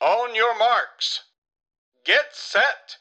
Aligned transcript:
On 0.00 0.36
your 0.36 0.58
marks. 0.58 1.20
Get 2.06 2.34
set! 2.52 2.98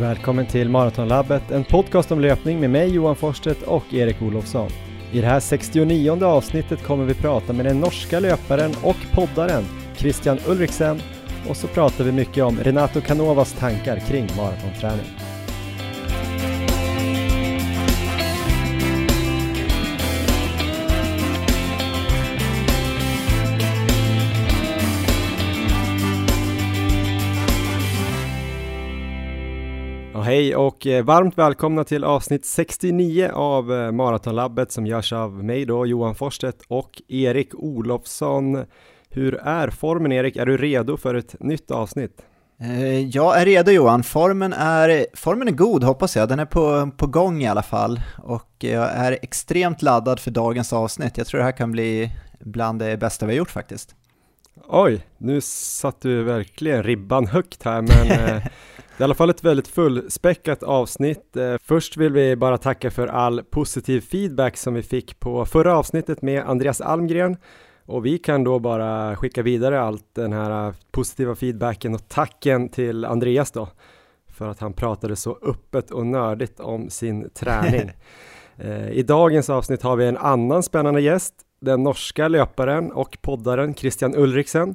Välkommen 0.00 0.46
till 0.46 0.68
Maratonlabbet, 0.68 1.50
en 1.50 1.64
podcast 1.64 2.12
om 2.12 2.20
löpning 2.20 2.60
med 2.60 2.70
mig 2.70 2.94
Johan 2.94 3.16
Forsstedt 3.16 3.62
och 3.62 3.94
Erik 3.94 4.22
Olofsson. 4.22 4.70
I 5.12 5.20
det 5.20 5.26
här 5.26 5.40
69 5.40 6.24
avsnittet 6.24 6.82
kommer 6.82 7.04
vi 7.04 7.14
prata 7.14 7.52
med 7.52 7.66
den 7.66 7.80
norska 7.80 8.20
löparen 8.20 8.74
och 8.82 8.96
poddaren 9.14 9.64
Christian 9.96 10.38
Ulriksen 10.46 11.02
och 11.48 11.56
så 11.56 11.66
pratar 11.66 12.04
vi 12.04 12.12
mycket 12.12 12.44
om 12.44 12.58
Renato 12.60 13.00
Canovas 13.00 13.52
tankar 13.52 14.00
kring 14.08 14.28
maratonträning. 14.36 15.23
Hej 30.34 30.56
och 30.56 30.86
eh, 30.86 31.04
varmt 31.04 31.38
välkomna 31.38 31.84
till 31.84 32.04
avsnitt 32.04 32.46
69 32.46 33.30
av 33.34 33.72
eh, 33.72 33.92
Maratonlabbet 33.92 34.72
som 34.72 34.86
görs 34.86 35.12
av 35.12 35.44
mig 35.44 35.64
då, 35.64 35.86
Johan 35.86 36.14
Forsstedt 36.14 36.62
och 36.68 37.02
Erik 37.08 37.54
Olofsson. 37.54 38.64
Hur 39.10 39.34
är 39.34 39.70
formen 39.70 40.12
Erik? 40.12 40.36
Är 40.36 40.46
du 40.46 40.56
redo 40.56 40.96
för 40.96 41.14
ett 41.14 41.40
nytt 41.40 41.70
avsnitt? 41.70 42.22
Eh, 42.60 43.00
jag 43.00 43.40
är 43.40 43.44
redo 43.44 43.70
Johan, 43.70 44.02
formen 44.02 44.52
är, 44.52 45.06
formen 45.14 45.48
är 45.48 45.52
god 45.52 45.84
hoppas 45.84 46.16
jag, 46.16 46.28
den 46.28 46.38
är 46.38 46.46
på, 46.46 46.90
på 46.96 47.06
gång 47.06 47.42
i 47.42 47.48
alla 47.48 47.62
fall 47.62 48.00
och 48.22 48.50
jag 48.58 48.90
är 48.90 49.18
extremt 49.22 49.82
laddad 49.82 50.20
för 50.20 50.30
dagens 50.30 50.72
avsnitt. 50.72 51.18
Jag 51.18 51.26
tror 51.26 51.38
det 51.38 51.44
här 51.44 51.56
kan 51.56 51.72
bli 51.72 52.10
bland 52.40 52.78
det 52.78 52.96
bästa 52.96 53.26
vi 53.26 53.32
har 53.32 53.38
gjort 53.38 53.50
faktiskt. 53.50 53.94
Oj, 54.68 55.06
nu 55.18 55.40
satt 55.40 56.00
du 56.00 56.22
verkligen 56.22 56.82
ribban 56.82 57.26
högt 57.26 57.62
här 57.62 57.82
men 57.82 58.40
Det 58.96 59.02
är 59.02 59.04
i 59.04 59.04
alla 59.04 59.14
fall 59.14 59.30
ett 59.30 59.44
väldigt 59.44 59.68
fullspäckat 59.68 60.62
avsnitt. 60.62 61.36
Eh, 61.36 61.56
först 61.62 61.96
vill 61.96 62.12
vi 62.12 62.36
bara 62.36 62.58
tacka 62.58 62.90
för 62.90 63.06
all 63.06 63.42
positiv 63.42 64.00
feedback 64.00 64.56
som 64.56 64.74
vi 64.74 64.82
fick 64.82 65.20
på 65.20 65.46
förra 65.46 65.76
avsnittet 65.76 66.22
med 66.22 66.42
Andreas 66.42 66.80
Almgren 66.80 67.36
och 67.86 68.06
vi 68.06 68.18
kan 68.18 68.44
då 68.44 68.58
bara 68.58 69.16
skicka 69.16 69.42
vidare 69.42 69.80
allt 69.80 70.14
den 70.14 70.32
här 70.32 70.74
positiva 70.92 71.34
feedbacken 71.34 71.94
och 71.94 72.08
tacken 72.08 72.68
till 72.68 73.04
Andreas 73.04 73.50
då 73.50 73.68
för 74.28 74.48
att 74.48 74.60
han 74.60 74.72
pratade 74.72 75.16
så 75.16 75.38
öppet 75.42 75.90
och 75.90 76.06
nördigt 76.06 76.60
om 76.60 76.90
sin 76.90 77.30
träning. 77.30 77.90
Eh, 78.56 78.90
I 78.90 79.02
dagens 79.02 79.50
avsnitt 79.50 79.82
har 79.82 79.96
vi 79.96 80.06
en 80.06 80.16
annan 80.16 80.62
spännande 80.62 81.00
gäst, 81.00 81.34
den 81.60 81.82
norska 81.82 82.28
löparen 82.28 82.92
och 82.92 83.18
poddaren 83.22 83.74
Christian 83.74 84.14
Ulriksen 84.16 84.74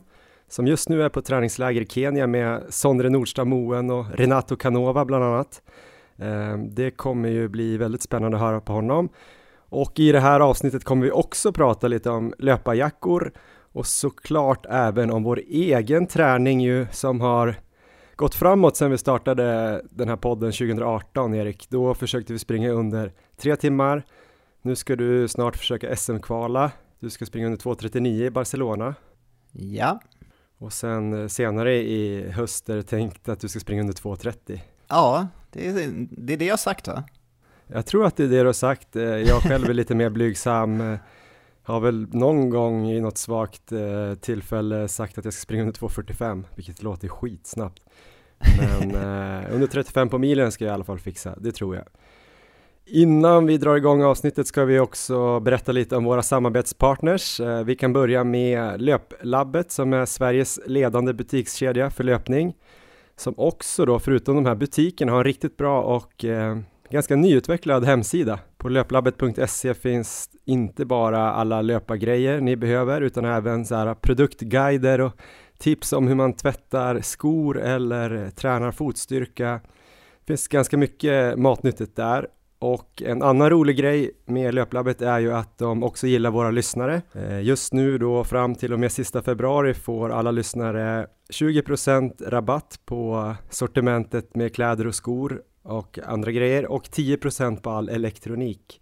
som 0.50 0.67
just 0.67 0.89
nu 0.89 1.03
är 1.03 1.09
på 1.09 1.22
träningsläger 1.22 1.81
i 1.81 1.86
Kenya 1.86 2.28
med 2.28 2.64
Sondre 2.69 3.09
Nordstam 3.09 3.50
Moen 3.50 3.89
och 3.89 4.05
Renato 4.14 4.55
Canova 4.55 5.05
bland 5.05 5.23
annat. 5.23 5.61
Eh, 6.17 6.58
det 6.58 6.92
kommer 6.92 7.30
ju 7.30 7.47
bli 7.47 7.78
väldigt 7.78 8.02
spännande 8.02 8.38
att 8.38 8.44
höra 8.44 8.61
på 8.61 8.73
honom. 8.73 9.09
Och 9.70 10.00
i 10.00 10.11
det 10.11 10.20
här 10.20 10.39
avsnittet 10.39 10.83
kommer 10.83 11.05
vi 11.05 11.11
också 11.11 11.52
prata 11.52 11.88
lite 11.88 12.09
om 12.09 12.33
löparjackor 12.38 13.31
och 13.72 13.86
såklart 13.86 14.66
även 14.70 15.11
om 15.11 15.23
vår 15.23 15.42
egen 15.47 16.08
träning 16.08 16.61
ju 16.61 16.88
som 16.92 17.22
har 17.22 17.55
gått 18.16 18.36
framåt 18.36 18.77
sedan 18.77 18.92
vi 18.92 18.97
startade 18.97 19.81
den 19.89 20.09
här 20.09 20.16
podden 20.16 20.52
2018 20.52 21.33
Erik. 21.36 21.70
Då 21.70 21.94
försökte 21.94 22.33
vi 22.33 22.39
springa 22.39 22.70
under 22.72 23.14
tre 23.38 23.55
timmar. 23.55 24.03
Nu 24.61 24.75
ska 24.75 24.95
du 24.95 25.27
snart 25.27 25.58
försöka 25.58 25.95
SM-kvala. 25.95 26.72
Du 27.00 27.09
ska 27.09 27.25
springa 27.25 27.45
under 27.45 27.59
2.39 27.59 28.25
i 28.25 28.30
Barcelona. 28.30 28.95
Ja, 29.52 30.00
och 30.60 30.74
sen 30.74 31.22
eh, 31.22 31.28
senare 31.28 31.76
i 31.76 32.30
höst 32.32 32.70
är 32.70 32.76
det 32.76 32.84
tänkt 32.84 33.30
att 33.30 33.40
du 33.40 33.48
ska 33.48 33.60
springa 33.60 33.82
under 33.82 33.94
2.30. 33.94 34.60
Ja, 34.88 35.28
det 35.52 35.68
är, 35.68 36.08
det 36.10 36.34
är 36.34 36.38
det 36.38 36.46
jag 36.46 36.54
har 36.54 36.58
sagt 36.58 36.88
va? 36.88 37.04
Jag 37.68 37.86
tror 37.86 38.06
att 38.06 38.18
det 38.18 38.24
är 38.24 38.28
det 38.28 38.40
du 38.40 38.46
har 38.46 38.54
sagt. 38.54 38.95
Eh, 38.95 39.04
jag 39.04 39.42
själv 39.42 39.70
är 39.70 39.73
lite 39.73 39.95
mer 39.95 40.10
blygsam. 40.10 40.82
Eh, 40.82 41.00
har 41.64 41.80
väl 41.80 42.08
någon 42.11 42.50
gång 42.50 42.89
i 42.89 43.02
något 43.02 43.17
svagt 43.17 43.72
tillfälle 44.22 44.88
sagt 44.88 45.17
att 45.17 45.26
jag 45.26 45.33
ska 45.33 45.42
springa 45.42 45.61
under 45.61 45.73
2.45, 45.73 46.44
vilket 46.56 46.83
låter 46.83 47.08
skitsnabbt. 47.08 47.83
Men 48.58 48.95
under 49.52 49.67
35 49.67 50.10
på 50.10 50.17
milen 50.17 50.52
ska 50.52 50.66
jag 50.66 50.72
i 50.72 50.73
alla 50.73 50.83
fall 50.83 51.00
fixa, 51.00 51.36
det 51.39 51.52
tror 51.52 51.76
jag. 51.76 51.86
Innan 52.92 53.45
vi 53.45 53.58
drar 53.58 53.76
igång 53.76 54.04
avsnittet 54.04 54.48
ska 54.48 54.66
vi 54.66 54.80
också 54.80 55.39
berätta 55.39 55.72
lite 55.72 55.95
om 55.95 56.04
våra 56.04 56.22
samarbetspartners. 56.22 57.39
Eh, 57.39 57.64
vi 57.64 57.76
kan 57.76 57.94
börja 57.94 58.23
med 58.23 58.82
Löplabbet 58.82 59.72
som 59.72 59.94
är 59.94 60.05
Sveriges 60.05 60.60
ledande 60.66 61.14
butikskedja 61.14 61.89
för 61.89 62.04
löpning. 62.04 62.55
Som 63.16 63.33
också 63.38 63.86
då, 63.86 64.00
förutom 64.00 64.36
de 64.36 64.45
här 64.45 64.55
butikerna, 64.55 65.11
har 65.11 65.20
en 65.20 65.23
riktigt 65.23 65.58
bra 65.58 65.82
och 65.82 66.26
eh, 66.26 66.58
ganska 66.89 67.16
nyutvecklad 67.16 67.86
hemsida. 67.86 68.39
På 68.58 68.70
löplabbet.se 68.70 69.73
finns 69.73 70.30
inte 70.45 70.86
bara 70.86 71.32
alla 71.32 71.61
löpargrejer 71.61 72.42
ni 72.42 72.56
behöver 72.56 73.02
utan 73.02 73.26
även 73.26 73.66
så 73.66 73.76
här 73.76 73.94
produktguider 73.94 75.02
och 75.02 75.14
tips 75.58 75.94
om 75.94 76.08
hur 76.08 76.16
man 76.16 76.33
tvättar 76.33 77.02
skor 77.02 77.60
eller 77.60 78.30
tränar 78.30 78.71
fotstyrka. 78.71 79.60
Det 80.20 80.27
finns 80.27 80.48
ganska 80.48 80.77
mycket 80.77 81.39
matnyttigt 81.39 81.95
där 81.95 82.27
och 82.59 83.02
en 83.05 83.23
annan 83.23 83.49
rolig 83.49 83.77
grej 83.77 84.11
med 84.25 84.53
Löplabbet 84.53 85.02
är 85.02 85.20
ju 85.20 85.33
att 85.33 85.58
de 85.58 85.83
också 85.83 86.08
gillar 86.08 86.31
våra 86.31 86.52
lyssnare. 86.52 87.02
Eh, 87.14 87.42
just 87.42 87.73
nu 87.73 87.97
då 87.97 88.23
fram 88.23 88.55
till 88.55 88.73
och 88.73 88.80
med 88.80 88.92
sista 88.92 89.21
februari 89.21 89.73
får 89.73 90.09
alla 90.09 90.31
lyssnare 90.31 91.08
20% 91.33 92.30
rabatt 92.30 92.80
på 92.86 93.33
sortimentet 93.49 94.36
med 94.36 94.55
kläder 94.55 94.87
och 94.87 94.95
skor 94.95 95.42
och 95.64 95.99
andra 96.05 96.31
grejer 96.31 96.65
och 96.71 96.83
10% 96.83 97.61
på 97.61 97.70
all 97.70 97.89
elektronik. 97.89 98.81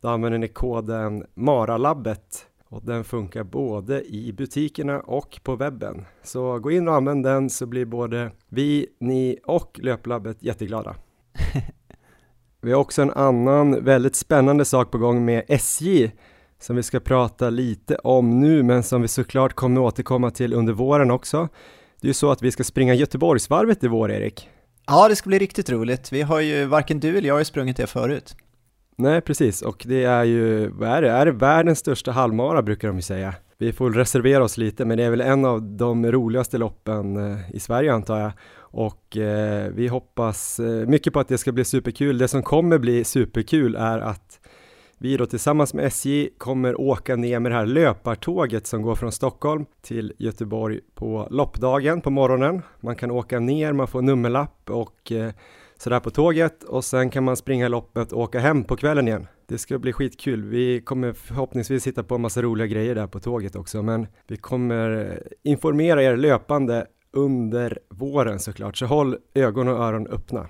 Då 0.00 0.08
använder 0.08 0.38
ni 0.38 0.48
koden 0.48 1.26
MARALABBET 1.34 2.46
och 2.68 2.82
den 2.84 3.04
funkar 3.04 3.42
både 3.44 4.04
i 4.04 4.32
butikerna 4.32 5.00
och 5.00 5.40
på 5.42 5.56
webben. 5.56 6.04
Så 6.22 6.58
gå 6.58 6.70
in 6.70 6.88
och 6.88 6.94
använd 6.94 7.24
den 7.24 7.50
så 7.50 7.66
blir 7.66 7.84
både 7.84 8.30
vi, 8.48 8.86
ni 9.00 9.38
och 9.44 9.80
Löplabbet 9.82 10.42
jätteglada. 10.42 10.94
Vi 12.62 12.72
har 12.72 12.80
också 12.80 13.02
en 13.02 13.10
annan 13.10 13.84
väldigt 13.84 14.16
spännande 14.16 14.64
sak 14.64 14.90
på 14.90 14.98
gång 14.98 15.24
med 15.24 15.44
SJ 15.48 16.10
som 16.60 16.76
vi 16.76 16.82
ska 16.82 17.00
prata 17.00 17.50
lite 17.50 17.96
om 17.96 18.40
nu 18.40 18.62
men 18.62 18.82
som 18.82 19.02
vi 19.02 19.08
såklart 19.08 19.54
kommer 19.54 19.80
återkomma 19.80 20.30
till 20.30 20.52
under 20.52 20.72
våren 20.72 21.10
också. 21.10 21.48
Det 22.00 22.06
är 22.06 22.08
ju 22.08 22.14
så 22.14 22.30
att 22.30 22.42
vi 22.42 22.52
ska 22.52 22.64
springa 22.64 22.94
Göteborgsvarvet 22.94 23.84
i 23.84 23.88
vår, 23.88 24.10
Erik. 24.10 24.48
Ja, 24.86 25.08
det 25.08 25.16
ska 25.16 25.28
bli 25.28 25.38
riktigt 25.38 25.70
roligt. 25.70 26.12
Vi 26.12 26.22
har 26.22 26.40
ju, 26.40 26.64
varken 26.64 27.00
du 27.00 27.18
eller 27.18 27.28
jag 27.28 27.34
har 27.34 27.40
ju 27.40 27.44
sprungit 27.44 27.76
det 27.76 27.86
förut. 27.86 28.36
Nej, 28.96 29.20
precis, 29.20 29.62
och 29.62 29.84
det 29.86 30.04
är 30.04 30.24
ju, 30.24 30.68
vad 30.68 30.88
är 30.88 31.02
det, 31.02 31.10
är 31.10 31.26
det 31.26 31.32
världens 31.32 31.78
största 31.78 32.12
halvmara 32.12 32.62
brukar 32.62 32.88
de 32.88 32.96
ju 32.96 33.02
säga. 33.02 33.34
Vi 33.58 33.72
får 33.72 33.90
reservera 33.90 34.44
oss 34.44 34.56
lite, 34.56 34.84
men 34.84 34.98
det 34.98 35.04
är 35.04 35.10
väl 35.10 35.20
en 35.20 35.44
av 35.44 35.62
de 35.62 36.12
roligaste 36.12 36.58
loppen 36.58 37.16
eh, 37.16 37.50
i 37.50 37.60
Sverige 37.60 37.92
antar 37.92 38.20
jag 38.20 38.32
och 38.70 39.16
eh, 39.16 39.72
vi 39.72 39.88
hoppas 39.88 40.60
eh, 40.60 40.86
mycket 40.86 41.12
på 41.12 41.20
att 41.20 41.28
det 41.28 41.38
ska 41.38 41.52
bli 41.52 41.64
superkul. 41.64 42.18
Det 42.18 42.28
som 42.28 42.42
kommer 42.42 42.78
bli 42.78 43.04
superkul 43.04 43.76
är 43.76 43.98
att 43.98 44.40
vi 44.98 45.16
då 45.16 45.26
tillsammans 45.26 45.74
med 45.74 45.84
SJ 45.84 46.28
kommer 46.38 46.80
åka 46.80 47.16
ner 47.16 47.40
med 47.40 47.52
det 47.52 47.56
här 47.56 47.66
löpartåget 47.66 48.66
som 48.66 48.82
går 48.82 48.94
från 48.94 49.12
Stockholm 49.12 49.64
till 49.82 50.12
Göteborg 50.18 50.80
på 50.94 51.28
loppdagen 51.30 52.00
på 52.00 52.10
morgonen. 52.10 52.62
Man 52.80 52.96
kan 52.96 53.10
åka 53.10 53.40
ner, 53.40 53.72
man 53.72 53.88
får 53.88 54.02
nummerlapp 54.02 54.70
och 54.70 55.12
eh, 55.12 55.32
sådär 55.78 56.00
på 56.00 56.10
tåget 56.10 56.64
och 56.64 56.84
sen 56.84 57.10
kan 57.10 57.24
man 57.24 57.36
springa 57.36 57.68
loppet 57.68 58.12
och 58.12 58.20
åka 58.20 58.38
hem 58.38 58.64
på 58.64 58.76
kvällen 58.76 59.08
igen. 59.08 59.26
Det 59.46 59.58
ska 59.58 59.78
bli 59.78 59.92
skitkul. 59.92 60.44
Vi 60.44 60.80
kommer 60.80 61.12
förhoppningsvis 61.12 61.86
hitta 61.86 62.02
på 62.02 62.14
en 62.14 62.20
massa 62.20 62.42
roliga 62.42 62.66
grejer 62.66 62.94
där 62.94 63.06
på 63.06 63.20
tåget 63.20 63.56
också, 63.56 63.82
men 63.82 64.06
vi 64.28 64.36
kommer 64.36 65.22
informera 65.42 66.02
er 66.02 66.16
löpande 66.16 66.86
under 67.12 67.78
våren 67.88 68.40
såklart, 68.40 68.76
så 68.76 68.86
håll 68.86 69.16
ögon 69.34 69.68
och 69.68 69.78
öron 69.84 70.06
öppna. 70.06 70.48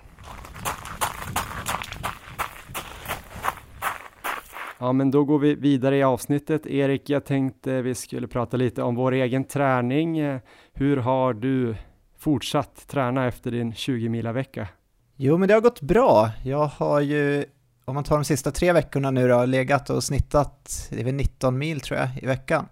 Ja, 4.79 4.93
men 4.93 5.11
då 5.11 5.25
går 5.25 5.39
vi 5.39 5.55
vidare 5.55 5.97
i 5.97 6.03
avsnittet. 6.03 6.67
Erik, 6.67 7.11
jag 7.11 7.25
tänkte 7.25 7.83
vi 7.83 7.95
skulle 7.95 8.29
prata 8.29 8.57
lite 8.57 8.83
om 8.83 8.95
vår 8.95 9.13
egen 9.13 9.45
träning. 9.45 10.41
Hur 10.73 10.97
har 10.97 11.35
du 11.35 11.75
fortsatt 12.19 12.89
träna 12.89 13.27
efter 13.27 13.51
din 13.51 13.75
20 13.75 14.09
mila 14.09 14.33
vecka? 14.33 14.69
Jo, 15.17 15.39
men 15.39 15.49
det 15.49 15.55
har 15.55 15.61
gått 15.61 15.81
bra. 15.81 16.31
Jag 16.45 16.67
har 16.67 17.01
ju, 17.01 17.45
om 17.85 17.95
man 17.95 18.05
tar 18.05 18.17
de 18.17 18.25
sista 18.25 18.51
tre 18.51 18.73
veckorna 18.73 19.11
nu 19.11 19.29
då, 19.29 19.45
legat 19.45 19.91
och 19.91 20.05
snittat, 20.05 20.89
det 20.91 21.01
är 21.01 21.05
väl 21.05 21.15
19 21.15 21.59
mil 21.59 21.81
tror 21.81 21.99
jag, 21.99 22.09
i 22.23 22.27
veckan. 22.27 22.67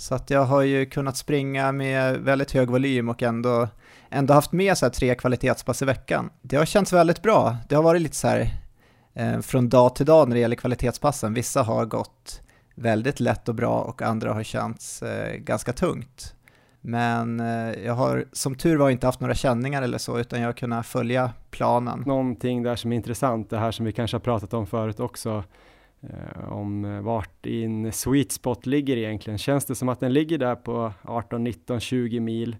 Så 0.00 0.14
att 0.14 0.30
jag 0.30 0.44
har 0.44 0.62
ju 0.62 0.86
kunnat 0.86 1.16
springa 1.16 1.72
med 1.72 2.20
väldigt 2.20 2.52
hög 2.52 2.70
volym 2.70 3.08
och 3.08 3.22
ändå, 3.22 3.68
ändå 4.10 4.34
haft 4.34 4.52
med 4.52 4.78
så 4.78 4.90
tre 4.90 5.14
kvalitetspass 5.14 5.82
i 5.82 5.84
veckan. 5.84 6.30
Det 6.42 6.56
har 6.56 6.64
känts 6.64 6.92
väldigt 6.92 7.22
bra. 7.22 7.56
Det 7.68 7.74
har 7.74 7.82
varit 7.82 8.02
lite 8.02 8.16
så 8.16 8.28
här 8.28 8.50
eh, 9.14 9.40
från 9.40 9.68
dag 9.68 9.96
till 9.96 10.06
dag 10.06 10.28
när 10.28 10.34
det 10.34 10.40
gäller 10.40 10.56
kvalitetspassen. 10.56 11.34
Vissa 11.34 11.62
har 11.62 11.84
gått 11.86 12.42
väldigt 12.74 13.20
lätt 13.20 13.48
och 13.48 13.54
bra 13.54 13.80
och 13.80 14.02
andra 14.02 14.32
har 14.32 14.42
känts 14.42 15.02
eh, 15.02 15.36
ganska 15.36 15.72
tungt. 15.72 16.34
Men 16.80 17.40
eh, 17.40 17.84
jag 17.84 17.94
har 17.94 18.24
som 18.32 18.54
tur 18.54 18.76
var 18.76 18.90
inte 18.90 19.06
haft 19.06 19.20
några 19.20 19.34
känningar 19.34 19.82
eller 19.82 19.98
så, 19.98 20.18
utan 20.18 20.40
jag 20.40 20.48
har 20.48 20.52
kunnat 20.52 20.86
följa 20.86 21.32
planen. 21.50 22.02
Någonting 22.06 22.62
där 22.62 22.76
som 22.76 22.92
är 22.92 22.96
intressant, 22.96 23.50
det 23.50 23.58
här 23.58 23.70
som 23.70 23.86
vi 23.86 23.92
kanske 23.92 24.14
har 24.14 24.20
pratat 24.20 24.54
om 24.54 24.66
förut 24.66 25.00
också, 25.00 25.44
om 26.48 26.84
eh, 26.84 27.00
vart 27.00 27.42
din 27.42 27.92
sweet 27.92 28.32
spot 28.32 28.66
ligger 28.66 28.96
egentligen. 28.96 29.38
Känns 29.38 29.64
det 29.64 29.74
som 29.74 29.88
att 29.88 30.00
den 30.00 30.12
ligger 30.12 30.38
där 30.38 30.56
på 30.56 30.92
18, 31.02 31.44
19, 31.44 31.80
20 31.80 32.20
mil? 32.20 32.56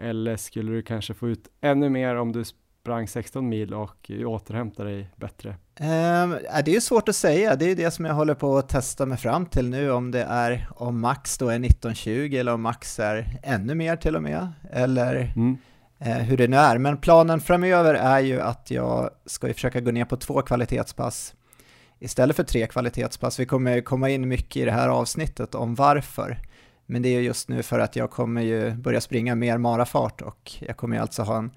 Eller 0.00 0.36
skulle 0.36 0.72
du 0.72 0.82
kanske 0.82 1.14
få 1.14 1.28
ut 1.28 1.48
ännu 1.60 1.88
mer 1.88 2.16
om 2.16 2.32
du 2.32 2.44
sprang 2.44 3.08
16 3.08 3.48
mil 3.48 3.74
och 3.74 4.10
återhämtar 4.26 4.84
dig 4.84 5.10
bättre? 5.16 5.48
Um, 5.80 6.38
det 6.64 6.76
är 6.76 6.80
svårt 6.80 7.08
att 7.08 7.16
säga, 7.16 7.56
det 7.56 7.70
är 7.70 7.76
det 7.76 7.90
som 7.90 8.04
jag 8.04 8.14
håller 8.14 8.34
på 8.34 8.58
att 8.58 8.68
testa 8.68 9.06
mig 9.06 9.18
fram 9.18 9.46
till 9.46 9.68
nu, 9.68 9.90
om 9.90 10.10
det 10.10 10.22
är 10.22 10.68
om 10.76 11.00
max 11.00 11.38
då 11.38 11.48
är 11.48 11.54
1920 11.54 12.36
eller 12.36 12.54
om 12.54 12.62
max 12.62 12.98
är 12.98 13.38
ännu 13.42 13.74
mer 13.74 13.96
till 13.96 14.16
och 14.16 14.22
med, 14.22 14.52
eller 14.70 15.32
mm. 15.36 15.58
uh, 16.06 16.12
hur 16.12 16.36
det 16.36 16.48
nu 16.48 16.56
är. 16.56 16.78
Men 16.78 16.96
planen 16.96 17.40
framöver 17.40 17.94
är 17.94 18.20
ju 18.20 18.40
att 18.40 18.70
jag 18.70 19.10
ska 19.26 19.54
försöka 19.54 19.80
gå 19.80 19.90
ner 19.90 20.04
på 20.04 20.16
två 20.16 20.42
kvalitetspass 20.42 21.34
istället 21.98 22.36
för 22.36 22.42
tre 22.42 22.66
kvalitetspass. 22.66 23.40
Vi 23.40 23.46
kommer 23.46 23.80
komma 23.80 24.10
in 24.10 24.28
mycket 24.28 24.56
i 24.56 24.64
det 24.64 24.72
här 24.72 24.88
avsnittet 24.88 25.54
om 25.54 25.74
varför. 25.74 26.38
Men 26.86 27.02
det 27.02 27.08
är 27.08 27.20
just 27.20 27.48
nu 27.48 27.62
för 27.62 27.78
att 27.78 27.96
jag 27.96 28.10
kommer 28.10 28.42
ju 28.42 28.74
börja 28.74 29.00
springa 29.00 29.34
mer 29.34 29.58
marafart 29.58 30.20
och 30.20 30.52
jag 30.60 30.76
kommer 30.76 30.98
alltså 30.98 31.22
ha 31.22 31.38
en 31.38 31.50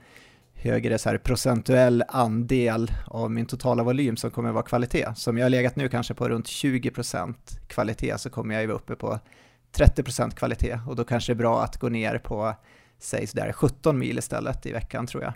högre 0.53 0.97
så 0.97 1.09
här 1.09 1.17
procentuell 1.17 2.03
andel 2.07 2.91
av 3.05 3.31
min 3.31 3.45
totala 3.45 3.83
volym 3.83 4.17
som 4.17 4.31
kommer 4.31 4.51
vara 4.51 4.63
kvalitet. 4.63 5.07
Så 5.15 5.29
om 5.29 5.37
jag 5.37 5.45
har 5.45 5.49
legat 5.49 5.75
nu 5.75 5.89
kanske 5.89 6.13
på 6.13 6.29
runt 6.29 6.45
20% 6.45 7.33
kvalitet 7.67 8.17
så 8.17 8.29
kommer 8.29 8.53
jag 8.53 8.61
ju 8.61 8.67
vara 8.67 8.77
uppe 8.77 8.95
på 8.95 9.19
30% 9.73 10.31
kvalitet 10.35 10.79
och 10.87 10.95
då 10.95 11.03
kanske 11.03 11.33
det 11.33 11.35
är 11.35 11.37
bra 11.37 11.63
att 11.63 11.77
gå 11.77 11.89
ner 11.89 12.17
på, 12.17 12.55
säg 12.99 13.27
sådär 13.27 13.51
17 13.51 13.99
mil 13.99 14.17
istället 14.17 14.65
i 14.65 14.71
veckan 14.71 15.07
tror 15.07 15.23
jag. 15.23 15.33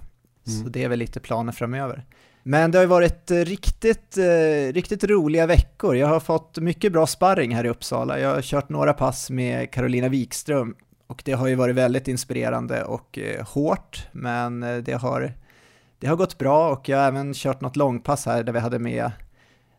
Mm. 0.48 0.64
Så 0.64 0.70
det 0.70 0.84
är 0.84 0.90
väl 0.90 1.00
lite 1.00 1.20
planen 1.20 1.54
framöver. 1.54 2.06
Men 2.44 2.72
det 2.72 2.78
har 2.78 2.84
ju 2.84 2.90
varit 2.90 3.32
eh, 3.32 3.38
riktigt, 3.38 4.18
eh, 4.18 4.74
riktigt 4.74 5.04
roliga 5.04 5.46
veckor. 5.46 5.96
Jag 5.96 6.08
har 6.08 6.20
fått 6.20 6.58
mycket 6.58 6.92
bra 6.92 7.08
sparring 7.08 7.56
här 7.56 7.66
i 7.66 7.70
Uppsala. 7.70 8.20
Jag 8.20 8.36
har 8.36 8.42
kört 8.42 8.70
några 8.70 8.94
pass 8.94 9.30
med 9.30 9.72
Carolina 9.72 10.08
Wikström 10.08 10.76
och 11.08 11.22
det 11.26 11.34
har 11.34 11.48
ju 11.48 11.56
varit 11.56 11.76
väldigt 11.76 12.08
inspirerande 12.08 12.84
och 12.84 13.18
eh, 13.18 13.46
hårt, 13.46 14.08
men 14.12 14.60
det 14.60 14.94
har, 14.94 15.34
det 16.00 16.08
har 16.08 16.16
gått 16.16 16.38
bra 16.38 16.70
och 16.70 16.90
jag 16.90 16.98
har 16.98 17.08
även 17.08 17.34
kört 17.34 17.62
något 17.62 17.76
långpass 17.76 18.26
här 18.26 18.44
där 18.44 18.54
vi 18.54 18.60
hade 18.60 18.80
med 18.80 19.12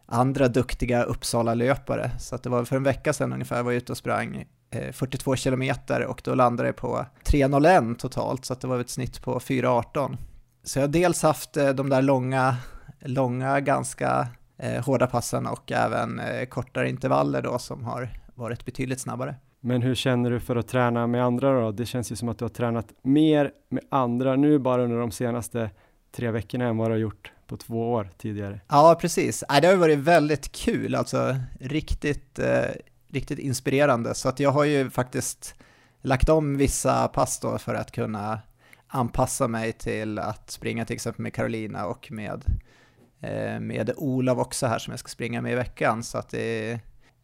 andra 0.06 0.48
duktiga 0.48 1.02
Uppsala-löpare. 1.02 2.10
Så 2.20 2.34
att 2.34 2.42
det 2.42 2.50
var 2.50 2.64
för 2.64 2.76
en 2.76 2.82
vecka 2.82 3.12
sedan 3.12 3.32
ungefär 3.32 3.56
jag 3.56 3.64
var 3.64 3.72
ute 3.72 3.92
och 3.92 3.98
sprang 3.98 4.44
42 4.92 5.36
kilometer 5.36 6.04
och 6.04 6.20
då 6.24 6.34
landade 6.34 6.68
jag 6.68 6.76
på 6.76 7.06
3.01 7.24 7.94
totalt, 7.94 8.44
så 8.44 8.52
att 8.52 8.60
det 8.60 8.66
var 8.66 8.80
ett 8.80 8.90
snitt 8.90 9.22
på 9.22 9.38
4.18. 9.38 10.16
Så 10.64 10.78
jag 10.78 10.82
har 10.82 10.92
dels 10.92 11.22
haft 11.22 11.56
eh, 11.56 11.68
de 11.68 11.88
där 11.90 12.02
långa, 12.02 12.56
långa 13.00 13.60
ganska 13.60 14.28
eh, 14.58 14.84
hårda 14.84 15.06
passen 15.06 15.46
och 15.46 15.72
även 15.72 16.20
eh, 16.20 16.44
kortare 16.44 16.88
intervaller 16.88 17.42
då 17.42 17.58
som 17.58 17.84
har 17.84 18.08
varit 18.34 18.64
betydligt 18.64 19.00
snabbare. 19.00 19.34
Men 19.60 19.82
hur 19.82 19.94
känner 19.94 20.30
du 20.30 20.40
för 20.40 20.56
att 20.56 20.68
träna 20.68 21.06
med 21.06 21.24
andra 21.24 21.60
då? 21.60 21.72
Det 21.72 21.86
känns 21.86 22.12
ju 22.12 22.16
som 22.16 22.28
att 22.28 22.38
du 22.38 22.44
har 22.44 22.50
tränat 22.50 22.86
mer 23.02 23.50
med 23.68 23.84
andra 23.88 24.36
nu 24.36 24.58
bara 24.58 24.82
under 24.82 24.96
de 24.96 25.10
senaste 25.10 25.70
tre 26.16 26.30
veckorna 26.30 26.64
än 26.64 26.76
vad 26.76 26.88
du 26.88 26.92
har 26.92 26.98
gjort 26.98 27.32
på 27.46 27.56
två 27.56 27.92
år 27.92 28.10
tidigare. 28.18 28.60
Ja, 28.68 28.98
precis. 29.00 29.44
Det 29.62 29.66
har 29.66 29.76
varit 29.76 29.98
väldigt 29.98 30.52
kul, 30.52 30.94
alltså 30.94 31.36
riktigt, 31.60 32.38
eh, 32.38 32.70
riktigt 33.08 33.38
inspirerande. 33.38 34.14
Så 34.14 34.28
att 34.28 34.40
jag 34.40 34.50
har 34.50 34.64
ju 34.64 34.90
faktiskt 34.90 35.54
lagt 36.02 36.28
om 36.28 36.56
vissa 36.56 37.08
pass 37.08 37.40
då 37.40 37.58
för 37.58 37.74
att 37.74 37.90
kunna 37.90 38.38
anpassa 38.94 39.48
mig 39.48 39.72
till 39.72 40.18
att 40.18 40.50
springa 40.50 40.84
till 40.84 40.94
exempel 40.94 41.22
med 41.22 41.34
Carolina 41.34 41.86
och 41.86 42.08
med, 42.12 42.44
eh, 43.20 43.60
med 43.60 43.90
Olav 43.96 44.40
också 44.40 44.66
här 44.66 44.78
som 44.78 44.90
jag 44.90 45.00
ska 45.00 45.08
springa 45.08 45.42
med 45.42 45.52
i 45.52 45.54
veckan. 45.54 46.02
Så 46.02 46.18
att 46.18 46.28
det, 46.28 46.80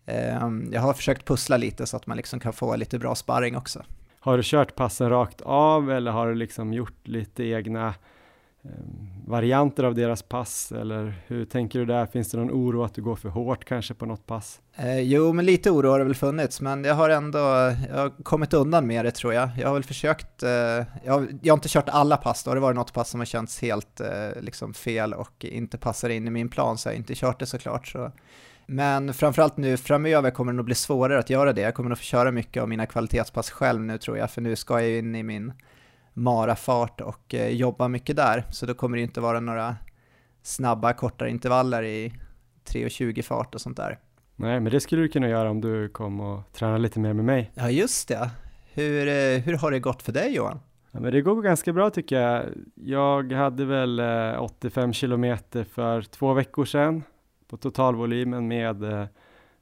eh, 0.07 0.51
jag 0.73 0.81
har 0.81 0.93
försökt 0.93 1.27
pussla 1.27 1.57
lite 1.57 1.87
så 1.87 1.97
att 1.97 2.07
man 2.07 2.17
liksom 2.17 2.41
kan 2.41 2.53
få 2.53 2.77
lite 2.77 2.99
bra 2.99 3.15
sparring 3.15 3.57
också. 3.57 3.85
Har 4.21 4.37
du 4.37 4.43
kört 4.45 4.75
passen 4.75 5.11
rakt 5.11 5.41
av 5.41 5.91
eller 5.91 6.11
har 6.11 6.29
du 6.29 6.35
liksom 6.35 6.73
gjort 6.73 7.09
lite 7.09 7.45
egna 7.45 7.95
Ehm, 8.65 9.09
varianter 9.27 9.85
av 9.85 9.95
deras 9.95 10.23
pass 10.23 10.73
eller 10.73 11.15
hur 11.27 11.45
tänker 11.45 11.79
du 11.79 11.87
där? 11.87 12.07
Finns 12.07 12.31
det 12.31 12.39
någon 12.39 12.51
oro 12.51 12.83
att 12.83 12.95
du 12.95 13.03
går 13.03 13.17
för 13.17 13.29
hårt 13.29 13.65
kanske 13.65 13.95
på 13.95 14.07
något 14.07 14.27
pass? 14.27 14.61
Eh, 14.77 15.01
jo, 15.01 15.33
men 15.33 15.45
lite 15.45 15.71
oro 15.71 15.91
har 15.91 15.99
det 15.99 16.05
väl 16.05 16.15
funnits, 16.15 16.61
men 16.61 16.85
jag 16.85 16.95
har 16.95 17.11
ändå 17.11 17.39
jag 17.89 17.97
har 17.97 18.23
kommit 18.23 18.55
undan 18.55 18.87
med 18.87 19.05
det 19.05 19.11
tror 19.11 19.35
jag. 19.35 19.49
Jag 19.59 19.69
har 19.69 19.75
väl 19.75 19.85
försökt, 19.85 20.43
eh, 20.43 20.51
jag, 21.05 21.13
har, 21.13 21.29
jag 21.43 21.53
har 21.53 21.57
inte 21.57 21.69
kört 21.69 21.89
alla 21.89 22.17
pass 22.17 22.45
då, 22.45 22.51
har 22.51 22.55
det 22.55 22.61
varit 22.61 22.77
något 22.77 22.93
pass 22.93 23.11
som 23.11 23.21
har 23.21 23.25
känts 23.25 23.63
helt 23.63 24.01
eh, 24.01 24.41
liksom 24.41 24.75
fel 24.75 25.15
och 25.15 25.45
inte 25.45 25.79
passar 25.79 26.09
in 26.09 26.27
i 26.27 26.31
min 26.31 26.49
plan 26.49 26.79
så 26.79 26.89
jag 26.89 26.93
har 26.93 26.99
inte 26.99 27.15
kört 27.15 27.39
det 27.39 27.47
såklart. 27.47 27.87
Så. 27.87 28.13
Men 28.67 29.15
framförallt 29.15 29.57
nu 29.57 29.77
framöver 29.77 30.31
kommer 30.31 30.53
det 30.53 30.57
nog 30.57 30.65
bli 30.65 30.75
svårare 30.75 31.19
att 31.19 31.31
göra 31.31 31.53
det. 31.53 31.61
Jag 31.61 31.75
kommer 31.75 31.89
nog 31.89 31.99
få 31.99 32.05
köra 32.05 32.31
mycket 32.31 32.63
av 32.63 32.69
mina 32.69 32.87
kvalitetspass 32.87 33.51
själv 33.51 33.81
nu 33.81 33.99
tror 33.99 34.19
jag, 34.19 34.31
för 34.31 34.41
nu 34.41 34.57
ska 34.57 34.81
jag 34.81 34.99
in 34.99 35.15
i 35.15 35.23
min 35.23 35.53
marafart 36.13 37.01
och 37.01 37.35
eh, 37.35 37.49
jobba 37.49 37.89
mycket 37.89 38.17
där. 38.17 38.45
Så 38.51 38.67
då 38.67 38.75
kommer 38.75 38.97
det 38.97 39.03
inte 39.03 39.21
vara 39.21 39.41
några 39.41 39.77
snabba 40.43 40.93
kortare 40.93 41.31
intervaller 41.31 41.83
i 41.83 42.13
3.20 42.69 43.23
fart 43.23 43.55
och 43.55 43.61
sånt 43.61 43.77
där. 43.77 43.99
Nej, 44.37 44.61
men 44.61 44.73
det 44.73 44.81
skulle 44.81 45.03
du 45.03 45.09
kunna 45.09 45.29
göra 45.29 45.51
om 45.51 45.61
du 45.61 45.89
kom 45.89 46.21
och 46.21 46.53
tränade 46.53 46.79
lite 46.79 47.01
mer 47.01 47.13
med 47.13 47.25
mig. 47.25 47.51
Ja, 47.55 47.71
just 47.71 48.09
det. 48.09 48.31
Hur, 48.73 49.09
eh, 49.09 49.43
hur 49.43 49.57
har 49.57 49.71
det 49.71 49.81
gått 49.81 50.03
för 50.03 50.13
dig 50.13 50.35
Johan? 50.35 50.61
Ja, 50.91 51.01
men 51.01 51.13
det 51.13 51.21
går 51.21 51.43
ganska 51.43 51.73
bra 51.73 51.91
tycker 51.91 52.21
jag. 52.21 52.45
Jag 52.75 53.33
hade 53.33 53.65
väl 53.65 54.01
85 54.39 54.89
eh, 54.89 54.93
kilometer 54.93 55.65
för 55.65 56.03
två 56.03 56.33
veckor 56.33 56.65
sedan 56.65 57.03
på 57.49 57.57
totalvolymen 57.57 58.49
med 58.49 59.09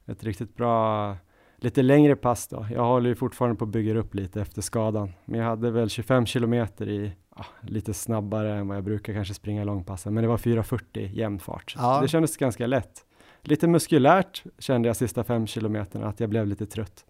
ett 0.06 0.24
riktigt 0.24 0.56
bra 0.56 1.16
lite 1.60 1.82
längre 1.82 2.16
pass 2.16 2.48
då. 2.48 2.66
Jag 2.70 2.84
håller 2.84 3.08
ju 3.08 3.14
fortfarande 3.14 3.56
på 3.56 3.64
att 3.64 3.70
bygga 3.70 3.98
upp 3.98 4.14
lite 4.14 4.40
efter 4.40 4.62
skadan, 4.62 5.12
men 5.24 5.40
jag 5.40 5.46
hade 5.46 5.70
väl 5.70 5.90
25 5.90 6.26
kilometer 6.26 6.88
i 6.88 7.12
ja, 7.36 7.44
lite 7.60 7.94
snabbare 7.94 8.54
än 8.54 8.68
vad 8.68 8.76
jag 8.76 8.84
brukar 8.84 9.12
kanske 9.12 9.34
springa 9.34 9.64
långpassen, 9.64 10.14
men 10.14 10.22
det 10.22 10.28
var 10.28 10.36
4.40 10.36 11.10
jämn 11.12 11.38
fart. 11.38 11.74
Ja. 11.78 12.00
Det 12.02 12.08
kändes 12.08 12.36
ganska 12.36 12.66
lätt. 12.66 13.04
Lite 13.42 13.68
muskulärt 13.68 14.44
kände 14.58 14.88
jag 14.88 14.96
sista 14.96 15.24
fem 15.24 15.46
kilometerna 15.46 16.08
att 16.08 16.20
jag 16.20 16.30
blev 16.30 16.46
lite 16.46 16.66
trött. 16.66 17.04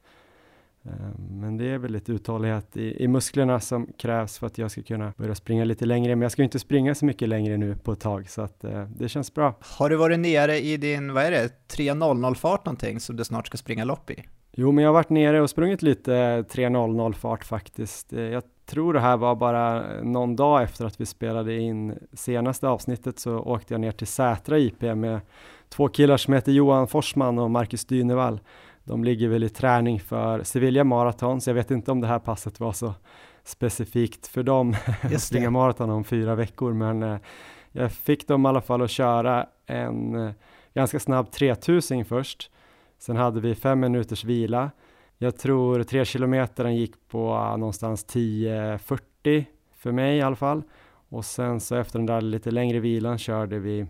Eh, 0.84 1.18
men 1.30 1.56
det 1.56 1.64
är 1.64 1.78
väl 1.78 1.92
lite 1.92 2.12
uthållighet 2.12 2.76
i, 2.76 3.04
i, 3.04 3.08
musklerna 3.08 3.60
som 3.60 3.86
krävs 3.98 4.38
för 4.38 4.46
att 4.46 4.58
jag 4.58 4.70
ska 4.70 4.82
kunna 4.82 5.12
börja 5.16 5.34
springa 5.34 5.64
lite 5.64 5.86
längre. 5.86 6.16
Men 6.16 6.22
jag 6.22 6.32
ska 6.32 6.42
inte 6.42 6.58
springa 6.58 6.94
så 6.94 7.04
mycket 7.04 7.28
längre 7.28 7.56
nu 7.56 7.76
på 7.76 7.92
ett 7.92 8.00
tag 8.00 8.30
så 8.30 8.42
att 8.42 8.64
eh, 8.64 8.84
det 8.84 9.08
känns 9.08 9.34
bra. 9.34 9.54
Har 9.60 9.90
du 9.90 9.96
varit 9.96 10.18
nere 10.18 10.58
i 10.58 10.76
din, 10.76 11.12
vad 11.12 11.24
är 11.24 11.30
det, 11.30 11.50
3.00 11.68 12.34
fart 12.34 12.64
någonting 12.64 13.00
som 13.00 13.16
du 13.16 13.24
snart 13.24 13.46
ska 13.46 13.56
springa 13.56 13.84
lopp 13.84 14.10
i? 14.10 14.24
Jo, 14.60 14.72
men 14.72 14.84
jag 14.84 14.88
har 14.88 14.94
varit 14.94 15.10
nere 15.10 15.40
och 15.40 15.50
sprungit 15.50 15.82
lite 15.82 16.12
3.00 16.12 17.12
fart 17.12 17.44
faktiskt. 17.44 18.12
Eh, 18.12 18.20
jag 18.20 18.42
tror 18.66 18.92
det 18.92 19.00
här 19.00 19.16
var 19.16 19.34
bara 19.34 19.84
någon 20.02 20.36
dag 20.36 20.62
efter 20.62 20.84
att 20.84 21.00
vi 21.00 21.06
spelade 21.06 21.58
in 21.58 21.98
senaste 22.12 22.68
avsnittet 22.68 23.18
så 23.18 23.38
åkte 23.38 23.74
jag 23.74 23.80
ner 23.80 23.92
till 23.92 24.06
Sätra 24.06 24.58
IP 24.58 24.82
med 24.82 25.20
två 25.68 25.88
killar 25.88 26.16
som 26.16 26.34
heter 26.34 26.52
Johan 26.52 26.88
Forsman 26.88 27.38
och 27.38 27.50
Marcus 27.50 27.84
Dynevall. 27.84 28.40
De 28.84 29.04
ligger 29.04 29.28
väl 29.28 29.44
i 29.44 29.48
träning 29.48 30.00
för 30.00 30.42
Sevilla 30.42 30.84
Marathon, 30.84 31.40
så 31.40 31.50
jag 31.50 31.54
vet 31.54 31.70
inte 31.70 31.90
om 31.90 32.00
det 32.00 32.06
här 32.06 32.18
passet 32.18 32.60
var 32.60 32.72
så 32.72 32.94
specifikt 33.44 34.26
för 34.26 34.42
dem, 34.42 34.74
att 35.02 35.22
springa 35.22 35.50
maraton 35.50 35.90
om 35.90 36.04
fyra 36.04 36.34
veckor, 36.34 36.72
men 36.72 37.02
eh, 37.02 37.18
jag 37.72 37.92
fick 37.92 38.28
dem 38.28 38.46
i 38.46 38.48
alla 38.48 38.60
fall 38.60 38.82
att 38.82 38.90
köra 38.90 39.46
en 39.66 40.14
eh, 40.14 40.32
ganska 40.74 41.00
snabb 41.00 41.30
3000 41.30 42.04
först. 42.04 42.50
Sen 42.98 43.16
hade 43.16 43.40
vi 43.40 43.54
fem 43.54 43.80
minuters 43.80 44.24
vila. 44.24 44.70
Jag 45.18 45.36
tror 45.36 45.82
tre 45.82 46.04
kilometer 46.04 46.68
gick 46.68 47.08
på 47.08 47.56
någonstans 47.58 48.06
10.40 48.06 49.44
för 49.76 49.92
mig 49.92 50.18
i 50.18 50.22
alla 50.22 50.36
fall. 50.36 50.62
Och 51.08 51.24
sen 51.24 51.60
så 51.60 51.76
efter 51.76 51.98
den 51.98 52.06
där 52.06 52.20
lite 52.20 52.50
längre 52.50 52.80
vilan 52.80 53.18
körde 53.18 53.58
vi, 53.58 53.86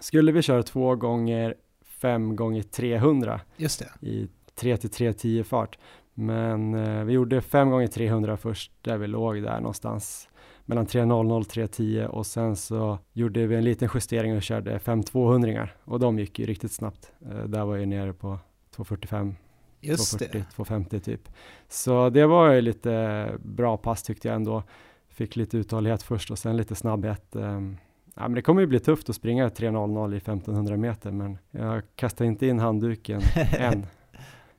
skulle 0.00 0.32
vi 0.32 0.42
köra 0.42 0.62
två 0.62 0.96
gånger 0.96 1.54
5 1.84 2.36
gånger 2.36 2.62
300 2.62 3.40
Just 3.56 3.78
det. 3.78 4.06
i 4.06 4.28
3 4.54 4.76
till 4.76 4.90
3.10 4.90 5.42
fart. 5.42 5.78
Men 6.14 6.74
eh, 6.74 7.04
vi 7.04 7.12
gjorde 7.12 7.40
5 7.40 7.70
gånger 7.70 7.86
300 7.86 8.36
först 8.36 8.72
där 8.82 8.98
vi 8.98 9.06
låg 9.06 9.42
där 9.42 9.60
någonstans 9.60 10.28
mellan 10.64 10.86
3.00 10.86 11.36
och 11.36 11.42
3.10 11.42 12.06
och 12.06 12.26
sen 12.26 12.56
så 12.56 12.98
gjorde 13.12 13.46
vi 13.46 13.56
en 13.56 13.64
liten 13.64 13.88
justering 13.94 14.36
och 14.36 14.42
körde 14.42 14.78
5 14.78 15.02
200 15.02 15.68
och 15.84 16.00
de 16.00 16.18
gick 16.18 16.38
ju 16.38 16.46
riktigt 16.46 16.72
snabbt. 16.72 17.12
Eh, 17.30 17.44
där 17.44 17.64
var 17.64 17.76
jag 17.76 17.88
nere 17.88 18.12
på 18.12 18.38
2.45 18.76 19.34
2.40, 19.80 20.44
2.50 20.56 21.00
typ. 21.00 21.28
Så 21.68 22.10
det 22.10 22.26
var 22.26 22.50
ju 22.50 22.60
lite 22.60 23.28
bra 23.42 23.76
pass 23.76 24.02
tyckte 24.02 24.28
jag 24.28 24.34
ändå. 24.34 24.62
Fick 25.08 25.36
lite 25.36 25.58
uthållighet 25.58 26.02
först 26.02 26.30
och 26.30 26.38
sen 26.38 26.56
lite 26.56 26.74
snabbhet. 26.74 27.26
Um, 27.32 27.78
Ja, 28.14 28.22
men 28.22 28.34
det 28.34 28.42
kommer 28.42 28.60
ju 28.60 28.66
bli 28.66 28.80
tufft 28.80 29.10
att 29.10 29.16
springa 29.16 29.48
3.00 29.48 30.14
i 30.14 30.16
1500 30.16 30.76
meter, 30.76 31.10
men 31.10 31.38
jag 31.50 31.82
kastar 31.96 32.24
inte 32.24 32.46
in 32.46 32.58
handduken 32.58 33.20
än. 33.58 33.86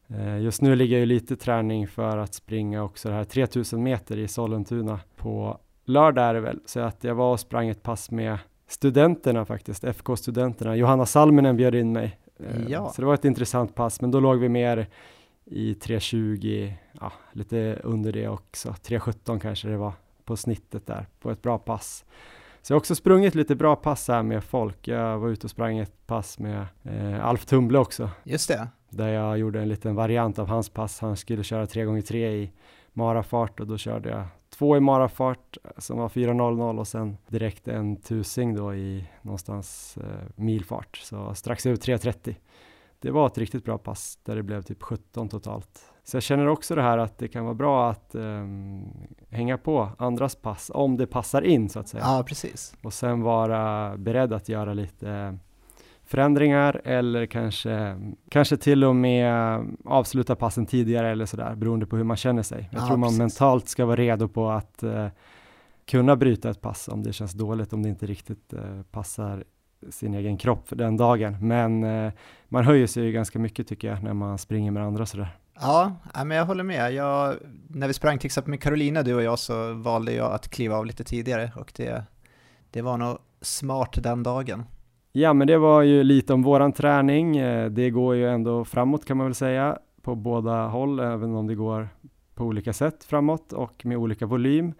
Eh, 0.08 0.40
just 0.40 0.62
nu 0.62 0.76
ligger 0.76 0.98
ju 0.98 1.06
lite 1.06 1.36
träning 1.36 1.88
för 1.88 2.18
att 2.18 2.34
springa 2.34 2.84
också 2.84 3.10
det 3.10 3.16
här 3.16 3.24
3000 3.24 3.84
meter 3.84 4.18
i 4.18 4.28
Sollentuna 4.28 5.00
på 5.16 5.58
lördag 5.86 6.26
är 6.26 6.34
det 6.34 6.40
väl, 6.40 6.60
så 6.66 6.80
att 6.80 7.04
jag 7.04 7.16
var 7.16 7.32
och 7.32 7.40
sprang 7.40 7.70
ett 7.70 7.84
pass 7.84 8.12
med 8.12 8.38
studenterna 8.68 9.46
faktiskt, 9.46 9.84
FK-studenterna. 9.84 10.76
Johanna 10.76 11.06
Salminen 11.06 11.58
bjöd 11.58 11.76
in 11.76 11.92
mig. 11.92 12.18
Eh, 12.50 12.62
Ja. 12.68 12.90
Så 12.90 13.02
det 13.02 13.06
var 13.06 13.14
ett 13.14 13.26
intressant 13.26 13.76
pass, 13.76 14.02
men 14.02 14.12
då 14.12 14.20
låg 14.20 14.40
vi 14.40 14.50
mer 14.50 14.88
i 15.46 15.74
3.20, 15.74 16.74
ja, 17.00 17.12
lite 17.32 17.80
under 17.84 18.12
det 18.14 18.28
också, 18.28 18.70
3.17 18.70 19.40
kanske 19.40 19.68
det 19.68 19.78
var 19.78 19.94
på 20.26 20.36
snittet 20.38 20.86
där, 20.88 21.08
på 21.20 21.32
ett 21.32 21.42
bra 21.42 21.58
pass. 21.58 22.06
Så 22.62 22.72
jag 22.74 22.76
har 22.76 22.80
också 22.80 22.96
sprungit 22.96 23.36
lite 23.36 23.56
bra 23.56 23.76
pass 23.76 24.08
här 24.08 24.24
med 24.24 24.44
folk. 24.44 24.88
Jag 24.88 25.20
var 25.20 25.30
ute 25.30 25.48
och 25.48 25.52
sprang 25.52 25.78
ett 25.78 26.08
pass 26.08 26.40
med 26.40 26.66
eh, 26.84 27.26
Alf 27.26 27.46
Tumble 27.46 27.80
också, 27.80 28.10
Just 28.24 28.48
det. 28.48 28.68
där 28.90 29.08
jag 29.08 29.38
gjorde 29.38 29.62
en 29.62 29.70
liten 29.70 29.96
variant 29.96 30.40
av 30.40 30.48
hans 30.48 30.70
pass. 30.70 31.00
Han 31.00 31.18
skulle 31.18 31.44
köra 31.44 31.66
3x3 31.66 32.16
i 32.16 32.52
marafart 32.94 33.60
och 33.60 33.68
då 33.68 33.78
körde 33.78 34.10
jag 34.10 34.24
två 34.62 34.78
i 34.78 34.80
marafart 34.80 35.58
som 35.78 35.98
var 35.98 36.10
4.00 36.10 36.80
och 36.80 36.88
sen 36.88 37.18
direkt 37.28 37.68
en 37.68 37.96
tusing 37.96 38.56
då 38.56 38.76
i 38.76 39.08
någonstans 39.22 39.98
eh, 39.98 40.28
milfart, 40.36 40.98
så 40.98 41.34
strax 41.36 41.66
över 41.66 41.78
3.30. 41.78 42.36
Det 43.00 43.12
var 43.12 43.28
ett 43.28 43.38
riktigt 43.38 43.66
bra 43.66 43.78
pass 43.78 44.20
där 44.24 44.36
det 44.36 44.44
blev 44.44 44.62
typ 44.62 44.84
17 44.84 45.30
totalt. 45.30 45.92
Så 46.04 46.16
jag 46.18 46.24
känner 46.24 46.48
också 46.48 46.76
det 46.76 46.82
här 46.82 46.98
att 46.98 47.18
det 47.18 47.28
kan 47.28 47.44
vara 47.44 47.54
bra 47.54 47.90
att 47.90 48.16
ehm, 48.16 48.84
hänga 49.30 49.58
på 49.58 49.90
andras 49.98 50.36
pass 50.36 50.72
om 50.74 50.98
det 50.98 51.08
passar 51.08 51.42
in 51.42 51.70
så 51.70 51.80
att 51.80 51.88
säga 51.88 52.04
Ja, 52.04 52.24
precis. 52.28 52.76
och 52.84 52.94
sen 52.94 53.22
vara 53.22 53.98
beredd 53.98 54.34
att 54.34 54.50
göra 54.50 54.74
lite 54.74 55.38
förändringar 56.12 56.82
eller 56.84 57.26
kanske, 57.26 57.96
kanske 58.30 58.58
till 58.58 58.84
och 58.84 58.96
med 58.96 59.60
avsluta 59.86 60.36
passen 60.36 60.66
tidigare 60.66 61.10
eller 61.12 61.26
sådär 61.26 61.56
beroende 61.56 61.86
på 61.86 61.98
hur 61.98 62.04
man 62.04 62.18
känner 62.18 62.44
sig. 62.44 62.70
Jag 62.72 62.82
Ja, 62.82 62.88
tror 62.88 62.98
man 62.98 63.08
precis. 63.10 63.20
mentalt 63.20 63.68
ska 63.68 63.86
vara 63.86 63.96
redo 63.96 64.28
på 64.28 64.50
att 64.50 64.84
eh, 64.84 65.08
kunna 65.86 66.16
bryta 66.16 66.50
ett 66.50 66.62
pass 66.62 66.88
om 66.88 67.04
det 67.04 67.14
känns 67.14 67.34
dåligt, 67.34 67.74
om 67.74 67.84
det 67.84 67.90
inte 67.90 68.06
riktigt 68.06 68.54
eh, 68.54 68.82
passar 68.92 69.44
sin 69.90 70.14
egen 70.14 70.38
kropp 70.38 70.68
för 70.70 70.76
den 70.76 70.98
dagen. 70.98 71.38
Men 71.48 71.84
eh, 71.84 72.12
man 72.50 72.66
höjer 72.66 72.88
sig 72.88 73.04
ju 73.04 73.12
ganska 73.12 73.40
mycket 73.40 73.68
tycker 73.68 73.88
jag 73.88 74.04
när 74.04 74.14
man 74.14 74.38
springer 74.38 74.72
med 74.72 74.84
andra 74.84 75.06
sådär. 75.06 75.38
Ja, 75.62 75.92
men 76.26 76.38
jag 76.38 76.46
håller 76.46 76.64
med. 76.64 76.94
Jag, 76.94 77.36
när 77.68 77.88
vi 77.88 77.94
sprang 77.94 78.18
till 78.20 78.26
exempel 78.26 78.50
med 78.50 78.62
Carolina, 78.62 79.04
du 79.04 79.14
och 79.16 79.24
jag, 79.24 79.40
så 79.40 79.74
valde 79.74 80.14
jag 80.14 80.32
att 80.34 80.50
kliva 80.50 80.76
av 80.76 80.86
lite 80.86 81.04
tidigare 81.04 81.52
och 81.56 81.72
det, 81.76 82.04
det 82.72 82.82
var 82.82 82.98
nog 82.98 83.18
smart 83.42 83.98
den 84.04 84.24
dagen. 84.24 84.64
Ja, 85.14 85.34
men 85.34 85.48
det 85.48 85.58
var 85.58 85.82
ju 85.82 86.04
lite 86.04 86.34
om 86.34 86.44
våran 86.44 86.72
träning. 86.72 87.38
Eh, 87.38 87.70
det 87.70 87.90
går 87.90 88.16
ju 88.16 88.30
ändå 88.30 88.66
framåt 88.66 89.06
kan 89.06 89.18
man 89.18 89.28
väl 89.28 89.36
säga 89.36 89.78
på 90.02 90.16
båda 90.16 90.68
håll, 90.68 91.00
även 91.00 91.36
om 91.36 91.48
det 91.48 91.56
går 91.56 91.90
på 92.36 92.44
olika 92.44 92.74
sätt 92.74 93.04
framåt 93.04 93.54
och 93.54 93.86
med 93.86 93.98
olika 93.98 94.26
volym. 94.26 94.74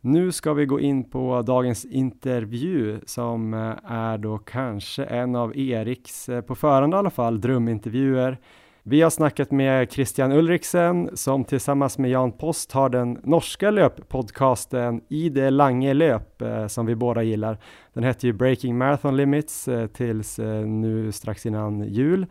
Nu 0.00 0.32
ska 0.32 0.52
vi 0.52 0.66
gå 0.66 0.80
in 0.80 1.10
på 1.10 1.42
dagens 1.42 1.84
intervju 1.84 3.00
som 3.06 3.54
eh, 3.54 3.92
är 3.92 4.18
då 4.18 4.38
kanske 4.38 5.04
en 5.04 5.36
av 5.36 5.56
Eriks, 5.56 6.28
eh, 6.28 6.40
på 6.40 6.54
förhand 6.54 6.94
i 6.94 6.96
alla 6.96 7.10
fall, 7.10 7.40
drömintervjuer. 7.40 8.38
Vi 8.88 9.02
har 9.02 9.10
snackat 9.10 9.50
med 9.50 9.92
Christian 9.92 10.32
Ulriksen 10.32 11.16
som 11.16 11.44
tillsammans 11.44 11.98
med 11.98 12.10
Jan 12.10 12.32
Post 12.32 12.72
har 12.72 12.88
den 12.88 13.20
norska 13.22 13.70
löppodcasten 13.70 15.00
I 15.08 15.28
det 15.28 15.50
lange 15.50 15.94
löp 15.94 16.42
eh, 16.42 16.66
som 16.66 16.86
vi 16.86 16.94
båda 16.94 17.22
gillar. 17.22 17.58
Den 17.92 18.04
hette 18.04 18.26
ju 18.26 18.32
Breaking 18.32 18.78
Marathon 18.78 19.16
Limits 19.16 19.68
eh, 19.68 19.86
tills 19.86 20.38
eh, 20.38 20.66
nu 20.66 21.12
strax 21.12 21.46
innan 21.46 21.82
jul. 21.88 22.26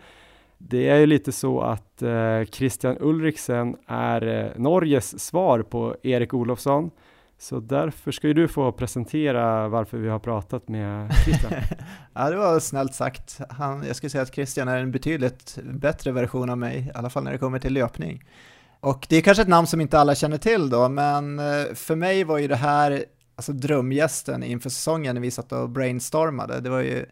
Det 0.58 0.88
är 0.88 0.98
ju 0.98 1.06
lite 1.06 1.32
så 1.32 1.62
att 1.62 2.04
Christian 2.52 2.98
Ulriksen 3.00 3.76
är 3.88 4.54
Norges 4.58 5.20
svar 5.26 5.62
på 5.62 5.96
Erik 6.04 6.34
Olofsson. 6.34 6.92
Så 7.38 7.60
därför 7.60 8.12
ska 8.12 8.28
ju 8.28 8.34
du 8.34 8.48
få 8.48 8.72
presentera 8.72 9.68
varför 9.68 9.98
vi 9.98 10.10
har 10.10 10.20
pratat 10.20 10.68
med 10.68 11.14
Christian. 11.26 11.54
ja, 12.14 12.30
det 12.30 12.36
var 12.36 12.60
snällt 12.60 12.94
sagt. 12.94 13.40
Han, 13.50 13.84
jag 13.88 13.96
skulle 13.96 14.10
säga 14.10 14.22
att 14.22 14.36
Christian 14.36 14.68
är 14.68 14.78
en 14.78 14.92
betydligt 14.92 15.60
bättre 15.64 16.12
version 16.12 16.50
av 16.50 16.58
mig, 16.58 16.78
i 16.78 16.98
alla 16.98 17.10
fall 17.10 17.24
när 17.24 17.32
det 17.32 17.38
kommer 17.38 17.60
till 17.60 17.74
löpning. 17.74 18.24
Och 18.80 19.06
det 19.10 19.16
är 19.16 19.22
kanske 19.22 19.42
ett 19.42 19.48
namn 19.48 19.68
som 19.68 19.82
inte 19.82 20.00
alla 20.00 20.16
känner 20.16 20.38
till 20.38 20.70
då, 20.70 20.90
men 20.90 21.40
eh, 21.40 21.74
för 21.74 21.96
mig 21.96 22.24
var 22.24 22.38
ju 22.38 22.48
det 22.48 22.56
här 22.56 23.06
alltså 23.36 23.54
drömgästen 23.54 24.44
inför 24.44 24.70
säsongen 24.70 25.16
när 25.16 25.22
vi 25.22 25.32
satt 25.32 25.52
och 25.52 25.70
brainstormade. 25.70 26.60
Det 26.60 26.70
var 26.70 26.82
ju 26.82 27.06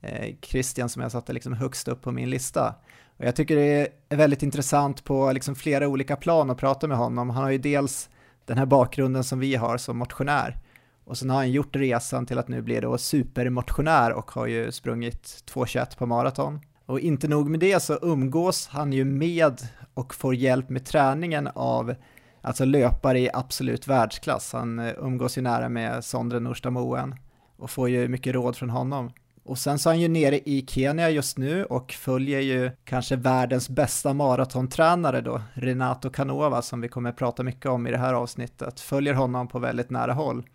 eh, 0.00 0.34
Christian 0.42 0.88
som 0.88 1.02
jag 1.02 1.12
satte 1.12 1.32
liksom 1.32 1.52
högst 1.52 1.88
upp 1.88 2.02
på 2.02 2.12
min 2.12 2.30
lista. 2.30 2.74
Och 3.16 3.24
jag 3.24 3.36
tycker 3.36 3.56
det 3.56 3.88
är 4.08 4.16
väldigt 4.16 4.42
intressant 4.42 5.04
på 5.04 5.32
liksom 5.32 5.54
flera 5.54 5.88
olika 5.88 6.16
plan 6.16 6.50
att 6.50 6.58
prata 6.58 6.86
med 6.86 6.96
honom. 6.96 7.30
Han 7.30 7.42
har 7.42 7.50
ju 7.50 7.58
dels 7.58 8.08
den 8.46 8.58
här 8.58 8.66
bakgrunden 8.66 9.24
som 9.24 9.38
vi 9.38 9.54
har 9.54 9.76
som 9.78 9.98
motionär. 9.98 10.58
Och 11.04 11.18
sen 11.18 11.30
har 11.30 11.36
han 11.36 11.50
gjort 11.50 11.76
resan 11.76 12.26
till 12.26 12.38
att 12.38 12.48
nu 12.48 12.62
bli 12.62 12.80
då 12.80 12.98
supermotionär 12.98 14.12
och 14.12 14.30
har 14.30 14.46
ju 14.46 14.72
sprungit 14.72 15.44
2.21 15.52 15.98
på 15.98 16.06
maraton. 16.06 16.60
Och 16.86 17.00
inte 17.00 17.28
nog 17.28 17.50
med 17.50 17.60
det 17.60 17.82
så 17.82 17.98
umgås 18.02 18.68
han 18.68 18.92
ju 18.92 19.04
med 19.04 19.60
och 19.94 20.14
får 20.14 20.34
hjälp 20.34 20.68
med 20.68 20.84
träningen 20.84 21.48
av 21.54 21.94
alltså 22.40 22.64
löpare 22.64 23.20
i 23.20 23.30
absolut 23.32 23.88
världsklass. 23.88 24.52
Han 24.52 24.78
eh, 24.78 24.92
umgås 24.98 25.38
ju 25.38 25.42
nära 25.42 25.68
med 25.68 26.04
Sondre 26.04 26.40
Nordstamoen 26.40 27.14
och 27.56 27.70
får 27.70 27.88
ju 27.88 28.08
mycket 28.08 28.34
råd 28.34 28.56
från 28.56 28.70
honom. 28.70 29.12
Och 29.44 29.58
sen 29.58 29.78
så 29.78 29.88
är 29.88 29.92
han 29.92 30.00
ju 30.00 30.08
nere 30.08 30.38
i 30.38 30.66
Kenya 30.68 31.10
just 31.10 31.38
nu 31.38 31.64
och 31.64 31.92
följer 31.92 32.40
ju 32.40 32.70
kanske 32.84 33.16
världens 33.16 33.68
bästa 33.68 34.14
maratontränare 34.14 35.20
då, 35.20 35.42
Renato 35.54 36.10
Canova, 36.10 36.62
som 36.62 36.80
vi 36.80 36.88
kommer 36.88 37.10
att 37.10 37.16
prata 37.16 37.42
mycket 37.42 37.66
om 37.66 37.86
i 37.86 37.90
det 37.90 37.98
här 37.98 38.14
avsnittet, 38.14 38.80
följer 38.80 39.14
honom 39.14 39.48
på 39.48 39.58
väldigt 39.58 39.90
nära 39.90 40.12
håll. 40.12 40.46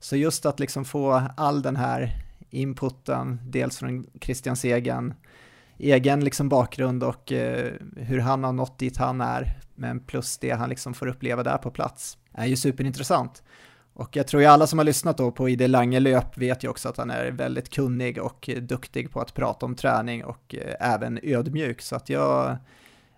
Så 0.00 0.16
just 0.16 0.46
att 0.46 0.60
liksom 0.60 0.84
få 0.84 1.22
all 1.36 1.62
den 1.62 1.76
här 1.76 2.12
inputen, 2.50 3.40
dels 3.44 3.78
från 3.78 4.06
Christians 4.20 4.64
egen, 4.64 5.14
egen 5.78 6.24
liksom 6.24 6.48
bakgrund 6.48 7.04
och 7.04 7.32
eh, 7.32 7.72
hur 7.96 8.18
han 8.18 8.44
har 8.44 8.52
nått 8.52 8.78
dit 8.78 8.96
han 8.96 9.20
är, 9.20 9.58
men 9.74 10.00
plus 10.00 10.38
det 10.38 10.50
han 10.50 10.68
liksom 10.68 10.94
får 10.94 11.06
uppleva 11.06 11.42
där 11.42 11.58
på 11.58 11.70
plats, 11.70 12.18
är 12.32 12.46
ju 12.46 12.56
superintressant. 12.56 13.42
Och 13.94 14.16
jag 14.16 14.26
tror 14.26 14.42
ju 14.42 14.48
alla 14.48 14.66
som 14.66 14.78
har 14.78 14.84
lyssnat 14.84 15.18
då 15.18 15.30
på 15.30 15.48
I 15.48 15.56
det 15.56 15.68
lange 15.68 16.00
löp 16.00 16.38
vet 16.38 16.64
ju 16.64 16.68
också 16.68 16.88
att 16.88 16.96
han 16.96 17.10
är 17.10 17.30
väldigt 17.30 17.68
kunnig 17.68 18.22
och 18.22 18.50
duktig 18.60 19.10
på 19.12 19.20
att 19.20 19.34
prata 19.34 19.66
om 19.66 19.74
träning 19.74 20.24
och 20.24 20.54
eh, 20.54 20.92
även 20.94 21.18
ödmjuk. 21.22 21.80
Så 21.80 21.96
att 21.96 22.08
jag, 22.08 22.56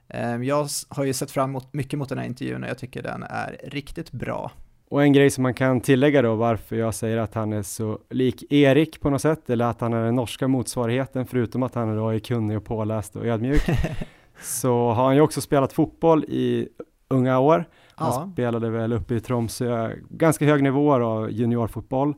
eh, 0.09 0.37
jag 0.37 0.68
har 0.88 1.04
ju 1.04 1.12
sett 1.12 1.30
fram 1.30 1.50
emot 1.50 1.73
mycket 1.73 1.99
mot 1.99 2.09
den 2.09 2.18
här 2.18 2.26
intervjun 2.26 2.62
och 2.62 2.71
jag 2.71 2.78
tycker 2.78 3.02
den 3.02 3.23
är 3.23 3.61
riktigt 3.64 4.12
bra. 4.12 4.50
Och 4.88 5.02
en 5.02 5.12
grej 5.12 5.30
som 5.30 5.42
man 5.42 5.54
kan 5.54 5.80
tillägga 5.80 6.23
då 6.23 6.35
varför 6.35 6.76
jag 6.76 6.95
säger 6.95 7.16
att 7.16 7.35
han 7.35 7.52
är 7.52 7.62
så 7.62 7.99
lik 8.11 8.52
Erik 8.52 9.00
på 9.00 9.11
något 9.11 9.23
sätt, 9.23 9.50
eller 9.50 9.64
att 9.64 9.80
han 9.80 9.92
är 9.92 10.04
den 10.04 10.14
norska 10.14 10.49
motsvarigheten, 10.49 11.26
förutom 11.26 11.62
att 11.62 11.75
han 11.75 11.97
då 11.97 12.09
är 12.09 12.18
kunnig 12.18 12.56
och 12.56 12.64
påläst 12.64 13.16
och 13.16 13.26
ödmjuk, 13.26 13.62
så 14.40 14.92
har 14.92 15.04
han 15.04 15.14
ju 15.14 15.21
också 15.21 15.40
spelat 15.40 15.73
fotboll 15.73 16.25
i 16.25 16.68
unga 17.09 17.39
år. 17.39 17.65
Han 17.95 18.13
Ja, 18.13 18.29
spelade 18.33 18.71
väl 18.71 18.93
uppe 18.93 19.15
i 19.15 19.21
Tromsö, 19.21 19.93
ganska 20.11 20.45
hög 20.45 20.63
nivå 20.63 20.99
då, 20.99 21.31
juniorfotboll. 21.31 22.15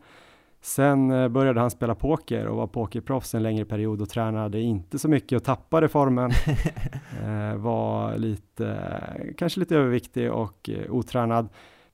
Sen 0.61 1.11
eh, 1.11 1.29
började 1.29 1.61
han 1.61 1.71
spela 1.71 1.95
poker 1.95 2.47
och 2.47 2.57
var 2.57 2.67
pokerproffs 2.67 3.35
en 3.35 3.43
längre 3.43 3.65
period 3.65 4.03
och 4.03 4.09
tränade 4.09 4.61
inte 4.61 4.99
så 4.99 5.09
mycket 5.09 5.37
och 5.37 5.45
tappade 5.45 5.89
formen. 5.89 6.31
eh, 7.25 7.57
var 7.57 8.17
lite, 8.17 8.79
kanske 9.37 9.61
lite 9.61 9.77
överviktig 9.77 10.33
och 10.33 10.71
eh, 10.71 10.91
otränad. 10.91 11.49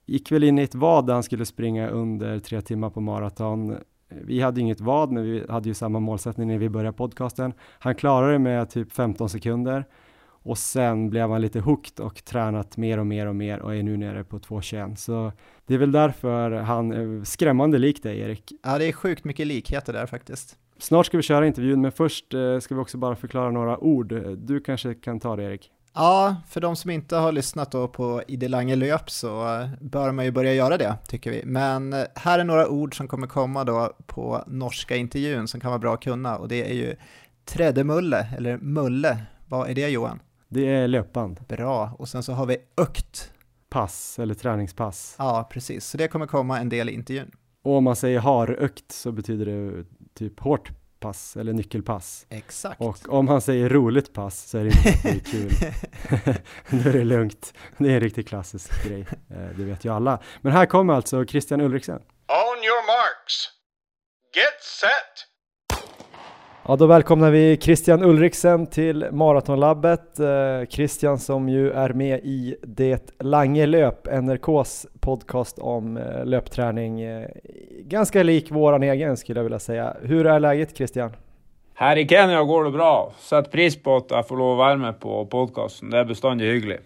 Gick 0.06 0.32
väl 0.32 0.44
in 0.44 0.58
i 0.58 0.62
ett 0.62 0.74
vad 0.74 1.06
där 1.06 1.14
han 1.14 1.22
skulle 1.22 1.46
springa 1.46 1.88
under 1.88 2.38
tre 2.38 2.60
timmar 2.60 2.90
på 2.90 3.00
maraton. 3.00 3.76
Vi 4.08 4.40
hade 4.40 4.60
inget 4.60 4.80
vad, 4.80 5.12
men 5.12 5.22
vi 5.22 5.44
hade 5.48 5.68
ju 5.68 5.74
samma 5.74 6.00
målsättning 6.00 6.48
när 6.48 6.58
vi 6.58 6.68
började 6.68 6.96
podcasten. 6.96 7.52
Han 7.78 7.94
klarade 7.94 8.32
det 8.32 8.38
med 8.38 8.70
typ 8.70 8.92
15 8.92 9.28
sekunder 9.28 9.84
och 10.44 10.58
sen 10.58 11.10
blev 11.10 11.30
han 11.30 11.40
lite 11.40 11.60
hooked 11.60 12.00
och 12.00 12.24
tränat 12.24 12.76
mer 12.76 12.98
och 12.98 13.06
mer 13.06 13.26
och 13.26 13.36
mer 13.36 13.58
och 13.58 13.74
är 13.74 13.82
nu 13.82 13.96
nere 13.96 14.24
på 14.24 14.38
2.21. 14.38 14.94
Så 14.96 15.32
det 15.66 15.74
är 15.74 15.78
väl 15.78 15.92
därför 15.92 16.50
han 16.50 16.92
är 16.92 17.24
skrämmande 17.24 17.78
lik 17.78 18.02
dig 18.02 18.20
Erik. 18.20 18.52
ja, 18.62 18.78
det 18.78 18.84
är 18.84 18.92
sjukt 18.92 19.24
mycket 19.24 19.46
likheter 19.46 19.92
där 19.92 20.06
faktiskt. 20.06 20.58
Snart 20.78 21.06
ska 21.06 21.16
vi 21.16 21.22
köra 21.22 21.46
intervjun, 21.46 21.80
men 21.80 21.92
först 21.92 22.34
eh, 22.34 22.58
ska 22.58 22.74
vi 22.74 22.80
också 22.80 22.98
bara 22.98 23.16
förklara 23.16 23.50
några 23.50 23.78
ord. 23.78 24.14
Du 24.36 24.60
kanske 24.60 24.94
kan 24.94 25.20
ta 25.20 25.36
det 25.36 25.42
Erik? 25.42 25.70
Ja, 25.94 26.36
för 26.48 26.60
de 26.60 26.76
som 26.76 26.90
inte 26.90 27.16
har 27.16 27.32
lyssnat 27.32 27.72
då 27.72 27.88
på 27.88 28.22
I 28.26 28.36
det 28.36 28.48
lange 28.48 28.76
löp 28.76 29.10
så 29.10 29.60
eh, 29.60 29.68
bör 29.80 30.12
man 30.12 30.24
ju 30.24 30.30
börja 30.30 30.54
göra 30.54 30.76
det, 30.76 30.96
tycker 31.08 31.30
vi. 31.30 31.42
Men 31.44 31.92
eh, 31.92 32.04
här 32.14 32.38
är 32.38 32.44
några 32.44 32.68
ord 32.68 32.96
som 32.96 33.08
kommer 33.08 33.26
komma 33.26 33.64
då 33.64 33.92
på 34.06 34.44
norska 34.46 34.96
intervjun 34.96 35.48
som 35.48 35.60
kan 35.60 35.70
vara 35.70 35.78
bra 35.78 35.94
att 35.94 36.04
kunna 36.04 36.36
och 36.36 36.48
det 36.48 36.70
är 36.70 36.74
ju 36.74 36.96
trädemulle, 37.44 38.26
eller 38.38 38.58
mulle. 38.58 39.18
Vad 39.48 39.70
är 39.70 39.74
det 39.74 39.88
Johan? 39.88 40.20
Det 40.54 40.66
är 40.66 40.88
löpband, 40.88 41.40
Bra. 41.48 41.90
Och 41.98 42.08
sen 42.08 42.22
så 42.22 42.32
har 42.32 42.46
vi 42.46 42.56
ökt. 42.76 43.32
pass 43.68 44.18
eller 44.18 44.34
träningspass. 44.34 45.14
Ja, 45.18 45.48
precis. 45.50 45.86
Så 45.86 45.96
det 45.96 46.08
kommer 46.08 46.26
komma 46.26 46.58
en 46.60 46.68
del 46.68 46.88
i 46.88 46.92
intervjun. 46.92 47.30
Och 47.62 47.72
om 47.76 47.84
man 47.84 47.96
säger 47.96 48.18
harökt 48.20 48.92
så 48.92 49.12
betyder 49.12 49.46
det 49.46 49.84
typ 50.14 50.40
hårt 50.40 50.70
pass 51.00 51.36
eller 51.36 51.52
nyckelpass. 51.52 52.26
Exakt. 52.28 52.80
Och 52.80 53.08
om 53.08 53.28
han 53.28 53.40
säger 53.40 53.68
roligt 53.68 54.12
pass 54.12 54.48
så 54.50 54.58
är 54.58 54.64
det 54.64 54.70
inte 54.70 54.90
att 54.90 55.02
det 55.02 55.08
är 55.10 55.20
kul. 55.20 55.50
Då 56.82 56.88
är 56.88 56.92
det 56.92 57.04
lugnt. 57.04 57.54
Det 57.78 57.90
är 57.90 57.94
en 57.94 58.00
riktigt 58.00 58.28
klassisk 58.28 58.84
grej. 58.88 59.06
Eh, 59.30 59.56
det 59.56 59.64
vet 59.64 59.84
ju 59.84 59.92
alla. 59.92 60.18
Men 60.40 60.52
här 60.52 60.66
kommer 60.66 60.94
alltså 60.94 61.26
Christian 61.26 61.60
Ulriksen. 61.60 61.96
On 62.28 62.58
your 62.68 62.86
marks. 62.86 63.34
Get 64.36 64.62
set. 64.80 65.33
Ja, 66.68 66.76
då 66.76 66.86
välkomnar 66.86 67.30
vi 67.30 67.56
Christian 67.60 68.02
Ulriksen 68.02 68.66
till 68.66 69.06
Maratonlabbet. 69.12 70.20
Eh, 70.20 70.68
Christian 70.68 71.18
som 71.18 71.48
ju 71.48 71.70
är 71.70 71.88
med 71.92 72.20
i 72.22 72.56
Det 72.62 73.12
Lange 73.18 73.66
Löp, 73.66 74.06
NRKs 74.06 74.86
podcast 75.00 75.58
om 75.58 75.96
eh, 75.96 76.24
löpträning. 76.24 77.00
Eh, 77.00 77.28
ganska 77.80 78.22
lik 78.22 78.50
våran 78.50 78.82
egen 78.82 79.16
skulle 79.16 79.38
jag 79.38 79.44
vilja 79.44 79.58
säga. 79.58 79.96
Hur 80.02 80.26
är 80.26 80.40
läget 80.40 80.76
Christian? 80.76 81.10
Här 81.74 81.96
i 81.96 82.08
Kenya 82.08 82.42
går 82.42 82.64
det 82.64 82.70
bra. 82.70 83.12
Sätt 83.18 83.52
pris 83.52 83.82
på 83.82 83.96
att 83.96 84.10
jag 84.10 84.28
får 84.28 84.36
lov 84.36 84.52
att 84.52 84.58
vara 84.58 84.76
med 84.76 85.00
på 85.00 85.26
podcasten. 85.26 85.90
Det 85.90 85.98
är 85.98 86.04
beståndigt 86.04 86.52
hyggligt. 86.52 86.82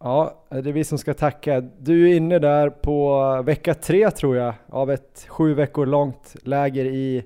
Ja, 0.00 0.46
det 0.50 0.56
är 0.68 0.72
vi 0.72 0.84
som 0.84 0.98
ska 0.98 1.14
tacka. 1.14 1.60
Du 1.60 2.10
är 2.10 2.16
inne 2.16 2.38
där 2.38 2.70
på 2.70 3.42
vecka 3.42 3.74
tre 3.74 4.10
tror 4.10 4.36
jag 4.36 4.54
av 4.68 4.90
ett 4.90 5.26
sju 5.28 5.54
veckor 5.54 5.86
långt 5.86 6.36
läger 6.42 6.84
i 6.84 7.24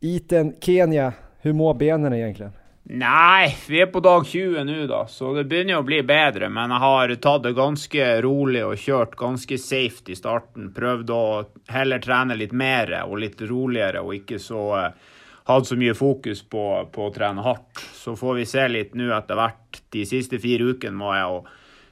Iten, 0.00 0.54
Kenya. 0.60 1.12
Hur 1.44 1.52
mår 1.52 1.74
benen 1.74 2.12
egentligen? 2.12 2.52
Nej, 2.82 3.56
vi 3.68 3.80
är 3.80 3.86
på 3.86 4.00
dag 4.00 4.26
20 4.26 4.64
nu 4.64 4.86
då, 4.86 5.06
så 5.08 5.34
det 5.34 5.44
börjar 5.44 5.78
att 5.78 5.84
bli 5.84 6.02
bättre. 6.02 6.48
Men 6.48 6.70
jag 6.70 6.78
har 6.78 7.14
tagit 7.14 7.42
det 7.42 7.52
ganska 7.52 8.22
roligt 8.22 8.64
och 8.64 8.76
kört 8.76 9.16
ganska 9.16 9.58
safe 9.58 10.12
i 10.12 10.16
starten. 10.16 10.74
Prövd 10.74 11.10
att 11.10 11.54
hellre 11.68 11.98
träna 11.98 12.34
lite 12.34 12.54
mer 12.54 13.02
och 13.06 13.18
lite 13.18 13.44
roligare 13.46 14.00
och 14.00 14.14
inte 14.14 14.38
så 14.38 14.76
uh, 14.76 14.88
hade 15.44 15.64
så 15.64 15.76
mycket 15.76 15.98
fokus 15.98 16.48
på, 16.48 16.88
på 16.92 17.06
att 17.06 17.14
träna 17.14 17.42
hårt. 17.42 17.78
Så 17.92 18.16
får 18.16 18.34
vi 18.34 18.46
se 18.46 18.68
lite 18.68 18.98
nu 18.98 19.14
att 19.14 19.28
det 19.28 19.34
varit 19.34 19.82
de 19.90 20.06
sista 20.06 20.38
fyra 20.38 20.64
veckorna 20.64 20.96
må 20.96 21.14
jag 21.14 21.46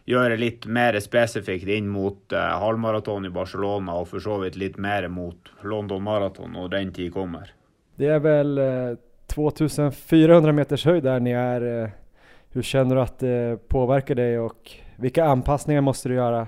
göra 0.05 0.37
lite 0.37 0.69
mer 0.69 1.01
specifikt 1.01 1.69
in 1.69 1.89
mot 1.89 2.33
uh, 2.33 2.39
halvmaraton 2.39 3.25
i 3.25 3.31
Barcelona 3.31 3.95
och 3.95 4.09
för 4.09 4.21
så 4.21 4.39
vidt 4.39 4.57
lite 4.57 4.81
mer 4.81 5.09
mot 5.09 5.53
London 5.63 6.03
Marathon 6.03 6.57
och 6.57 6.71
den 6.71 6.93
tid 6.93 7.13
kommer. 7.13 7.53
Det 7.97 8.07
är 8.07 8.19
väl 8.19 8.59
uh 8.59 8.97
2400 9.31 10.53
meters 10.53 10.85
höjd 10.85 11.05
där 11.05 11.21
ni 11.21 11.31
är. 11.31 11.83
Eh, 11.83 11.89
hur 12.53 12.63
känner 12.63 12.95
du 12.95 13.01
att 13.01 13.19
det 13.19 13.69
påverkar 13.69 14.15
dig 14.15 14.39
och 14.39 14.71
vilka 14.97 15.25
anpassningar 15.25 15.81
måste 15.81 16.09
du 16.09 16.15
göra? 16.15 16.47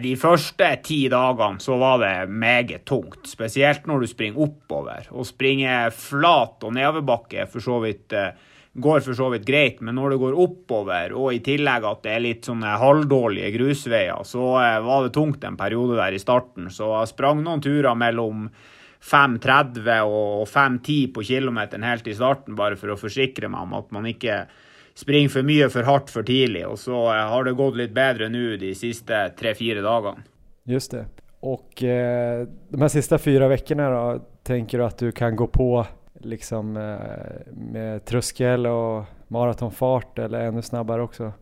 de 0.00 0.16
första 0.16 0.76
tio 0.76 1.08
dagarna 1.08 1.58
så 1.58 1.76
var 1.76 1.98
det 1.98 2.26
mycket 2.26 2.84
tungt, 2.84 3.26
speciellt 3.26 3.86
när 3.86 3.98
du 3.98 4.06
springer 4.06 4.40
uppöver 4.40 5.06
och 5.10 5.26
springer 5.26 5.90
flat 5.90 6.64
och 6.64 6.74
nedförbacke 6.74 7.46
för 7.46 7.60
så 7.60 7.86
eh, 7.86 7.92
går 8.72 9.00
för 9.00 9.14
så 9.14 9.28
vidt 9.28 9.46
greit, 9.46 9.80
men 9.80 9.94
när 9.94 10.08
du 10.08 10.18
går 10.18 10.40
uppöver 10.42 11.12
och 11.12 11.34
i 11.34 11.40
tillägg 11.40 11.84
att 11.84 12.02
det 12.02 12.10
är 12.10 12.20
lite 12.20 12.46
sådana 12.46 12.76
halvdåliga 12.76 13.50
grusvägar 13.50 14.22
så 14.22 14.62
eh, 14.62 14.80
var 14.80 15.02
det 15.02 15.10
tungt 15.10 15.44
en 15.44 15.56
period 15.56 15.96
där 15.96 16.12
i 16.12 16.18
starten. 16.18 16.70
Så 16.70 16.82
jag 16.82 17.08
sprang 17.08 17.42
någon 17.42 17.62
turer 17.62 17.94
mellan 17.94 18.50
5.30 19.02 20.00
och 20.00 20.48
5.10 20.48 21.14
på 21.14 21.22
kilometern 21.22 21.82
helt 21.82 22.06
i 22.06 22.14
starten 22.14 22.54
bara 22.54 22.76
för 22.76 22.88
att 22.88 23.00
försäkra 23.00 23.48
mig 23.48 23.60
om 23.60 23.72
att 23.72 23.90
man 23.90 24.06
inte 24.06 24.46
springer 24.94 25.28
för 25.28 25.42
mycket 25.42 25.72
för 25.72 25.82
hårt 25.82 26.10
för 26.10 26.22
tidigt. 26.22 26.66
Och 26.66 26.78
så 26.78 27.06
har 27.06 27.44
det 27.44 27.52
gått 27.52 27.76
lite 27.76 27.92
bättre 27.92 28.28
nu 28.28 28.56
de 28.56 28.74
sista 28.74 29.28
3-4 29.28 29.82
dagarna. 29.82 30.22
Just 30.64 30.90
det. 30.90 31.06
Och 31.40 31.82
eh, 31.82 32.46
de 32.68 32.80
här 32.80 32.88
sista 32.88 33.18
fyra 33.18 33.48
veckorna 33.48 33.90
då, 33.90 34.24
tänker 34.42 34.78
du 34.78 34.84
att 34.84 34.98
du 34.98 35.12
kan 35.12 35.36
gå 35.36 35.46
på 35.46 35.86
liksom 36.20 36.76
eh, 36.76 37.52
med 37.54 38.04
tröskel 38.04 38.66
och 38.66 39.04
maratonfart 39.28 40.18
eller 40.18 40.40
ännu 40.40 40.62
snabbare 40.62 41.02
också? 41.02 41.32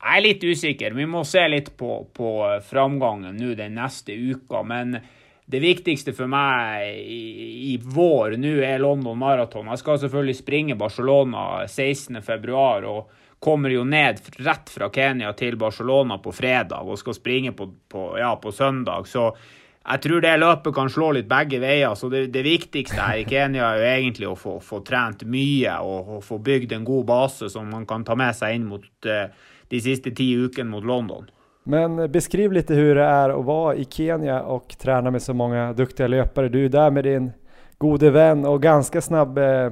Jag 0.00 0.16
är 0.16 0.20
lite 0.20 0.50
osäker. 0.50 0.90
Vi 0.90 1.06
måste 1.06 1.32
se 1.32 1.48
lite 1.48 1.70
på, 1.70 2.06
på 2.12 2.60
framgången 2.70 3.36
nu 3.36 3.54
den 3.54 3.74
nästa 3.74 4.12
vecka, 4.12 4.62
men 4.62 4.98
det 5.46 5.58
viktigaste 5.58 6.12
för 6.12 6.26
mig 6.26 6.98
i, 6.98 7.72
i 7.72 7.80
vår 7.82 8.30
nu 8.30 8.64
är 8.64 8.78
London 8.78 9.18
Marathon. 9.18 9.66
Jag 9.66 9.78
ska 9.78 9.98
såklart 9.98 10.36
springa 10.36 10.76
Barcelona 10.76 11.68
16 11.68 12.22
februari 12.22 12.86
och 12.86 13.12
kommer 13.38 13.70
ju 13.70 13.84
ned 13.84 14.20
rätt 14.36 14.70
från 14.70 14.90
Kenya 14.90 15.32
till 15.32 15.56
Barcelona 15.56 16.18
på 16.18 16.32
fredag 16.32 16.80
och 16.80 16.98
ska 16.98 17.12
springa 17.12 17.52
på, 17.52 17.74
på, 17.88 18.18
ja, 18.18 18.36
på 18.36 18.52
söndag. 18.52 19.04
Så 19.06 19.36
jag 19.84 20.02
tror 20.02 20.20
det 20.20 20.36
löpet 20.36 20.74
kan 20.74 20.90
slå 20.90 21.12
lite 21.12 21.28
bägge 21.28 21.58
vägar. 21.58 21.94
Så 21.94 22.08
det, 22.08 22.26
det 22.26 22.42
viktigaste 22.42 23.00
här 23.00 23.16
i 23.16 23.24
Kenya 23.24 23.66
är 23.66 23.76
ju 23.76 24.00
egentligen 24.00 24.32
att 24.32 24.38
få, 24.38 24.60
få 24.60 24.80
tränat 24.80 25.22
mycket 25.22 25.80
och, 25.80 26.16
och 26.16 26.24
få 26.24 26.38
byggt 26.38 26.72
en 26.72 26.84
god 26.84 27.06
bas 27.06 27.52
som 27.52 27.70
man 27.70 27.86
kan 27.86 28.04
ta 28.04 28.14
med 28.14 28.36
sig 28.36 28.54
in 28.54 28.66
mot 28.66 29.06
eh, 29.06 29.30
de 29.68 29.80
sista 29.80 30.10
tio 30.10 30.42
veckorna 30.42 30.70
mot 30.70 30.84
London. 30.84 31.30
Men 31.64 32.12
beskriv 32.12 32.52
lite 32.52 32.74
hur 32.74 32.94
det 32.94 33.04
är 33.04 33.30
att 33.30 33.44
vara 33.44 33.74
i 33.74 33.84
Kenya 33.84 34.42
och 34.42 34.68
träna 34.68 35.10
med 35.10 35.22
så 35.22 35.34
många 35.34 35.72
duktiga 35.72 36.06
löpare. 36.06 36.48
Du 36.48 36.64
är 36.64 36.68
där 36.68 36.90
med 36.90 37.04
din 37.04 37.32
gode 37.78 38.10
vän 38.10 38.46
och 38.46 38.62
ganska 38.62 39.00
snabb 39.00 39.38
eh, 39.38 39.70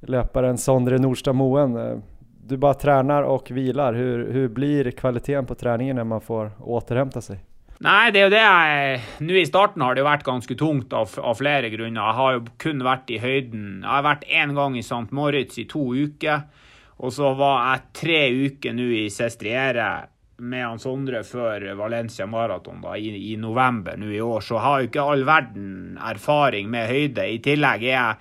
löparen 0.00 0.58
Sondre 0.58 0.98
Nordstad 0.98 1.32
Moen. 1.32 1.76
Eh, 1.76 1.98
du 2.44 2.56
bara 2.56 2.74
tränar 2.74 3.22
och 3.22 3.50
vilar. 3.50 3.94
Hur, 3.94 4.32
hur 4.32 4.48
blir 4.48 4.90
kvaliteten 4.90 5.46
på 5.46 5.54
träningen 5.54 5.96
när 5.96 6.04
man 6.04 6.20
får 6.20 6.50
återhämta 6.60 7.20
sig? 7.20 7.38
Nej, 7.78 8.12
det 8.12 8.20
är 8.20 8.24
ju 8.24 8.30
det. 8.30 9.00
Nu 9.18 9.40
i 9.40 9.46
starten 9.46 9.82
har 9.82 9.94
det 9.94 10.02
varit 10.02 10.22
ganska 10.22 10.54
tungt 10.54 10.92
av, 10.92 11.08
av 11.16 11.34
flera 11.34 11.68
grunder. 11.68 12.02
Jag 12.02 12.12
har 12.12 12.32
ju 12.32 12.46
kun 12.56 12.84
varit 12.84 13.10
i 13.10 13.18
höjden. 13.18 13.80
Jag 13.84 13.90
har 13.90 14.02
varit 14.02 14.24
en 14.26 14.54
gång 14.54 14.76
i 14.76 14.80
St. 14.80 15.06
Moritz 15.10 15.58
i 15.58 15.64
två 15.64 15.92
veckor 15.92 16.40
och 16.86 17.12
så 17.12 17.34
var 17.34 17.70
jag 17.70 17.78
tre 17.92 18.42
veckor 18.42 18.72
nu 18.72 18.98
i 18.98 19.10
Sestriere 19.10 19.98
med 20.38 20.66
han 20.66 20.78
Sondre 20.78 21.24
för 21.24 21.74
Valencia 21.74 22.26
Marathon 22.26 22.80
da, 22.80 22.96
i, 22.96 23.32
i, 23.32 23.36
november 23.36 23.96
nu 23.96 24.14
i 24.14 24.20
år, 24.20 24.40
så 24.40 24.58
har 24.58 24.78
jag 24.78 24.84
inte 24.86 25.02
all 25.02 25.24
verden 25.24 25.98
erfaring 26.02 26.70
med 26.70 26.88
höjder. 26.88 27.24
I 27.24 27.38
tillegg 27.38 27.84
er 27.84 27.94
jag, 27.94 28.16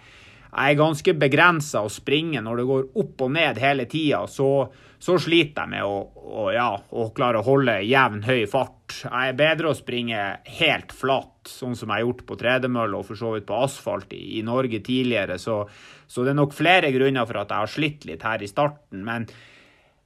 jeg 0.56 0.71
är 0.71 0.73
ganska 0.73 1.13
begränsad 1.13 1.86
att 1.86 1.91
springa 1.91 2.41
när 2.41 2.56
det 2.56 2.63
går 2.63 2.86
upp 2.95 3.21
och 3.21 3.32
ned 3.32 3.60
hela 3.60 3.86
tiden. 3.86 4.28
Så, 4.28 4.73
så 4.99 5.19
sliter 5.19 5.62
jeg 5.62 5.69
med 5.69 5.84
att 5.84 6.15
å, 6.15 6.51
ja, 6.54 6.82
å, 6.89 7.10
klara 7.10 7.39
att 7.39 7.45
hålla 7.45 7.82
jämn 7.82 8.23
hög 8.23 8.49
fart. 8.51 9.01
Jag 9.04 9.28
er 9.28 9.34
bedre 9.34 9.71
att 9.71 9.78
springa 9.78 10.38
helt 10.45 10.91
flat, 10.91 11.41
som 11.43 11.75
jag 11.80 11.88
har 11.88 11.99
gjort 11.99 12.25
på 12.25 12.36
trädemöll 12.36 12.95
och 12.95 13.06
for 13.06 13.15
så 13.15 13.32
vidt 13.32 13.45
på 13.45 13.54
asfalt 13.54 14.13
i, 14.13 14.39
i 14.39 14.43
Norge 14.43 14.80
tidigare. 14.80 15.38
Så, 15.38 15.69
så 16.08 16.23
det 16.23 16.30
är 16.30 16.34
nog 16.34 16.54
flera 16.54 16.89
grunner 16.89 17.25
for 17.25 17.38
att 17.38 17.49
jag 17.49 17.58
har 17.58 17.67
slitit 17.67 18.06
lite 18.06 18.28
här 18.28 18.43
i 18.43 18.47
starten. 18.47 19.04
Men 19.04 19.28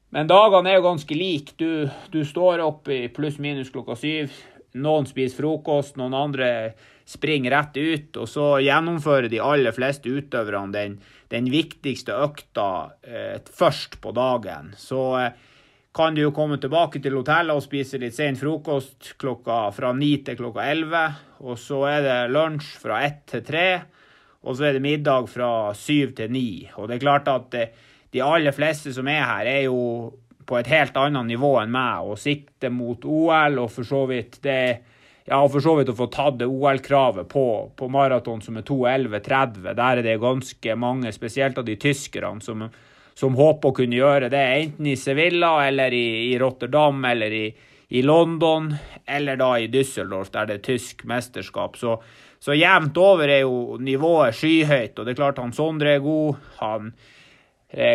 men 0.10 0.28
dagarna 0.28 0.69
är 0.69 0.76
ju 0.76 0.82
ganska 0.82 1.15
lika. 1.15 1.52
Du, 1.56 1.89
du 2.12 2.26
står 2.26 2.60
upp 2.60 2.88
i 2.88 3.10
plus 3.10 3.38
minus 3.38 3.69
klockan 3.69 3.95
syv. 3.95 4.32
Någon 4.72 5.06
spiser 5.06 5.38
frukost, 5.38 5.95
någon 5.95 6.13
andra 6.13 6.45
springer 7.06 7.52
rätt 7.52 7.78
ut 7.78 8.15
och 8.15 8.30
så 8.30 8.60
genomför 8.60 9.24
de 9.24 9.39
allra 9.39 9.72
flesta 9.72 10.10
utöverne 10.10 10.80
den, 10.80 11.02
den 11.28 11.45
viktigaste 11.45 12.13
ökta 12.13 12.91
eh, 13.02 13.41
först 13.58 14.02
på 14.02 14.12
dagen. 14.12 14.76
Så 14.78 15.19
eh, 15.19 15.32
kan 15.93 16.15
du 16.15 16.22
ju 16.22 16.32
komma 16.32 16.58
tillbaka 16.58 17.00
till 17.00 17.15
hotellet 17.15 17.56
och 17.56 17.63
spisa 17.63 17.98
lite 17.98 18.15
sen 18.15 18.36
frukost 18.36 19.17
klockan 19.17 19.74
från 19.74 20.00
9 20.00 20.17
till 20.17 20.38
klockan 20.38 20.63
11 20.63 21.13
och 21.38 21.60
så 21.60 21.86
är 21.86 22.02
det 22.02 22.28
lunch 22.28 22.80
från 22.82 23.02
1 23.02 23.26
till 23.26 23.45
3 23.45 23.82
och 24.41 24.58
så 24.58 24.63
är 24.63 24.74
det 24.74 24.80
middag 24.80 25.28
från 25.28 25.76
7 25.76 26.12
till 26.12 26.32
9 26.32 26.69
och 26.74 26.88
det 26.88 26.93
är 26.93 27.00
klart 27.00 27.28
att 27.28 27.54
eh, 27.54 27.63
de 28.12 28.22
allra 28.22 28.52
flesta 28.52 28.91
som 28.91 29.08
är 29.08 29.22
här 29.22 29.45
är 29.45 29.62
ju 29.62 30.12
på 30.45 30.58
et 30.58 30.67
helt 30.67 30.98
annet 30.98 31.26
nivå 31.26 31.60
än 31.60 31.72
mig 31.72 31.98
och 31.98 32.19
siktar 32.19 32.69
mot 32.69 33.06
OL 33.06 33.60
og 33.60 33.72
for 33.72 33.84
så 33.84 34.06
vidt 34.06 34.41
det 34.41 34.78
Ja, 35.32 35.50
för 35.50 35.60
så 35.60 35.76
vidt 35.76 35.89
att 35.89 35.98
få 35.98 36.08
tagit 36.08 36.41
OL-kravet 36.41 37.30
på, 37.30 37.72
på 37.76 37.88
maraton 37.88 38.41
som 38.41 38.58
är 38.58 38.62
2.11,30. 38.62 39.74
Där 39.74 39.98
är 39.98 40.04
det 40.04 40.17
ganska 40.17 40.76
många, 40.76 41.12
speciellt 41.12 41.58
av 41.58 41.65
de 41.65 41.76
tyskerne, 41.76 42.41
som, 42.41 42.69
som 43.13 43.36
hoppas 43.36 43.76
kunna 43.76 43.95
göra 43.95 44.30
det. 44.30 44.38
Enten 44.38 44.88
i 44.88 44.95
Sevilla 44.95 45.67
eller 45.67 45.93
i, 45.93 46.34
i 46.34 46.39
Rotterdam 46.39 47.06
eller 47.06 47.32
i, 47.32 47.56
i 47.88 48.02
London 48.02 48.76
eller 49.06 49.36
da 49.36 49.60
i 49.60 49.67
Düsseldorf 49.67 50.32
där 50.32 50.45
det 50.45 50.54
är 50.54 50.58
tysk 50.58 51.04
mästerskap. 51.04 51.78
Så, 51.78 52.04
så 52.39 52.54
jämnt 52.54 52.98
över 52.98 53.28
är 53.28 53.39
jo 53.39 53.78
nivået 53.78 54.36
skyhøyt, 54.36 55.00
och 55.00 55.06
det 55.06 55.12
är 55.12 55.15
klart 55.15 55.38
han 55.38 55.54
Sondre 55.54 55.93
är 55.93 56.00
god. 56.00 56.36
Han 56.56 56.93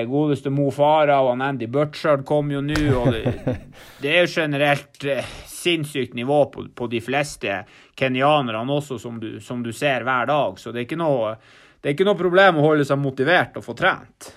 godeste 0.06 0.50
Mo 0.50 0.70
Farah 0.70 1.20
och 1.20 1.44
Andy 1.44 1.66
Butchard 1.66 2.24
kom 2.24 2.50
ju 2.50 2.60
nu 2.60 2.96
och 2.96 3.12
det, 3.12 3.34
det 4.02 4.18
är 4.18 4.38
generellt 4.38 5.04
eh, 5.04 5.24
sinnssykt 5.46 6.14
nivå 6.14 6.44
på, 6.44 6.66
på 6.74 6.86
de 6.86 7.00
flesta 7.00 7.48
kenyanerna 7.98 8.72
också 8.72 8.98
som 8.98 9.20
du, 9.20 9.40
som 9.40 9.62
du 9.62 9.72
ser 9.72 10.02
varje 10.02 10.26
dag. 10.26 10.58
Så 10.58 10.72
det 10.72 10.80
är 10.80 10.82
inte 10.82 10.96
något, 10.96 11.38
det 11.80 11.88
är 11.88 11.90
inte 11.90 12.04
något 12.04 12.18
problem 12.18 12.56
att 12.56 12.62
hålla 12.62 12.84
sig 12.84 12.96
motiverad 12.96 13.56
och 13.56 13.64
få 13.64 13.74
tränat. 13.74 14.36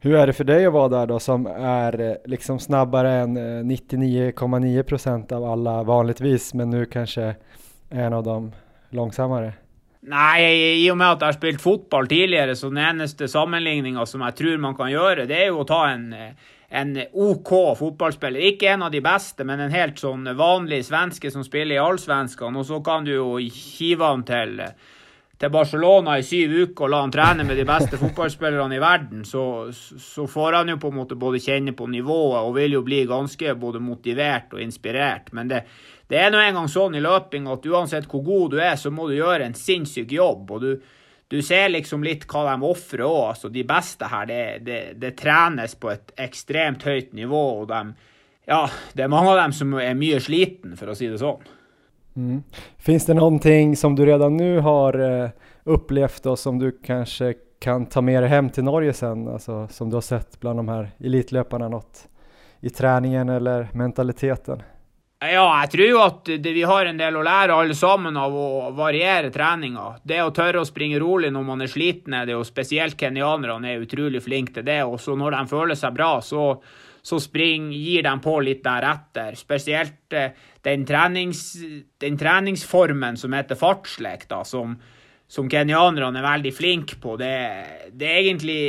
Hur 0.00 0.14
är 0.14 0.26
det 0.26 0.32
för 0.32 0.44
dig 0.44 0.66
att 0.66 0.72
vara 0.72 0.88
där 0.88 1.06
då 1.06 1.18
som 1.18 1.46
är 1.46 2.00
eh, 2.00 2.16
liksom 2.24 2.58
snabbare 2.58 3.12
än 3.12 3.38
99,9 3.38 4.76
eh, 4.76 4.82
procent 4.82 5.32
av 5.32 5.44
alla 5.44 5.82
vanligtvis 5.82 6.54
men 6.54 6.70
nu 6.70 6.84
kanske 6.84 7.22
är 7.90 8.04
en 8.04 8.12
av 8.12 8.24
de 8.24 8.52
långsammare? 8.90 9.52
Nei, 10.04 10.82
i 10.82 10.88
og 10.92 10.98
med 11.00 11.14
at 11.14 11.22
jeg 11.22 11.30
har 11.30 11.36
spilt 11.38 11.62
fotball 11.64 12.08
tidligere, 12.10 12.56
så 12.58 12.68
den 12.68 12.82
eneste 12.82 13.28
sammenligninga 13.30 14.04
som 14.06 14.24
jeg 14.26 14.36
tror 14.36 14.58
man 14.60 14.76
kan 14.76 14.90
gjøre, 14.92 15.24
det 15.30 15.38
er 15.38 15.46
jo 15.48 15.62
å 15.62 15.68
ta 15.68 15.78
en, 15.94 16.10
en 16.68 16.90
OK 17.24 17.52
fotballspiller. 17.78 18.50
Ikke 18.50 18.74
en 18.74 18.84
av 18.84 18.92
de 18.92 19.00
beste, 19.04 19.46
men 19.48 19.62
en 19.64 19.72
helt 19.72 20.02
sånn 20.02 20.28
vanlig 20.36 20.82
svenske 20.90 21.32
som 21.32 21.46
spiller 21.46 21.78
i 21.78 21.80
Allsvenskan. 21.80 22.60
Og 22.60 22.68
så 22.68 22.82
kan 22.84 23.08
du 23.08 23.14
jo 23.14 23.30
hive 23.38 24.10
han 24.10 24.26
til, 24.28 24.60
til 25.40 25.54
Barcelona 25.56 26.18
i 26.20 26.28
syv 26.28 26.52
uker 26.52 26.84
og 26.84 26.92
la 26.92 27.00
han 27.06 27.16
trene 27.16 27.48
med 27.48 27.56
de 27.56 27.64
beste 27.72 27.96
fotballspillerne 28.02 28.76
i 28.76 28.84
verden. 28.84 29.24
Så, 29.24 29.46
så 29.72 30.28
får 30.28 30.60
han 30.60 30.74
jo 30.74 30.82
på 30.84 30.92
en 30.92 31.00
måte 31.00 31.16
både 31.16 31.40
kjenne 31.40 31.72
på 31.72 31.88
nivået 31.88 32.42
og 32.42 32.58
vil 32.60 32.76
jo 32.76 32.84
bli 32.84 33.06
ganske 33.08 33.56
både 33.56 33.80
motivert 33.80 34.52
og 34.52 34.60
inspirert. 34.68 35.32
Men 35.32 35.48
det 35.48 35.64
det 36.14 36.20
er 36.22 36.30
nå 36.30 36.38
engang 36.38 36.68
sånn 36.70 36.94
i 36.94 37.02
løping 37.02 37.48
at 37.50 37.64
uansett 37.66 38.04
hvor 38.06 38.22
god 38.22 38.52
du 38.52 38.60
er, 38.62 38.76
så 38.78 38.92
må 38.94 39.08
du 39.10 39.16
gjøre 39.16 39.48
en 39.48 39.56
sinnssyk 39.58 40.12
jobb. 40.14 40.52
og 40.54 40.60
du, 40.62 40.68
du 41.26 41.40
ser 41.42 41.72
liksom 41.72 42.04
litt 42.06 42.28
hva 42.30 42.44
de 42.52 42.68
ofrer 42.68 43.02
òg. 43.02 43.22
Altså, 43.32 43.50
de 43.50 43.64
beste 43.66 44.06
her, 44.12 44.28
det, 44.30 44.42
det, 44.62 44.80
det, 45.02 45.16
trenes 45.18 45.74
på 45.74 45.90
et 45.90 46.12
ekstremt 46.22 46.86
høyt 46.86 47.16
nivå. 47.18 47.42
og 47.62 47.66
de, 47.72 47.80
ja, 48.46 48.60
Det 48.92 49.02
er 49.02 49.10
mange 49.10 49.32
av 49.32 49.40
dem 49.40 49.56
som 49.58 49.74
er 49.82 49.96
mye 49.98 50.20
sliten, 50.22 50.76
for 50.78 50.92
å 50.92 50.94
si 50.94 51.08
det 51.10 51.18
sånn. 51.18 51.42
Mm. 52.14 52.44
Finns 52.78 53.06
det 53.06 53.18
någonting 53.18 53.74
som 53.76 53.96
du 53.98 54.04
redan 54.06 54.36
nu 54.36 54.60
har 54.62 54.98
eh, 54.98 55.30
upplevt 55.64 56.26
och 56.26 56.38
som 56.38 56.58
du 56.58 56.70
kanske 56.70 57.34
kan 57.58 57.86
ta 57.86 58.00
med 58.00 58.22
dig 58.22 58.30
hem 58.30 58.50
till 58.50 58.64
Norge 58.64 58.92
sen? 58.92 59.26
Alltså, 59.28 59.66
som 59.68 59.90
du 59.90 59.96
har 59.96 60.06
sett 60.06 60.40
bland 60.40 60.58
de 60.58 60.68
här 60.68 60.90
elitlöparna, 61.00 61.68
något 61.68 62.08
i 62.60 62.70
träningen 62.70 63.28
eller 63.28 63.68
mentaliteten? 63.72 64.62
Ja, 65.22 65.44
jeg 65.62 65.70
tror 65.72 66.00
at 66.02 66.26
det, 66.42 66.52
vi 66.52 66.64
har 66.66 66.88
en 66.88 66.98
del 66.98 67.16
å 67.16 67.22
lære 67.24 67.54
alle 67.56 67.74
sammen 67.78 68.16
av 68.20 68.34
å 68.36 68.70
variere 68.76 69.30
treninga. 69.32 69.94
Det 70.04 70.18
å 70.20 70.32
tørre 70.34 70.60
å 70.60 70.68
springe 70.68 70.98
rolig 71.00 71.30
når 71.32 71.44
man 71.46 71.64
er 71.64 71.70
sliten, 71.70 72.16
er 72.16 72.26
det 72.28 72.34
jo 72.34 72.42
spesielt 72.44 72.98
kenyanerne 73.00 73.70
er 73.72 73.84
utrolig 73.84 74.20
flinke 74.24 74.58
til 74.58 74.66
det. 74.66 74.82
Og 74.84 74.98
så 75.00 75.14
når 75.16 75.38
de 75.38 75.44
føler 75.54 75.78
seg 75.80 75.94
bra, 75.96 76.10
så, 76.20 76.50
så 77.00 77.20
spring, 77.22 77.70
gir 77.72 78.04
de 78.04 78.12
på 78.26 78.34
litt 78.44 78.60
deretter. 78.66 79.38
Spesielt 79.38 80.18
eh, 80.18 80.34
den, 80.66 80.84
trenings, 80.88 81.46
den, 82.02 82.20
treningsformen 82.20 83.16
som 83.20 83.38
heter 83.38 83.60
fartslek, 83.60 84.28
da, 84.28 84.42
som, 84.44 84.76
som 85.30 85.48
kenyanerne 85.48 86.20
er 86.20 86.28
veldig 86.28 86.54
flinke 86.58 87.00
på. 87.00 87.16
Det, 87.22 87.32
det 87.96 88.10
er 88.10 88.20
egentlig 88.26 88.60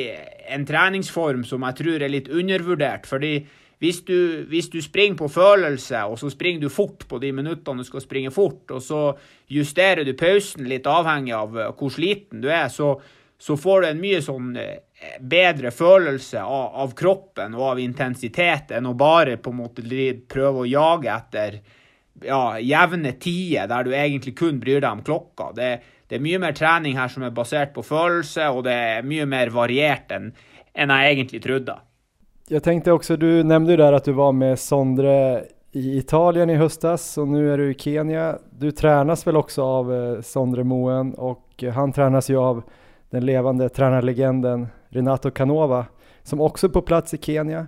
en 0.56 0.64
treningsform 0.70 1.44
som 1.50 1.68
jeg 1.68 1.82
tror 1.82 2.06
er 2.06 2.16
litt 2.16 2.32
undervurdert. 2.32 3.10
fordi 3.10 3.40
hvis 3.84 4.02
du, 4.08 4.46
hvis 4.50 4.70
du, 4.72 4.80
springer 4.82 5.18
på 5.20 5.28
følelse, 5.32 6.06
og 6.08 6.20
så 6.20 6.30
springer 6.32 6.64
du 6.64 6.72
fort 6.72 7.04
på 7.10 7.20
de 7.20 7.32
minuttene 7.36 7.84
du 7.84 7.88
skal 7.88 8.04
springe 8.04 8.32
fort, 8.32 8.64
og 8.72 8.82
så 8.84 9.02
justerer 9.52 10.08
du 10.08 10.14
pausen 10.18 10.68
litt 10.70 10.88
avhengig 10.88 11.36
av 11.36 11.58
eh, 11.60 11.70
hur 11.70 11.80
hvor 11.80 11.96
sliten 11.98 12.44
du 12.44 12.50
er, 12.50 12.70
så, 12.72 12.96
så 13.38 13.58
får 13.60 13.82
du 13.82 13.90
en 13.90 14.04
mye 14.04 14.22
sånn 14.24 14.54
eh, 14.62 15.18
bedre 15.20 15.74
følelse 15.76 16.42
av, 16.42 16.70
av, 16.86 16.94
kroppen 16.98 17.58
og 17.58 17.74
av 17.74 17.82
intensitet 17.84 18.72
enn 18.76 18.88
å 18.88 18.96
bare 18.98 19.36
på 19.38 19.52
en 19.52 19.60
måte 19.66 19.84
prøve 20.32 20.64
å 20.64 20.70
jage 20.70 21.12
etter 21.12 21.60
ja, 22.24 22.56
jevne 22.64 23.12
tider 23.20 23.68
der 23.68 23.84
du 23.84 23.92
egentlig 23.94 24.36
kun 24.40 24.62
bryr 24.62 24.80
deg 24.80 24.92
om 24.92 25.04
klokka. 25.04 25.52
Det, 25.58 25.72
det, 26.08 26.18
er 26.18 26.24
mye 26.24 26.40
mer 26.42 26.56
trening 26.56 26.96
her 26.96 27.12
som 27.12 27.28
er 27.28 27.36
basert 27.36 27.76
på 27.76 27.84
følelse, 27.84 28.48
og 28.56 28.64
det 28.70 28.76
er 28.96 29.08
mye 29.08 29.28
mer 29.28 29.52
variert 29.54 30.16
enn, 30.16 30.32
enn 30.72 30.96
jeg 30.96 31.18
egentlig 31.18 31.44
trodde. 31.44 31.76
Jag 32.48 32.64
tänkte 32.64 32.92
också, 32.92 33.18
du 33.18 33.44
nämnde 33.44 33.72
ju 33.72 33.78
där 33.78 33.94
att 33.94 34.04
du 34.04 34.12
var 34.12 34.32
med 34.32 34.60
Sondre 34.60 35.44
i 35.72 35.98
Italien 35.98 36.50
i 36.50 36.56
höstas 36.56 37.18
och 37.18 37.28
nu 37.28 37.54
är 37.54 37.58
du 37.58 37.72
i 37.72 37.74
Kenya. 37.74 38.38
Du 38.50 38.72
tränas 38.72 39.28
väl 39.28 39.38
också 39.38 39.64
av 39.64 39.94
eh, 39.94 40.22
Sondre 40.22 40.64
Moen 40.64 41.14
och 41.14 41.64
eh, 41.64 41.74
han 41.74 41.92
tränas 41.92 42.30
ju 42.30 42.38
av 42.38 42.64
den 43.10 43.26
levande 43.26 43.70
tränarlegenden 43.70 44.68
Renato 44.90 45.32
Canova 45.32 45.86
som 46.24 46.42
också 46.42 46.68
är 46.68 46.72
på 46.72 46.82
plats 46.82 47.14
i 47.14 47.18
Kenya. 47.18 47.68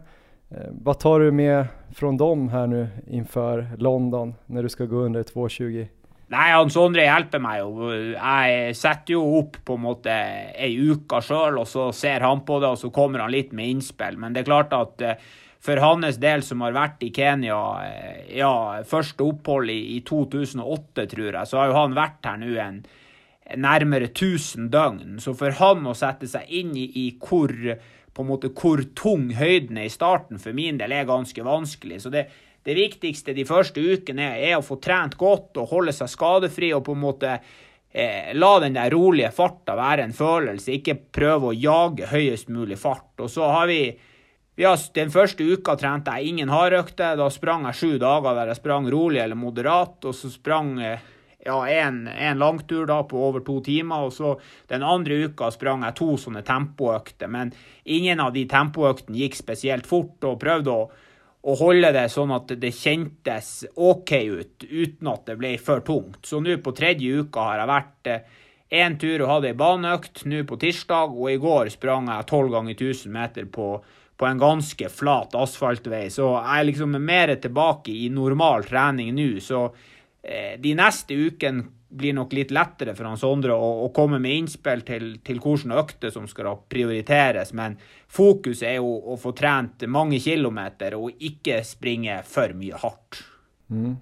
Eh, 0.49 0.57
vad 0.71 0.99
tar 0.99 1.19
du 1.19 1.31
med 1.31 1.65
från 1.95 2.17
dem 2.17 2.49
här 2.49 2.67
nu 2.67 2.87
inför 3.07 3.67
London 3.77 4.33
när 4.45 4.63
du 4.63 4.69
ska 4.69 4.85
gå 4.85 4.95
under 4.95 5.23
2.20? 5.23 5.87
Nei, 6.27 6.47
han 6.51 6.71
Sondre 6.71 7.05
hjelper 7.05 7.39
meg 7.39 7.61
jo. 7.61 7.89
Jeg 8.11 8.75
setter 8.75 9.15
jo 9.15 9.23
opp 9.39 9.61
på 9.63 9.77
en 9.77 9.83
måte 9.85 10.13
ei 10.59 10.73
uke 10.75 11.21
sjøl, 11.23 11.61
og 11.61 11.67
så 11.71 11.87
ser 11.95 12.25
han 12.27 12.43
på 12.47 12.59
det, 12.59 12.73
og 12.73 12.81
så 12.81 12.91
kommer 12.91 13.23
han 13.23 13.31
litt 13.31 13.53
med 13.55 13.77
innspill. 13.77 14.19
Men 14.19 14.35
det 14.35 14.43
er 14.43 14.49
klart 14.49 14.75
at 14.75 15.03
eh, 15.07 15.21
for 15.63 15.79
hans 15.79 16.19
del, 16.19 16.43
som 16.43 16.65
har 16.65 16.75
vært 16.75 17.05
i 17.07 17.13
Kenya 17.15 17.59
eh, 17.87 18.25
ja, 18.41 18.51
første 18.87 19.23
opphold 19.23 19.71
i, 19.71 19.79
i 19.95 20.01
2008, 20.07 21.07
tror 21.15 21.29
jeg, 21.29 21.47
så 21.47 21.61
har 21.61 21.71
jo 21.71 21.77
han 21.79 21.95
vært 21.95 22.27
her 22.27 22.41
nå 22.43 22.51
en 22.59 22.81
nærmere 23.63 24.09
1000 24.11 24.67
døgn. 24.73 25.21
Så 25.23 25.31
for 25.39 25.55
han 25.61 25.87
å 25.87 25.95
sette 25.95 26.27
seg 26.27 26.51
inn 26.59 26.75
i, 26.75 26.89
i 27.05 27.07
hvor 27.23 27.55
på 28.17 28.25
en 28.25 28.31
måte 28.31 28.49
hvor 28.57 28.81
tung 28.97 29.29
høyden 29.37 29.77
er 29.77 29.87
i 29.87 29.93
starten, 29.93 30.41
for 30.41 30.55
min 30.57 30.79
del 30.79 30.91
er 30.91 31.07
ganske 31.07 31.43
vanskelig. 31.45 32.01
Så 32.03 32.11
det, 32.11 32.27
det 32.67 32.75
viktigste 32.75 33.31
de 33.31 33.45
første 33.47 33.79
ukene 33.79 34.25
er, 34.33 34.41
er, 34.49 34.57
å 34.59 34.65
få 34.65 34.75
trent 34.83 35.15
godt 35.19 35.55
og 35.61 35.71
holde 35.71 35.93
seg 35.95 36.11
skadefri 36.11 36.73
og 36.75 36.83
på 36.83 36.97
en 36.97 37.03
måte 37.05 37.29
eh, 37.31 38.33
la 38.35 38.51
den 38.59 38.75
der 38.75 38.91
rolige 38.91 39.31
farta 39.35 39.77
være 39.79 40.03
en 40.03 40.15
følelse, 40.15 40.75
ikke 40.75 40.97
prøve 41.15 41.53
å 41.53 41.55
jage 41.55 42.09
høyest 42.11 42.51
mulig 42.51 42.79
fart. 42.81 43.13
Og 43.23 43.31
så 43.31 43.47
har 43.53 43.71
vi 43.71 43.81
ja, 44.57 44.71
Den 44.93 45.11
første 45.13 45.45
uka 45.45 45.75
trente 45.77 46.15
jeg 46.17 46.31
ingen 46.31 46.49
hardøkter. 46.49 47.13
Da 47.15 47.27
sprang 47.29 47.67
jeg 47.69 47.77
sju 47.77 47.91
dager 48.01 48.33
der 48.33 48.49
jeg 48.49 48.57
sprang 48.57 48.87
rolig 48.89 49.21
eller 49.21 49.37
moderat, 49.37 50.01
og 50.01 50.17
så 50.17 50.31
sprang 50.33 50.79
eh, 50.81 51.03
ja, 51.45 51.59
en, 51.85 52.07
en 52.09 52.41
langtur 52.41 52.87
da 52.89 53.03
på 53.07 53.21
over 53.29 53.45
to 53.45 53.59
timer. 53.63 54.09
Og 54.09 54.15
så 54.17 54.33
den 54.67 54.83
andre 54.83 55.27
uka 55.29 55.53
sprang 55.53 55.85
jeg 55.85 55.99
to 56.01 56.15
sånne 56.19 56.41
tempoøkter, 56.43 57.29
men 57.31 57.53
ingen 57.85 58.19
av 58.19 58.33
de 58.35 58.47
tempoøktene 58.49 59.21
gikk 59.21 59.37
spesielt 59.37 59.87
fort, 59.87 60.17
og 60.25 60.41
prøvde 60.41 60.73
å 60.73 60.87
å 61.47 61.55
holde 61.55 61.93
det 61.95 62.07
sånn 62.11 62.33
at 62.35 62.51
det 62.59 62.73
kjentes 62.75 63.51
OK 63.75 64.11
ut, 64.27 64.65
uten 64.67 65.11
at 65.11 65.29
det 65.29 65.37
ble 65.39 65.53
for 65.63 65.83
tungt. 65.87 66.25
Så 66.27 66.41
nå 66.43 66.57
på 66.63 66.73
tredje 66.75 67.23
uka 67.23 67.45
har 67.47 67.61
jeg 67.61 67.71
vært 67.71 68.09
én 68.11 68.97
eh, 68.97 68.97
tur 68.99 69.23
og 69.23 69.31
hadde 69.31 69.53
ei 69.53 69.59
baneøkt 69.59 70.25
nå 70.27 70.43
på 70.49 70.59
tirsdag, 70.59 71.15
og 71.15 71.31
i 71.31 71.39
går 71.39 71.71
sprang 71.71 72.11
jeg 72.11 72.27
12 72.27 72.51
ganger 72.57 72.75
1000 72.75 73.15
meter 73.15 73.47
på, 73.47 73.69
på 74.19 74.27
en 74.27 74.43
ganske 74.43 74.91
flat 74.91 75.37
asfaltvei. 75.39 76.07
Så 76.11 76.33
jeg 76.35 76.59
er 76.59 76.67
liksom 76.67 76.99
mer 76.99 77.37
tilbake 77.39 77.95
i 77.95 78.09
normal 78.11 78.67
trening 78.67 79.15
nå. 79.15 79.29
Så 79.43 79.63
eh, 80.19 80.59
de 80.59 80.75
neste 80.75 81.15
ukene 81.15 81.76
blir 81.89 82.13
nok 82.13 82.33
litt 82.33 82.51
lettere 82.51 82.95
for 82.95 83.07
han 83.07 83.19
Sondre 83.19 83.55
å, 83.55 83.69
å 83.85 83.91
komme 83.95 84.19
med 84.19 84.35
innspill 84.35 84.83
til, 84.87 85.13
til 85.25 85.39
hvilke 85.43 85.77
økter 85.79 86.11
som 86.13 86.27
skal 86.27 86.57
prioriteres. 86.69 87.53
Men 87.55 87.77
fokus 88.07 88.63
er 88.65 88.79
jo 88.79 88.97
å 89.13 89.17
få 89.19 89.33
trent 89.37 89.87
mange 89.87 90.19
kilometer 90.23 90.97
og 90.97 91.15
ikke 91.17 91.61
springe 91.67 92.19
for 92.27 92.55
mye 92.57 92.81
hardt. 92.83 93.23
Mm. 93.71 93.95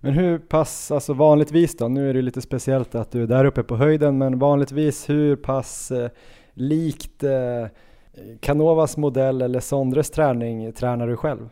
Men 0.00 0.14
hur 0.14 0.38
pass, 0.38 0.90
alltså 0.90 1.12
vanligtvis 1.12 1.76
då, 1.76 1.88
nu 1.88 2.10
är 2.10 2.14
det 2.14 2.22
lite 2.22 2.42
speciellt 2.42 2.94
att 2.94 3.10
du 3.10 3.22
är 3.22 3.26
där 3.26 3.44
uppe 3.44 3.62
på 3.62 3.76
höjden, 3.76 4.18
men 4.18 4.38
vanligtvis 4.38 5.08
hur 5.10 5.36
pass 5.36 5.90
eh, 5.90 6.10
likt 6.54 7.24
eh, 7.24 7.66
Canovas 8.40 8.96
modell 8.96 9.42
eller 9.42 9.60
Sondres 9.60 10.10
träning 10.10 10.72
tränar 10.72 11.06
du 11.06 11.16
själv? 11.16 11.48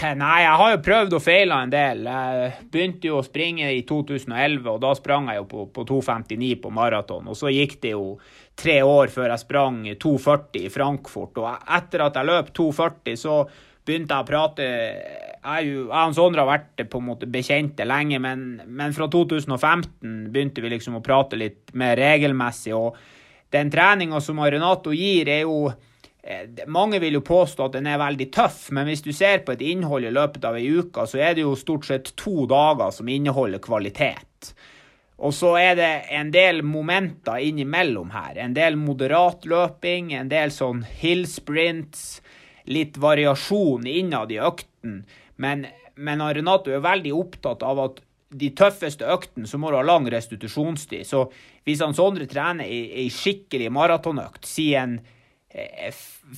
Eh, 0.00 0.14
Nei, 0.16 0.42
jeg 0.44 0.58
har 0.58 0.70
jo 0.72 0.78
prøvd 0.86 1.16
og 1.18 1.22
feila 1.22 1.58
en 1.62 1.72
del. 1.72 2.06
Jeg 2.08 2.52
begynte 2.72 3.10
jo 3.10 3.18
å 3.20 3.26
springe 3.26 3.68
i 3.76 3.82
2011, 3.88 4.64
og 4.70 4.78
da 4.82 4.92
sprang 4.98 5.28
jeg 5.30 5.42
jo 5.42 5.48
på, 5.50 5.66
på 5.74 5.84
2,59 5.90 6.54
på 6.62 6.72
maraton. 6.74 7.28
Og 7.28 7.36
så 7.38 7.52
gikk 7.52 7.76
det 7.82 7.92
jo 7.92 8.14
tre 8.58 8.78
år 8.86 9.12
før 9.12 9.34
jeg 9.34 9.44
sprang 9.44 9.82
2,40 9.92 10.64
i 10.64 10.72
Frankfurt. 10.72 11.42
Og 11.42 11.68
etter 11.78 12.06
at 12.06 12.16
jeg 12.18 12.30
løp 12.30 12.50
2,40, 12.56 13.20
så 13.20 13.36
begynte 13.82 14.14
jeg 14.14 14.24
å 14.24 14.28
prate 14.28 14.66
Jeg, 15.42 15.66
jeg 15.66 15.86
og 15.90 16.12
Sondre 16.14 16.44
har 16.44 16.52
vært 16.52 16.84
på 16.88 17.00
en 17.02 17.08
måte 17.08 17.26
bekjente 17.26 17.86
lenge, 17.86 18.20
men, 18.22 18.62
men 18.66 18.94
fra 18.94 19.08
2015 19.10 20.28
begynte 20.32 20.62
vi 20.62 20.70
liksom 20.70 21.00
å 21.00 21.04
prate 21.04 21.38
litt 21.40 21.74
mer 21.78 21.98
regelmessig. 21.98 22.72
Og 22.78 22.96
den 23.52 23.72
treninga 23.72 24.22
som 24.22 24.40
Renato 24.40 24.94
gir, 24.96 25.28
er 25.28 25.42
jo 25.42 25.66
Eh, 26.22 26.66
mange 26.70 27.00
vil 27.02 27.18
jo 27.18 27.24
påstå 27.26 27.66
at 27.66 27.76
den 27.76 27.88
er 27.90 27.98
veldig 27.98 28.28
tøff, 28.34 28.68
men 28.70 28.86
hvis 28.86 29.02
du 29.02 29.10
ser 29.14 29.42
på 29.42 29.56
et 29.56 29.64
innhold 29.72 30.06
i 30.06 30.12
løpet 30.14 30.44
av 30.46 30.58
ei 30.58 30.68
uke, 30.70 31.06
så 31.10 31.18
er 31.18 31.34
det 31.34 31.42
jo 31.42 31.56
stort 31.58 31.88
sett 31.88 32.12
to 32.20 32.46
dager 32.50 32.94
som 32.94 33.10
inneholder 33.10 33.62
kvalitet. 33.62 34.52
Og 35.22 35.34
så 35.34 35.52
er 35.58 35.74
det 35.78 35.90
en 36.14 36.30
del 36.34 36.62
momenter 36.66 37.42
innimellom 37.42 38.10
her. 38.14 38.38
En 38.42 38.54
del 38.54 38.78
moderat 38.78 39.46
løping, 39.46 40.10
en 40.14 40.30
del 40.30 40.54
sånn 40.54 40.82
hill 41.02 41.28
sprints, 41.30 42.22
litt 42.70 42.98
variasjon 43.02 43.86
innad 43.90 44.32
i 44.34 44.40
økten. 44.42 45.02
Men, 45.42 45.66
men 45.94 46.22
Renato 46.22 46.74
er 46.74 46.82
veldig 46.82 47.14
opptatt 47.14 47.62
av 47.66 47.82
at 47.82 48.02
de 48.32 48.48
tøffeste 48.56 49.06
øktene 49.12 49.46
så 49.46 49.58
må 49.60 49.70
du 49.70 49.78
ha 49.78 49.84
lang 49.86 50.06
restitusjonstid. 50.10 51.06
Så 51.06 51.26
hvis 51.66 51.82
han 51.84 51.94
Sondre 51.94 52.26
trener 52.30 52.66
ei, 52.66 52.86
ei 53.04 53.08
skikkelig 53.12 53.70
maratonøkt, 53.74 54.46
si 54.48 54.72
en 54.78 55.00
Eh, 55.54 55.92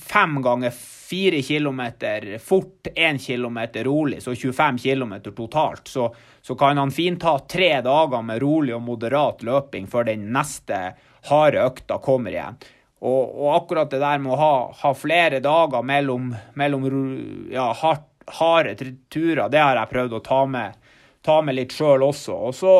fem 0.07 0.41
ganger 0.41 0.69
fire 1.09 1.41
kilometer 1.41 2.37
fort, 2.37 2.87
én 2.95 3.19
kilometer 3.19 3.83
rolig, 3.83 4.23
så 4.23 4.35
25 4.35 4.77
kilometer 4.77 5.31
totalt, 5.31 5.87
så, 5.87 6.15
så 6.41 6.55
kan 6.55 6.77
han 6.77 6.91
fint 6.91 7.21
ta 7.21 7.39
tre 7.39 7.81
dager 7.81 8.21
med 8.21 8.41
rolig 8.41 8.75
og 8.75 8.81
moderat 8.81 9.43
løping 9.43 9.87
før 9.87 10.09
den 10.09 10.27
neste 10.35 10.81
harde 11.29 11.63
økta 11.63 12.01
kommer 12.03 12.35
igjen. 12.35 12.59
Og, 12.99 13.23
og, 13.23 13.49
akkurat 13.55 13.91
det 13.91 14.03
der 14.03 14.19
med 14.19 14.35
å 14.35 14.41
ha, 14.41 14.53
ha 14.83 14.93
flere 14.97 15.39
dager 15.39 15.83
mellom, 15.85 16.33
mellom 16.59 16.91
ja, 17.53 17.71
hardt, 17.71 18.11
harde 18.35 18.75
turer, 19.13 19.47
det 19.47 19.63
har 19.63 19.79
jeg 19.79 19.93
prøvd 19.95 20.19
å 20.19 20.25
ta 20.25 20.45
med, 20.49 20.87
ta 21.23 21.39
med 21.41 21.55
litt 21.55 21.71
sjøl 21.71 22.03
også. 22.03 22.35
Og 22.49 22.55
så 22.57 22.79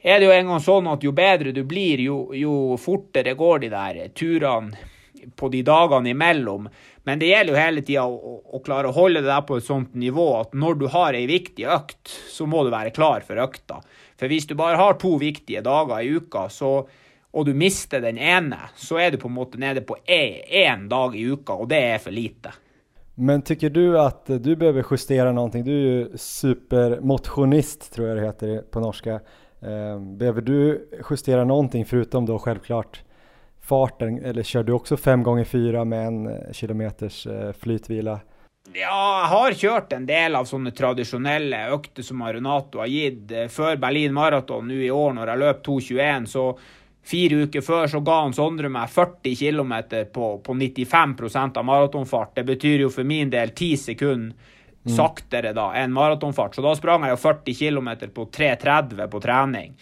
er 0.00 0.16
det 0.16 0.30
jo 0.30 0.36
en 0.36 0.54
gång 0.54 0.64
sånn 0.64 0.94
at 0.94 1.04
jo 1.04 1.12
bedre 1.12 1.52
du 1.52 1.66
blir, 1.68 2.00
jo, 2.00 2.22
jo 2.32 2.78
fortere 2.80 3.36
går 3.36 3.66
de 3.66 3.74
der 3.74 4.06
turene 4.16 4.94
på 5.36 5.48
de 5.52 5.62
dagene 5.66 6.12
imellom. 6.14 6.68
Men 7.08 7.20
det 7.20 7.30
gjelder 7.30 7.54
jo 7.54 7.60
hele 7.60 7.82
tida 7.84 8.04
å, 8.04 8.36
å, 8.44 8.60
klare 8.64 8.90
å 8.90 8.96
holde 8.96 9.22
det 9.24 9.30
der 9.30 9.44
på 9.48 9.58
et 9.58 9.66
sånt 9.66 9.94
nivå 9.98 10.28
at 10.40 10.54
når 10.54 10.80
du 10.80 10.86
har 10.92 11.16
ei 11.16 11.26
viktig 11.30 11.66
økt, 11.68 12.08
så 12.30 12.46
må 12.46 12.64
du 12.64 12.72
være 12.74 12.92
klar 12.96 13.26
for 13.26 13.40
økta. 13.40 13.80
For 14.18 14.30
hvis 14.30 14.48
du 14.48 14.56
bare 14.58 14.80
har 14.80 14.98
to 15.00 15.16
viktige 15.20 15.64
dager 15.64 16.02
i 16.04 16.16
uka, 16.18 16.48
så 16.52 16.72
og 17.38 17.44
du 17.44 17.52
mister 17.54 18.00
den 18.00 18.16
ene, 18.18 18.70
så 18.76 18.96
er 19.02 19.12
du 19.12 19.18
på 19.20 19.28
en 19.28 19.36
måte 19.36 19.60
nede 19.60 19.82
på 19.84 19.98
e, 20.08 20.40
én 20.64 20.88
dag 20.88 21.12
i 21.16 21.26
uka, 21.28 21.58
og 21.60 21.68
det 21.68 21.82
er 21.94 21.98
för 21.98 22.10
lite. 22.10 22.54
Men 23.14 23.42
tycker 23.42 23.70
du 23.70 24.00
att 24.00 24.26
du 24.26 24.56
behöver 24.56 24.84
justera 24.90 25.32
någonting? 25.32 25.64
Du 25.64 25.72
är 25.72 25.82
ju 25.82 26.08
supermotionist 26.18 27.92
tror 27.92 28.08
jag 28.08 28.16
det 28.16 28.26
heter 28.26 28.62
på 28.70 28.80
norska. 28.80 29.14
Eh, 29.60 30.00
behöver 30.00 30.40
du 30.42 30.88
justera 31.10 31.44
någonting 31.44 31.84
förutom 31.84 32.26
då 32.26 32.38
självklart 32.38 33.02
farten 33.68 34.18
eller 34.24 34.42
kör 34.42 34.62
du 34.62 34.72
också 34.72 34.96
fem 34.96 35.22
gånger 35.22 35.44
fyra 35.44 35.84
med 35.84 36.06
en 36.06 36.26
eh, 36.26 36.52
kilometers 36.52 37.26
eh, 37.26 37.52
flytvila? 37.52 38.20
Ja, 38.72 39.20
jeg 39.20 39.28
har 39.32 39.54
kjørt 39.56 39.92
en 39.96 40.06
del 40.08 40.36
av 40.36 40.48
sånne 40.48 40.74
tradisjonelle 40.76 41.62
økter 41.72 42.04
som 42.04 42.20
Arenato 42.22 42.82
har 42.82 42.90
gitt. 42.92 43.32
Før 43.48 43.78
Berlin 43.80 44.12
Marathon 44.12 44.68
nå 44.68 44.82
i 44.84 44.90
år, 44.92 45.14
når 45.16 45.32
jeg 45.32 45.42
løp 45.44 45.62
2.21, 45.68 46.28
så 46.28 46.44
Fire 47.08 47.44
uker 47.46 47.64
før 47.64 47.86
så 47.88 48.00
ga 48.04 48.18
han 48.20 48.34
Sondre 48.36 48.68
meg 48.72 48.90
40 48.92 49.36
km 49.38 49.74
på, 50.12 50.26
på 50.44 50.54
95% 50.54 51.56
av 51.56 51.64
maratonfart. 51.64 52.34
Det 52.36 52.44
betyr 52.44 52.84
jo 52.84 52.90
for 52.92 53.08
min 53.08 53.30
del 53.32 53.54
10 53.54 53.80
sekunder 53.80 54.34
mm. 54.34 54.92
saktere 54.92 55.54
da 55.56 55.70
enn 55.80 55.94
maratonfart. 55.96 56.58
Så 56.58 56.64
da 56.64 56.74
sprang 56.76 57.06
jeg 57.06 57.14
jo 57.14 57.22
40 57.22 57.56
km 57.62 57.88
på 58.12 58.28
3.30 58.36 59.06
på 59.08 59.22
trening. 59.24 59.72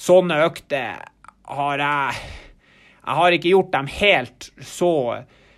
Sånne 0.00 0.40
økter 0.46 1.02
har 1.50 1.84
jeg 1.84 2.22
Jeg 3.00 3.18
har 3.20 3.36
ikke 3.36 3.54
gjort 3.54 3.72
dem 3.72 3.88
helt 3.96 4.50
så, 4.64 4.92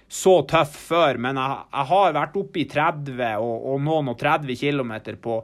så 0.09 0.37
tøff 0.49 0.77
før, 0.91 1.19
men 1.23 1.41
jeg, 1.41 1.59
jeg 1.73 1.91
har 1.91 2.15
vært 2.19 2.39
oppe 2.43 2.63
i 2.63 2.69
30 2.71 3.25
og, 3.43 3.67
og 3.73 3.83
noen 3.83 4.13
og 4.15 4.21
30 4.21 4.57
km 4.63 4.95
på 5.23 5.43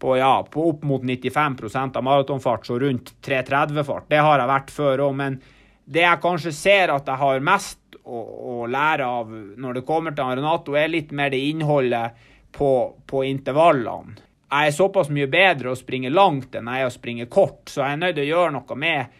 på, 0.00 0.14
ja, 0.16 0.46
på 0.50 0.62
opp 0.70 0.84
mot 0.88 1.02
95 1.04 1.56
procent 1.56 1.96
av 1.96 2.04
maratonfart, 2.06 2.66
så 2.66 2.78
rundt 2.80 3.12
3.30-fart. 3.20 4.06
Det 4.08 4.22
har 4.24 4.40
jeg 4.40 4.48
vært 4.48 4.70
før 4.72 5.02
òg, 5.04 5.16
men 5.18 5.36
det 5.84 6.06
jeg 6.06 6.22
kanskje 6.22 6.52
ser 6.56 6.92
at 6.94 7.08
jeg 7.10 7.20
har 7.20 7.44
mest 7.44 7.98
å, 8.00 8.20
å, 8.22 8.54
lære 8.70 9.04
av 9.04 9.34
når 9.60 9.76
det 9.76 9.84
kommer 9.86 10.16
til 10.16 10.32
Renato, 10.38 10.76
er 10.78 10.88
litt 10.88 11.12
mer 11.12 11.32
det 11.34 11.42
innholdet 11.50 12.16
på, 12.56 12.70
på 13.06 13.24
intervallene. 13.28 14.16
Jeg 14.50 14.70
er 14.70 14.74
såpass 14.74 15.12
mye 15.14 15.28
bedre 15.30 15.74
å 15.74 15.78
springe 15.78 16.10
langt 16.10 16.56
enn 16.58 16.72
jeg 16.72 16.82
er 16.82 16.88
å 16.88 16.94
springe 16.94 17.28
kort, 17.30 17.68
så 17.70 17.84
jeg 17.84 17.94
er 17.94 18.00
nødt 18.00 18.16
til 18.16 18.24
å 18.24 18.30
gjøre 18.32 18.54
noe 18.56 18.78
med 18.80 19.19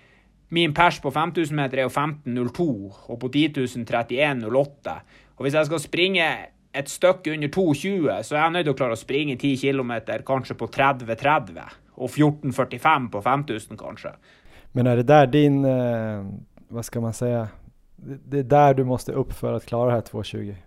min 0.50 0.74
pers 0.74 0.98
på 1.00 1.10
5000 1.14 1.56
meter 1.56 1.78
er 1.78 1.86
jo 1.86 1.92
15.02, 1.94 2.66
og 3.08 3.18
på 3.22 3.28
10 3.28 3.52
000 3.56 3.84
31.08. 3.86 4.96
Og 5.36 5.46
hvis 5.46 5.54
jeg 5.54 5.66
skal 5.66 5.80
springe 5.80 6.26
et 6.74 6.90
stykke 6.90 7.32
under 7.32 7.48
2,20, 7.48 8.22
så 8.22 8.36
er 8.36 8.42
jeg 8.42 8.54
nødt 8.54 8.66
til 8.66 8.74
å 8.74 8.78
klare 8.78 8.96
å 8.96 9.00
springe 9.00 9.36
10 9.36 9.56
km 9.62 9.92
kanskje 10.26 10.56
på 10.58 10.68
30-30, 10.74 11.60
og 11.96 12.10
14,45 12.10 13.08
på 13.12 13.22
5000 13.22 13.78
kanskje. 13.78 14.14
Men 14.72 14.86
er 14.86 15.00
det 15.00 15.08
der 15.08 15.26
din, 15.26 15.62
vad 15.62 16.78
hva 16.78 16.82
skal 16.86 17.02
man 17.02 17.14
si, 17.14 17.30
det 18.00 18.44
er 18.44 18.50
der 18.50 18.74
du 18.78 18.84
måste 18.86 19.16
opp 19.18 19.32
for 19.34 19.58
å 19.58 19.62
klare 19.62 19.90
det 19.90 19.96
her 19.98 20.20
2,20? 20.22 20.58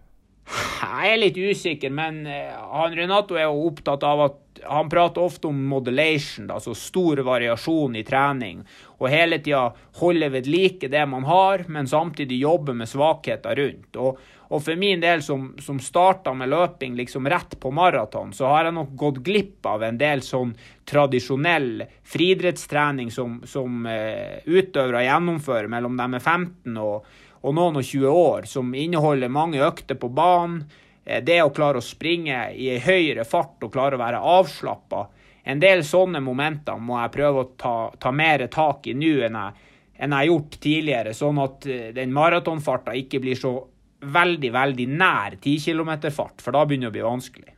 Jeg 0.43 1.13
er 1.13 1.19
litt 1.19 1.37
usikker, 1.39 1.93
men 1.93 2.25
eh, 2.27 2.51
han 2.51 2.95
Renato 2.95 3.37
er 3.39 3.47
jo 3.47 3.69
opptatt 3.69 4.03
av 4.05 4.25
at 4.27 4.39
han 4.67 4.89
prater 4.89 5.23
ofte 5.23 5.47
om 5.47 5.57
modulation, 5.67 6.51
altså 6.51 6.75
stor 6.77 7.23
variasjon 7.25 7.95
i 7.99 8.03
trening. 8.07 8.61
Og 8.99 9.09
hele 9.11 9.39
tida 9.43 9.69
holde 9.99 10.29
ved 10.31 10.47
like 10.47 10.87
det 10.91 11.03
man 11.09 11.25
har, 11.27 11.65
men 11.67 11.89
samtidig 11.89 12.43
jobbe 12.43 12.75
med 12.77 12.89
svakheter 12.89 13.55
rundt. 13.59 13.97
Og, 13.99 14.19
og 14.53 14.61
for 14.63 14.79
min 14.79 15.01
del, 15.03 15.23
som, 15.25 15.49
som 15.63 15.79
starta 15.83 16.33
med 16.37 16.51
løping 16.53 16.95
liksom 16.99 17.27
rett 17.31 17.57
på 17.59 17.71
maraton, 17.73 18.31
så 18.35 18.51
har 18.51 18.69
jeg 18.69 18.77
nok 18.77 18.93
gått 18.99 19.19
glipp 19.25 19.67
av 19.67 19.83
en 19.83 19.99
del 19.99 20.23
sånn 20.23 20.53
tradisjonell 20.87 21.83
friidrettstrening 22.13 23.11
som, 23.11 23.39
som 23.49 23.87
eh, 23.89 24.39
uh, 24.43 24.47
utøvere 24.47 25.05
gjennomfører 25.07 25.71
mellom 25.71 25.97
de 25.99 26.09
er 26.19 26.23
15 26.23 26.79
og, 26.83 27.07
og 27.43 27.55
noen 27.57 27.81
og 27.81 27.85
20 27.85 28.07
år, 28.07 28.47
som 28.47 28.71
inneholder 28.75 29.31
mange 29.31 29.61
økter 29.63 29.99
på 29.99 30.09
banen. 30.09 30.63
Eh, 31.05 31.23
det 31.23 31.41
å 31.43 31.51
klare 31.55 31.81
å 31.81 31.85
springe 31.85 32.47
i 32.55 32.69
ei 32.71 32.79
høyere 32.83 33.27
fart 33.27 33.63
og 33.63 33.73
klare 33.73 33.99
å 33.99 34.03
være 34.03 34.23
avslappa. 34.37 35.07
En 35.43 35.59
del 35.59 35.83
sånne 35.83 36.21
momenter 36.23 36.79
må 36.79 37.01
jeg 37.01 37.13
prøve 37.17 37.43
å 37.43 37.51
ta, 37.59 37.75
ta 37.99 38.13
mer 38.15 38.47
tak 38.51 38.87
i 38.87 38.95
nå 38.95 39.17
enn 39.27 39.35
jeg, 39.35 39.69
enn 39.99 40.15
jeg 40.15 40.21
har 40.21 40.29
gjort 40.29 40.59
tidligere, 40.63 41.15
sånn 41.17 41.41
at 41.43 41.67
eh, 41.67 41.89
den 41.95 42.15
maratonfarta 42.15 42.95
ikke 42.95 43.19
blir 43.23 43.39
så 43.39 43.57
veldig, 44.03 44.51
veldig 44.51 44.87
nær 44.91 45.35
10 45.41 45.59
km-fart, 45.63 46.41
for 46.43 46.55
da 46.55 46.63
begynner 46.67 46.87
det 46.87 46.93
å 46.93 46.97
bli 46.97 47.05
vanskelig. 47.07 47.53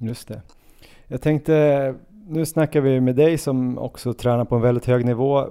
Just 0.00 0.28
det. 0.28 0.40
Jag 1.08 1.22
tänkte, 1.22 1.94
nu 2.28 2.46
snackar 2.46 2.80
vi 2.80 3.00
med 3.00 3.16
dig 3.16 3.38
som 3.38 3.78
också 3.78 4.12
tränar 4.12 4.44
på 4.44 4.54
en 4.54 4.62
väldigt 4.62 4.86
hög 4.86 5.04
nivå. 5.04 5.46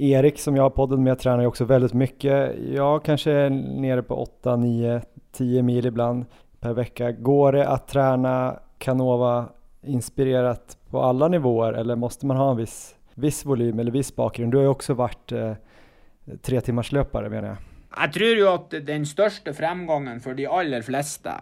Erik 0.00 0.38
som 0.38 0.56
jag 0.56 0.62
har 0.62 0.70
podden 0.70 1.02
med 1.02 1.18
tränar 1.18 1.40
ju 1.40 1.46
också 1.46 1.64
väldigt 1.64 1.92
mycket. 1.92 2.54
Jag 2.74 3.04
kanske 3.04 3.32
är 3.32 3.50
nere 3.50 4.02
på 4.02 4.14
8, 4.14 4.56
9, 4.56 5.00
10 5.32 5.62
mil 5.62 5.86
ibland 5.86 6.24
per 6.60 6.72
vecka. 6.72 7.12
Går 7.12 7.52
det 7.52 7.68
att 7.68 7.88
träna 7.88 8.58
Canova 8.78 9.48
inspirerat 9.82 10.78
på 10.90 11.02
alla 11.02 11.28
nivåer 11.28 11.72
eller 11.72 11.96
måste 11.96 12.26
man 12.26 12.36
ha 12.36 12.50
en 12.50 12.56
viss, 12.56 12.94
viss 13.14 13.44
volym 13.44 13.78
eller 13.78 13.90
viss 13.90 14.16
bakgrund? 14.16 14.52
Du 14.52 14.56
har 14.56 14.62
ju 14.62 14.70
också 14.70 14.94
varit 14.94 15.32
eh, 15.32 15.52
tre 16.42 16.60
timmars 16.60 16.92
löpare 16.92 17.28
menar 17.28 17.48
jag. 17.48 17.56
Jag 17.96 18.12
tror 18.12 18.28
ju 18.28 18.48
att 18.48 18.70
den 18.70 19.06
största 19.06 19.52
framgången 19.52 20.20
för 20.20 20.34
de 20.34 20.46
aller 20.46 20.82
flesta, 20.82 21.40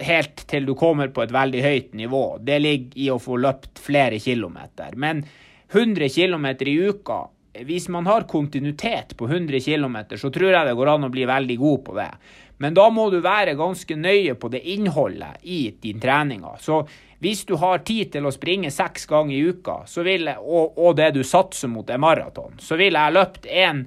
helt 0.00 0.36
till 0.36 0.66
du 0.66 0.74
kommer 0.74 1.08
på 1.08 1.22
ett 1.22 1.30
väldigt 1.30 1.64
högt 1.64 1.94
nivå, 1.94 2.38
det 2.40 2.58
ligger 2.58 2.98
i 2.98 3.10
att 3.10 3.22
få 3.22 3.36
löpt 3.36 3.78
flera 3.78 4.18
kilometer. 4.18 4.90
Men 4.92 5.24
100 5.72 6.08
kilometer 6.08 6.68
i 6.68 6.72
uka, 6.72 7.28
hvis 7.66 7.88
man 7.88 8.06
har 8.06 8.28
kontinuitet 8.30 9.16
på 9.16 9.26
100 9.26 9.60
km, 9.64 9.96
så 10.16 10.30
tror 10.30 10.52
jeg 10.52 10.68
det 10.68 10.76
går 10.78 10.92
an 10.94 11.08
å 11.08 11.12
bli 11.12 11.26
veldig 11.28 11.56
god 11.58 11.82
på 11.86 11.96
det. 11.98 12.10
Men 12.58 12.74
da 12.74 12.88
må 12.90 13.06
du 13.10 13.20
være 13.22 13.54
ganske 13.58 13.96
nøye 13.96 14.34
på 14.34 14.50
det 14.50 14.64
innholdet 14.72 15.44
i 15.46 15.60
din 15.82 16.00
treninga. 16.02 16.56
Så 16.60 16.82
hvis 17.22 17.44
du 17.46 17.54
har 17.58 17.84
tid 17.86 18.12
til 18.14 18.26
å 18.26 18.34
springe 18.34 18.70
seks 18.74 19.06
ganger 19.10 19.36
i 19.36 19.54
uka, 19.54 19.80
jeg, 19.86 20.34
og, 20.38 20.74
og, 20.78 20.92
det 20.98 21.12
du 21.14 21.22
satser 21.26 21.70
mot 21.70 21.88
er 21.90 22.02
maraton, 22.02 22.58
så 22.62 22.78
ville 22.78 22.98
jeg 22.98 23.14
løpt 23.14 23.46
en 23.46 23.84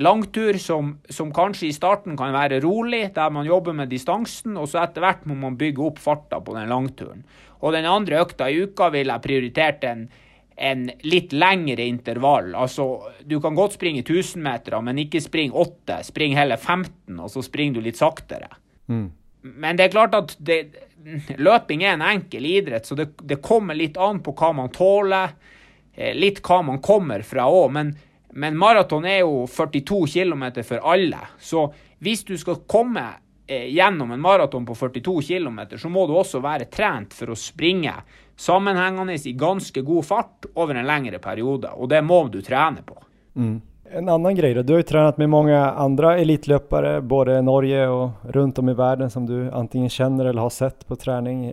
langtur 0.00 0.56
som, 0.60 0.94
som, 1.08 1.32
kanskje 1.36 1.68
i 1.68 1.76
starten 1.76 2.16
kan 2.16 2.32
være 2.32 2.62
rolig, 2.64 3.10
der 3.16 3.32
man 3.32 3.48
jobber 3.48 3.76
med 3.76 3.92
distansen, 3.92 4.56
og 4.56 4.68
så 4.72 4.84
etter 4.84 5.04
hvert 5.04 5.24
må 5.28 5.36
man 5.40 5.58
bygge 5.60 5.84
opp 5.88 6.00
farta 6.00 6.40
på 6.40 6.56
den 6.56 6.72
langturen. 6.72 7.24
Og 7.62 7.76
den 7.76 7.86
andre 7.86 8.22
økta 8.24 8.48
i 8.50 8.64
uka 8.64 8.88
ville 8.92 9.14
jeg 9.14 9.24
prioritert 9.24 9.84
en, 9.88 10.06
en 10.62 10.84
litt 11.02 11.32
lengre 11.34 11.84
intervall. 11.84 12.52
Altså, 12.54 12.86
du 13.26 13.38
kan 13.42 13.56
godt 13.58 13.74
springe 13.78 14.04
1000 14.04 14.42
meter, 14.44 14.78
men 14.84 15.00
ikke 15.02 15.22
spring 15.24 15.50
8. 15.52 15.98
Spring 16.06 16.36
heller 16.38 16.60
15, 16.60 17.18
og 17.18 17.32
så 17.32 17.42
springer 17.42 17.80
du 17.80 17.88
litt 17.88 17.98
saktere. 17.98 18.50
Mm. 18.86 19.08
Men 19.42 19.78
det 19.78 19.88
er 19.88 19.96
klart 19.96 20.14
at 20.14 20.36
det, 20.38 20.60
løping 21.42 21.82
er 21.82 21.96
en 21.96 22.06
enkel 22.12 22.46
idrett, 22.46 22.86
så 22.86 22.94
det, 22.98 23.10
det 23.26 23.42
kommer 23.42 23.74
litt 23.78 23.98
an 23.98 24.22
på 24.22 24.36
hva 24.38 24.52
man 24.54 24.70
tåler. 24.74 25.34
Eh, 25.94 26.14
litt 26.14 26.38
hva 26.46 26.62
man 26.64 26.78
kommer 26.84 27.26
fra 27.26 27.50
òg. 27.50 27.68
Men 27.74 27.94
men 28.34 28.56
maraton 28.58 29.04
er 29.04 29.18
jo 29.18 29.46
42 29.46 30.06
km 30.06 30.44
for 30.64 30.80
alle. 30.92 31.18
Så 31.40 31.66
hvis 31.98 32.24
du 32.24 32.36
skal 32.40 32.62
komme 32.66 33.04
eh, 33.46 33.68
gjennom 33.68 34.12
en 34.12 34.20
maraton 34.20 34.66
på 34.66 34.74
42 34.74 35.22
km, 35.22 35.60
så 35.76 35.88
må 35.88 36.06
du 36.06 36.16
også 36.16 36.40
være 36.40 36.70
trent 36.72 37.14
for 37.14 37.32
å 37.32 37.38
springe 37.38 37.92
sammenhengende 38.36 39.14
i 39.14 39.32
ganske 39.32 39.82
god 39.82 40.04
fart 40.04 40.48
over 40.54 40.74
en 40.74 40.86
lengre 40.86 41.18
periode. 41.18 41.70
Og 41.76 41.88
det 41.88 42.02
må 42.04 42.24
du 42.28 42.40
trene 42.42 42.84
på. 42.86 42.96
Mm. 43.36 43.60
En 43.92 44.08
annen 44.08 44.36
greie, 44.36 44.62
du 44.62 44.72
har 44.72 44.80
jo 44.80 44.88
tränat 44.88 45.18
med 45.20 45.28
mange 45.28 45.56
andre 45.56 46.14
elitlöpare, 46.20 47.00
både 47.04 47.42
Norge 47.44 47.82
og 47.92 48.34
rundt 48.34 48.58
om 48.58 48.68
i 48.72 48.74
verden, 48.74 49.10
som 49.10 49.26
du 49.28 49.50
antingen 49.50 49.90
kjenner 49.92 50.30
eller 50.30 50.42
har 50.42 50.50
sett 50.50 50.86
på 50.88 50.96
träning. 50.96 51.52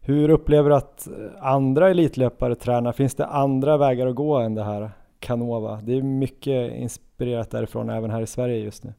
Hur 0.00 0.30
upplever 0.34 0.70
du 0.70 0.76
at 0.76 1.08
andre 1.40 1.90
elitlöpare 1.90 2.54
tränar? 2.54 2.92
Finns 2.92 3.14
det 3.14 3.26
andre 3.26 3.78
veier 3.78 4.10
å 4.10 4.16
gå 4.18 4.32
enn 4.40 4.58
det 4.58 4.66
her? 4.66 4.90
Canova. 5.20 5.80
Det 5.82 5.98
är 5.98 6.02
mycket 6.02 6.72
inspirerat 6.72 7.50
därifrån 7.50 7.90
även 7.90 8.10
här 8.10 8.22
i 8.22 8.26
Sverige 8.26 8.58
just 8.58 8.84
nu. 8.84 8.94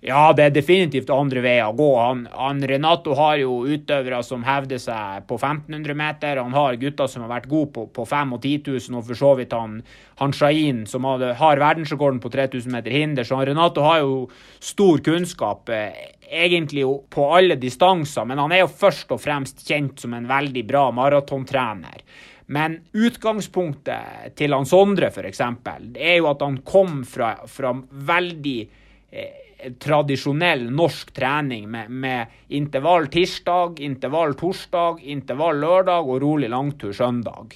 Ja, 0.00 0.30
det 0.32 0.44
er 0.46 0.52
definitivt 0.54 1.10
andre 1.12 1.42
veier 1.44 1.66
å 1.68 1.76
gå. 1.76 1.88
Han, 2.00 2.22
han, 2.32 2.62
Renato 2.64 3.12
har 3.18 3.34
jo 3.42 3.58
utøvere 3.68 4.22
som 4.24 4.46
hevder 4.46 4.80
seg 4.80 5.26
på 5.28 5.36
1500 5.36 5.96
meter. 5.98 6.40
Han 6.40 6.54
har 6.56 6.78
gutter 6.80 7.10
som 7.10 7.26
har 7.26 7.34
vært 7.34 7.50
gode 7.50 7.68
på, 7.74 7.84
på 7.92 8.06
5 8.08 8.32
og 8.32 8.40
10 8.40 8.62
000, 8.70 8.96
og 8.96 9.10
for 9.10 9.20
så 9.20 9.32
vidt 9.36 9.52
han, 9.52 9.74
han 10.22 10.32
Shahin 10.32 10.86
som 10.88 11.04
hadde, 11.04 11.34
har 11.36 11.60
verdensrekorden 11.60 12.22
på 12.24 12.32
3000 12.32 12.72
meter 12.72 12.96
hinder. 12.96 13.28
Så 13.28 13.36
han, 13.36 13.44
Renato 13.50 13.84
har 13.84 14.00
jo 14.00 14.14
stor 14.56 15.04
kunnskap, 15.04 15.68
eh, 15.76 16.00
egentlig 16.30 16.86
på 17.12 17.28
alle 17.36 17.60
distanser. 17.60 18.24
Men 18.24 18.40
han 18.40 18.56
er 18.56 18.64
jo 18.64 18.72
først 18.72 19.12
og 19.12 19.20
fremst 19.20 19.66
kjent 19.68 20.00
som 20.00 20.16
en 20.16 20.30
veldig 20.32 20.64
bra 20.70 20.86
maratontrener. 20.96 22.00
Men 22.48 22.80
utgangspunktet 22.96 24.32
til 24.40 24.56
han 24.56 24.64
Sondre, 24.66 25.12
f.eks., 25.12 25.44
er 25.44 26.16
jo 26.16 26.32
at 26.32 26.40
han 26.40 26.62
kom 26.64 27.02
fra, 27.04 27.34
fra 27.44 27.76
veldig 28.08 28.58
eh, 29.12 29.39
traditionell 29.78 30.70
norsk 30.70 31.12
träning 31.12 31.70
med, 31.70 31.90
med, 31.90 32.26
intervall 32.48 33.06
tisdag, 33.06 33.74
intervall 33.78 34.34
torsdag, 34.34 34.98
intervall 35.00 35.60
lördag 35.60 36.08
och 36.08 36.20
rolig 36.20 36.50
langtur 36.50 36.92
söndag. 36.92 37.46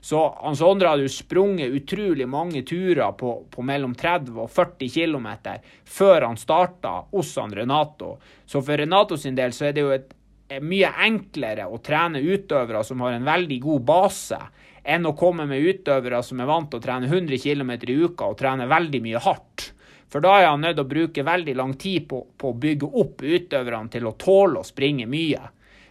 Så 0.00 0.38
han 0.42 0.56
Sondre 0.56 0.88
hade 0.88 1.02
ju 1.02 1.08
sprungit 1.08 1.66
utrolig 1.66 2.28
mange 2.28 2.62
turer 2.62 3.12
på, 3.12 3.44
på 3.50 3.62
mellom 3.62 3.94
30 3.94 4.32
och 4.32 4.50
40 4.50 4.88
kilometer 4.88 5.60
før 5.84 6.22
han 6.22 6.36
starta 6.36 7.04
hos 7.10 7.36
han 7.36 7.54
Renato. 7.54 8.18
Så 8.46 8.62
för 8.62 8.78
Renato 8.78 9.16
sin 9.16 9.34
del 9.34 9.52
så 9.52 9.64
är 9.64 9.72
det 9.72 9.80
ju 9.80 9.94
ett, 9.94 10.08
ett 10.48 10.62
mycket 10.62 10.94
enklare 10.98 11.74
att 11.74 11.84
träna 11.84 12.18
utövare 12.18 12.84
som 12.84 13.00
har 13.00 13.12
en 13.12 13.24
väldigt 13.24 13.62
god 13.62 13.84
base, 13.84 14.38
än 14.84 15.06
att 15.06 15.16
komma 15.16 15.46
med 15.46 15.58
utövare 15.58 16.22
som 16.22 16.40
är 16.40 16.46
vant 16.46 16.74
att 16.74 16.82
träna 16.82 17.06
100 17.06 17.36
kilometer 17.36 17.90
i 17.90 17.92
uka 17.92 18.24
och 18.24 18.38
träna 18.38 18.66
väldigt 18.66 19.02
mycket 19.02 19.22
hardt. 19.22 19.72
For 20.10 20.22
da 20.24 20.40
er 20.40 20.48
han 20.50 20.64
nødt 20.64 20.76
til 20.78 20.84
å 20.84 20.90
bruke 20.90 21.26
veldig 21.26 21.54
lang 21.58 21.76
tid 21.78 22.08
på, 22.10 22.24
på 22.36 22.50
å 22.50 22.58
bygge 22.58 22.88
opp 23.02 23.22
utøverne 23.22 23.92
til 23.92 24.08
å 24.10 24.16
tåle 24.18 24.60
å 24.60 24.66
springe 24.66 25.06
mye. 25.10 25.42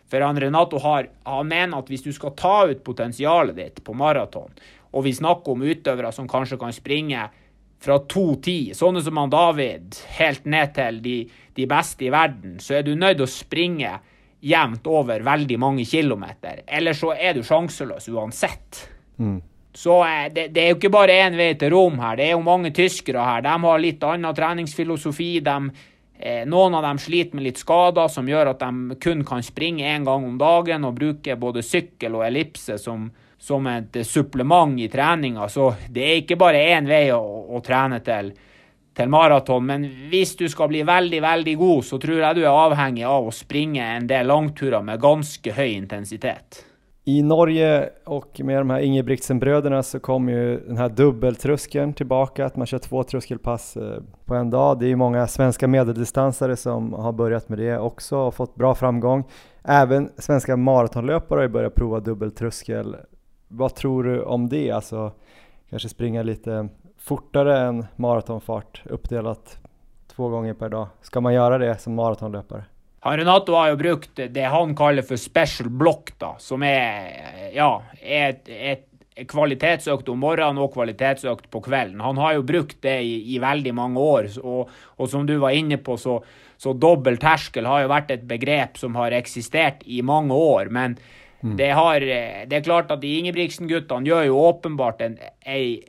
For 0.09 0.25
han 0.25 0.39
Renato 0.41 0.81
har, 0.83 1.07
han 1.23 1.47
mener 1.47 1.79
at 1.79 1.89
hvis 1.91 2.03
du 2.03 2.11
skal 2.15 2.35
ta 2.37 2.65
ut 2.67 2.83
potensialet 2.83 3.55
ditt 3.55 3.83
på 3.85 3.95
maraton, 3.95 4.51
og 4.89 5.05
vi 5.05 5.13
snakker 5.13 5.53
om 5.53 5.63
utøvere 5.63 6.11
som 6.11 6.27
kanskje 6.27 6.57
kan 6.59 6.73
springe 6.73 7.27
fra 7.79 7.99
2,10, 8.11 8.73
sånne 8.75 9.03
som 9.05 9.19
han 9.21 9.31
David, 9.31 9.99
helt 10.17 10.47
ned 10.49 10.73
til 10.75 10.99
de, 11.05 11.17
de 11.55 11.67
beste 11.69 12.07
i 12.07 12.11
verden, 12.13 12.57
så 12.59 12.79
er 12.79 12.87
du 12.87 12.95
nødt 12.97 13.21
til 13.21 13.27
å 13.27 13.31
springe 13.31 13.93
jevnt 14.43 14.87
over 14.87 15.23
veldig 15.23 15.59
mange 15.61 15.85
kilometer. 15.87 16.63
Eller 16.67 16.97
så 16.97 17.13
er 17.15 17.37
du 17.37 17.43
sjanseløs 17.45 18.09
uansett. 18.11 18.83
Mm. 19.19 19.39
Så 19.73 20.01
eh, 20.05 20.27
det, 20.33 20.47
det, 20.47 20.63
er 20.63 20.73
jo 20.73 20.79
ikke 20.79 20.93
bare 20.93 21.19
én 21.27 21.37
vei 21.37 21.53
til 21.59 21.73
Rom 21.73 21.99
her. 22.01 22.17
Det 22.17 22.27
er 22.27 22.35
jo 22.35 22.43
mange 22.45 22.73
tyskere 22.75 23.23
her. 23.25 23.45
De 23.45 23.55
har 23.65 23.81
litt 23.81 24.03
annen 24.03 24.35
treningsfilosofi. 24.35 25.29
De, 25.45 25.55
eh, 26.19 26.43
noen 26.49 26.75
av 26.79 26.87
dem 26.87 26.99
sliter 27.01 27.37
med 27.37 27.47
litt 27.47 27.61
skader 27.61 28.11
som 28.11 28.27
gjør 28.29 28.53
at 28.55 28.65
de 28.65 28.99
kun 29.01 29.23
kan 29.27 29.45
springe 29.45 29.87
én 29.87 30.07
gang 30.07 30.25
om 30.25 30.37
dagen 30.41 30.89
og 30.89 30.97
bruke 30.97 31.37
både 31.39 31.63
sykkel 31.65 32.17
og 32.17 32.27
ellipse 32.27 32.79
som, 32.81 33.07
som 33.37 33.67
et 33.71 34.01
supplement 34.07 34.79
i 34.81 34.89
treninga. 34.91 35.49
Så 35.49 35.73
det 35.89 36.05
er 36.05 36.21
ikke 36.23 36.39
bare 36.39 36.65
én 36.75 36.89
vei 36.89 37.07
å, 37.15 37.23
å 37.55 37.63
trene 37.65 38.01
til 38.05 38.33
til 38.99 39.07
maraton. 39.07 39.63
Men 39.65 39.85
hvis 40.11 40.35
du 40.35 40.47
skal 40.51 40.67
bli 40.71 40.83
veldig, 40.83 41.21
veldig 41.23 41.55
god, 41.59 41.85
så 41.87 41.99
tror 42.01 42.19
jeg 42.19 42.39
du 42.39 42.41
er 42.43 42.51
avhengig 42.51 43.05
av 43.07 43.29
å 43.29 43.35
springe 43.35 43.85
en 43.95 44.09
del 44.09 44.27
langturer 44.27 44.83
med 44.83 44.99
ganske 44.99 45.53
høy 45.55 45.69
intensitet. 45.71 46.65
I 47.09 47.21
Norge 47.21 47.89
och 48.05 48.41
med 48.43 48.57
de 48.57 48.69
här 48.69 48.79
Ingebrigtsen-bröderna 48.79 49.83
så 49.83 49.99
kom 49.99 50.29
ju 50.29 50.59
den 50.59 50.77
här 50.77 50.89
dubbeltröskeln 50.89 51.93
tillbaka, 51.93 52.45
att 52.45 52.55
man 52.55 52.67
kör 52.67 52.79
två 52.79 53.03
tröskelpass 53.03 53.77
eh, 53.77 54.01
på 54.25 54.35
en 54.35 54.49
dag. 54.49 54.79
Det 54.79 54.85
är 54.85 54.87
ju 54.87 54.95
många 54.95 55.27
svenska 55.27 55.67
medeldistansare 55.67 56.55
som 56.55 56.93
har 56.93 57.11
börjat 57.11 57.49
med 57.49 57.59
det 57.59 57.77
också 57.77 58.17
och 58.17 58.33
fått 58.35 58.55
bra 58.55 58.75
framgång. 58.75 59.23
Även 59.63 60.09
svenska 60.17 60.57
maratonlöpare 60.57 61.37
har 61.37 61.43
ju 61.43 61.49
börjat 61.49 61.75
prova 61.75 61.99
dubbeltröskel. 61.99 62.95
Vad 63.47 63.75
tror 63.75 64.03
du 64.03 64.21
om 64.23 64.49
det? 64.49 64.71
Alltså 64.71 65.11
kanske 65.69 65.89
springa 65.89 66.23
lite 66.23 66.69
fortare 66.97 67.59
än 67.59 67.85
maratonfart 67.95 68.83
uppdelat 68.85 69.57
två 70.15 70.29
gånger 70.29 70.53
per 70.53 70.69
dag. 70.69 70.87
Ska 71.01 71.21
man 71.21 71.33
göra 71.33 71.57
det 71.57 71.77
som 71.77 71.95
maratonlöpare? 71.95 72.63
Han 73.05 73.17
Renato 73.17 73.55
har 73.55 73.71
jo 73.71 73.79
brukt 73.79 74.19
det 74.19 74.45
han 74.51 74.75
kaller 74.75 75.05
for 75.07 75.19
special 75.19 75.69
block, 75.71 76.11
da, 76.19 76.33
som 76.41 76.63
er, 76.67 77.51
ja, 77.55 77.71
et, 78.03 78.49
et 78.49 78.85
kvalitetsøkt 79.29 80.09
om 80.11 80.19
morgenen 80.23 80.61
og 80.63 80.73
kvalitetsøkt 80.73 81.49
på 81.51 81.61
kvelden. 81.63 82.01
Han 82.03 82.19
har 82.19 82.37
jo 82.37 82.45
brukt 82.47 82.81
det 82.83 82.97
i, 83.03 83.15
i 83.35 83.39
veldig 83.41 83.73
mange 83.75 84.03
år, 84.03 84.29
og, 84.43 84.71
og, 84.97 85.05
som 85.11 85.27
du 85.27 85.37
var 85.41 85.55
inne 85.55 85.79
på, 85.83 85.95
så, 85.99 86.19
så 86.59 86.75
dobbel 86.75 87.19
terskel 87.21 87.67
har 87.69 87.85
jo 87.85 87.93
vært 87.93 88.11
et 88.15 88.27
begrep 88.27 88.79
som 88.79 88.99
har 88.99 89.15
eksistert 89.15 89.85
i 89.87 90.01
mange 90.05 90.35
år. 90.35 90.71
Men 90.71 90.97
mm. 91.41 91.55
det, 91.59 91.71
har, 91.79 92.03
det 92.51 92.59
er 92.59 92.67
klart 92.67 92.91
at 92.91 93.03
de 93.03 93.15
Ingebrigtsen-guttene 93.21 94.11
gjør 94.11 94.27
jo 94.27 94.43
åpenbart 94.49 95.07
en, 95.07 95.17
ei 95.47 95.79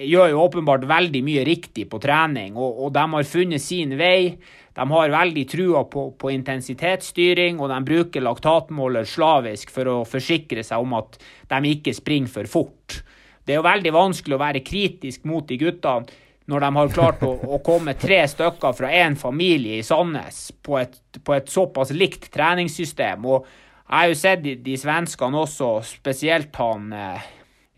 gjør 0.00 0.30
jo 0.32 0.44
åpenbart 0.46 0.86
veldig 0.88 1.20
mye 1.26 1.42
riktig 1.44 1.84
på 1.90 1.98
trening, 2.00 2.54
og, 2.56 2.78
og 2.86 2.92
de 2.94 3.02
har 3.12 3.26
funnet 3.28 3.60
sin 3.60 3.98
vei. 4.00 4.38
De 4.80 4.86
har 4.88 5.12
veldig 5.12 5.42
trua 5.44 5.82
på, 5.92 6.06
på, 6.16 6.30
intensitetsstyring, 6.32 7.58
og 7.60 7.68
de 7.68 7.78
bruker 7.84 8.24
laktatmåler 8.24 9.04
slavisk 9.04 9.68
for 9.74 9.90
å 9.92 9.96
forsikre 10.08 10.64
seg 10.64 10.80
om 10.80 10.94
at 10.96 11.18
de 11.50 11.72
ikke 11.74 11.92
springer 11.92 12.32
for 12.32 12.48
fort. 12.48 13.02
Det 13.44 13.52
er 13.52 13.60
jo 13.60 13.66
veldig 13.66 13.92
vanskelig 13.92 14.38
å 14.38 14.40
være 14.40 14.62
kritisk 14.64 15.26
mot 15.28 15.44
de 15.44 15.58
guttene 15.60 16.08
når 16.50 16.64
de 16.64 16.70
har 16.78 16.94
klart 16.94 17.20
å, 17.26 17.34
å 17.44 17.58
komme 17.62 17.92
tre 18.00 18.22
stykker 18.32 18.72
fra 18.78 18.88
én 19.02 19.18
familie 19.20 19.76
i 19.78 19.84
Sandnes 19.86 20.48
på 20.64 20.80
et, 20.80 20.96
på 21.20 21.36
et, 21.36 21.52
såpass 21.52 21.92
likt 21.92 22.30
treningssystem. 22.32 23.28
Og 23.28 23.44
jeg 23.44 23.92
har 23.98 24.08
jo 24.08 24.16
sett 24.18 24.42
de, 24.46 24.56
de 24.64 24.78
svenskene 24.80 25.44
også, 25.44 25.74
spesielt 25.86 26.56
han 26.56 26.88
eh, 26.96 27.28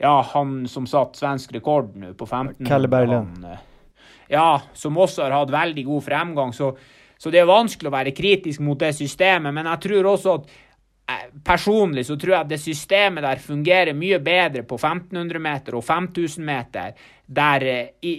ja, 0.03 0.15
han 0.33 0.63
som 0.71 0.87
satt 0.87 1.19
svensk 1.19 1.53
rekord 1.59 1.93
nå 1.99 2.15
på 2.19 2.31
15 2.31 2.67
Kalle 2.71 2.91
Berglund. 2.91 3.43
Eh, 3.45 3.69
ja, 4.29 4.63
som 4.75 4.99
også 4.99 5.27
har 5.27 5.37
hatt 5.37 5.55
veldig 5.55 5.87
god 5.87 6.05
fremgang. 6.05 6.53
Så, 6.57 6.73
så, 7.19 7.31
det 7.31 7.43
er 7.43 7.49
vanskelig 7.51 7.91
å 7.91 7.97
være 7.97 8.17
kritisk 8.17 8.63
mot 8.65 8.81
det 8.81 8.93
systemet. 8.97 9.55
Men 9.55 9.71
jeg 9.71 9.83
tror 9.87 10.13
også 10.13 10.37
at 10.37 10.53
eh, 11.11 11.27
personlig 11.45 12.07
så 12.09 12.19
tror 12.21 12.37
jeg 12.37 12.41
at 12.45 12.53
det 12.53 12.61
systemet 12.63 13.27
der 13.27 13.43
fungerer 13.43 13.99
mye 13.99 14.21
bedre 14.23 14.65
på 14.69 14.79
1500 14.81 15.43
meter 15.43 15.79
og 15.79 15.85
5000 15.89 16.47
meter, 16.47 16.95
der 17.33 17.67
eh, 17.69 17.93
i, 18.05 18.15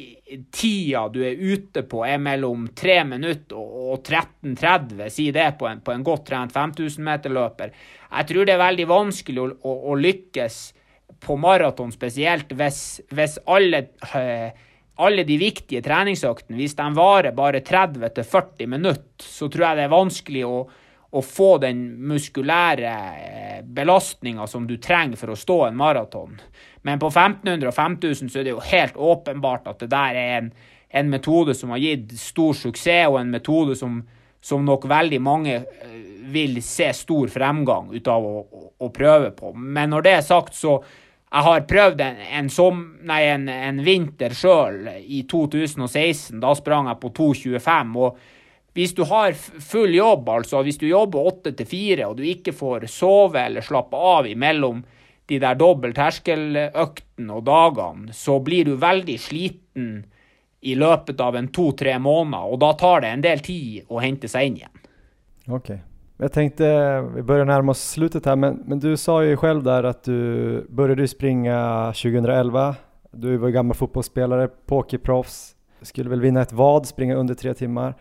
tida 0.54 1.08
du 1.14 1.22
er 1.26 1.38
ute 1.38 1.84
på 1.90 2.04
er 2.08 2.22
mellom 2.22 2.70
3 2.76 3.00
minutter 3.10 3.58
og 3.58 4.00
13.30, 4.02 5.10
si 5.14 5.28
det 5.36 5.52
på 5.60 5.68
en, 5.70 5.84
på 5.86 5.94
en 5.94 6.06
godt 6.06 6.30
trent 6.32 6.54
5000 6.56 7.04
meter-løper. 7.06 7.76
Jeg 8.14 8.30
tror 8.30 8.48
det 8.48 8.56
er 8.56 8.64
veldig 8.64 8.88
vanskelig 8.90 9.44
å, 9.44 9.50
å, 9.62 9.76
å 9.94 10.00
lykkes 10.00 10.62
på 11.24 11.38
maraton 11.40 11.92
spesielt, 11.94 12.52
hvis, 12.58 13.02
hvis 13.14 13.38
alle, 13.52 13.88
øh, 14.16 14.50
alle 14.96 15.24
de 15.26 15.38
viktige 15.42 15.82
treningsøktene, 15.82 16.58
hvis 16.60 16.76
de 16.78 16.88
varer 16.94 17.34
bare 17.36 17.64
30-40 17.66 18.70
minutter, 18.70 19.26
så 19.26 19.50
tror 19.50 19.68
jeg 19.68 19.80
det 19.80 19.86
er 19.88 19.94
vanskelig 19.94 20.44
å, 20.46 20.58
å 21.14 21.24
få 21.26 21.50
den 21.64 21.82
muskulære 22.10 22.94
eh, 23.18 23.60
belastninga 23.66 24.46
som 24.50 24.68
du 24.70 24.78
trenger 24.78 25.18
for 25.18 25.34
å 25.34 25.40
stå 25.40 25.60
en 25.68 25.80
maraton. 25.80 26.38
Men 26.86 27.02
på 27.02 27.10
1500 27.10 27.72
og 27.72 27.78
5000 27.78 28.30
så 28.30 28.42
er 28.42 28.48
det 28.48 28.54
jo 28.54 28.66
helt 28.70 28.98
åpenbart 28.98 29.70
at 29.72 29.82
det 29.82 29.90
der 29.94 30.20
er 30.20 30.34
en, 30.38 30.52
en 30.94 31.14
metode 31.14 31.56
som 31.58 31.74
har 31.74 31.82
gitt 31.82 32.14
stor 32.20 32.54
suksess, 32.58 33.10
og 33.10 33.22
en 33.24 33.34
metode 33.34 33.78
som, 33.80 34.02
som 34.46 34.66
nok 34.66 34.86
veldig 34.92 35.22
mange 35.26 35.62
eh, 35.64 36.02
vil 36.34 36.60
se 36.66 36.92
stor 36.96 37.34
fremgang 37.34 37.90
ut 37.94 38.08
av 38.10 38.26
å, 38.26 38.44
å, 38.46 38.68
å 38.86 38.94
prøve 38.94 39.34
på. 39.34 39.56
Men 39.58 39.90
når 39.96 40.06
det 40.06 40.20
er 40.20 40.28
sagt, 40.28 40.54
så, 40.58 40.78
jeg 41.34 41.46
har 41.48 41.64
prøvd 41.66 42.02
en, 42.06 42.22
en, 42.38 42.50
som, 42.54 42.82
nei, 43.10 43.24
en, 43.32 43.48
en 43.50 43.80
vinter 43.82 44.36
sjøl 44.38 44.86
i 45.02 45.24
2016. 45.30 46.38
Da 46.44 46.54
sprang 46.58 46.92
jeg 46.92 47.02
på 47.02 47.10
2,25. 47.18 47.96
og 47.98 48.20
hvis 48.74 48.94
du 48.98 49.04
har 49.06 49.34
full 49.38 49.94
jobb, 49.94 50.30
altså 50.30 50.64
hvis 50.66 50.80
du 50.82 50.88
jobber 50.88 51.30
åtte 51.30 51.54
til 51.58 51.70
fire 51.70 52.08
og 52.10 52.18
du 52.18 52.24
ikke 52.26 52.54
får 52.58 52.88
sove 52.90 53.42
eller 53.42 53.66
slappe 53.66 53.98
av 53.98 54.30
imellom 54.30 54.82
de 55.30 55.38
der 55.42 55.58
dobbel 55.58 55.94
terskeløktene 55.96 57.38
og 57.38 57.46
dagene, 57.48 58.14
så 58.14 58.40
blir 58.44 58.68
du 58.68 58.74
veldig 58.82 59.18
sliten 59.22 59.92
i 60.64 60.76
løpet 60.80 61.22
av 61.22 61.38
en 61.38 61.50
to-tre 61.54 61.96
måneder, 62.00 62.50
og 62.50 62.62
da 62.62 62.72
tar 62.80 63.04
det 63.04 63.12
en 63.14 63.26
del 63.26 63.42
tid 63.44 63.90
å 63.92 64.02
hente 64.04 64.30
seg 64.32 64.48
inn 64.48 64.62
igjen. 64.62 64.86
Okay. 65.50 65.82
Jag 66.18 66.32
tänkte, 66.32 67.02
vi 67.16 67.22
börjar 67.22 67.46
närma 67.46 67.72
oss 67.72 67.92
slutet 67.92 68.26
här, 68.26 68.36
men, 68.36 68.64
men 68.66 68.80
du 68.80 68.98
sa 68.98 69.24
ju 69.24 69.38
själv 69.38 69.64
där 69.64 69.84
att 69.84 70.04
du 70.04 70.66
började 70.70 71.08
springa 71.08 71.86
2011. 71.86 72.76
Du 73.12 73.38
var 73.38 73.48
ju 73.48 73.54
gammal 73.54 73.76
fotbollsspelare, 73.76 74.48
pokerproffs, 74.66 75.56
skulle 75.82 76.10
väl 76.10 76.22
vinna 76.22 76.42
ett 76.42 76.54
vad, 76.54 76.86
springa 76.86 77.16
under 77.16 77.34
tre 77.34 77.54
timmar. 77.54 77.96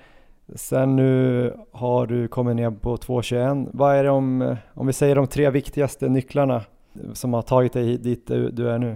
Sen 0.55 0.97
nu 0.97 1.55
har 1.73 2.07
du 2.07 2.29
kommit 2.29 2.57
ner 2.57 2.71
på 2.71 2.97
2.21. 2.97 3.69
Vad 3.73 3.97
är 3.97 4.05
det 4.05 4.11
om, 4.11 4.57
om 4.75 4.87
vi 4.87 4.93
säger 4.93 5.15
de 5.15 5.27
tre 5.27 5.51
viktigaste 5.51 6.09
nycklarna 6.09 6.63
som 7.13 7.35
har 7.35 7.43
tagit 7.43 7.73
dig 7.73 7.99
dit 7.99 8.27
du 8.27 8.69
är 8.69 8.79
nu? 8.79 8.91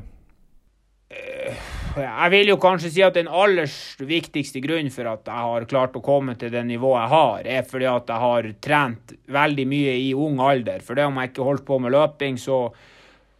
Eh, 1.08 1.75
jag 1.96 2.26
jeg 2.26 2.30
vil 2.30 2.50
jo 2.50 2.56
kanskje 2.60 2.90
si 2.92 3.02
at 3.04 3.14
den 3.16 3.28
aller 3.28 3.70
viktigste 4.04 4.60
grunnen 4.60 4.92
for 4.92 5.08
at 5.08 5.28
jeg 5.28 5.44
har 5.46 5.64
klart 5.70 5.94
å 5.96 6.02
komme 6.04 6.34
til 6.36 6.50
det 6.52 6.60
nivået 6.68 6.98
jeg 7.00 7.12
har, 7.12 7.46
er 7.48 7.62
fordi 7.64 7.86
at 7.88 8.10
jeg 8.12 8.20
har 8.20 8.48
trent 8.60 9.14
veldig 9.32 9.64
mye 9.70 9.94
i 10.02 10.10
ung 10.12 10.42
alder. 10.44 10.82
For 10.84 10.98
det 10.98 11.06
om 11.08 11.16
jeg 11.16 11.30
ikke 11.30 11.46
holdt 11.46 11.64
på 11.64 11.78
med 11.80 11.94
løping, 11.94 12.36
så, 12.36 12.58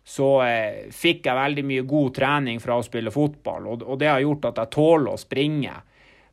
så 0.00 0.28
eh, 0.46 0.86
fikk 0.88 1.28
jeg 1.28 1.36
veldig 1.36 1.64
mye 1.68 1.84
god 1.90 2.14
trening 2.16 2.62
fra 2.62 2.78
å 2.78 2.86
spille 2.86 3.12
fotball, 3.12 3.66
og, 3.74 3.84
og 3.84 4.00
det 4.00 4.08
har 4.08 4.24
gjort 4.24 4.48
at 4.48 4.62
jeg 4.62 4.72
tåler 4.78 5.10
å 5.12 5.20
springe. 5.20 5.74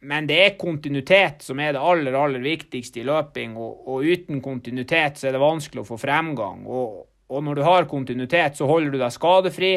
Men 0.08 0.28
det 0.28 0.38
er 0.46 0.56
kontinuitet 0.60 1.44
som 1.44 1.60
er 1.64 1.76
det 1.76 1.84
aller, 1.84 2.16
aller 2.20 2.44
viktigste 2.44 3.02
i 3.02 3.08
løping, 3.08 3.58
og, 3.60 3.84
og 3.88 4.08
uten 4.08 4.40
kontinuitet 4.44 5.20
så 5.20 5.28
er 5.28 5.36
det 5.36 5.44
vanskelig 5.44 5.84
å 5.84 5.90
få 5.92 6.00
fremgang. 6.00 6.64
Og, 6.72 7.04
og 7.28 7.44
når 7.44 7.60
du 7.60 7.66
har 7.68 7.90
kontinuitet, 7.92 8.56
så 8.56 8.68
holder 8.72 8.96
du 8.96 9.00
deg 9.04 9.12
skadefri. 9.16 9.74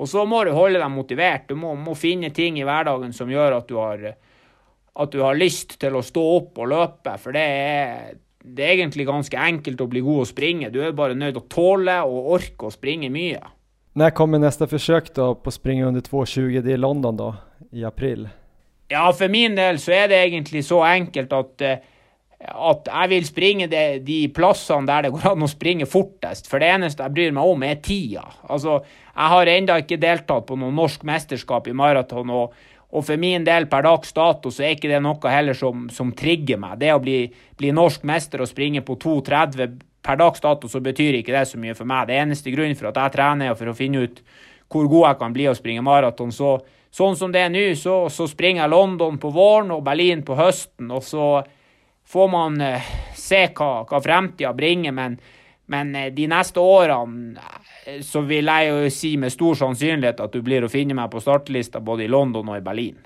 Og 0.00 0.08
så 0.08 0.24
må 0.24 0.40
du 0.46 0.54
holde 0.56 0.80
deg 0.80 0.92
motivert. 0.92 1.46
Du 1.50 1.58
må, 1.60 1.74
må, 1.76 1.94
finne 1.98 2.32
ting 2.32 2.56
i 2.56 2.64
hverdagen 2.64 3.12
som 3.12 3.30
gjør 3.30 3.58
at 3.58 3.68
du, 3.68 3.76
har, 3.76 4.06
at 5.04 5.12
du 5.12 5.20
har 5.20 5.36
lyst 5.36 5.76
til 5.82 5.98
å 5.98 6.04
stå 6.04 6.24
opp 6.38 6.60
og 6.62 6.70
løpe. 6.72 7.16
For 7.20 7.36
det 7.36 7.44
er, 7.44 8.18
det 8.40 8.64
er 8.64 8.76
egentlig 8.78 9.04
ganske 9.08 9.46
enkelt 9.50 9.84
å 9.84 9.88
bli 9.92 10.02
god 10.06 10.24
å 10.24 10.28
springe. 10.30 10.72
Du 10.72 10.80
er 10.80 10.96
bare 10.96 11.18
nødt 11.18 11.36
til 11.36 11.44
å 11.44 11.50
tåle 11.52 11.98
og 12.08 12.34
orke 12.38 12.70
å 12.70 12.74
springe 12.74 13.12
mye. 13.12 13.42
När 13.92 14.10
kommer 14.10 14.38
nästa 14.38 14.66
försök 14.66 15.14
då 15.14 15.34
på 15.34 15.50
springa 15.50 15.86
under 15.86 16.00
2.20? 16.00 16.60
Det 16.60 16.72
är 16.72 16.76
London 16.76 17.16
då, 17.16 17.34
i 17.72 17.84
april? 17.84 18.28
Ja, 18.88 19.12
for 19.12 19.28
min 19.28 19.54
del 19.54 19.78
så 19.78 19.92
er 19.92 20.08
det 20.08 20.18
egentlig 20.18 20.64
så 20.64 20.80
enkelt 20.82 21.32
at 21.32 21.62
uh, 21.62 21.74
at 22.40 22.88
jeg 22.88 23.10
vil 23.12 23.26
springe 23.28 23.66
de, 23.68 23.84
de 24.00 24.22
plassene 24.32 24.88
der 24.88 25.04
det 25.06 25.12
går 25.12 25.26
an 25.34 25.44
å 25.44 25.50
springe 25.50 25.88
fortest. 25.88 26.48
For 26.48 26.62
det 26.62 26.70
eneste 26.72 27.04
jeg 27.04 27.14
bryr 27.16 27.34
meg 27.36 27.52
om, 27.52 27.64
er 27.66 27.82
tida. 27.84 28.24
Altså, 28.48 28.78
jeg 29.12 29.32
har 29.34 29.50
ennå 29.52 29.76
ikke 29.82 30.00
deltatt 30.00 30.46
på 30.48 30.56
noe 30.56 30.72
norsk 30.72 31.04
mesterskap 31.08 31.68
i 31.68 31.76
maraton. 31.76 32.32
Og, 32.32 32.56
og, 32.88 33.04
for 33.04 33.20
min 33.20 33.44
del 33.44 33.68
per 33.68 33.84
dags 33.84 34.16
dato 34.16 34.52
så 34.54 34.64
er 34.64 34.78
ikke 34.78 34.88
det 34.88 35.02
noe 35.04 35.34
heller 35.34 35.58
som, 35.58 35.84
som 35.92 36.14
trigger 36.16 36.62
meg. 36.62 36.80
Det 36.80 36.94
å 36.94 37.04
bli, 37.04 37.20
bli 37.60 37.74
norsk 37.76 38.08
mester 38.08 38.40
og 38.40 38.48
springe 38.48 38.84
på 38.88 38.96
2,30 39.04 39.76
per 40.00 40.16
dags 40.16 40.40
dato, 40.40 40.68
så 40.72 40.80
betyr 40.80 41.20
ikke 41.20 41.36
det 41.36 41.44
så 41.50 41.60
mye 41.60 41.76
for 41.76 41.88
meg. 41.88 42.08
Det 42.08 42.16
eneste 42.22 42.56
grunnen 42.56 42.78
for 42.78 42.88
at 42.88 43.04
jeg 43.04 43.18
trener, 43.20 43.52
er 43.52 43.60
for 43.60 43.68
å 43.68 43.76
finne 43.76 44.08
ut 44.08 44.24
hvor 44.70 44.88
god 44.88 45.10
jeg 45.10 45.20
kan 45.20 45.32
bli 45.36 45.48
å 45.50 45.56
springe 45.58 45.84
maraton. 45.84 46.32
Så, 46.32 46.56
sånn 46.88 47.20
som 47.20 47.34
det 47.34 47.44
er 47.44 47.52
nå, 47.52 47.68
så, 47.76 48.06
så 48.08 48.24
springer 48.30 48.64
jeg 48.64 48.72
London 48.72 49.20
på 49.20 49.28
våren 49.34 49.74
og 49.76 49.84
Berlin 49.84 50.24
på 50.24 50.40
høsten. 50.40 50.88
og 50.88 51.04
så 51.04 51.26
får 52.10 52.28
man 52.28 52.60
eh, 52.60 52.82
se 53.14 53.44
hva, 53.54 53.84
hva 53.86 54.00
fremtida 54.02 54.52
bringer. 54.54 54.92
Men, 54.92 55.18
men, 55.66 55.94
eh, 55.94 56.12
de 56.12 56.26
neste 56.30 56.60
årene 56.60 57.38
eh, 57.86 58.00
så 58.02 58.24
vil 58.26 58.50
jeg 58.50 58.70
jo 58.70 58.90
si 58.90 59.14
med 59.16 59.32
stor 59.32 59.60
sannsynlighet 59.62 60.22
at 60.24 60.34
du 60.34 60.42
blir 60.42 60.66
å 60.66 60.72
finne 60.72 60.96
meg 60.98 61.10
på 61.12 61.22
startlista 61.22 61.80
både 61.80 62.08
i 62.08 62.10
London 62.10 62.50
og 62.50 62.58
i 62.58 62.66
Berlin. 62.66 62.98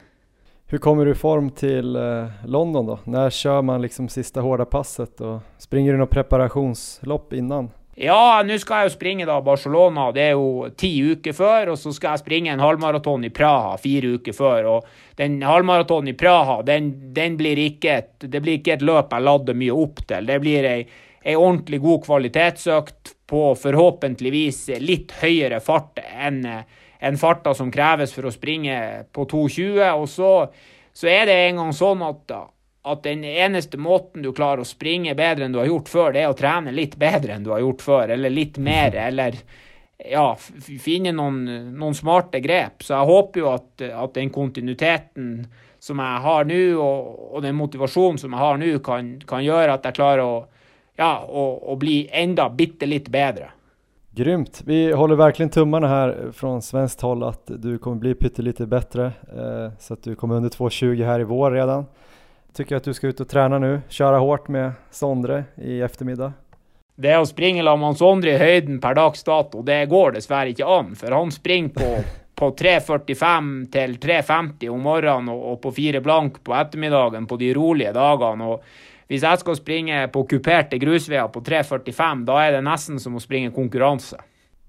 Hur 0.66 0.78
kommer 0.78 1.04
du 1.04 1.12
i 1.12 1.14
form 1.14 1.50
till 1.50 1.96
eh, 1.96 2.26
London 2.44 2.86
då? 2.86 2.98
När 3.04 3.30
kör 3.30 3.62
man 3.62 3.82
liksom 3.82 4.08
sista 4.08 4.40
hårda 4.40 4.64
passet 4.64 5.20
och 5.20 5.40
springer 5.58 5.92
du 5.92 5.98
något 5.98 6.10
preparationslopp 6.10 7.32
innan? 7.32 7.70
Ja, 7.94 8.42
nå 8.42 8.56
skal 8.58 8.82
jeg 8.82 8.88
jo 8.88 8.92
springe 8.96 9.26
da 9.28 9.36
Barcelona, 9.44 10.08
det 10.14 10.22
er 10.24 10.32
jo 10.34 10.66
ti 10.74 10.90
uker 11.14 11.34
før. 11.36 11.74
Og 11.74 11.78
så 11.78 11.92
skal 11.94 12.16
jeg 12.16 12.24
springe 12.24 12.50
en 12.50 12.62
halvmaraton 12.62 13.26
i 13.28 13.30
Praha 13.34 13.76
fire 13.78 14.16
uker 14.18 14.34
før. 14.34 14.70
Og 14.72 15.18
den 15.20 15.38
halvmaratonen 15.46 16.10
i 16.10 16.16
Praha, 16.18 16.60
den, 16.66 16.90
den, 17.14 17.38
blir 17.38 17.60
ikke 17.68 17.98
et, 18.00 18.14
det 18.26 18.42
blir 18.42 18.58
ikke 18.58 18.74
et 18.74 18.86
løp 18.86 19.14
jeg 19.14 19.26
lader 19.26 19.58
mye 19.58 19.76
opp 19.84 20.02
til. 20.08 20.26
Det 20.26 20.40
blir 20.42 20.66
ei, 20.70 20.80
ei 21.22 21.36
ordentlig 21.38 21.78
god 21.84 22.02
kvalitetsøkt 22.08 23.14
på 23.30 23.44
forhåpentligvis 23.62 24.66
litt 24.82 25.14
høyere 25.22 25.62
fart 25.62 26.02
enn 26.02 26.42
en 27.04 27.18
farta 27.20 27.52
som 27.54 27.70
kreves 27.72 28.14
for 28.16 28.26
å 28.26 28.32
springe 28.34 28.76
på 29.14 29.26
2,20. 29.30 29.86
Og 30.00 30.08
så, 30.10 30.32
så 30.90 31.10
er 31.12 31.28
det 31.30 31.38
engang 31.46 31.70
sånn 31.76 32.02
at 32.02 32.34
at 32.84 33.02
den 33.02 33.24
eneste 33.24 33.78
måten 33.80 34.22
du 34.22 34.32
klarer 34.36 34.60
å 34.60 34.68
springe 34.68 35.14
bedre 35.16 35.46
enn 35.46 35.54
du 35.54 35.60
har 35.62 35.70
gjort 35.70 35.88
før, 35.88 36.10
det 36.12 36.24
er 36.24 36.32
å 36.32 36.36
trene 36.36 36.72
litt 36.74 36.98
bedre 37.00 37.36
enn 37.36 37.46
du 37.46 37.52
har 37.54 37.62
gjort 37.64 37.82
før, 37.82 38.12
eller 38.12 38.32
litt 38.32 38.58
mer, 38.60 38.96
eller 39.06 39.38
ja, 40.10 40.26
finne 40.36 41.14
noen, 41.16 41.44
noen 41.78 41.96
smarte 41.96 42.42
grep. 42.44 42.84
Så 42.84 42.92
jeg 42.96 43.08
håper 43.08 43.40
jo 43.40 43.50
at, 43.54 43.84
at 43.88 44.14
den 44.18 44.32
kontinuiteten 44.34 45.30
som 45.84 46.00
jeg 46.00 46.20
har 46.26 46.46
nå, 46.48 46.60
og, 46.80 47.08
og, 47.30 47.40
den 47.44 47.56
motivasjonen 47.56 48.20
som 48.20 48.32
jeg 48.32 48.40
har 48.40 48.60
nå, 48.60 48.70
kan, 48.84 49.10
kan, 49.28 49.44
gjøre 49.44 49.76
at 49.76 49.88
jeg 49.88 49.96
klarer 49.98 50.24
å, 50.24 50.38
ja, 51.00 51.12
å, 51.24 51.44
å 51.72 51.76
bli 51.80 52.04
enda 52.12 52.48
bitte 52.52 52.88
litt 52.88 53.10
bedre. 53.12 53.50
Grymt! 54.14 54.62
Vi 54.64 54.92
håller 54.92 55.16
verkligen 55.16 55.50
tummarna 55.50 55.88
här 55.88 56.30
från 56.32 56.62
svenskt 56.62 57.00
håll 57.00 57.22
att 57.22 57.42
du 57.46 57.78
kommer 57.78 57.96
bli 57.96 58.14
pyttelite 58.14 58.66
bättre 58.66 59.04
eh, 59.36 59.72
så 59.78 59.94
att 59.94 60.02
du 60.02 60.14
kommer 60.14 60.34
under 60.34 60.50
2.20 60.50 61.04
här 61.04 61.20
i 61.20 61.24
vår 61.24 61.50
redan. 61.50 61.86
Tycker 62.54 62.76
att 62.76 62.84
du 62.84 62.94
ska 62.94 63.06
ut 63.06 63.20
och 63.20 63.28
träna 63.28 63.58
nu, 63.58 63.80
köra 63.88 64.18
hårt 64.18 64.48
med 64.48 64.72
Sondre 64.90 65.44
i 65.56 65.80
eftermiddag? 65.80 66.32
Det 66.96 67.16
å 67.18 67.26
springe 67.26 67.64
sammen 67.64 67.88
med 67.88 67.98
Sondre 67.98 68.36
i 68.36 68.38
høyden 68.38 68.76
per 68.80 68.94
dags 68.94 69.24
dato, 69.26 69.62
det 69.66 69.80
går 69.90 70.14
dessverre 70.14 70.52
ikke 70.52 70.68
an. 70.70 70.92
For 70.94 71.10
han 71.10 71.32
springer 71.34 71.74
på, 71.74 71.88
på 72.38 72.52
3.45 72.60 73.50
til 73.74 73.96
3.50 73.98 74.70
om 74.70 74.86
morgenen 74.86 75.32
og, 75.34 75.42
og, 75.50 75.58
på 75.66 75.74
fire 75.80 75.98
blank 76.04 76.38
på 76.46 76.54
ettermiddagen 76.54 77.26
på 77.26 77.40
de 77.42 77.50
rolige 77.58 77.90
dagene. 77.96 78.46
og 78.46 79.10
Hvis 79.10 79.26
jeg 79.26 79.42
skal 79.42 79.58
springe 79.58 80.06
på 80.14 80.22
kuperte 80.30 80.78
grusveier 80.78 81.26
på 81.34 81.42
3.45, 81.42 82.24
da 82.30 82.38
er 82.44 82.54
det 82.54 82.64
nesten 82.70 83.02
som 83.02 83.18
å 83.18 83.24
springe 83.24 83.50
konkurranse. 83.50 84.22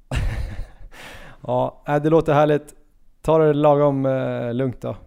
ja, 1.47 1.61
det 2.01 2.09
låter 2.09 2.33
härligt. 2.33 2.73
Ta 3.21 3.37
det 3.37 3.53
lagom 3.53 4.05
eh, 4.05 4.53
lugnt 4.53 4.81
då. 4.81 4.97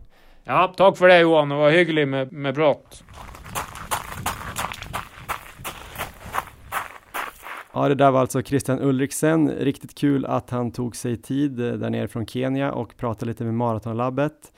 Ja, 0.50 0.74
tack 0.76 0.96
för 0.96 1.08
det 1.08 1.20
Johan. 1.20 1.48
Det 1.48 1.54
var 1.54 1.70
hyggligt 1.70 2.08
med, 2.08 2.32
med 2.32 2.54
prat. 2.54 3.04
Ja, 7.72 7.88
det 7.88 7.94
där 7.94 8.10
var 8.10 8.20
alltså 8.20 8.42
Christian 8.42 8.80
Ulriksen. 8.80 9.50
Riktigt 9.50 9.98
kul 9.98 10.26
att 10.26 10.50
han 10.50 10.70
tog 10.70 10.96
sig 10.96 11.16
tid 11.16 11.60
eh, 11.60 11.72
där 11.72 11.90
nere 11.90 12.08
från 12.08 12.26
Kenya 12.26 12.72
och 12.72 12.96
pratade 12.96 13.28
lite 13.30 13.44
med 13.44 13.54
Maratonlabbet. 13.54 14.52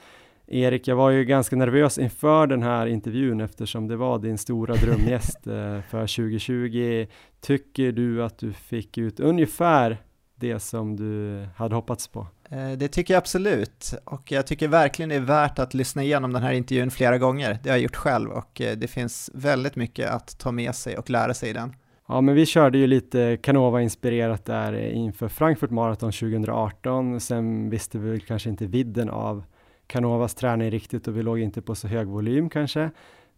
Erik, 0.47 0.88
jag 0.88 0.97
var 0.97 1.11
ju 1.11 1.24
ganska 1.24 1.57
nervös 1.57 1.99
inför 1.99 2.47
den 2.47 2.62
här 2.62 2.86
intervjun 2.86 3.41
eftersom 3.41 3.88
det 3.88 3.97
var 3.97 4.18
din 4.18 4.38
stora 4.38 4.74
drömgäst 4.74 5.47
eh, 5.47 5.80
för 5.91 6.01
2020. 6.01 7.07
Tycker 7.41 7.93
du 7.93 8.24
att 8.24 8.38
du 8.38 8.53
fick 8.53 8.99
ut 8.99 9.20
ungefär 9.20 9.99
det 10.34 10.61
som 10.61 10.97
du 10.97 11.45
hade 11.57 11.74
hoppats 11.74 12.09
på? 12.09 12.26
Eh, 12.51 12.72
det 12.78 12.88
tycker 12.88 13.14
jag 13.14 13.18
absolut 13.18 13.94
och 14.05 14.32
jag 14.32 14.46
tycker 14.46 14.68
verkligen 14.68 15.09
det 15.09 15.14
är 15.14 15.20
värt 15.20 15.59
att 15.59 15.74
lyssna 15.74 16.03
igenom 16.03 16.32
den 16.32 16.42
här 16.42 16.53
intervjun 16.53 16.90
flera 16.90 17.18
gånger. 17.18 17.59
Det 17.62 17.68
har 17.68 17.76
jag 17.76 17.82
gjort 17.82 17.96
själv 17.96 18.30
och 18.30 18.61
eh, 18.61 18.76
det 18.76 18.88
finns 18.88 19.30
väldigt 19.34 19.76
mycket 19.76 20.11
att 20.11 20.38
ta 20.38 20.53
med 20.53 20.74
sig 20.74 20.98
och 20.98 21.11
lära 21.11 21.34
sig 21.34 21.51
i 21.51 21.53
den. 21.53 21.74
Ja, 22.09 22.20
men 22.20 22.34
vi 22.34 22.46
körde 22.46 22.78
ju 22.78 22.86
lite 22.86 23.36
Canova-inspirerat 23.42 24.44
där 24.44 24.72
eh, 24.72 24.96
inför 24.96 25.28
Frankfurt 25.28 25.70
Marathon 25.70 26.12
2018. 26.12 27.20
Sen 27.20 27.70
visste 27.70 27.98
vi 27.98 28.20
kanske 28.20 28.51
inte 28.51 28.66
vidden 28.66 29.11
av 29.11 29.44
Canovas 29.86 30.34
träning 30.34 30.70
riktigt 30.70 31.09
och 31.09 31.16
vi 31.16 31.22
låg 31.22 31.38
inte 31.38 31.62
på 31.62 31.74
så 31.74 31.88
hög 31.88 32.07
volym 32.07 32.51
kanske. 32.51 32.90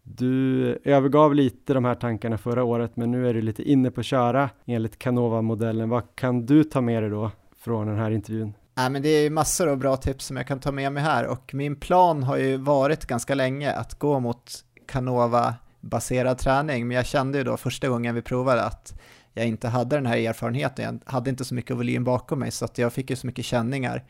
Du 0.03 0.67
övergav 0.83 1.35
lite 1.35 1.73
de 1.73 1.85
här 1.85 1.95
tankarna 1.95 2.37
förra 2.37 2.63
året, 2.63 2.95
men 2.95 3.11
nu 3.11 3.29
är 3.29 3.33
du 3.33 3.41
lite 3.41 3.63
inne 3.63 3.91
på 3.91 3.99
att 3.99 4.05
köra 4.05 4.49
enligt 4.65 4.99
Canova-modellen. 4.99 5.89
Vad 5.89 6.15
kan 6.15 6.45
du 6.45 6.63
ta 6.63 6.81
med 6.81 7.03
dig 7.03 7.09
då 7.09 7.31
från 7.57 7.87
den 7.87 7.97
här 7.97 8.11
intervjun? 8.11 8.53
Nej, 8.75 8.89
men 8.89 9.01
det 9.01 9.09
är 9.09 9.29
massor 9.29 9.67
av 9.67 9.77
bra 9.77 9.97
tips 9.97 10.25
som 10.25 10.37
jag 10.37 10.47
kan 10.47 10.59
ta 10.59 10.71
med 10.71 10.91
mig 10.91 11.03
här 11.03 11.27
och 11.27 11.53
min 11.53 11.75
plan 11.75 12.23
har 12.23 12.37
ju 12.37 12.57
varit 12.57 13.05
ganska 13.05 13.35
länge 13.35 13.71
att 13.71 13.99
gå 13.99 14.19
mot 14.19 14.65
Canova-baserad 14.87 16.37
träning, 16.37 16.87
men 16.87 16.97
jag 16.97 17.05
kände 17.05 17.37
ju 17.37 17.43
då 17.43 17.57
första 17.57 17.87
gången 17.87 18.15
vi 18.15 18.21
provade 18.21 18.63
att 18.63 18.99
jag 19.33 19.47
inte 19.47 19.67
hade 19.67 19.95
den 19.95 20.05
här 20.05 20.17
erfarenheten, 20.17 21.01
jag 21.05 21.11
hade 21.11 21.29
inte 21.29 21.45
så 21.45 21.55
mycket 21.55 21.77
volym 21.77 22.03
bakom 22.03 22.39
mig 22.39 22.51
så 22.51 22.65
att 22.65 22.77
jag 22.77 22.93
fick 22.93 23.09
ju 23.09 23.15
så 23.15 23.27
mycket 23.27 23.45
känningar 23.45 24.03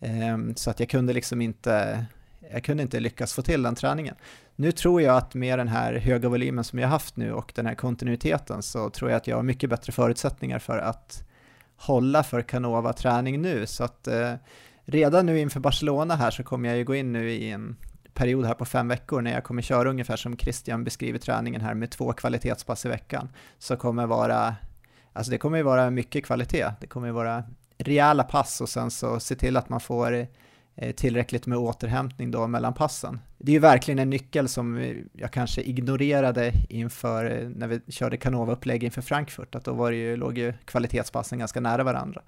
ehm, 0.00 0.54
så 0.56 0.70
att 0.70 0.80
jag 0.80 0.88
kunde 0.88 1.12
liksom 1.12 1.40
inte, 1.40 2.04
jag 2.52 2.64
kunde 2.64 2.82
inte 2.82 3.00
lyckas 3.00 3.32
få 3.32 3.42
till 3.42 3.62
den 3.62 3.74
träningen. 3.74 4.14
Nu 4.56 4.72
tror 4.72 5.02
jag 5.02 5.16
att 5.16 5.34
med 5.34 5.58
den 5.58 5.68
här 5.68 5.94
höga 5.94 6.28
volymen 6.28 6.64
som 6.64 6.78
jag 6.78 6.88
haft 6.88 7.16
nu 7.16 7.32
och 7.32 7.52
den 7.54 7.66
här 7.66 7.74
kontinuiteten 7.74 8.62
så 8.62 8.90
tror 8.90 9.10
jag 9.10 9.16
att 9.16 9.26
jag 9.26 9.36
har 9.36 9.42
mycket 9.42 9.70
bättre 9.70 9.92
förutsättningar 9.92 10.58
för 10.58 10.78
att 10.78 11.24
hålla 11.82 12.22
för 12.22 12.42
Canova-träning 12.42 13.42
nu. 13.42 13.66
Så 13.66 13.84
att 13.84 14.06
eh, 14.08 14.34
redan 14.84 15.26
nu 15.26 15.38
inför 15.38 15.60
Barcelona 15.60 16.16
här 16.16 16.30
så 16.30 16.42
kommer 16.42 16.68
jag 16.68 16.78
ju 16.78 16.84
gå 16.84 16.94
in 16.94 17.12
nu 17.12 17.30
i 17.30 17.50
en 17.50 17.76
period 18.14 18.46
här 18.46 18.54
på 18.54 18.64
fem 18.64 18.88
veckor 18.88 19.20
när 19.20 19.32
jag 19.32 19.44
kommer 19.44 19.62
köra 19.62 19.90
ungefär 19.90 20.16
som 20.16 20.36
Christian 20.36 20.84
beskriver 20.84 21.18
träningen 21.18 21.60
här 21.60 21.74
med 21.74 21.90
två 21.90 22.12
kvalitetspass 22.12 22.86
i 22.86 22.88
veckan. 22.88 23.28
Så 23.58 23.76
kommer 23.76 24.06
vara, 24.06 24.56
alltså 25.12 25.30
det 25.30 25.38
kommer 25.38 25.56
ju 25.56 25.62
vara 25.62 25.90
mycket 25.90 26.24
kvalitet. 26.24 26.70
Det 26.80 26.86
kommer 26.86 27.06
ju 27.06 27.12
vara 27.12 27.44
rejäla 27.78 28.24
pass 28.24 28.60
och 28.60 28.68
sen 28.68 28.90
så 28.90 29.20
se 29.20 29.34
till 29.34 29.56
att 29.56 29.68
man 29.68 29.80
får 29.80 30.12
Eh, 30.12 30.26
Eh, 30.76 30.92
tillräckligt 30.92 31.46
med 31.46 31.58
återhämtning 31.58 32.30
då 32.30 32.46
mellan 32.46 32.74
passen. 32.74 33.20
Det 33.38 33.52
är 33.52 33.54
ju 33.54 33.58
verkligen 33.58 33.98
en 33.98 34.10
nyckel 34.10 34.48
som 34.48 34.76
eh, 34.76 34.96
jag 35.12 35.30
kanske 35.30 35.62
ignorerade 35.62 36.52
inför 36.68 37.24
eh, 37.24 37.48
när 37.48 37.66
vi 37.66 37.80
körde 37.92 38.16
Canova-upplägg 38.16 38.84
inför 38.84 39.02
Frankfurt, 39.02 39.54
att 39.54 39.64
då 39.64 39.72
var 39.72 39.90
det 39.90 39.96
ju, 39.96 40.16
låg 40.16 40.38
ju 40.38 40.52
kvalitetspassen 40.64 41.38
ganska 41.38 41.60
nära 41.60 41.84
varandra. 41.84 42.22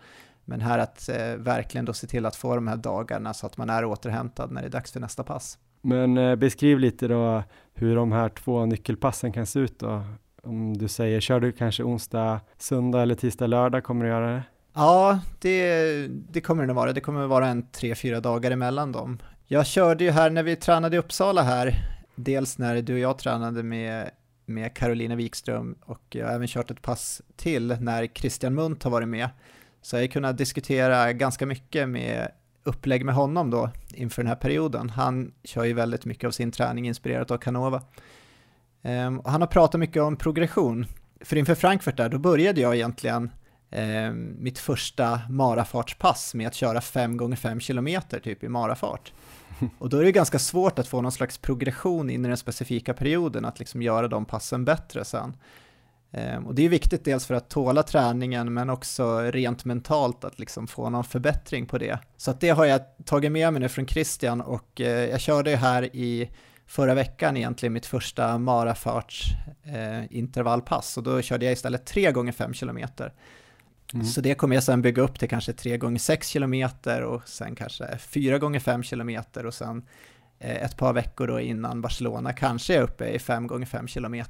Men 0.45 0.61
här 0.61 0.79
att 0.79 1.09
eh, 1.09 1.37
verkligen 1.37 1.85
då 1.85 1.93
se 1.93 2.07
till 2.07 2.27
att 2.27 2.37
få 2.37 2.55
de 2.55 2.69
här 2.69 2.77
dagarna 2.77 3.35
så 3.35 3.47
att 3.47 3.57
man 3.57 3.71
är 3.71 3.85
återhämtad 3.85 4.53
när 4.53 4.61
det 4.61 4.69
är 4.69 4.71
dags 4.71 4.93
för 4.93 5.01
nästa 5.01 5.25
pass. 5.25 5.59
Men 5.83 6.19
eh, 6.19 6.37
beskriv 6.37 6.79
lite 6.79 7.09
då 7.09 7.43
hur 7.75 7.97
de 7.97 8.13
här 8.13 8.29
två 8.29 8.67
nyckelpassen 8.67 9.33
kan 9.33 9.47
se 9.47 9.59
ut 9.59 9.79
då. 9.79 10.05
Om 10.43 10.77
du 10.79 10.89
säger, 10.89 11.21
kör 11.21 11.41
du 11.41 11.53
kanske 11.53 11.83
onsdag, 11.83 12.41
söndag 12.59 13.03
eller 13.03 13.15
tisdag, 13.15 13.47
lördag, 13.47 13.85
kommer 13.85 14.05
du 14.05 14.11
göra 14.11 14.31
det? 14.31 14.43
Ja, 14.75 15.21
det, 15.39 16.07
det 16.09 16.41
kommer 16.41 16.63
det 16.63 16.67
nog 16.67 16.77
vara. 16.77 16.93
Det 16.93 17.01
kommer 17.01 17.27
vara 17.27 17.47
en 17.47 17.67
tre, 17.71 17.95
fyra 17.95 18.21
dagar 18.21 18.51
emellan 18.51 18.93
dem. 18.93 19.19
Jag 19.47 19.67
körde 19.67 20.05
ju 20.05 20.11
här 20.11 20.31
när 20.31 20.43
vi 20.43 20.57
tränade 20.57 20.97
i 20.97 20.99
Uppsala 20.99 21.43
här, 21.43 21.75
dels 22.15 22.59
när 22.59 22.83
du 22.83 22.93
och 22.93 22.99
jag 22.99 23.19
tränade 23.19 23.63
med, 23.63 24.11
med 24.47 24.77
Carolina 24.77 25.15
Wikström 25.17 25.77
och 25.81 26.03
jag 26.09 26.27
har 26.27 26.35
även 26.35 26.49
kört 26.49 26.71
ett 26.71 26.83
pass 26.83 27.23
till 27.37 27.77
när 27.81 28.07
Christian 28.07 28.55
Munt 28.55 28.83
har 28.83 28.91
varit 28.91 29.09
med. 29.09 29.29
Så 29.83 29.97
jag 29.97 30.03
har 30.03 30.07
kunnat 30.07 30.39
diskutera 30.39 31.13
ganska 31.13 31.47
mycket 31.47 31.89
med 31.89 32.29
upplägg 32.63 33.05
med 33.05 33.15
honom 33.15 33.51
då 33.51 33.71
inför 33.95 34.23
den 34.23 34.29
här 34.29 34.37
perioden. 34.37 34.91
Han 34.91 35.33
kör 35.45 35.65
ju 35.65 35.73
väldigt 35.73 36.05
mycket 36.05 36.27
av 36.27 36.31
sin 36.31 36.53
träning 36.53 36.87
inspirerat 36.87 37.31
av 37.31 37.39
Canova. 37.39 37.83
Um, 38.83 39.23
han 39.25 39.41
har 39.41 39.47
pratat 39.49 39.81
mycket 39.81 40.03
om 40.03 40.17
progression. 40.17 40.87
För 41.21 41.37
inför 41.37 41.55
Frankfurt 41.55 41.97
där, 41.97 42.09
då 42.09 42.19
började 42.19 42.61
jag 42.61 42.75
egentligen 42.75 43.31
eh, 43.75 44.13
mitt 44.39 44.59
första 44.59 45.21
marafartspass 45.29 46.35
med 46.35 46.47
att 46.47 46.55
köra 46.55 46.81
5 46.81 47.17
gånger 47.17 47.37
5 47.37 47.61
km 47.61 47.89
typ 48.23 48.45
i 48.45 48.49
marafart. 48.49 49.13
Och 49.79 49.89
då 49.89 49.99
är 49.99 50.05
det 50.05 50.13
ganska 50.13 50.39
svårt 50.39 50.79
att 50.79 50.89
få 50.89 51.01
någon 51.01 51.13
slags 51.13 51.39
progression 51.39 52.11
in 52.11 52.25
i 52.25 52.29
den 52.29 52.37
specifika 52.37 52.95
perioden, 52.95 53.45
att 53.45 53.59
liksom 53.59 53.83
göra 53.83 54.09
de 54.09 54.25
passen 54.25 54.65
bättre 54.65 55.05
sen. 55.05 55.37
Eh, 56.13 56.47
och 56.47 56.55
det 56.55 56.65
är 56.65 56.69
viktigt 56.69 57.05
dels 57.05 57.27
för 57.27 57.35
att 57.35 57.51
tåla 57.51 57.83
träningen 57.83 58.55
men 58.55 58.71
också 58.71 59.19
rent 59.19 59.65
mentalt 59.65 60.25
att 60.25 60.39
liksom 60.39 60.67
få 60.67 60.91
någon 60.91 61.05
förbättring 61.05 61.67
på 61.67 61.79
det. 61.79 61.99
Så 62.17 62.31
att 62.31 62.41
det 62.41 62.51
har 62.51 62.65
jag 62.65 62.81
tagit 63.05 63.33
med 63.33 63.53
mig 63.53 63.61
nu 63.61 63.69
från 63.69 63.87
Christian 63.87 64.41
och 64.41 64.81
eh, 64.81 65.11
jag 65.11 65.21
körde 65.21 65.51
ju 65.51 65.57
här 65.57 65.97
i 65.97 66.31
förra 66.67 66.95
veckan 66.95 67.37
egentligen 67.37 67.73
mitt 67.73 67.87
första 67.87 68.39
marafarts 68.39 69.25
eh, 69.65 70.17
intervallpass 70.17 70.97
och 70.97 71.03
då 71.03 71.23
körde 71.23 71.45
jag 71.45 71.53
istället 71.53 71.87
3 71.87 72.13
gånger 72.13 72.33
5 72.33 72.55
kilometer. 72.55 73.13
Mm. 73.93 74.07
Så 74.07 74.21
det 74.21 74.35
kommer 74.35 74.57
jag 74.57 74.65
sen 74.65 74.83
bygga 74.83 75.03
upp 75.03 75.19
till 75.19 75.29
kanske 75.29 75.53
3 75.53 75.79
gånger 75.79 75.99
6 75.99 76.33
km 76.33 76.69
och 77.07 77.29
sen 77.29 77.55
kanske 77.55 77.99
4 77.99 78.39
gånger 78.39 78.61
5 78.61 78.83
km 78.83 79.19
och 79.45 79.55
sen 79.55 79.83
eh, 80.39 80.63
ett 80.63 80.77
par 80.77 80.93
veckor 80.93 81.27
då 81.27 81.41
innan 81.41 81.81
Barcelona 81.81 82.33
kanske 82.33 82.77
är 82.77 82.83
uppe 82.83 83.09
i 83.09 83.19
5 83.19 83.47
gånger 83.47 83.67
5 83.67 83.87
km 83.87 84.23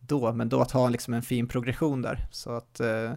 då, 0.00 0.32
men 0.32 0.48
då 0.48 0.60
att 0.60 0.70
ha 0.70 0.88
liksom 0.88 1.14
en 1.14 1.22
fin 1.22 1.48
progression 1.48 2.02
där. 2.02 2.26
Så 2.30 2.52
att 2.52 2.80
eh, 2.80 3.12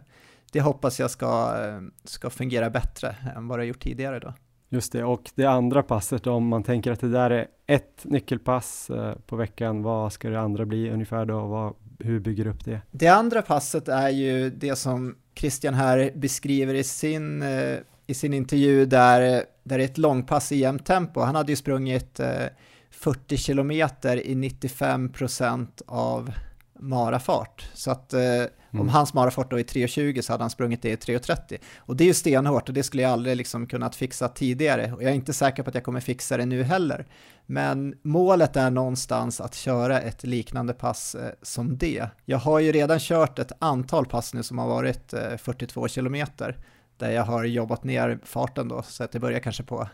det 0.52 0.62
hoppas 0.62 1.00
jag 1.00 1.12
ska, 1.12 1.66
eh, 1.66 1.82
ska 2.04 2.30
fungera 2.30 2.70
bättre 2.70 3.16
än 3.36 3.48
vad 3.48 3.60
det 3.60 3.66
gjort 3.66 3.84
tidigare 3.84 4.20
då. 4.20 4.34
Just 4.70 4.92
det, 4.92 5.04
och 5.04 5.32
det 5.36 5.46
andra 5.46 5.84
passet 5.84 6.28
om 6.28 6.48
man 6.48 6.64
tänker 6.64 6.92
att 6.92 7.00
det 7.00 7.10
där 7.10 7.30
är 7.30 7.48
ett 7.68 8.02
nyckelpass 8.04 8.92
på 9.26 9.36
veckan, 9.36 9.84
vad 9.84 10.14
ska 10.14 10.30
det 10.30 10.40
andra 10.40 10.66
bli 10.66 10.90
ungefär 10.90 11.26
då? 11.26 11.48
Vad, 11.48 11.74
hur 12.00 12.20
bygger 12.20 12.44
du 12.44 12.50
upp 12.50 12.66
det? 12.66 12.82
Det 12.92 13.08
andra 13.08 13.42
passet 13.42 13.88
är 13.88 14.10
ju 14.10 14.50
det 14.50 14.76
som 14.76 15.16
Christian 15.36 15.74
här 15.74 16.12
beskriver 16.16 16.74
i 16.74 16.84
sin, 16.84 17.42
eh, 17.42 17.78
i 18.08 18.14
sin 18.14 18.34
intervju 18.34 18.86
där, 18.86 19.22
där 19.64 19.78
det 19.78 19.84
är 19.84 19.90
ett 19.90 19.98
långpass 19.98 20.52
i 20.52 20.58
jämnt 20.58 20.86
tempo. 20.86 21.20
Han 21.20 21.36
hade 21.36 21.52
ju 21.52 21.56
sprungit 21.56 22.20
eh, 22.20 22.46
40 22.92 23.38
kilometer 23.38 24.28
i 24.28 24.36
95 24.36 25.12
procent 25.12 25.82
av 25.86 26.32
marafart. 26.80 27.70
Så 27.74 27.92
att 27.92 28.14
eh, 28.14 28.44
mm. 28.74 28.82
om 28.82 28.90
hans 28.90 29.14
marafart 29.14 29.52
då 29.52 29.60
är 29.60 29.64
3.20 29.64 30.22
så 30.22 30.34
hade 30.34 30.44
han 30.44 30.50
sprungit 30.50 30.82
det 30.82 30.90
i 30.90 30.96
3.30. 30.96 31.58
Och 31.78 31.96
det 31.96 32.04
är 32.04 32.06
ju 32.06 32.14
stenhårt 32.14 32.70
och 32.70 32.74
det 32.74 32.84
skulle 32.84 33.04
jag 33.04 33.12
aldrig 33.12 33.38
liksom 33.38 33.68
kunnat 33.68 33.96
fixa 33.96 34.28
tidigare. 34.28 34.94
Och 34.94 35.04
jag 35.04 35.12
är 35.12 35.16
inte 35.16 35.34
säker 35.34 35.64
på 35.64 35.70
att 35.70 35.76
jag 35.76 35.84
kommer 35.84 36.00
fixa 36.00 36.38
det 36.38 36.46
nu 36.46 36.64
heller. 36.64 37.06
Men 37.46 37.96
målet 38.02 38.56
är 38.56 38.72
någonstans 38.72 39.42
att 39.42 39.56
köra 39.56 40.02
ett 40.02 40.24
liknande 40.24 40.74
pass 40.74 41.16
eh, 41.16 41.32
som 41.42 41.78
det. 41.78 42.08
Jag 42.26 42.38
har 42.38 42.60
ju 42.60 42.72
redan 42.72 43.00
kört 43.00 43.40
ett 43.40 43.52
antal 43.60 44.06
pass 44.06 44.34
nu 44.34 44.44
som 44.44 44.58
har 44.58 44.68
varit 44.68 45.14
eh, 45.14 45.38
42 45.38 45.88
kilometer 45.88 46.58
där 46.98 47.12
jag 47.12 47.24
har 47.24 47.44
jobbat 47.44 47.84
ner 47.84 48.20
farten 48.24 48.68
då, 48.68 48.82
så 48.82 49.04
att 49.04 49.12
det 49.12 49.20
börjar 49.20 49.40
kanske 49.40 49.64
på 49.64 49.88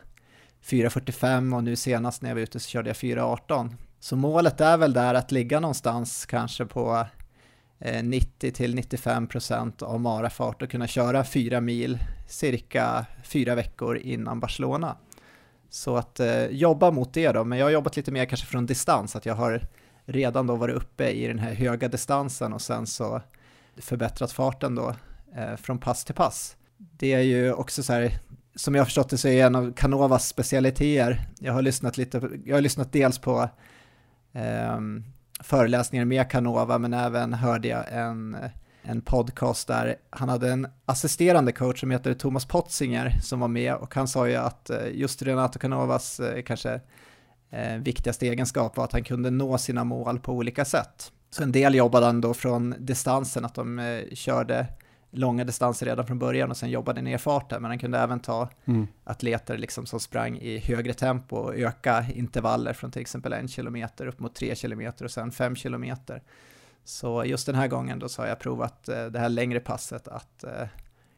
4.45 0.65 1.55
och 1.55 1.63
nu 1.63 1.75
senast 1.75 2.21
när 2.21 2.29
jag 2.29 2.35
var 2.35 2.41
ute 2.41 2.59
så 2.59 2.69
körde 2.69 2.89
jag 2.89 2.95
4.18 2.95 3.75
så 3.99 4.15
målet 4.15 4.61
är 4.61 4.77
väl 4.77 4.93
där 4.93 5.13
att 5.13 5.31
ligga 5.31 5.59
någonstans 5.59 6.25
kanske 6.25 6.65
på 6.65 7.05
Eh, 7.79 8.03
90-95% 8.03 9.83
av 9.83 9.99
marafart 9.99 10.61
och 10.61 10.69
kunna 10.69 10.87
köra 10.87 11.23
fyra 11.23 11.61
mil 11.61 11.99
cirka 12.27 13.05
fyra 13.23 13.55
veckor 13.55 13.97
innan 13.97 14.39
Barcelona. 14.39 14.97
Så 15.69 15.97
att 15.97 16.19
eh, 16.19 16.45
jobba 16.45 16.91
mot 16.91 17.13
det 17.13 17.31
då, 17.31 17.43
men 17.43 17.57
jag 17.59 17.65
har 17.65 17.71
jobbat 17.71 17.95
lite 17.95 18.11
mer 18.11 18.25
kanske 18.25 18.47
från 18.47 18.65
distans, 18.65 19.15
att 19.15 19.25
jag 19.25 19.35
har 19.35 19.61
redan 20.05 20.47
då 20.47 20.55
varit 20.55 20.75
uppe 20.75 21.09
i 21.09 21.27
den 21.27 21.39
här 21.39 21.53
höga 21.53 21.87
distansen 21.87 22.53
och 22.53 22.61
sen 22.61 22.87
så 22.87 23.21
förbättrat 23.77 24.31
farten 24.31 24.75
då 24.75 24.95
eh, 25.35 25.55
från 25.55 25.79
pass 25.79 26.05
till 26.05 26.15
pass. 26.15 26.55
Det 26.77 27.13
är 27.13 27.21
ju 27.21 27.53
också 27.53 27.83
så 27.83 27.93
här, 27.93 28.19
som 28.55 28.75
jag 28.75 28.81
har 28.81 28.85
förstått 28.85 29.09
det 29.09 29.17
så 29.17 29.27
är 29.27 29.45
en 29.45 29.55
av 29.55 29.73
Canovas 29.73 30.27
specialiteter, 30.27 31.27
jag 31.39 31.53
har 31.53 31.61
lyssnat 31.61 31.97
lite, 31.97 32.29
jag 32.45 32.55
har 32.55 32.61
lyssnat 32.61 32.93
dels 32.93 33.19
på 33.19 33.49
eh, 34.33 34.79
föreläsningar 35.39 36.05
med 36.05 36.31
Canova, 36.31 36.77
men 36.77 36.93
även 36.93 37.33
hörde 37.33 37.67
jag 37.67 37.83
en, 37.91 38.37
en 38.81 39.01
podcast 39.01 39.67
där 39.67 39.95
han 40.09 40.29
hade 40.29 40.51
en 40.51 40.67
assisterande 40.85 41.51
coach 41.51 41.79
som 41.79 41.91
heter 41.91 42.13
Thomas 42.13 42.45
Potzinger 42.45 43.19
som 43.21 43.39
var 43.39 43.47
med 43.47 43.75
och 43.75 43.95
han 43.95 44.07
sa 44.07 44.27
ju 44.27 44.35
att 44.35 44.69
eh, 44.69 44.87
just 44.93 45.21
Renato 45.21 45.59
Canovas 45.59 46.19
eh, 46.19 46.41
kanske 46.41 46.79
eh, 47.49 47.75
viktigaste 47.77 48.27
egenskap 48.27 48.77
var 48.77 48.83
att 48.83 48.93
han 48.93 49.03
kunde 49.03 49.31
nå 49.31 49.57
sina 49.57 49.83
mål 49.83 50.19
på 50.19 50.33
olika 50.33 50.65
sätt. 50.65 51.11
Så 51.29 51.43
en 51.43 51.51
del 51.51 51.75
jobbade 51.75 52.05
han 52.05 52.21
då 52.21 52.33
från 52.33 52.75
distansen, 52.79 53.45
att 53.45 53.55
de 53.55 53.79
eh, 53.79 54.01
körde 54.13 54.67
långa 55.11 55.43
distanser 55.43 55.85
redan 55.85 56.05
från 56.05 56.19
början 56.19 56.51
och 56.51 56.57
sen 56.57 56.69
jobbade 56.69 57.01
ner 57.01 57.17
farten, 57.17 57.61
men 57.61 57.71
han 57.71 57.79
kunde 57.79 57.97
även 57.97 58.19
ta 58.19 58.49
mm. 58.65 58.87
atleter 59.03 59.57
liksom 59.57 59.85
som 59.85 59.99
sprang 59.99 60.37
i 60.37 60.57
högre 60.57 60.93
tempo 60.93 61.35
och 61.35 61.55
öka 61.55 62.05
intervaller 62.13 62.73
från 62.73 62.91
till 62.91 63.01
exempel 63.01 63.33
en 63.33 63.47
kilometer 63.47 64.07
upp 64.07 64.19
mot 64.19 64.35
tre 64.35 64.55
kilometer 64.55 65.05
och 65.05 65.11
sen 65.11 65.31
fem 65.31 65.55
kilometer. 65.55 66.21
Så 66.83 67.25
just 67.25 67.45
den 67.45 67.55
här 67.55 67.67
gången 67.67 67.99
då 67.99 68.09
så 68.09 68.21
har 68.21 68.29
jag 68.29 68.39
provat 68.39 68.89
eh, 68.89 69.05
det 69.05 69.19
här 69.19 69.29
längre 69.29 69.59
passet 69.59 70.07
att 70.07 70.43
eh, 70.43 70.67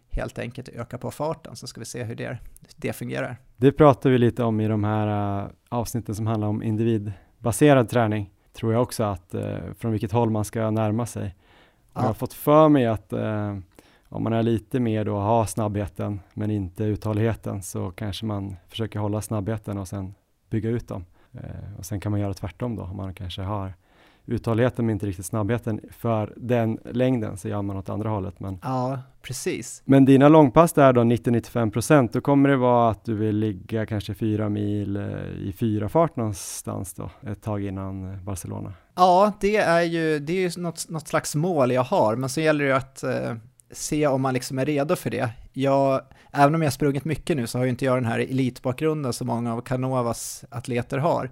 helt 0.09 0.39
enkelt 0.39 0.69
öka 0.69 0.97
på 0.97 1.11
farten 1.11 1.55
så 1.55 1.67
ska 1.67 1.79
vi 1.79 1.85
se 1.85 2.03
hur 2.03 2.15
det, 2.15 2.37
det 2.75 2.93
fungerar. 2.93 3.37
Det 3.57 3.71
pratar 3.71 4.09
vi 4.09 4.17
lite 4.17 4.43
om 4.43 4.59
i 4.59 4.67
de 4.67 4.83
här 4.83 5.41
uh, 5.43 5.49
avsnitten 5.69 6.15
som 6.15 6.27
handlar 6.27 6.47
om 6.47 6.63
individbaserad 6.63 7.89
träning. 7.89 8.31
Tror 8.53 8.73
jag 8.73 8.81
också 8.81 9.03
att 9.03 9.35
från 9.77 9.91
vilket 9.91 10.11
håll 10.11 10.29
man 10.29 10.45
ska 10.45 10.71
närma 10.71 11.05
sig. 11.05 11.35
Ja. 11.93 12.01
Jag 12.01 12.07
har 12.07 12.13
fått 12.13 12.33
för 12.33 12.69
mig 12.69 12.85
att 12.85 13.13
om 14.09 14.23
man 14.23 14.33
är 14.33 14.43
lite 14.43 14.79
mer 14.79 15.05
då, 15.05 15.17
har 15.17 15.45
snabbheten 15.45 16.19
men 16.33 16.51
inte 16.51 16.83
uthålligheten 16.83 17.63
så 17.63 17.91
kanske 17.91 18.25
man 18.25 18.55
försöker 18.67 18.99
hålla 18.99 19.21
snabbheten 19.21 19.77
och 19.77 19.87
sen 19.87 20.13
bygga 20.49 20.69
ut 20.69 20.87
dem. 20.87 21.05
Eh, 21.33 21.77
och 21.77 21.85
sen 21.85 21.99
kan 21.99 22.11
man 22.11 22.21
göra 22.21 22.33
tvärtom 22.33 22.75
då, 22.75 22.83
om 22.83 22.97
man 22.97 23.13
kanske 23.13 23.41
har 23.41 23.73
uthålligheten 24.25 24.85
men 24.85 24.93
inte 24.93 25.05
riktigt 25.05 25.25
snabbheten 25.25 25.81
för 25.91 26.33
den 26.37 26.79
längden 26.91 27.37
så 27.37 27.47
gör 27.47 27.61
man 27.61 27.77
åt 27.77 27.89
andra 27.89 28.09
hållet. 28.09 28.39
Men, 28.39 28.59
ja, 28.63 28.99
precis. 29.21 29.81
Men 29.85 30.05
dina 30.05 30.29
långpass 30.29 30.73
där 30.73 30.93
då 30.93 31.01
90-95 31.01 31.71
procent, 31.71 32.13
då 32.13 32.21
kommer 32.21 32.49
det 32.49 32.57
vara 32.57 32.91
att 32.91 33.05
du 33.05 33.15
vill 33.15 33.35
ligga 33.35 33.85
kanske 33.85 34.13
fyra 34.13 34.49
mil 34.49 34.95
eh, 34.95 35.03
i 35.37 35.53
fyra 35.57 35.89
fart 35.89 36.15
någonstans 36.15 36.93
då, 36.93 37.09
ett 37.27 37.41
tag 37.41 37.63
innan 37.63 38.25
Barcelona? 38.25 38.73
Ja, 38.95 39.31
det 39.39 39.57
är 39.57 39.81
ju, 39.81 40.19
det 40.19 40.33
är 40.33 40.49
ju 40.49 40.61
något, 40.61 40.89
något 40.89 41.07
slags 41.07 41.35
mål 41.35 41.71
jag 41.71 41.83
har, 41.83 42.15
men 42.15 42.29
så 42.29 42.41
gäller 42.41 42.63
det 42.63 42.69
ju 42.69 42.75
att 42.75 43.03
eh, 43.03 43.35
se 43.71 44.07
om 44.07 44.21
man 44.21 44.33
liksom 44.33 44.59
är 44.59 44.65
redo 44.65 44.95
för 44.95 45.09
det. 45.09 45.29
Jag, 45.53 46.01
även 46.31 46.55
om 46.55 46.61
jag 46.61 46.73
sprungit 46.73 47.05
mycket 47.05 47.37
nu 47.37 47.47
så 47.47 47.57
har 47.57 47.65
ju 47.65 47.69
inte 47.69 47.85
jag 47.85 47.97
den 47.97 48.05
här 48.05 48.19
elitbakgrunden 48.19 49.13
som 49.13 49.27
många 49.27 49.53
av 49.53 49.61
Canovas 49.61 50.45
atleter 50.49 50.97
har. 50.97 51.31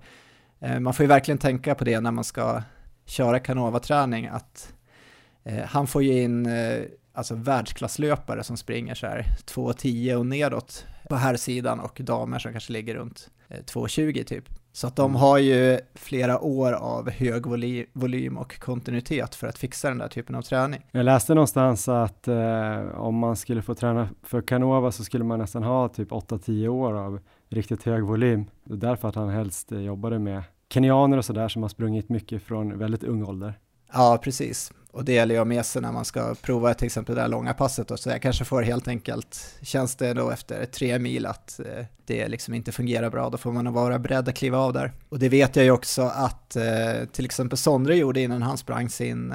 Eh, 0.60 0.80
man 0.80 0.94
får 0.94 1.04
ju 1.04 1.08
verkligen 1.08 1.38
tänka 1.38 1.76
på 1.76 1.84
det 1.84 2.00
när 2.00 2.12
man 2.12 2.24
ska 2.24 2.64
köra 3.06 3.40
Canova-träning, 3.40 4.28
att 4.28 4.74
eh, 5.44 5.64
han 5.66 5.88
får 5.88 6.04
ju 6.04 6.22
in 6.22 6.46
eh, 6.46 6.82
alltså 7.14 7.36
världsklasslöpare 7.36 8.44
som 8.44 8.58
springer 8.58 8.96
så 8.96 9.08
här 9.08 9.26
2.10 9.46 10.16
och 10.16 10.26
nedåt 10.26 10.86
på 11.10 11.16
här 11.16 11.36
sidan 11.36 11.80
och 11.80 12.02
damer 12.04 12.40
som 12.40 12.52
kanske 12.52 12.74
ligger 12.74 12.96
runt 12.96 13.30
2.20 13.50 14.24
typ. 14.24 14.50
Så 14.78 14.88
att 14.88 14.96
de 14.96 15.12
mm. 15.12 15.22
har 15.22 15.38
ju 15.38 15.80
flera 15.96 16.40
år 16.40 16.74
av 16.74 17.10
hög 17.10 17.46
volym 17.94 18.38
och 18.38 18.60
kontinuitet 18.60 19.36
för 19.36 19.48
att 19.48 19.58
fixa 19.58 19.90
den 19.90 19.98
där 19.98 20.08
typen 20.08 20.36
av 20.36 20.42
träning. 20.42 20.86
Jag 20.92 21.06
läste 21.06 21.34
någonstans 21.34 21.88
att 21.88 22.28
eh, 22.28 22.80
om 22.96 23.16
man 23.16 23.36
skulle 23.36 23.62
få 23.62 23.76
träna 23.76 24.10
för 24.24 24.42
Canova 24.42 24.92
så 24.92 25.04
skulle 25.04 25.24
man 25.24 25.40
nästan 25.40 25.64
ha 25.64 25.90
typ 25.90 26.12
8-10 26.12 26.68
år 26.68 26.94
av 26.94 27.20
riktigt 27.50 27.84
hög 27.84 28.04
volym. 28.04 28.46
Det 28.64 28.74
är 28.74 28.78
därför 28.78 29.08
att 29.08 29.16
han 29.16 29.30
helst 29.30 29.72
jobbade 29.72 30.20
med 30.20 30.44
kenyaner 30.74 31.18
och 31.18 31.26
sådär 31.26 31.48
som 31.48 31.62
har 31.62 31.70
sprungit 31.70 32.10
mycket 32.10 32.44
från 32.44 32.78
väldigt 32.78 33.04
ung 33.04 33.24
ålder. 33.24 33.54
Ja, 33.94 34.20
precis. 34.24 34.72
Och 34.92 35.06
det 35.06 35.14
gäller 35.14 35.36
ju 35.36 35.42
att 35.42 35.48
med 35.48 35.66
sig 35.66 35.82
när 35.82 35.92
man 35.92 36.06
ska 36.06 36.36
prova 36.36 36.74
till 36.74 36.86
exempel 36.86 37.16
det 37.16 37.22
där 37.22 37.28
långa 37.28 37.54
passet. 37.54 38.00
Så 38.00 38.10
jag 38.10 38.22
kanske 38.22 38.46
får 38.46 38.62
helt 38.62 38.88
enkelt, 38.88 39.56
känns 39.62 39.96
det 39.96 40.14
då 40.14 40.32
efter 40.32 40.66
tre 40.66 41.00
mil 41.00 41.26
att 41.26 41.60
eh, 41.60 41.86
det 42.06 42.28
liksom 42.28 42.54
inte 42.54 42.72
fungerar 42.72 43.10
bra, 43.10 43.30
då 43.30 43.38
får 43.38 43.52
man 43.52 43.66
nog 43.66 43.74
vara 43.74 44.00
beredd 44.00 44.30
att 44.30 44.36
kliva 44.36 44.58
av 44.58 44.74
där. 44.74 44.92
Och 45.10 45.20
det 45.20 45.30
vet 45.30 45.56
jag 45.56 45.66
ju 45.66 45.72
också 45.72 46.02
att 46.02 46.56
eh, 46.56 47.06
till 47.12 47.26
exempel 47.26 47.58
Sondre 47.58 47.96
gjorde 47.96 48.22
innan 48.22 48.42
han 48.42 48.58
sprang 48.58 48.90
sin 48.90 49.32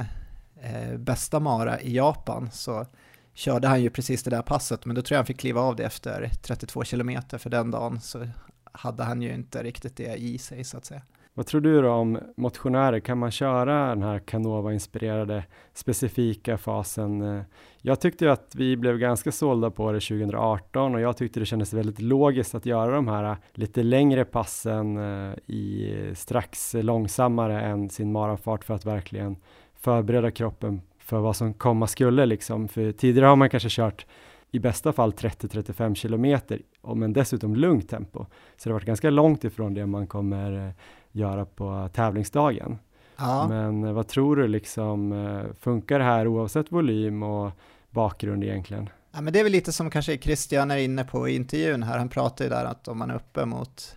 eh, 0.63 0.97
bästa 0.99 1.41
mara 1.41 1.81
i 1.81 1.97
Japan. 1.97 2.51
Så 2.53 2.87
körde 3.35 3.69
han 3.69 3.83
ju 3.83 3.91
precis 3.91 4.23
det 4.23 4.31
där 4.31 4.43
passet, 4.43 4.85
men 4.85 4.97
då 4.97 5.03
tror 5.03 5.15
jag 5.15 5.19
han 5.19 5.27
fick 5.27 5.41
kliva 5.41 5.61
av 5.61 5.77
det 5.77 5.85
efter 5.85 6.31
32 6.43 6.85
kilometer 6.85 7.39
för 7.39 7.51
den 7.51 7.71
dagen 7.71 8.01
så 8.01 8.29
hade 8.73 9.05
han 9.05 9.23
ju 9.23 9.35
inte 9.35 9.63
riktigt 9.63 9.97
det 9.97 10.15
i 10.15 10.39
sig 10.39 10.65
så 10.65 10.77
att 10.77 10.85
säga. 10.85 11.03
Vad 11.35 11.47
tror 11.47 11.61
du 11.61 11.83
då 11.83 11.91
om 11.91 12.19
motionärer? 12.37 13.01
Kan 13.01 13.19
man 13.19 13.31
köra 13.31 13.89
den 13.89 14.03
här 14.03 14.19
Canova-inspirerade 14.19 15.45
specifika 15.73 16.59
fasen? 16.59 17.23
Eh, 17.23 17.43
jag 17.83 18.01
tyckte 18.01 18.25
ju 18.25 18.31
att 18.31 18.55
vi 18.55 18.77
blev 18.77 18.99
ganska 18.99 19.33
sålda 19.33 19.71
på 19.71 19.93
det 19.93 20.01
2018 20.01 20.95
och 20.95 21.01
jag 21.01 21.17
tyckte 21.17 21.41
det 21.41 21.47
kändes 21.47 21.73
väldigt 21.73 22.01
logiskt 22.01 22.55
att 22.55 22.67
göra 22.67 22.95
de 22.95 23.09
här 23.09 23.25
eh, 23.25 23.37
lite 23.53 23.83
längre 23.83 24.25
passen 24.25 24.97
eh, 24.97 25.35
i 25.47 25.95
strax 26.15 26.75
långsammare 26.75 27.63
än 27.63 27.91
sin 27.91 28.13
maranfart 28.13 28.65
för 28.65 28.75
att 28.75 28.87
verkligen 28.87 29.37
förbereda 29.75 30.31
kroppen 30.31 30.81
för 30.99 31.19
vad 31.19 31.37
som 31.37 31.55
komma 31.55 31.87
skulle 31.87 32.27
liksom. 32.27 32.69
För 32.69 32.93
tidigare 32.93 33.27
har 33.27 33.37
man 33.37 33.51
kanske 33.51 33.69
kört 33.69 34.07
i 34.51 34.59
bästa 34.59 34.93
fall 34.93 35.13
30-35 35.13 35.95
kilometer, 35.95 36.61
men 36.95 37.13
dessutom 37.13 37.57
lugnt 37.57 37.89
tempo. 37.89 38.27
Så 38.57 38.69
det 38.69 38.73
har 38.73 38.75
varit 38.75 38.87
ganska 38.87 39.11
långt 39.11 39.45
ifrån 39.45 39.75
det 39.75 39.87
man 39.87 40.07
kommer 40.07 40.75
göra 41.13 41.45
på 41.45 41.89
tävlingsdagen. 41.93 42.79
Ja. 43.17 43.49
Men 43.49 43.85
eh, 43.85 43.93
vad 43.93 44.09
tror 44.09 44.37
du 44.37 44.49
liksom, 44.49 45.13
eh, 45.13 45.55
funkar 45.61 45.99
det 45.99 46.05
här 46.05 46.27
oavsett 46.27 46.73
volym 46.73 47.23
och 47.23 47.51
bakgrund 47.91 48.45
egentligen? 48.45 48.89
Ja, 49.13 49.21
men 49.21 49.33
det 49.33 49.41
är 49.41 49.45
väl 49.45 49.53
lite 49.53 49.73
som 49.73 49.91
kanske 49.91 50.19
Christian 50.19 50.71
är 50.71 50.77
inne 50.77 51.05
på 51.05 51.29
i 51.29 51.37
intervjun 51.37 51.83
här, 51.83 51.99
han 51.99 52.09
pratar 52.09 52.45
ju 52.45 52.49
där 52.49 52.65
att 52.65 52.89
om 52.89 52.99
man 52.99 53.11
är 53.11 53.15
uppe 53.15 53.45
mot 53.45 53.97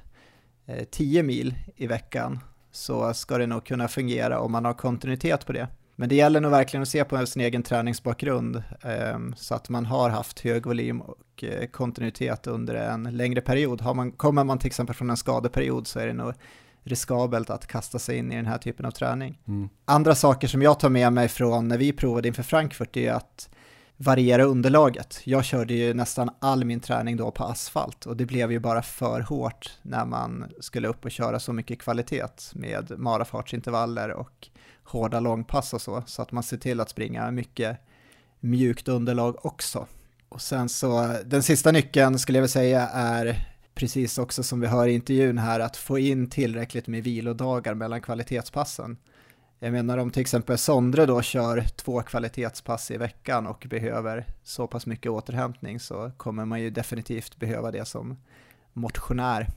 eh, 0.65 0.83
10 0.83 1.23
mil 1.23 1.55
i 1.75 1.87
veckan 1.87 2.39
så 2.71 3.13
ska 3.13 3.37
det 3.37 3.47
nog 3.47 3.65
kunna 3.65 3.87
fungera 3.87 4.39
om 4.39 4.51
man 4.51 4.65
har 4.65 4.73
kontinuitet 4.73 5.45
på 5.45 5.53
det. 5.53 5.67
Men 5.95 6.09
det 6.09 6.15
gäller 6.15 6.41
nog 6.41 6.51
verkligen 6.51 6.81
att 6.81 6.89
se 6.89 7.03
på 7.03 7.25
sin 7.25 7.41
egen 7.41 7.63
träningsbakgrund 7.63 8.63
eh, 8.81 9.19
så 9.35 9.55
att 9.55 9.69
man 9.69 9.85
har 9.85 10.09
haft 10.09 10.39
hög 10.39 10.65
volym 10.65 11.01
och 11.01 11.43
eh, 11.43 11.67
kontinuitet 11.67 12.47
under 12.47 12.75
en 12.75 13.03
längre 13.03 13.41
period. 13.41 13.81
Har 13.81 13.93
man, 13.93 14.11
kommer 14.11 14.43
man 14.43 14.59
till 14.59 14.67
exempel 14.67 14.95
från 14.95 15.09
en 15.09 15.17
skadeperiod 15.17 15.87
så 15.87 15.99
är 15.99 16.07
det 16.07 16.13
nog 16.13 16.33
riskabelt 16.85 17.49
att 17.49 17.67
kasta 17.67 17.99
sig 17.99 18.17
in 18.17 18.31
i 18.31 18.35
den 18.35 18.45
här 18.45 18.57
typen 18.57 18.85
av 18.85 18.91
träning. 18.91 19.39
Mm. 19.47 19.69
Andra 19.85 20.15
saker 20.15 20.47
som 20.47 20.61
jag 20.61 20.79
tar 20.79 20.89
med 20.89 21.13
mig 21.13 21.27
från 21.27 21.67
när 21.67 21.77
vi 21.77 21.93
provade 21.93 22.27
inför 22.27 22.43
Frankfurt 22.43 22.97
är 22.97 23.11
att 23.11 23.49
variera 23.97 24.43
underlaget. 24.43 25.21
Jag 25.23 25.45
körde 25.45 25.73
ju 25.73 25.93
nästan 25.93 26.29
all 26.39 26.65
min 26.65 26.79
träning 26.79 27.17
då 27.17 27.31
på 27.31 27.43
asfalt 27.43 28.05
och 28.05 28.17
det 28.17 28.25
blev 28.25 28.51
ju 28.51 28.59
bara 28.59 28.81
för 28.81 29.21
hårt 29.21 29.77
när 29.81 30.05
man 30.05 30.45
skulle 30.59 30.87
upp 30.87 31.05
och 31.05 31.11
köra 31.11 31.39
så 31.39 31.53
mycket 31.53 31.79
kvalitet 31.79 32.53
med 32.53 32.91
marafartsintervaller 32.97 34.09
och 34.09 34.47
hårda 34.83 35.19
långpass 35.19 35.73
och 35.73 35.81
så, 35.81 36.03
så 36.05 36.21
att 36.21 36.31
man 36.31 36.43
ser 36.43 36.57
till 36.57 36.79
att 36.79 36.89
springa 36.89 37.31
mycket 37.31 37.77
mjukt 38.39 38.87
underlag 38.87 39.45
också. 39.45 39.87
Och 40.29 40.41
sen 40.41 40.69
så, 40.69 41.15
den 41.25 41.43
sista 41.43 41.71
nyckeln 41.71 42.19
skulle 42.19 42.37
jag 42.37 42.41
vilja 42.41 42.51
säga 42.51 42.87
är 42.89 43.54
precis 43.75 44.17
också 44.17 44.43
som 44.43 44.59
vi 44.59 44.67
hör 44.67 44.87
i 44.87 44.93
intervjun 44.93 45.37
här, 45.37 45.59
att 45.59 45.77
få 45.77 45.99
in 45.99 46.29
tillräckligt 46.29 46.87
med 46.87 47.03
vilodagar 47.03 47.73
mellan 47.73 48.01
kvalitetspassen. 48.01 48.97
Jag 49.59 49.71
menar 49.71 49.97
om 49.97 50.11
till 50.11 50.21
exempel 50.21 50.57
Sondre 50.57 51.05
då 51.05 51.21
kör 51.21 51.61
två 51.61 52.01
kvalitetspass 52.01 52.91
i 52.91 52.97
veckan 52.97 53.47
och 53.47 53.65
behöver 53.69 54.25
så 54.43 54.67
pass 54.67 54.85
mycket 54.85 55.11
återhämtning 55.11 55.79
så 55.79 56.11
kommer 56.17 56.45
man 56.45 56.61
ju 56.61 56.69
definitivt 56.69 57.37
behöva 57.37 57.71
det 57.71 57.85
som 57.85 58.17
motionär. 58.73 59.47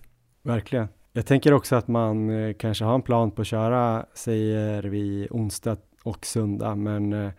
Verkligen. 0.43 0.89
Jag 1.12 1.27
tänker 1.27 1.53
också 1.53 1.77
att 1.77 1.89
man 1.89 2.31
eh, 2.31 2.55
kanske 2.55 2.85
har 2.85 2.95
en 2.95 3.03
plan 3.03 3.31
på 3.31 3.41
att 3.41 3.47
köra, 3.47 4.07
säger 4.14 4.83
vi, 4.83 5.29
onsdag 5.31 5.77
och 6.03 6.27
söndag, 6.27 6.75
men 6.75 7.12
eh, 7.12 7.31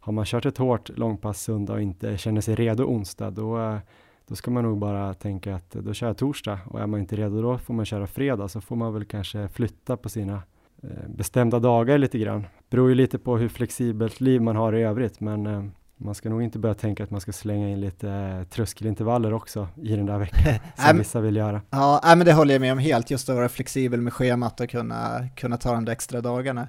har 0.00 0.12
man 0.12 0.24
kört 0.24 0.46
ett 0.46 0.58
hårt 0.58 0.88
långpass 0.98 1.42
söndag 1.42 1.72
och 1.72 1.82
inte 1.82 2.18
känner 2.18 2.40
sig 2.40 2.54
redo 2.54 2.84
onsdag, 2.84 3.30
då 3.30 3.60
eh, 3.60 3.78
då 4.28 4.36
ska 4.36 4.50
man 4.50 4.64
nog 4.64 4.78
bara 4.78 5.14
tänka 5.14 5.54
att 5.54 5.70
då 5.70 5.94
kör 5.94 6.06
jag 6.06 6.16
torsdag 6.16 6.58
och 6.66 6.80
är 6.80 6.86
man 6.86 7.00
inte 7.00 7.16
redo 7.16 7.42
då 7.42 7.58
får 7.58 7.74
man 7.74 7.84
köra 7.84 8.06
fredag 8.06 8.48
så 8.48 8.60
får 8.60 8.76
man 8.76 8.94
väl 8.94 9.04
kanske 9.04 9.48
flytta 9.48 9.96
på 9.96 10.08
sina 10.08 10.42
eh, 10.82 11.08
bestämda 11.08 11.58
dagar 11.58 11.98
lite 11.98 12.18
grann. 12.18 12.46
Beror 12.70 12.88
ju 12.88 12.94
lite 12.94 13.18
på 13.18 13.36
hur 13.36 13.48
flexibelt 13.48 14.20
liv 14.20 14.42
man 14.42 14.56
har 14.56 14.72
i 14.72 14.82
övrigt 14.82 15.20
men 15.20 15.46
eh, 15.46 15.64
man 15.96 16.14
ska 16.14 16.28
nog 16.28 16.42
inte 16.42 16.58
börja 16.58 16.74
tänka 16.74 17.04
att 17.04 17.10
man 17.10 17.20
ska 17.20 17.32
slänga 17.32 17.68
in 17.68 17.80
lite 17.80 18.10
eh, 18.10 18.42
tröskelintervaller 18.44 19.32
också 19.32 19.68
i 19.82 19.96
den 19.96 20.06
där 20.06 20.18
veckan 20.18 20.54
som 20.76 20.98
vissa 20.98 21.20
vill 21.20 21.36
göra. 21.36 21.60
Ja, 21.70 22.00
men 22.04 22.18
det 22.18 22.32
håller 22.32 22.54
jag 22.54 22.60
med 22.60 22.72
om 22.72 22.78
helt, 22.78 23.10
just 23.10 23.28
att 23.28 23.36
vara 23.36 23.48
flexibel 23.48 24.00
med 24.00 24.12
schemat 24.12 24.60
och 24.60 24.70
kunna, 24.70 25.28
kunna 25.36 25.56
ta 25.56 25.72
de 25.72 25.84
där 25.84 25.92
extra 25.92 26.20
dagarna. 26.20 26.68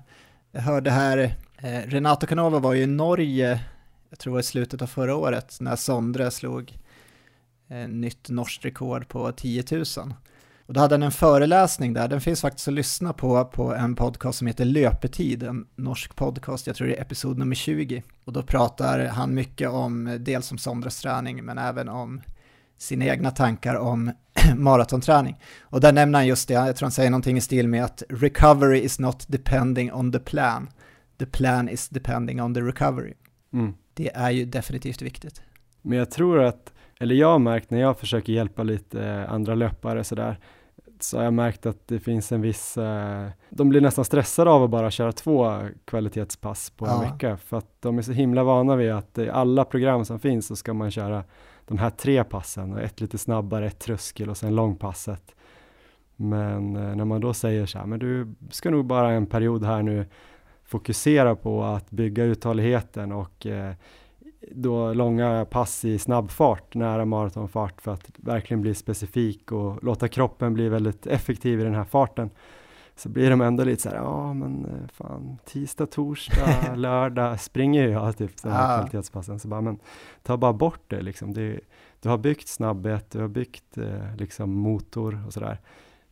Jag 0.51 0.61
hörde 0.61 0.91
här, 0.91 1.17
eh, 1.57 1.69
Renato 1.87 2.27
Canova 2.27 2.59
var 2.59 2.73
ju 2.73 2.81
i 2.81 2.87
Norge, 2.87 3.59
jag 4.09 4.19
tror 4.19 4.39
i 4.39 4.43
slutet 4.43 4.81
av 4.81 4.87
förra 4.87 5.15
året, 5.15 5.57
när 5.59 5.75
Sondre 5.75 6.31
slog 6.31 6.77
nytt 7.87 8.29
norskt 8.29 8.65
rekord 8.65 9.07
på 9.07 9.31
10 9.31 9.63
000. 9.71 9.83
Och 10.67 10.73
då 10.73 10.79
hade 10.79 10.93
han 10.95 11.03
en 11.03 11.11
föreläsning 11.11 11.93
där, 11.93 12.07
den 12.07 12.21
finns 12.21 12.41
faktiskt 12.41 12.67
att 12.67 12.73
lyssna 12.73 13.13
på 13.13 13.45
på 13.45 13.73
en 13.75 13.95
podcast 13.95 14.37
som 14.37 14.47
heter 14.47 14.65
Löpetid, 14.65 15.43
en 15.43 15.67
norsk 15.75 16.15
podcast, 16.15 16.67
jag 16.67 16.75
tror 16.75 16.87
det 16.87 16.95
är 16.95 17.01
episod 17.01 17.37
nummer 17.37 17.55
20. 17.55 18.03
Och 18.25 18.33
då 18.33 18.43
pratar 18.43 19.05
han 19.05 19.33
mycket 19.33 19.69
om, 19.69 20.17
dels 20.19 20.51
om 20.51 20.57
Sondres 20.57 21.01
träning, 21.01 21.45
men 21.45 21.57
även 21.57 21.89
om 21.89 22.21
sina 22.77 23.05
egna 23.05 23.31
tankar 23.31 23.75
om 23.75 24.11
maratonträning. 24.55 25.35
Och 25.61 25.81
där 25.81 25.91
nämner 25.91 26.19
han 26.19 26.27
just 26.27 26.47
det, 26.47 26.53
jag 26.53 26.75
tror 26.75 26.85
han 26.85 26.91
säger 26.91 27.09
någonting 27.09 27.37
i 27.37 27.41
stil 27.41 27.67
med 27.67 27.83
att 27.83 28.03
recovery 28.09 28.79
is 28.79 28.99
not 28.99 29.25
depending 29.27 29.93
on 29.93 30.11
the 30.11 30.19
plan, 30.19 30.69
the 31.19 31.25
plan 31.25 31.69
is 31.69 31.89
depending 31.89 32.41
on 32.41 32.53
the 32.53 32.61
recovery. 32.61 33.13
Mm. 33.53 33.73
Det 33.93 34.15
är 34.15 34.31
ju 34.31 34.45
definitivt 34.45 35.01
viktigt. 35.01 35.41
Men 35.81 35.97
jag 35.97 36.11
tror 36.11 36.43
att 36.43 36.73
eller 36.99 37.15
jag 37.15 37.27
har 37.27 37.39
märkt 37.39 37.71
när 37.71 37.79
jag 37.79 37.99
försöker 37.99 38.33
hjälpa 38.33 38.63
lite 38.63 39.27
andra 39.29 39.55
löpare 39.55 40.03
sådär, 40.03 40.39
så 40.99 41.17
har 41.17 41.23
jag 41.23 41.33
märkt 41.33 41.65
att 41.65 41.87
det 41.87 41.99
finns 41.99 42.31
en 42.31 42.41
viss, 42.41 42.77
eh, 42.77 43.27
de 43.49 43.69
blir 43.69 43.81
nästan 43.81 44.05
stressade 44.05 44.51
av 44.51 44.63
att 44.63 44.69
bara 44.69 44.91
köra 44.91 45.11
två 45.11 45.59
kvalitetspass 45.85 46.69
på 46.69 46.85
en 46.85 46.91
ja. 46.91 47.11
vecka, 47.11 47.37
för 47.37 47.57
att 47.57 47.81
de 47.81 47.97
är 47.97 48.01
så 48.01 48.11
himla 48.11 48.43
vana 48.43 48.75
vid 48.75 48.91
att 48.91 49.17
i 49.17 49.29
alla 49.29 49.65
program 49.65 50.05
som 50.05 50.19
finns 50.19 50.47
så 50.47 50.55
ska 50.55 50.73
man 50.73 50.91
köra 50.91 51.23
de 51.65 51.77
här 51.77 51.89
tre 51.89 52.23
passen, 52.23 52.73
och 52.73 52.81
ett 52.81 53.01
lite 53.01 53.17
snabbare, 53.17 53.67
ett 53.67 53.79
tröskel 53.79 54.29
och 54.29 54.37
sen 54.37 54.55
långpasset. 54.55 55.35
Men 56.15 56.75
eh, 56.75 56.95
när 56.95 57.05
man 57.05 57.21
då 57.21 57.33
säger 57.33 57.65
så 57.65 57.77
här, 57.77 57.85
men 57.85 57.99
du 57.99 58.35
ska 58.49 58.69
nog 58.69 58.85
bara 58.85 59.11
en 59.11 59.25
period 59.25 59.63
här 59.63 59.83
nu 59.83 60.05
fokusera 60.63 61.35
på 61.35 61.63
att 61.63 61.89
bygga 61.89 62.23
uthålligheten 62.23 63.11
och 63.11 63.45
eh, 63.45 63.73
då 64.51 64.93
långa 64.93 65.45
pass 65.45 65.85
i 65.85 65.99
snabb 65.99 66.31
fart, 66.31 66.75
nära 66.75 67.05
maratonfart 67.05 67.81
för 67.81 67.93
att 67.93 68.11
verkligen 68.17 68.61
bli 68.61 68.73
specifik 68.75 69.51
och 69.51 69.83
låta 69.83 70.07
kroppen 70.07 70.53
bli 70.53 70.69
väldigt 70.69 71.07
effektiv 71.07 71.59
i 71.59 71.63
den 71.63 71.75
här 71.75 71.83
farten. 71.83 72.29
Så 72.95 73.09
blir 73.09 73.29
de 73.29 73.41
ändå 73.41 73.63
lite 73.63 73.81
så 73.81 73.89
här, 73.89 73.95
ja 73.95 74.33
men 74.33 74.65
eh, 74.65 74.87
fan, 74.93 75.37
tisdag, 75.45 75.85
torsdag, 75.85 76.75
lördag 76.75 77.39
springer 77.39 77.87
jag 77.87 78.17
typ 78.17 78.43
de 78.43 78.49
här 78.49 78.73
ah. 78.73 78.77
kvalitetspassen. 78.77 79.39
Så 79.39 79.47
bara, 79.47 79.61
men 79.61 79.79
ta 80.23 80.37
bara 80.37 80.53
bort 80.53 80.81
det 80.87 81.01
liksom. 81.01 81.33
Det, 81.33 81.59
du 82.01 82.09
har 82.09 82.17
byggt 82.17 82.47
snabbhet, 82.47 83.11
du 83.11 83.21
har 83.21 83.27
byggt 83.27 83.77
eh, 83.77 84.15
liksom 84.17 84.51
motor 84.53 85.23
och 85.27 85.33
sådär. 85.33 85.59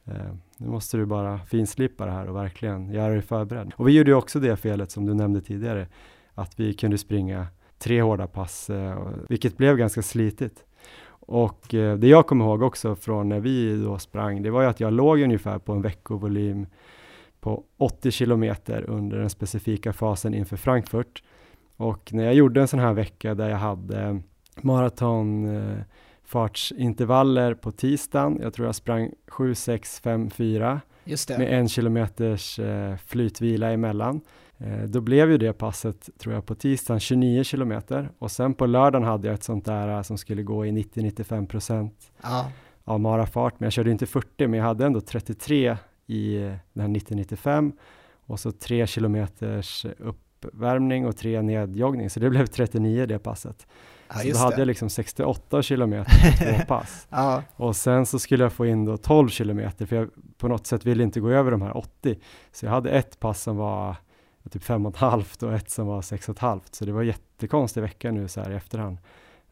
Eh, 0.06 0.34
nu 0.58 0.68
måste 0.68 0.98
du 0.98 1.06
bara 1.06 1.40
finslipa 1.40 2.06
det 2.06 2.12
här 2.12 2.28
och 2.28 2.36
verkligen 2.36 2.90
göra 2.90 3.14
dig 3.14 3.22
förberedd. 3.22 3.74
Och 3.76 3.88
vi 3.88 3.98
gjorde 3.98 4.12
ju 4.12 4.16
också 4.16 4.40
det 4.40 4.58
felet 4.58 4.92
som 4.92 5.06
du 5.06 5.14
nämnde 5.14 5.42
tidigare, 5.42 5.88
att 6.34 6.60
vi 6.60 6.74
kunde 6.74 6.98
springa 6.98 7.48
tre 7.86 8.02
hårda 8.02 8.28
pass, 8.28 8.70
eh, 8.70 9.08
vilket 9.30 9.58
blev 9.58 9.78
ganska 9.78 10.02
slitigt. 10.02 10.64
Och 11.08 11.74
eh, 11.74 11.98
det 11.98 12.08
jag 12.08 12.28
kommer 12.28 12.46
ihåg 12.46 12.62
också 12.62 12.96
från 12.96 13.30
när 13.30 13.40
vi 13.40 13.84
då 13.84 14.00
sprang, 14.00 14.44
det 14.44 14.50
var 14.50 14.62
ju 14.62 14.68
att 14.68 14.80
jag 14.80 14.94
låg 14.94 15.22
ungefär 15.22 15.60
på 15.60 15.74
en 15.74 15.82
veckovolym 15.82 16.68
på 17.40 17.64
80 17.78 18.12
kilometer 18.12 18.90
under 18.90 19.18
den 19.18 19.30
specifika 19.30 19.94
fasen 19.94 20.34
inför 20.34 20.58
Frankfurt. 20.58 21.24
Och 21.78 22.14
när 22.14 22.24
jag 22.24 22.34
gjorde 22.34 22.62
en 22.62 22.68
sån 22.68 22.80
här 22.80 22.94
vecka 22.94 23.36
där 23.36 23.50
jag 23.50 23.58
hade 23.58 24.22
maratonfartsintervaller 24.62 27.54
på 27.54 27.72
tisdagen, 27.72 28.40
jag 28.42 28.54
tror 28.54 28.68
jag 28.68 28.76
sprang 28.76 29.12
7, 29.28 29.56
6, 29.56 30.00
5, 30.00 30.30
4 30.30 30.82
med 31.38 31.60
en 31.60 31.70
kilometers 31.70 32.60
eh, 32.60 32.98
flytvila 32.98 33.72
emellan. 33.72 34.22
Eh, 34.58 34.84
då 34.84 35.02
blev 35.02 35.32
ju 35.32 35.38
det 35.38 35.54
passet, 35.54 36.10
tror 36.18 36.34
jag, 36.34 36.46
på 36.46 36.56
tisdagen 36.56 37.00
29 37.00 37.44
kilometer 37.44 38.10
och 38.20 38.32
sen 38.32 38.54
på 38.54 38.66
lördagen 38.66 39.08
hade 39.08 39.28
jag 39.28 39.34
ett 39.34 39.44
sånt 39.44 39.66
där 39.66 39.88
eh, 39.88 40.02
som 40.02 40.18
skulle 40.18 40.44
gå 40.44 40.66
i 40.66 40.72
90-95 40.72 41.48
procent 41.48 42.12
ja. 42.24 42.52
av 42.84 43.00
marafart, 43.00 43.60
men 43.60 43.66
jag 43.66 43.74
körde 43.74 43.92
inte 43.92 44.06
40, 44.06 44.48
men 44.48 44.60
jag 44.60 44.68
hade 44.68 44.86
ändå 44.86 45.02
33 45.02 45.78
i 46.08 46.38
den 46.74 46.82
här 46.82 46.88
90-95 46.88 47.72
och 48.26 48.40
så 48.40 48.52
3 48.52 48.88
kilometers 48.88 49.86
upp 49.86 50.20
uppvärmning 50.46 51.06
och 51.06 51.18
tre 51.18 51.42
nedjoggning, 51.42 52.10
så 52.10 52.20
det 52.20 52.30
blev 52.30 52.46
39 52.46 53.06
det 53.06 53.20
passet. 53.20 53.68
Ja, 54.08 54.16
så 54.16 54.28
då 54.28 54.38
hade 54.38 54.56
det. 54.56 54.62
jag 54.62 54.68
liksom 54.68 54.90
68 54.90 55.62
kilometer 55.62 56.60
på 56.60 56.66
pass. 56.68 57.08
Ja, 57.10 57.44
Och 57.56 57.76
sen 57.76 58.06
så 58.06 58.20
skulle 58.20 58.44
jag 58.44 58.54
få 58.54 58.66
in 58.66 58.86
då 58.86 58.98
12 58.98 59.30
kilometer, 59.30 59.86
för 59.86 59.96
jag 59.96 60.10
på 60.38 60.48
något 60.48 60.68
sätt 60.68 60.86
ville 60.86 61.04
inte 61.04 61.20
gå 61.20 61.30
över 61.30 61.52
de 61.52 61.62
här 61.62 61.78
80. 61.78 62.20
Så 62.52 62.66
jag 62.66 62.72
hade 62.72 62.90
ett 62.90 63.20
pass 63.20 63.42
som 63.42 63.58
var 63.58 63.96
typ 64.50 64.64
fem 64.64 64.86
och 64.86 64.94
ett 64.94 65.00
halvt 65.00 65.44
och 65.44 65.54
ett 65.54 65.70
som 65.70 65.88
var 65.88 66.02
sex 66.02 66.30
och 66.30 66.36
ett 66.36 66.42
halvt. 66.42 66.76
Så 66.76 66.86
det 66.86 66.92
var 66.92 67.04
jättekonstig 67.04 67.82
vecka 67.82 68.12
nu 68.12 68.28
så 68.28 68.42
här 68.42 68.52
i 68.52 68.56
efterhand. 68.56 68.98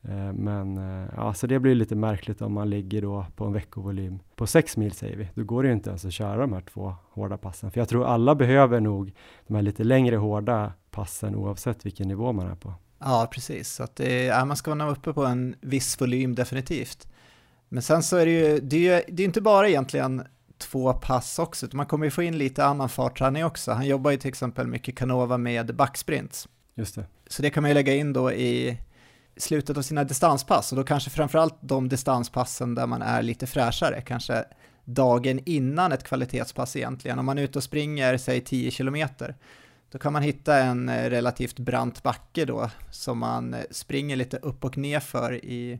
Eh, 0.02 0.34
men 0.34 0.78
eh, 0.78 1.10
ja, 1.16 1.34
så 1.34 1.48
det 1.48 1.60
blir 1.60 1.76
lite 1.76 1.96
märkligt 1.96 2.41
om 2.41 2.54
man 2.54 2.70
ligger 2.70 3.02
då 3.02 3.26
på 3.36 3.46
en 3.46 3.54
veckovolym 3.54 4.20
på 4.36 4.48
sex 4.48 4.78
mil 4.78 4.91
säger 4.91 5.18
vi. 5.18 5.30
Då 5.36 5.44
går 5.44 5.64
det 5.64 5.70
ju 5.70 5.74
inte 5.74 5.89
ens 5.89 6.06
att 6.06 6.14
köra 6.14 6.38
de 6.38 6.54
här 6.54 6.62
två 6.62 6.96
hårda 7.12 7.38
passen. 7.38 7.72
För 7.72 7.82
jag 7.82 7.89
tror 7.89 8.06
alla 8.06 8.36
behöver 8.36 8.80
nog 8.80 9.14
de 9.48 9.56
här 9.56 9.62
lite 9.62 9.84
längre 9.84 10.16
hårda 10.16 10.74
passen 10.91 11.36
oavsett 11.36 11.86
vilken 11.86 12.08
nivå 12.08 12.32
man 12.32 12.48
är 12.48 12.56
på. 12.56 12.74
ja 13.00 13.28
precis. 13.32 13.70
Så 13.70 13.84
att 13.84 13.96
det, 13.96 14.24
ja, 14.24 14.46
man 14.46 14.58
ska 14.58 14.76
vara 14.76 14.91
uppe 14.91 15.14
på 15.14 15.26
en 15.26 15.56
viss 15.62 16.02
volym 16.02 16.36
definitivt. 16.36 17.08
Men 17.70 17.82
sen 17.82 18.04
så 18.04 18.18
är 18.18 18.26
det 18.26 18.32
ju, 18.32 18.60
det 18.60 18.76
är 18.76 18.98
ju 18.98 19.04
det 19.08 19.24
är 19.24 19.26
inte 19.26 19.41
bara 19.41 19.70
egentligen 19.70 20.24
två 20.64 20.93
pass 20.93 21.39
också, 21.39 21.68
man 21.72 21.86
kommer 21.86 22.05
ju 22.05 22.11
få 22.11 22.24
in 22.24 22.38
lite 22.38 22.66
annan 22.66 22.89
fartträning 22.89 23.45
också. 23.45 23.72
Han 23.72 23.88
jobbar 23.88 24.11
ju 24.11 24.18
till 24.18 24.30
exempel 24.30 24.68
mycket 24.68 24.97
Canova 24.97 25.38
med 25.38 25.76
backsprints. 25.76 26.47
Just 26.76 26.95
det. 26.95 27.05
Så 27.28 27.41
det 27.41 27.49
kan 27.49 27.64
man 27.64 27.70
ju 27.70 27.74
lägga 27.74 27.95
in 27.95 28.14
då 28.14 28.32
i 28.32 28.78
slutet 29.38 29.78
av 29.78 29.82
sina 29.82 30.03
distanspass 30.03 30.72
och 30.72 30.78
då 30.78 30.84
kanske 30.84 31.09
framförallt 31.09 31.55
de 31.61 31.89
distanspassen 31.89 32.76
där 32.76 32.88
man 32.88 33.01
är 33.01 33.22
lite 33.22 33.47
fräschare, 33.47 34.01
kanske 34.01 34.45
dagen 34.86 35.39
innan 35.45 35.91
ett 35.91 36.03
kvalitetspass 36.03 36.76
egentligen. 36.76 37.20
Om 37.20 37.26
man 37.26 37.38
är 37.38 37.43
ute 37.43 37.59
och 37.59 37.64
springer, 37.64 38.18
säg 38.18 38.41
10 38.41 38.72
kilometer, 38.72 39.36
då 39.91 39.99
kan 39.99 40.14
man 40.14 40.22
hitta 40.22 40.57
en 40.57 40.89
eh, 40.89 41.09
relativt 41.09 41.59
brant 41.59 42.03
backe 42.03 42.45
då 42.45 42.70
som 42.91 43.18
man 43.18 43.53
eh, 43.53 43.61
springer 43.72 44.16
lite 44.16 44.38
upp 44.38 44.66
och 44.66 44.78
ner 44.78 44.99
för 44.99 45.45
i 45.45 45.80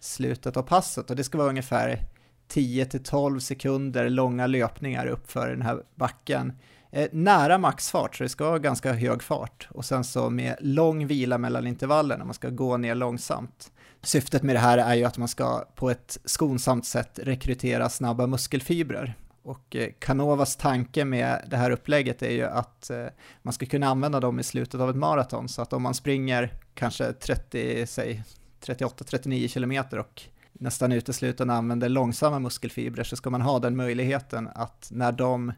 slutet 0.00 0.56
av 0.56 0.62
passet 0.62 1.10
och 1.10 1.16
det 1.16 1.24
ska 1.24 1.38
vara 1.38 1.48
ungefär 1.48 2.02
10-12 2.48 3.38
sekunder 3.38 4.10
långa 4.10 4.46
löpningar 4.46 5.06
uppför 5.06 5.48
den 5.48 5.62
här 5.62 5.82
backen 5.94 6.52
eh, 6.90 7.08
nära 7.12 7.58
maxfart, 7.58 8.16
så 8.16 8.22
det 8.22 8.28
ska 8.28 8.44
vara 8.44 8.58
ganska 8.58 8.92
hög 8.92 9.22
fart. 9.22 9.68
Och 9.70 9.84
sen 9.84 10.04
så 10.04 10.30
med 10.30 10.56
lång 10.60 11.06
vila 11.06 11.38
mellan 11.38 11.66
intervallerna, 11.66 12.24
man 12.24 12.34
ska 12.34 12.50
gå 12.50 12.76
ner 12.76 12.94
långsamt. 12.94 13.72
Syftet 14.02 14.42
med 14.42 14.54
det 14.54 14.60
här 14.60 14.78
är 14.78 14.94
ju 14.94 15.04
att 15.04 15.18
man 15.18 15.28
ska 15.28 15.64
på 15.74 15.90
ett 15.90 16.18
skonsamt 16.24 16.86
sätt 16.86 17.18
rekrytera 17.22 17.88
snabba 17.88 18.26
muskelfibrer. 18.26 19.14
Och 19.42 19.76
eh, 19.76 19.88
Canovas 19.98 20.56
tanke 20.56 21.04
med 21.04 21.46
det 21.50 21.56
här 21.56 21.70
upplägget 21.70 22.22
är 22.22 22.30
ju 22.30 22.44
att 22.44 22.90
eh, 22.90 23.06
man 23.42 23.52
ska 23.52 23.66
kunna 23.66 23.86
använda 23.86 24.20
dem 24.20 24.40
i 24.40 24.42
slutet 24.42 24.80
av 24.80 24.90
ett 24.90 24.96
maraton, 24.96 25.48
så 25.48 25.62
att 25.62 25.72
om 25.72 25.82
man 25.82 25.94
springer 25.94 26.52
kanske 26.74 27.12
30, 27.12 27.86
säg 27.86 28.22
38-39 28.60 29.48
kilometer 29.48 29.98
och 29.98 30.22
nästan 30.58 30.92
uteslutande 30.92 31.54
använder 31.54 31.88
långsamma 31.88 32.38
muskelfibrer 32.38 33.04
så 33.04 33.16
ska 33.16 33.30
man 33.30 33.40
ha 33.40 33.58
den 33.58 33.76
möjligheten 33.76 34.48
att 34.54 34.88
när 34.92 35.12
de 35.12 35.52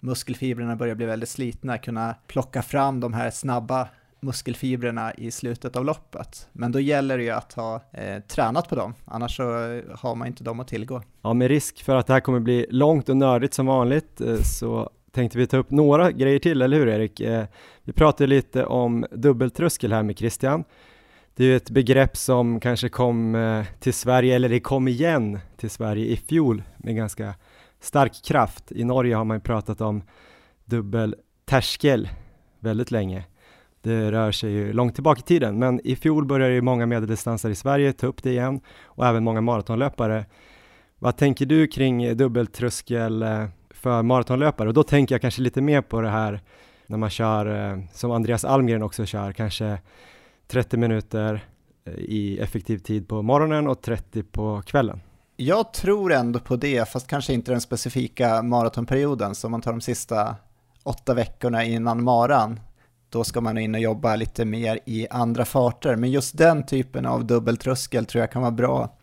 muskelfibrerna 0.00 0.76
börjar 0.76 0.94
bli 0.94 1.06
väldigt 1.06 1.28
slitna 1.28 1.78
kunna 1.78 2.14
plocka 2.26 2.62
fram 2.62 3.00
de 3.00 3.12
här 3.12 3.30
snabba 3.30 3.88
muskelfibrerna 4.20 5.14
i 5.14 5.30
slutet 5.30 5.76
av 5.76 5.84
loppet. 5.84 6.48
Men 6.52 6.72
då 6.72 6.80
gäller 6.80 7.18
det 7.18 7.24
ju 7.24 7.30
att 7.30 7.52
ha 7.52 7.80
eh, 7.92 8.20
tränat 8.22 8.68
på 8.68 8.74
dem, 8.74 8.94
annars 9.04 9.36
så 9.36 9.42
eh, 9.42 9.82
har 9.98 10.14
man 10.14 10.26
inte 10.26 10.44
dem 10.44 10.60
att 10.60 10.68
tillgå. 10.68 11.02
Ja, 11.22 11.34
med 11.34 11.48
risk 11.48 11.82
för 11.82 11.96
att 11.96 12.06
det 12.06 12.12
här 12.12 12.20
kommer 12.20 12.40
bli 12.40 12.66
långt 12.70 13.08
och 13.08 13.16
nördigt 13.16 13.54
som 13.54 13.66
vanligt 13.66 14.20
eh, 14.20 14.36
så 14.36 14.90
tänkte 15.12 15.38
vi 15.38 15.46
ta 15.46 15.56
upp 15.56 15.70
några 15.70 16.10
grejer 16.12 16.38
till, 16.38 16.62
eller 16.62 16.76
hur 16.76 16.88
Erik? 16.88 17.20
Eh, 17.20 17.44
Vi 17.84 17.92
pratade 17.92 18.26
lite 18.26 18.64
om 18.64 19.06
dubbeltröskel 19.10 19.92
här 19.92 20.02
med 20.02 20.18
Christian. 20.18 20.64
Det 21.36 21.44
är 21.44 21.48
ju 21.48 21.56
ett 21.56 21.70
begrepp 21.70 22.16
som 22.16 22.60
kanske 22.60 22.88
kom 22.88 23.34
eh, 23.34 23.64
till 23.80 23.94
Sverige, 23.94 24.36
eller 24.36 24.48
det 24.48 24.60
kom 24.60 24.88
igen 24.88 25.38
till 25.56 25.70
Sverige 25.70 26.06
i 26.06 26.16
fjol 26.16 26.62
med 26.76 26.96
ganska 26.96 27.34
stark 27.80 28.24
kraft. 28.24 28.72
I 28.72 28.84
Norge 28.84 29.14
har 29.14 29.24
man 29.24 29.36
ju 29.36 29.40
pratat 29.40 29.80
om 29.80 30.02
dubbeltärskel 30.64 32.08
väldigt 32.60 32.90
länge. 32.90 33.24
Det 33.82 34.12
rör 34.12 34.32
sig 34.32 34.50
ju 34.50 34.72
långt 34.72 34.94
tillbaka 34.94 35.18
i 35.18 35.22
tiden, 35.22 35.58
men 35.58 35.80
i 35.84 35.96
fjol 35.96 36.26
började 36.26 36.54
ju 36.54 36.60
många 36.60 36.86
medeldistansare 36.86 37.52
i 37.52 37.54
Sverige 37.54 37.92
ta 37.92 38.06
upp 38.06 38.22
det 38.22 38.30
igen 38.30 38.60
och 38.84 39.06
även 39.06 39.24
många 39.24 39.40
maratonlöpare. 39.40 40.24
Vad 40.98 41.16
tänker 41.16 41.46
du 41.46 41.66
kring 41.66 42.16
dubbeltröskel 42.16 43.22
eh, 43.22 43.44
för 43.70 44.02
maratonlöpare? 44.02 44.68
Och 44.68 44.74
då 44.74 44.82
tänker 44.82 45.14
jag 45.14 45.22
kanske 45.22 45.42
lite 45.42 45.60
mer 45.60 45.80
på 45.80 46.00
det 46.00 46.08
här 46.08 46.40
när 46.86 46.98
man 46.98 47.10
kör, 47.10 47.70
eh, 47.70 47.78
som 47.92 48.10
Andreas 48.10 48.44
Almgren 48.44 48.82
också 48.82 49.06
kör, 49.06 49.32
kanske 49.32 49.78
30 50.48 50.76
minuter 50.76 51.46
eh, 51.84 51.92
i 51.94 52.38
effektiv 52.38 52.78
tid 52.78 53.08
på 53.08 53.22
morgonen 53.22 53.66
och 53.66 53.82
30 53.82 54.22
på 54.22 54.62
kvällen. 54.66 55.00
Jag 55.36 55.72
tror 55.72 56.12
ändå 56.12 56.38
på 56.38 56.56
det, 56.56 56.88
fast 56.88 57.06
kanske 57.06 57.32
inte 57.32 57.52
den 57.52 57.60
specifika 57.60 58.42
maratonperioden, 58.42 59.34
så 59.34 59.46
om 59.46 59.50
man 59.50 59.60
tar 59.60 59.70
de 59.72 59.80
sista 59.80 60.36
åtta 60.82 61.14
veckorna 61.14 61.64
innan 61.64 62.04
maran, 62.04 62.60
då 63.08 63.24
ska 63.24 63.40
man 63.40 63.58
in 63.58 63.74
och 63.74 63.80
jobba 63.80 64.16
lite 64.16 64.44
mer 64.44 64.78
i 64.86 65.06
andra 65.10 65.44
farter. 65.44 65.96
Men 65.96 66.10
just 66.10 66.38
den 66.38 66.66
typen 66.66 67.06
av 67.06 67.24
dubbeltröskel 67.24 68.06
tror 68.06 68.20
jag 68.20 68.30
kan 68.30 68.42
vara 68.42 68.52
bra 68.52 68.96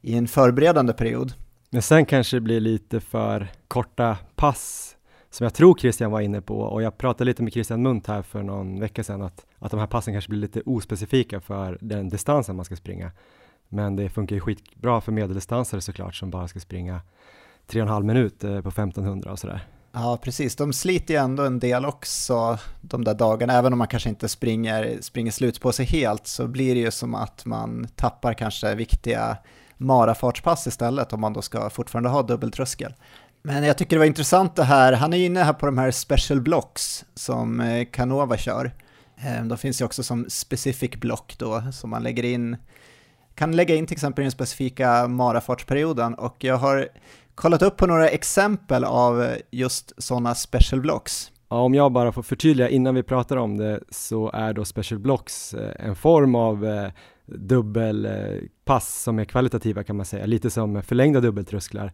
i 0.00 0.16
en 0.16 0.28
förberedande 0.28 0.92
period. 0.92 1.32
Men 1.70 1.82
sen 1.82 2.06
kanske 2.06 2.36
det 2.36 2.40
blir 2.40 2.60
lite 2.60 3.00
för 3.00 3.52
korta 3.68 4.18
pass 4.34 4.93
som 5.34 5.44
jag 5.44 5.54
tror 5.54 5.76
Christian 5.78 6.10
var 6.10 6.20
inne 6.20 6.40
på 6.40 6.60
och 6.60 6.82
jag 6.82 6.98
pratade 6.98 7.24
lite 7.24 7.42
med 7.42 7.52
Christian 7.52 7.82
Munt 7.82 8.06
här 8.06 8.22
för 8.22 8.42
någon 8.42 8.80
vecka 8.80 9.04
sedan 9.04 9.22
att, 9.22 9.46
att 9.58 9.70
de 9.70 9.80
här 9.80 9.86
passen 9.86 10.14
kanske 10.14 10.28
blir 10.28 10.40
lite 10.40 10.62
ospecifika 10.66 11.40
för 11.40 11.78
den 11.80 12.08
distansen 12.08 12.56
man 12.56 12.64
ska 12.64 12.76
springa. 12.76 13.10
Men 13.68 13.96
det 13.96 14.08
funkar 14.08 14.36
ju 14.36 14.40
skitbra 14.40 15.00
för 15.00 15.12
medeldistansare 15.12 15.80
såklart 15.80 16.14
som 16.14 16.30
bara 16.30 16.48
ska 16.48 16.60
springa 16.60 17.00
3,5 17.68 18.02
minut 18.02 18.44
eh, 18.44 18.60
på 18.60 18.68
1500 18.68 19.32
och 19.32 19.38
sådär. 19.38 19.66
Ja, 19.92 20.18
precis. 20.22 20.56
De 20.56 20.72
sliter 20.72 21.14
ju 21.14 21.20
ändå 21.20 21.42
en 21.44 21.58
del 21.58 21.84
också 21.84 22.58
de 22.80 23.04
där 23.04 23.14
dagarna. 23.14 23.52
Även 23.52 23.72
om 23.72 23.78
man 23.78 23.88
kanske 23.88 24.08
inte 24.08 24.28
springer, 24.28 24.98
springer 25.00 25.30
slut 25.30 25.60
på 25.60 25.72
sig 25.72 25.86
helt 25.86 26.26
så 26.26 26.46
blir 26.46 26.74
det 26.74 26.80
ju 26.80 26.90
som 26.90 27.14
att 27.14 27.44
man 27.44 27.88
tappar 27.96 28.34
kanske 28.34 28.74
viktiga 28.74 29.36
marafartspass 29.76 30.66
istället 30.66 31.12
om 31.12 31.20
man 31.20 31.32
då 31.32 31.42
ska 31.42 31.70
fortfarande 31.70 32.08
ha 32.08 32.22
dubbeltröskel. 32.22 32.94
Men 33.46 33.64
jag 33.64 33.78
tycker 33.78 33.96
det 33.96 33.98
var 34.00 34.06
intressant 34.06 34.56
det 34.56 34.64
här, 34.64 34.92
han 34.92 35.12
är 35.12 35.18
inne 35.26 35.42
här 35.42 35.52
på 35.52 35.66
de 35.66 35.78
här 35.78 35.90
special 35.90 36.40
blocks 36.40 37.04
som 37.14 37.60
eh, 37.60 37.84
Canova 37.84 38.36
kör. 38.36 38.72
Ehm, 39.16 39.48
de 39.48 39.58
finns 39.58 39.80
ju 39.80 39.84
också 39.84 40.02
som 40.02 40.26
specific 40.28 40.90
block 40.90 41.34
då 41.38 41.62
som 41.72 41.90
man 41.90 42.02
lägger 42.02 42.22
in, 42.22 42.56
kan 43.34 43.56
lägga 43.56 43.74
in 43.74 43.86
till 43.86 43.94
exempel 43.94 44.22
i 44.22 44.24
den 44.24 44.32
specifika 44.32 45.08
marafartsperioden 45.08 46.14
och 46.14 46.44
jag 46.44 46.56
har 46.56 46.88
kollat 47.34 47.62
upp 47.62 47.76
på 47.76 47.86
några 47.86 48.08
exempel 48.08 48.84
av 48.84 49.22
eh, 49.22 49.36
just 49.50 49.92
sådana 49.98 50.34
special 50.34 50.80
blocks. 50.80 51.32
Ja, 51.48 51.60
om 51.60 51.74
jag 51.74 51.92
bara 51.92 52.12
får 52.12 52.22
förtydliga 52.22 52.68
innan 52.68 52.94
vi 52.94 53.02
pratar 53.02 53.36
om 53.36 53.56
det 53.56 53.80
så 53.90 54.30
är 54.30 54.52
då 54.52 54.64
special 54.64 54.98
blocks 54.98 55.54
eh, 55.54 55.86
en 55.86 55.96
form 55.96 56.34
av 56.34 56.90
dubbelpass 57.26 59.02
som 59.02 59.18
är 59.18 59.24
kvalitativa 59.24 59.84
kan 59.84 59.96
man 59.96 60.06
säga, 60.06 60.26
lite 60.26 60.50
som 60.50 60.82
förlängda 60.82 61.20
dubbeltrösklar. 61.20 61.92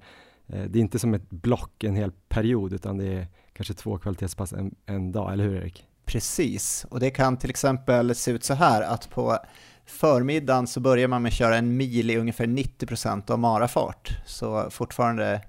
Eh, 0.52 0.62
det 0.62 0.78
är 0.78 0.80
inte 0.80 0.98
som 0.98 1.14
ett 1.14 1.30
block 1.30 1.84
en 1.84 1.96
hel 1.96 2.12
period 2.28 2.72
utan 2.72 2.98
det 2.98 3.06
är 3.06 3.26
kanske 3.52 3.74
två 3.74 3.98
kvalitetspass 3.98 4.52
en, 4.52 4.74
en 4.86 5.12
dag, 5.12 5.32
eller 5.32 5.44
hur 5.44 5.56
Erik? 5.56 5.86
Precis, 6.04 6.86
och 6.90 7.00
det 7.00 7.10
kan 7.10 7.36
till 7.36 7.50
exempel 7.50 8.14
se 8.14 8.30
ut 8.30 8.44
så 8.44 8.54
här 8.54 8.82
att 8.82 9.10
på 9.10 9.38
förmiddagen 9.86 10.66
så 10.66 10.80
börjar 10.80 11.08
man 11.08 11.22
med 11.22 11.28
att 11.28 11.34
köra 11.34 11.56
en 11.56 11.76
mil 11.76 12.10
i 12.10 12.16
ungefär 12.16 12.46
90% 12.46 13.30
av 13.30 13.38
marafart, 13.38 14.10
så 14.26 14.70
fortfarande 14.70 15.40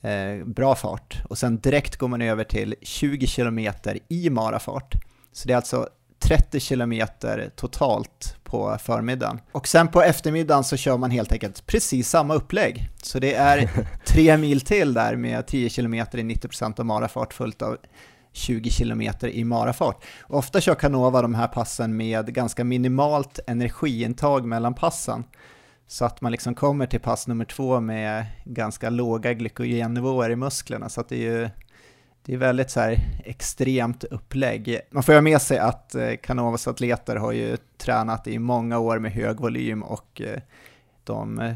eh, 0.00 0.44
bra 0.46 0.74
fart. 0.74 1.22
Och 1.28 1.38
sen 1.38 1.58
direkt 1.58 1.96
går 1.96 2.08
man 2.08 2.22
över 2.22 2.44
till 2.44 2.74
20 2.82 3.26
km 3.26 3.58
i 4.08 4.30
marafart. 4.30 4.94
Så 5.32 5.48
det 5.48 5.52
är 5.52 5.56
alltså 5.56 5.88
30 6.24 6.60
km 6.60 7.06
totalt 7.56 8.36
på 8.44 8.76
förmiddagen. 8.80 9.40
Och 9.52 9.68
sen 9.68 9.88
på 9.88 10.02
eftermiddagen 10.02 10.64
så 10.64 10.76
kör 10.76 10.98
man 10.98 11.10
helt 11.10 11.32
enkelt 11.32 11.66
precis 11.66 12.08
samma 12.08 12.34
upplägg. 12.34 12.88
Så 13.02 13.18
det 13.18 13.34
är 13.34 13.70
tre 14.06 14.36
mil 14.36 14.60
till 14.60 14.94
där 14.94 15.16
med 15.16 15.46
10 15.46 15.70
km 15.70 15.94
i 15.94 15.98
90% 15.98 16.80
av 16.80 16.86
marafart 16.86 17.32
fullt 17.32 17.62
av 17.62 17.76
20 18.32 18.70
km 18.70 19.02
i 19.22 19.44
marafart. 19.44 20.04
Ofta 20.22 20.60
kör 20.60 20.74
Canova 20.74 21.22
de 21.22 21.34
här 21.34 21.48
passen 21.48 21.96
med 21.96 22.34
ganska 22.34 22.64
minimalt 22.64 23.38
energiintag 23.46 24.46
mellan 24.46 24.74
passen. 24.74 25.24
Så 25.86 26.04
att 26.04 26.20
man 26.20 26.32
liksom 26.32 26.54
kommer 26.54 26.86
till 26.86 27.00
pass 27.00 27.26
nummer 27.26 27.44
två 27.44 27.80
med 27.80 28.26
ganska 28.44 28.90
låga 28.90 29.32
glykogennivåer 29.32 30.30
i 30.30 30.36
musklerna. 30.36 30.88
Så 30.88 31.00
att 31.00 31.08
det 31.08 31.16
är 31.16 31.32
ju 31.32 31.50
det 32.26 32.34
är 32.34 32.38
väldigt 32.38 32.70
så 32.70 32.80
här 32.80 33.00
extremt 33.24 34.04
upplägg. 34.04 34.80
Man 34.90 35.02
får 35.02 35.14
ju 35.14 35.20
med 35.20 35.42
sig 35.42 35.58
att 35.58 35.94
eh, 35.94 36.14
Canovas 36.22 36.68
atleter 36.68 37.16
har 37.16 37.32
ju 37.32 37.56
tränat 37.78 38.26
i 38.26 38.38
många 38.38 38.78
år 38.78 38.98
med 38.98 39.12
hög 39.12 39.40
volym 39.40 39.82
och 39.82 40.20
eh, 40.20 40.40
de, 41.04 41.54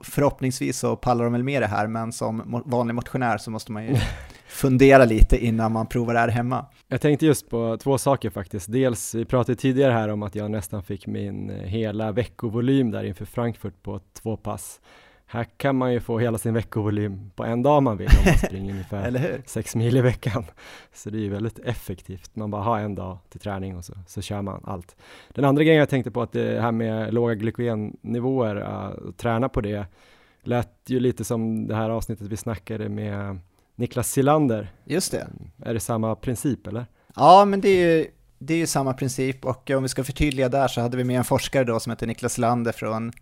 förhoppningsvis 0.00 0.78
så 0.78 0.96
pallar 0.96 1.24
de 1.24 1.32
väl 1.32 1.42
med 1.42 1.62
det 1.62 1.66
här, 1.66 1.86
men 1.86 2.12
som 2.12 2.62
vanlig 2.66 2.94
motionär 2.94 3.38
så 3.38 3.50
måste 3.50 3.72
man 3.72 3.84
ju 3.84 3.96
fundera 4.48 5.04
lite 5.04 5.44
innan 5.44 5.72
man 5.72 5.86
provar 5.86 6.14
det 6.14 6.20
här 6.20 6.28
hemma. 6.28 6.66
Jag 6.88 7.00
tänkte 7.00 7.26
just 7.26 7.50
på 7.50 7.76
två 7.82 7.98
saker 7.98 8.30
faktiskt. 8.30 8.72
Dels, 8.72 9.14
vi 9.14 9.24
pratade 9.24 9.56
tidigare 9.56 9.92
här 9.92 10.08
om 10.08 10.22
att 10.22 10.34
jag 10.34 10.50
nästan 10.50 10.82
fick 10.82 11.06
min 11.06 11.50
eh, 11.50 11.56
hela 11.56 12.12
veckovolym 12.12 12.90
där 12.90 13.04
inför 13.04 13.24
Frankfurt 13.24 13.82
på 13.82 14.00
två 14.22 14.36
pass. 14.36 14.80
Här 15.32 15.44
kan 15.56 15.76
man 15.76 15.92
ju 15.92 16.00
få 16.00 16.18
hela 16.18 16.38
sin 16.38 16.54
veckovolym 16.54 17.30
på 17.36 17.44
en 17.44 17.62
dag 17.62 17.78
om 17.78 17.84
man 17.84 17.96
vill, 17.96 18.08
om 18.08 18.24
man 18.24 18.38
springer 18.38 18.70
ungefär 18.72 19.42
sex 19.46 19.76
mil 19.76 19.96
i 19.96 20.00
veckan. 20.00 20.44
Så 20.94 21.10
det 21.10 21.18
är 21.18 21.20
ju 21.20 21.28
väldigt 21.28 21.58
effektivt. 21.58 22.36
Man 22.36 22.50
bara 22.50 22.62
har 22.62 22.78
en 22.78 22.94
dag 22.94 23.18
till 23.28 23.40
träning 23.40 23.76
och 23.76 23.84
så, 23.84 23.92
så 24.06 24.22
kör 24.22 24.42
man 24.42 24.60
allt. 24.64 24.96
Den 25.28 25.44
andra 25.44 25.64
grejen 25.64 25.78
jag 25.78 25.88
tänkte 25.88 26.10
på 26.10 26.22
att 26.22 26.32
det 26.32 26.60
här 26.60 26.72
med 26.72 27.14
låga 27.14 27.34
glykogennivåer, 27.34 28.56
uh, 28.56 29.12
träna 29.16 29.48
på 29.48 29.60
det, 29.60 29.86
lät 30.42 30.70
ju 30.86 31.00
lite 31.00 31.24
som 31.24 31.66
det 31.66 31.74
här 31.74 31.90
avsnittet 31.90 32.26
vi 32.26 32.36
snackade 32.36 32.88
med 32.88 33.38
Niklas 33.74 34.10
Silander. 34.10 34.72
Just 34.84 35.12
det. 35.12 35.26
Är 35.62 35.74
det 35.74 35.80
samma 35.80 36.14
princip 36.14 36.66
eller? 36.66 36.86
Ja, 37.16 37.44
men 37.44 37.60
det 37.60 37.68
är 37.68 37.96
ju, 37.96 38.06
det 38.38 38.54
är 38.54 38.58
ju 38.58 38.66
samma 38.66 38.94
princip 38.94 39.44
och 39.44 39.70
om 39.70 39.82
vi 39.82 39.88
ska 39.88 40.04
förtydliga 40.04 40.48
där 40.48 40.68
så 40.68 40.80
hade 40.80 40.96
vi 40.96 41.04
med 41.04 41.18
en 41.18 41.24
forskare 41.24 41.64
då 41.64 41.80
som 41.80 41.90
heter 41.90 42.06
Niklas 42.06 42.32
Silander 42.32 42.72
från 42.72 43.12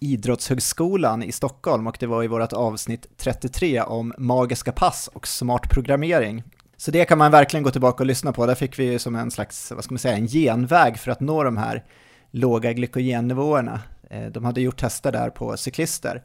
Idrottshögskolan 0.00 1.22
i 1.22 1.32
Stockholm 1.32 1.86
och 1.86 1.96
det 2.00 2.06
var 2.06 2.24
i 2.24 2.26
vårt 2.26 2.52
avsnitt 2.52 3.06
33 3.16 3.80
om 3.80 4.14
magiska 4.18 4.72
pass 4.72 5.08
och 5.12 5.26
smart 5.26 5.70
programmering. 5.70 6.42
Så 6.76 6.90
det 6.90 7.04
kan 7.04 7.18
man 7.18 7.30
verkligen 7.30 7.64
gå 7.64 7.70
tillbaka 7.70 8.02
och 8.02 8.06
lyssna 8.06 8.32
på. 8.32 8.46
Där 8.46 8.54
fick 8.54 8.78
vi 8.78 8.98
som 8.98 9.16
en 9.16 9.30
slags, 9.30 9.72
vad 9.72 9.84
ska 9.84 9.94
man 9.94 9.98
säga, 9.98 10.16
en 10.16 10.26
genväg 10.26 10.98
för 10.98 11.10
att 11.10 11.20
nå 11.20 11.44
de 11.44 11.56
här 11.56 11.84
låga 12.30 12.72
glykogennivåerna. 12.72 13.80
Eh, 14.10 14.26
de 14.26 14.44
hade 14.44 14.60
gjort 14.60 14.80
tester 14.80 15.12
där 15.12 15.30
på 15.30 15.56
cyklister 15.56 16.22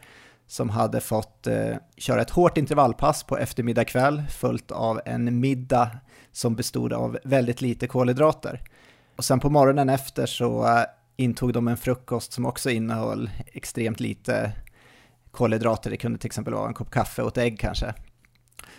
som 0.48 0.70
hade 0.70 1.02
fått 1.02 1.48
eh, 1.48 1.76
köra 1.98 2.22
ett 2.22 2.30
hårt 2.30 2.58
intervallpass 2.58 3.24
på 3.24 3.38
eftermiddag 3.38 3.86
kväll 3.86 4.24
följt 4.40 4.72
av 4.72 5.02
en 5.06 5.40
middag 5.40 5.90
som 6.32 6.56
bestod 6.56 6.94
av 6.94 7.18
väldigt 7.24 7.62
lite 7.62 7.88
kolhydrater. 7.88 8.62
Och 9.16 9.26
sen 9.26 9.40
på 9.40 9.50
morgonen 9.50 9.90
efter 9.90 10.26
så 10.26 10.68
eh, 10.68 10.84
intog 11.22 11.54
de 11.54 11.68
en 11.68 11.78
frukost 11.78 12.34
som 12.34 12.46
också 12.46 12.70
innehöll 12.70 13.30
extremt 13.46 14.00
lite 14.00 14.52
kolhydrater. 15.32 15.90
Det 15.90 15.98
kunde 15.98 16.20
till 16.20 16.28
exempel 16.28 16.54
vara 16.54 16.68
en 16.68 16.74
kopp 16.74 16.92
kaffe 16.92 17.22
och 17.22 17.28
ett 17.28 17.38
ägg 17.38 17.60
kanske. 17.60 17.94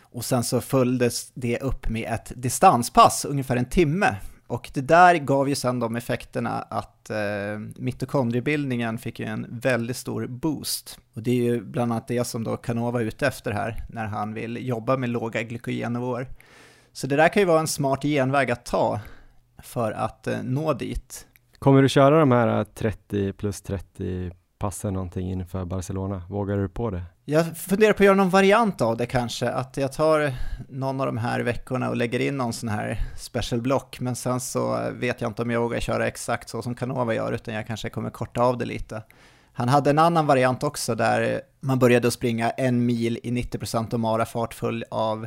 Och 0.01 0.24
sen 0.24 0.45
så 0.45 0.61
följdes 0.61 1.30
det 1.34 1.59
upp 1.59 1.88
med 1.88 2.12
ett 2.12 2.32
distanspass, 2.36 3.24
ungefär 3.24 3.57
en 3.57 3.68
timme. 3.68 4.16
Och 4.47 4.70
det 4.74 4.80
där 4.80 5.14
gav 5.14 5.49
ju 5.49 5.55
sen 5.55 5.80
de 5.80 5.97
effekterna 5.97 6.62
att 6.62 7.11
eh, 7.11 7.59
mitokondriebildningen 7.76 8.99
fick 8.99 9.20
ju 9.20 9.26
en 9.26 9.47
väldigt 9.51 9.97
stor 9.97 10.26
boost. 10.26 10.99
Och 11.14 11.22
det 11.22 11.30
är 11.30 11.43
ju 11.43 11.61
bland 11.61 11.93
annat 11.93 12.09
det 12.09 12.24
som 12.24 12.45
då 12.45 12.57
Canova 12.57 13.01
är 13.01 13.05
ute 13.05 13.26
efter 13.26 13.53
här, 13.53 13.84
när 13.88 14.07
han 14.07 14.34
vill 14.34 14.68
jobba 14.68 14.97
med 14.97 15.09
låga 15.09 15.43
glykogennivåer. 15.43 16.28
Så 16.93 17.07
det 17.07 17.16
där 17.16 17.28
kan 17.28 17.43
ju 17.43 17.47
vara 17.47 17.61
en 17.61 17.68
smart 17.68 18.03
genväg 18.03 18.51
att 18.51 18.64
ta 18.64 19.01
för 19.59 19.93
att 19.93 20.26
eh, 20.26 20.43
nå 20.43 20.72
dit. 20.72 21.26
Kommer 21.62 21.82
du 21.82 21.88
köra 21.88 22.20
de 22.20 22.32
här 22.32 22.58
äh, 22.58 22.64
30 22.64 23.32
plus 23.32 23.62
30 23.62 24.30
passen 24.58 24.94
någonting 24.94 25.30
inför 25.32 25.64
Barcelona? 25.64 26.22
Vågar 26.28 26.56
du 26.56 26.68
på 26.68 26.90
det? 26.90 27.02
Jag 27.24 27.56
funderar 27.56 27.92
på 27.92 28.02
att 28.02 28.04
göra 28.04 28.16
någon 28.16 28.30
variant 28.30 28.80
av 28.80 28.96
det 28.96 29.06
kanske, 29.06 29.50
att 29.50 29.76
jag 29.76 29.92
tar 29.92 30.32
någon 30.68 31.00
av 31.00 31.06
de 31.06 31.16
här 31.16 31.40
veckorna 31.40 31.88
och 31.90 31.96
lägger 31.96 32.20
in 32.20 32.36
någon 32.36 32.52
sån 32.52 32.68
här 32.68 32.98
special 33.16 33.60
block, 33.60 34.00
men 34.00 34.16
sen 34.16 34.40
så 34.40 34.90
vet 34.92 35.20
jag 35.20 35.30
inte 35.30 35.42
om 35.42 35.50
jag 35.50 35.60
vågar 35.60 35.80
köra 35.80 36.06
exakt 36.06 36.48
så 36.48 36.62
som 36.62 36.74
Canova 36.74 37.14
gör, 37.14 37.32
utan 37.32 37.54
jag 37.54 37.66
kanske 37.66 37.90
kommer 37.90 38.10
korta 38.10 38.42
av 38.42 38.58
det 38.58 38.64
lite. 38.64 39.02
Han 39.52 39.68
hade 39.68 39.90
en 39.90 39.98
annan 39.98 40.26
variant 40.26 40.62
också 40.62 40.94
där 40.94 41.40
man 41.60 41.78
började 41.78 42.08
att 42.08 42.14
springa 42.14 42.50
en 42.50 42.86
mil 42.86 43.18
i 43.22 43.30
90% 43.30 43.94
av 43.94 44.00
marafart 44.00 44.54
full 44.54 44.84
av 44.90 45.26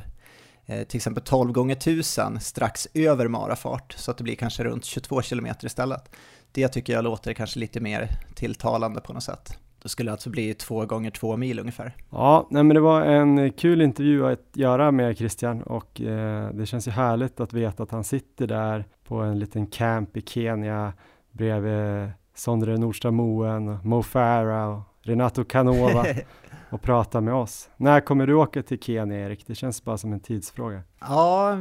Eh, 0.65 0.83
till 0.83 0.97
exempel 0.97 1.23
12 1.23 1.51
gånger 1.51 1.75
1000 1.75 2.39
strax 2.39 2.87
över 2.93 3.27
marafart, 3.27 3.95
så 3.97 4.11
att 4.11 4.17
det 4.17 4.23
blir 4.23 4.35
kanske 4.35 4.63
runt 4.63 4.85
22 4.85 5.21
km 5.21 5.47
istället. 5.63 6.15
Det 6.51 6.67
tycker 6.67 6.93
jag 6.93 7.03
låter 7.03 7.33
kanske 7.33 7.59
lite 7.59 7.79
mer 7.79 8.09
tilltalande 8.35 9.01
på 9.01 9.13
något 9.13 9.23
sätt. 9.23 9.59
Det 9.83 9.89
skulle 9.89 10.11
alltså 10.11 10.29
bli 10.29 10.53
två 10.53 10.85
gånger 10.85 11.11
två 11.11 11.37
mil 11.37 11.59
ungefär. 11.59 11.95
Ja, 12.09 12.47
nej 12.49 12.63
men 12.63 12.75
det 12.75 12.81
var 12.81 13.01
en 13.01 13.51
kul 13.51 13.81
intervju 13.81 14.27
att 14.27 14.49
göra 14.53 14.91
med 14.91 15.17
Christian 15.17 15.61
och 15.61 16.01
eh, 16.01 16.49
det 16.53 16.65
känns 16.65 16.87
ju 16.87 16.91
härligt 16.91 17.39
att 17.39 17.53
veta 17.53 17.83
att 17.83 17.91
han 17.91 18.03
sitter 18.03 18.47
där 18.47 18.85
på 19.07 19.15
en 19.15 19.39
liten 19.39 19.67
camp 19.67 20.17
i 20.17 20.21
Kenya 20.21 20.93
bredvid 21.31 22.11
Sondre 22.35 22.77
Nordström 22.77 23.15
Moen, 23.15 23.77
Mo 23.83 24.03
Farah 24.03 24.69
och 24.69 24.81
Renato 25.05 25.43
Canova 25.43 26.05
och 26.69 26.81
pratar 26.81 27.21
med 27.21 27.33
oss. 27.33 27.69
När 27.77 28.01
kommer 28.01 28.27
du 28.27 28.33
åka 28.33 28.63
till 28.63 28.79
Kenya 28.79 29.19
Erik? 29.19 29.47
Det 29.47 29.55
känns 29.55 29.83
bara 29.83 29.97
som 29.97 30.13
en 30.13 30.19
tidsfråga. 30.19 30.81
Ja, 30.99 31.57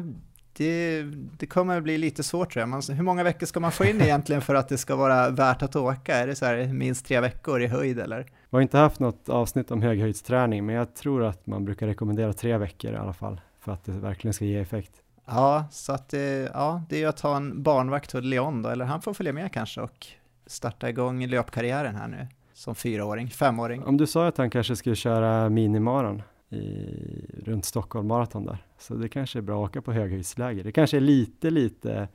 det, 0.57 1.03
det 1.38 1.47
kommer 1.47 1.80
bli 1.80 1.99
lite 1.99 2.22
svårt 2.22 2.53
tror 2.53 2.61
jag. 2.61 2.68
Man, 2.68 2.82
hur 2.88 3.03
många 3.03 3.22
veckor 3.22 3.47
ska 3.47 3.61
man 3.61 3.72
få 3.72 3.84
in 3.84 4.01
egentligen 4.01 4.42
för 4.42 4.55
att 4.55 4.68
det 4.68 4.78
ska 4.78 4.97
vara 4.97 5.30
värt 5.30 5.62
att 5.62 5.76
åka? 5.76 6.16
Är 6.16 6.26
det 6.26 6.34
så 6.34 6.45
här 6.47 6.66
minst 6.66 7.07
tre 7.07 7.20
veckor 7.20 7.62
i 7.62 7.66
höjd 7.66 7.99
eller? 7.99 8.18
Vi 8.20 8.57
har 8.57 8.61
inte 8.61 8.78
haft 8.78 9.01
något 9.01 9.28
avsnitt 9.28 9.70
om 9.70 9.82
höghöjdsträning, 9.82 10.66
men 10.66 10.74
jag 10.74 10.95
tror 10.95 11.24
att 11.24 11.47
man 11.47 11.64
brukar 11.64 11.86
rekommendera 11.86 12.32
tre 12.32 12.59
veckor 12.59 12.92
i 12.92 12.97
alla 12.97 13.12
fall 13.12 13.40
för 13.61 13.72
att 13.72 13.84
det 13.84 13.92
verkligen 13.92 14.34
ska 14.34 14.45
ge 14.45 14.59
effekt. 14.59 14.92
Ja, 15.26 15.64
så 15.70 15.92
att 15.92 16.09
det, 16.09 16.51
ja, 16.55 16.82
det 16.88 16.97
är 16.97 17.01
ju 17.01 17.07
att 17.07 17.20
ha 17.20 17.36
en 17.36 17.62
barnvakt 17.62 18.11
till 18.11 18.20
Leon 18.20 18.62
då, 18.62 18.68
eller 18.68 18.84
han 18.84 19.03
får 19.03 19.14
följa 19.14 19.32
med 19.32 19.53
kanske 19.53 19.80
och 19.80 20.07
starta 20.47 20.88
igång 20.88 21.26
löpkarriären 21.26 21.95
här 21.95 22.09
nu 22.09 22.26
som 22.55 22.75
fyraåring, 22.75 23.31
femåring. 23.31 23.85
Om 23.85 23.97
du 23.97 24.07
sa 24.07 24.27
att 24.27 24.39
han 24.39 24.51
kanske 24.51 24.77
skulle 24.77 24.97
köra 24.97 25.49
minimaran, 25.49 26.23
i, 26.51 27.41
runt 27.45 27.65
Stockholm 27.65 28.09
Marathon 28.09 28.47
där. 28.47 28.59
Så 28.79 28.95
det 28.95 29.09
kanske 29.09 29.39
är 29.39 29.43
bra 29.43 29.65
att 29.65 29.71
åka 29.71 29.83
på 29.83 29.93
höghöjdsläger. 29.93 30.65
Det 30.65 30.73
kanske 30.73 30.97
är 30.97 31.01
lite, 31.01 31.51
lite 31.51 32.09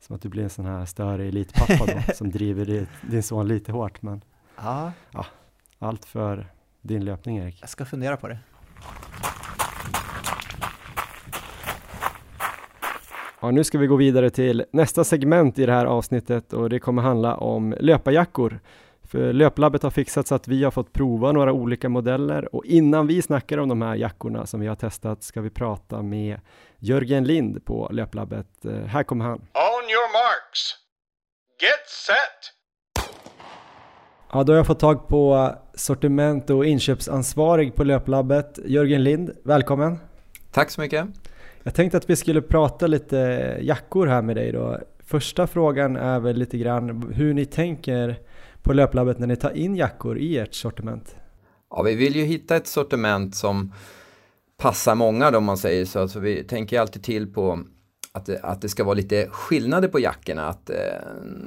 som 0.00 0.16
att 0.16 0.22
du 0.22 0.28
blir 0.28 0.42
en 0.42 0.50
sån 0.50 0.64
här 0.64 0.84
större 0.84 1.24
elitpappa 1.24 1.86
då, 1.86 2.12
som 2.14 2.30
driver 2.30 2.64
din, 2.64 2.86
din 3.10 3.22
son 3.22 3.48
lite 3.48 3.72
hårt. 3.72 4.02
Men 4.02 4.24
ja. 4.56 4.92
ja, 5.10 5.26
allt 5.78 6.04
för 6.04 6.46
din 6.82 7.04
löpning 7.04 7.38
Erik. 7.38 7.58
Jag 7.60 7.68
ska 7.68 7.84
fundera 7.84 8.16
på 8.16 8.28
det. 8.28 8.38
Ja, 13.40 13.50
nu 13.50 13.64
ska 13.64 13.78
vi 13.78 13.86
gå 13.86 13.96
vidare 13.96 14.30
till 14.30 14.64
nästa 14.72 15.04
segment 15.04 15.58
i 15.58 15.66
det 15.66 15.72
här 15.72 15.86
avsnittet 15.86 16.52
och 16.52 16.70
det 16.70 16.78
kommer 16.78 17.02
handla 17.02 17.36
om 17.36 17.74
löparjackor. 17.80 18.60
För 19.08 19.32
Löplabbet 19.32 19.82
har 19.82 19.90
fixat 19.90 20.26
så 20.26 20.34
att 20.34 20.48
vi 20.48 20.64
har 20.64 20.70
fått 20.70 20.92
prova 20.92 21.32
några 21.32 21.52
olika 21.52 21.88
modeller 21.88 22.54
och 22.54 22.64
innan 22.64 23.06
vi 23.06 23.22
snackar 23.22 23.58
om 23.58 23.68
de 23.68 23.82
här 23.82 23.94
jackorna 23.94 24.46
som 24.46 24.60
vi 24.60 24.66
har 24.66 24.76
testat 24.76 25.22
ska 25.22 25.40
vi 25.40 25.50
prata 25.50 26.02
med 26.02 26.40
Jörgen 26.78 27.24
Lind 27.24 27.64
på 27.64 27.88
Löplabbet. 27.92 28.64
Eh, 28.64 28.72
här 28.72 29.02
kommer 29.02 29.24
han. 29.24 29.38
On 29.38 29.84
your 29.90 30.12
marks. 30.12 30.74
Get 31.60 31.88
set. 31.88 32.52
Ja, 34.32 34.42
då 34.42 34.52
har 34.52 34.56
jag 34.56 34.66
fått 34.66 34.80
tag 34.80 35.08
på 35.08 35.54
sortiment 35.74 36.50
och 36.50 36.66
inköpsansvarig 36.66 37.74
på 37.74 37.84
Löplabbet, 37.84 38.58
Jörgen 38.64 39.04
Lind. 39.04 39.30
Välkommen! 39.44 39.98
Tack 40.52 40.70
så 40.70 40.80
mycket! 40.80 41.06
Jag 41.62 41.74
tänkte 41.74 41.96
att 41.96 42.10
vi 42.10 42.16
skulle 42.16 42.42
prata 42.42 42.86
lite 42.86 43.16
jackor 43.60 44.06
här 44.06 44.22
med 44.22 44.36
dig 44.36 44.52
då. 44.52 44.78
Första 44.98 45.46
frågan 45.46 45.96
är 45.96 46.20
väl 46.20 46.36
lite 46.36 46.58
grann 46.58 47.12
hur 47.14 47.34
ni 47.34 47.44
tänker 47.44 48.16
på 48.66 48.72
Löplabbet 48.72 49.18
när 49.18 49.26
ni 49.26 49.36
tar 49.36 49.50
in 49.50 49.76
jackor 49.76 50.18
i 50.18 50.38
ert 50.38 50.54
sortiment? 50.54 51.16
Ja, 51.70 51.82
vi 51.82 51.94
vill 51.94 52.16
ju 52.16 52.24
hitta 52.24 52.56
ett 52.56 52.66
sortiment 52.66 53.34
som 53.34 53.72
passar 54.56 54.94
många 54.94 55.30
då, 55.30 55.38
om 55.38 55.44
man 55.44 55.58
säger 55.58 55.84
så. 55.84 56.00
Alltså, 56.00 56.20
vi 56.20 56.44
tänker 56.44 56.80
alltid 56.80 57.02
till 57.02 57.32
på 57.32 57.60
att 58.12 58.26
det, 58.26 58.40
att 58.42 58.60
det 58.60 58.68
ska 58.68 58.84
vara 58.84 58.94
lite 58.94 59.28
skillnader 59.30 59.88
på 59.88 60.00
jackorna. 60.00 60.48
Att, 60.48 60.70
eh, 60.70 60.76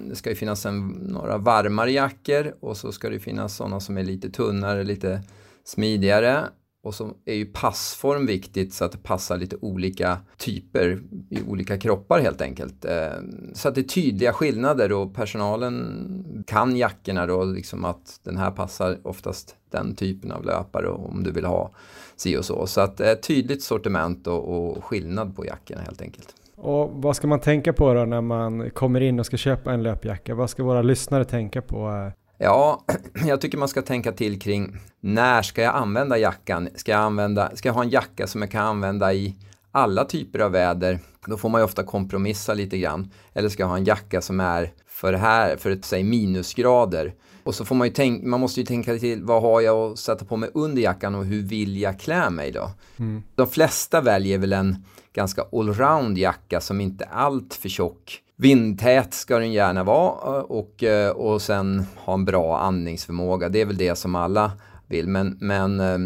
det 0.09 0.15
ska 0.15 0.29
ju 0.29 0.35
finnas 0.35 0.65
en, 0.65 0.87
några 0.87 1.37
varmare 1.37 1.91
jackor 1.91 2.55
och 2.59 2.77
så 2.77 2.91
ska 2.91 3.09
det 3.09 3.19
finnas 3.19 3.55
sådana 3.55 3.79
som 3.79 3.97
är 3.97 4.03
lite 4.03 4.29
tunnare, 4.29 4.83
lite 4.83 5.21
smidigare 5.63 6.43
och 6.83 6.95
så 6.95 7.11
är 7.25 7.33
ju 7.33 7.45
passform 7.45 8.25
viktigt 8.25 8.73
så 8.73 8.85
att 8.85 8.91
det 8.91 8.97
passar 8.97 9.37
lite 9.37 9.55
olika 9.61 10.17
typer 10.37 10.99
i 11.29 11.41
olika 11.47 11.77
kroppar 11.77 12.19
helt 12.19 12.41
enkelt. 12.41 12.85
Eh, 12.85 13.13
så 13.53 13.69
att 13.69 13.75
det 13.75 13.81
är 13.81 13.83
tydliga 13.83 14.33
skillnader 14.33 14.91
och 14.91 15.15
personalen 15.15 16.43
kan 16.47 16.77
jackorna 16.77 17.25
då, 17.25 17.43
liksom 17.43 17.85
att 17.85 18.19
den 18.23 18.37
här 18.37 18.51
passar 18.51 18.97
oftast 19.03 19.55
den 19.71 19.95
typen 19.95 20.31
av 20.31 20.45
löpare 20.45 20.89
om 20.89 21.23
du 21.23 21.31
vill 21.31 21.45
ha 21.45 21.71
si 22.15 22.37
och 22.37 22.45
så. 22.45 22.67
Så 22.67 22.81
att 22.81 22.99
ett 22.99 23.23
tydligt 23.23 23.63
sortiment 23.63 24.27
och 24.27 24.83
skillnad 24.83 25.35
på 25.35 25.45
jackorna 25.45 25.81
helt 25.81 26.01
enkelt. 26.01 26.35
Och 26.55 26.89
vad 26.93 27.15
ska 27.15 27.27
man 27.27 27.39
tänka 27.39 27.73
på 27.73 27.93
då 27.93 28.05
när 28.05 28.21
man 28.21 28.69
kommer 28.69 29.01
in 29.01 29.19
och 29.19 29.25
ska 29.25 29.37
köpa 29.37 29.73
en 29.73 29.83
löpjacka? 29.83 30.35
Vad 30.35 30.49
ska 30.49 30.63
våra 30.63 30.81
lyssnare 30.81 31.25
tänka 31.25 31.61
på? 31.61 31.89
Eh, 31.89 32.28
Ja, 32.41 32.85
jag 33.25 33.41
tycker 33.41 33.57
man 33.57 33.67
ska 33.67 33.81
tänka 33.81 34.11
till 34.11 34.41
kring 34.41 34.77
när 34.99 35.41
ska 35.41 35.61
jag 35.61 35.75
använda 35.75 36.17
jackan? 36.17 36.69
Ska 36.75 36.91
jag, 36.91 37.01
använda, 37.01 37.55
ska 37.55 37.69
jag 37.69 37.73
ha 37.73 37.83
en 37.83 37.89
jacka 37.89 38.27
som 38.27 38.41
jag 38.41 38.51
kan 38.51 38.65
använda 38.65 39.13
i 39.13 39.35
alla 39.71 40.05
typer 40.05 40.39
av 40.39 40.51
väder? 40.51 40.99
Då 41.25 41.37
får 41.37 41.49
man 41.49 41.61
ju 41.61 41.65
ofta 41.65 41.83
kompromissa 41.83 42.53
lite 42.53 42.77
grann. 42.77 43.11
Eller 43.33 43.49
ska 43.49 43.63
jag 43.63 43.67
ha 43.67 43.77
en 43.77 43.83
jacka 43.83 44.21
som 44.21 44.39
är 44.39 44.71
för 44.87 45.13
här, 45.13 45.55
för 45.57 45.71
ett, 45.71 45.85
säg 45.85 46.03
minusgrader. 46.03 47.13
Och 47.43 47.55
så 47.55 47.65
får 47.65 47.75
man 47.75 47.87
ju 47.87 47.93
tänka, 47.93 48.27
man 48.27 48.39
måste 48.39 48.59
ju 48.59 48.65
tänka 48.65 48.97
till, 48.97 49.23
vad 49.23 49.41
har 49.41 49.61
jag 49.61 49.91
att 49.91 49.99
sätta 49.99 50.25
på 50.25 50.37
mig 50.37 50.49
under 50.53 50.81
jackan 50.81 51.15
och 51.15 51.25
hur 51.25 51.41
vill 51.41 51.77
jag 51.77 51.99
klä 51.99 52.29
mig 52.29 52.51
då? 52.51 52.71
Mm. 52.97 53.23
De 53.35 53.47
flesta 53.47 54.01
väljer 54.01 54.37
väl 54.37 54.53
en 54.53 54.85
ganska 55.13 55.43
allround 55.51 56.17
jacka 56.17 56.61
som 56.61 56.81
inte 56.81 57.05
är 57.05 57.09
allt 57.09 57.53
för 57.53 57.69
tjock. 57.69 58.21
Vindtät 58.41 59.13
ska 59.13 59.39
den 59.39 59.51
gärna 59.51 59.83
vara 59.83 60.37
eh, 60.37 60.43
och, 60.43 60.83
eh, 60.83 61.11
och 61.11 61.41
sen 61.41 61.85
ha 61.95 62.13
en 62.13 62.25
bra 62.25 62.59
andningsförmåga. 62.59 63.49
Det 63.49 63.61
är 63.61 63.65
väl 63.65 63.77
det 63.77 63.95
som 63.95 64.15
alla 64.15 64.51
vill. 64.87 65.07
Men, 65.07 65.37
men 65.41 65.79
eh, 65.79 65.97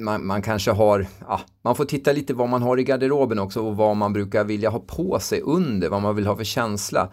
man, 0.00 0.26
man, 0.26 0.42
kanske 0.42 0.70
har, 0.70 1.06
ja, 1.28 1.40
man 1.62 1.76
får 1.76 1.84
titta 1.84 2.12
lite 2.12 2.34
vad 2.34 2.48
man 2.48 2.62
har 2.62 2.80
i 2.80 2.84
garderoben 2.84 3.38
också 3.38 3.60
och 3.60 3.76
vad 3.76 3.96
man 3.96 4.12
brukar 4.12 4.44
vilja 4.44 4.70
ha 4.70 4.78
på 4.78 5.18
sig 5.20 5.40
under, 5.40 5.88
vad 5.88 6.02
man 6.02 6.16
vill 6.16 6.26
ha 6.26 6.36
för 6.36 6.44
känsla. 6.44 7.08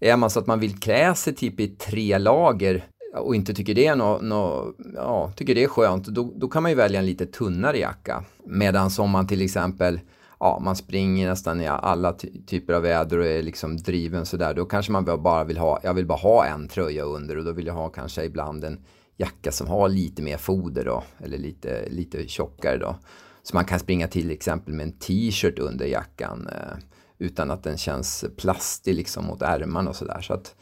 Är 0.00 0.16
man 0.16 0.30
så 0.30 0.38
att 0.38 0.46
man 0.46 0.60
vill 0.60 0.80
klä 0.80 1.14
sig 1.14 1.34
typ 1.34 1.60
i 1.60 1.68
tre 1.68 2.18
lager 2.18 2.84
och 3.16 3.34
inte 3.34 3.54
tycker 3.54 3.74
det 3.74 3.86
är, 3.86 3.96
no, 3.96 4.18
no, 4.22 4.74
ja, 4.94 5.32
tycker 5.36 5.54
det 5.54 5.64
är 5.64 5.68
skönt, 5.68 6.06
då, 6.06 6.32
då 6.36 6.48
kan 6.48 6.62
man 6.62 6.70
ju 6.70 6.76
välja 6.76 6.98
en 6.98 7.06
lite 7.06 7.26
tunnare 7.26 7.78
jacka. 7.78 8.24
Medan 8.44 8.90
om 8.98 9.10
man 9.10 9.26
till 9.26 9.42
exempel 9.42 10.00
ja, 10.40 10.58
man 10.60 10.76
springer 10.76 11.28
nästan 11.28 11.60
i 11.60 11.66
alla 11.66 12.12
ty 12.12 12.28
typer 12.46 12.72
av 12.72 12.82
väder 12.82 13.18
och 13.18 13.26
är 13.26 13.42
liksom 13.42 13.76
driven 13.76 14.26
sådär, 14.26 14.54
då 14.54 14.64
kanske 14.64 14.92
man 14.92 15.04
bara 15.04 15.44
vill 15.44 15.58
ha, 15.58 15.80
jag 15.82 15.94
vill 15.94 16.06
bara 16.06 16.18
ha 16.18 16.46
en 16.46 16.68
tröja 16.68 17.02
under 17.02 17.38
och 17.38 17.44
då 17.44 17.52
vill 17.52 17.66
jag 17.66 17.74
ha 17.74 17.88
kanske 17.88 18.24
ibland 18.24 18.64
en 18.64 18.84
jacka 19.16 19.52
som 19.52 19.68
har 19.68 19.88
lite 19.88 20.22
mer 20.22 20.36
foder 20.36 20.84
då, 20.84 21.04
eller 21.18 21.38
lite, 21.38 21.88
lite 21.88 22.28
tjockare 22.28 22.78
då. 22.78 22.96
Så 23.42 23.56
man 23.56 23.64
kan 23.64 23.78
springa 23.78 24.08
till 24.08 24.30
exempel 24.30 24.74
med 24.74 24.86
en 24.86 24.92
t-shirt 24.92 25.58
under 25.58 25.86
jackan 25.86 26.48
eh, 26.52 26.78
utan 27.18 27.50
att 27.50 27.62
den 27.62 27.78
känns 27.78 28.24
plastig 28.36 28.94
liksom 28.94 29.24
mot 29.24 29.42
ärmarna 29.42 29.90
och 29.90 29.96
sådär. 29.96 30.20
Så 30.20 30.34
att 30.34 30.54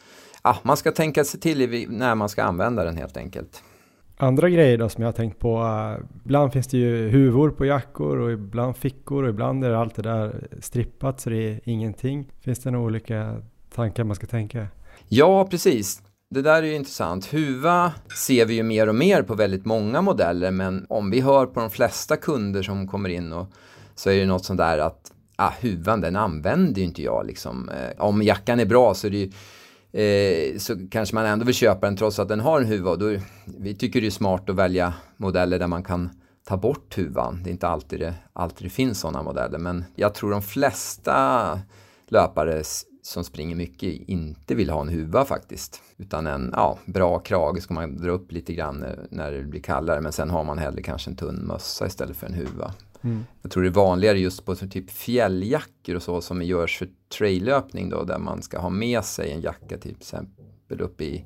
ja, 0.42 0.58
man 0.62 0.76
ska 0.76 0.92
tänka 0.92 1.24
sig 1.24 1.40
till 1.40 1.86
när 1.90 2.14
man 2.14 2.28
ska 2.28 2.42
använda 2.42 2.84
den 2.84 2.96
helt 2.96 3.16
enkelt. 3.16 3.62
Andra 4.20 4.48
grejer 4.48 4.78
då 4.78 4.88
som 4.88 5.02
jag 5.02 5.08
har 5.08 5.12
tänkt 5.12 5.38
på, 5.38 5.62
uh, 5.62 6.06
ibland 6.24 6.52
finns 6.52 6.66
det 6.66 6.78
ju 6.78 7.08
huvor 7.08 7.50
på 7.50 7.66
jackor 7.66 8.18
och 8.18 8.32
ibland 8.32 8.76
fickor 8.76 9.22
och 9.22 9.28
ibland 9.28 9.64
är 9.64 9.70
allt 9.70 9.94
det 9.94 10.02
där 10.02 10.48
strippat 10.60 11.20
så 11.20 11.30
det 11.30 11.36
är 11.36 11.60
ingenting. 11.64 12.32
Finns 12.40 12.58
det 12.58 12.70
några 12.70 12.84
olika 12.86 13.42
tankar 13.74 14.04
man 14.04 14.16
ska 14.16 14.26
tänka? 14.26 14.66
Ja, 15.08 15.46
precis. 15.50 16.02
Det 16.30 16.42
där 16.42 16.62
är 16.62 16.66
ju 16.66 16.74
intressant. 16.74 17.32
Huva 17.32 17.92
ser 18.26 18.46
vi 18.46 18.54
ju 18.54 18.62
mer 18.62 18.88
och 18.88 18.94
mer 18.94 19.22
på 19.22 19.34
väldigt 19.34 19.64
många 19.64 20.02
modeller 20.02 20.50
men 20.50 20.86
om 20.88 21.10
vi 21.10 21.20
hör 21.20 21.46
på 21.46 21.60
de 21.60 21.70
flesta 21.70 22.16
kunder 22.16 22.62
som 22.62 22.88
kommer 22.88 23.08
in 23.08 23.32
och 23.32 23.52
så 23.94 24.10
är 24.10 24.20
det 24.20 24.26
något 24.26 24.44
sånt 24.44 24.58
där 24.58 24.78
att 24.78 25.12
ah, 25.36 25.52
huvan 25.60 26.00
den 26.00 26.16
använder 26.16 26.80
ju 26.80 26.84
inte 26.84 27.02
jag 27.02 27.26
liksom. 27.26 27.68
Eh, 27.68 28.04
om 28.04 28.22
jackan 28.22 28.60
är 28.60 28.66
bra 28.66 28.94
så 28.94 29.06
är 29.06 29.10
det 29.10 29.18
ju 29.18 29.30
eh, 30.02 30.58
så 30.58 30.88
kanske 30.90 31.14
man 31.14 31.26
ändå 31.26 31.44
vill 31.44 31.54
köpa 31.54 31.86
den 31.86 31.96
trots 31.96 32.18
att 32.18 32.28
den 32.28 32.40
har 32.40 32.60
en 32.60 32.66
huva. 32.66 32.96
Då, 32.96 33.16
vi 33.44 33.74
tycker 33.74 34.00
det 34.00 34.06
är 34.06 34.10
smart 34.10 34.50
att 34.50 34.56
välja 34.56 34.94
modeller 35.16 35.58
där 35.58 35.66
man 35.66 35.82
kan 35.82 36.10
ta 36.48 36.56
bort 36.56 36.98
huvan. 36.98 37.40
Det 37.44 37.50
är 37.50 37.52
inte 37.52 37.68
alltid 37.68 38.00
det, 38.00 38.14
alltid 38.32 38.66
det 38.66 38.70
finns 38.70 39.00
sådana 39.00 39.22
modeller 39.22 39.58
men 39.58 39.84
jag 39.96 40.14
tror 40.14 40.30
de 40.30 40.42
flesta 40.42 41.60
löpare 42.06 42.62
som 43.02 43.24
springer 43.24 43.56
mycket 43.56 44.08
inte 44.08 44.54
vill 44.54 44.70
ha 44.70 44.80
en 44.80 44.88
huva 44.88 45.24
faktiskt. 45.24 45.82
Utan 45.96 46.26
en 46.26 46.52
ja, 46.56 46.78
bra 46.84 47.18
krage 47.18 47.62
ska 47.62 47.74
man 47.74 47.96
dra 47.96 48.10
upp 48.10 48.32
lite 48.32 48.54
grann 48.54 48.82
eh, 48.82 48.90
när 49.10 49.32
det 49.32 49.42
blir 49.42 49.60
kallare 49.60 50.00
men 50.00 50.12
sen 50.12 50.30
har 50.30 50.44
man 50.44 50.58
hellre 50.58 50.82
kanske 50.82 51.10
en 51.10 51.16
tunn 51.16 51.46
mössa 51.46 51.86
istället 51.86 52.16
för 52.16 52.26
en 52.26 52.34
huva. 52.34 52.74
Mm. 53.08 53.26
Jag 53.42 53.50
tror 53.50 53.62
det 53.62 53.68
är 53.68 53.72
vanligare 53.72 54.18
just 54.18 54.44
på 54.44 54.54
typ 54.54 54.90
fjälljackor 54.90 55.94
och 55.94 56.02
så 56.02 56.20
som 56.20 56.42
görs 56.42 56.78
för 56.78 56.88
traillöpning 57.18 57.90
då 57.90 58.04
där 58.04 58.18
man 58.18 58.42
ska 58.42 58.58
ha 58.58 58.70
med 58.70 59.04
sig 59.04 59.32
en 59.32 59.40
jacka 59.40 59.78
till 59.78 59.90
exempel 59.90 60.80
upp 60.80 61.00
i 61.00 61.24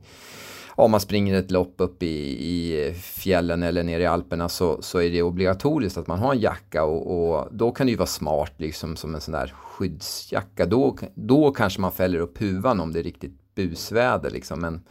om 0.74 0.90
man 0.90 1.00
springer 1.00 1.34
ett 1.34 1.50
lopp 1.50 1.74
upp 1.76 2.02
i, 2.02 2.06
i 2.50 2.94
fjällen 2.94 3.62
eller 3.62 3.82
nere 3.82 4.02
i 4.02 4.06
Alperna 4.06 4.48
så, 4.48 4.82
så 4.82 4.98
är 4.98 5.10
det 5.10 5.22
obligatoriskt 5.22 5.98
att 5.98 6.06
man 6.06 6.18
har 6.18 6.32
en 6.32 6.40
jacka 6.40 6.84
och, 6.84 7.34
och, 7.34 7.48
då 7.50 7.72
kan 7.72 7.86
det 7.86 7.90
ju 7.90 7.96
vara 7.96 8.06
smart 8.06 8.52
liksom 8.56 8.96
som 8.96 9.14
en 9.14 9.20
sån 9.20 9.32
där 9.32 9.54
skyddsjacka. 9.56 10.66
Då, 10.66 10.96
då 11.14 11.50
kanske 11.50 11.80
man 11.80 11.92
fäller 11.92 12.18
upp 12.18 12.40
huvan 12.40 12.80
om 12.80 12.92
det 12.92 12.98
är 12.98 13.02
riktigt 13.02 13.54
busväder 13.54 14.30
liksom. 14.30 14.60
Men 14.60 14.82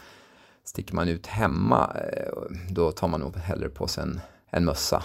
sticker 0.64 0.96
man 0.96 1.08
ut 1.08 1.28
hemma 1.28 1.96
eh, 1.96 2.56
då 2.70 2.92
tar 2.92 3.08
man 3.08 3.20
nog 3.20 3.36
hellre 3.36 3.70
på 3.70 3.88
sig 3.88 4.04
en, 4.04 4.20
en 4.50 4.66
mössa. 4.66 5.04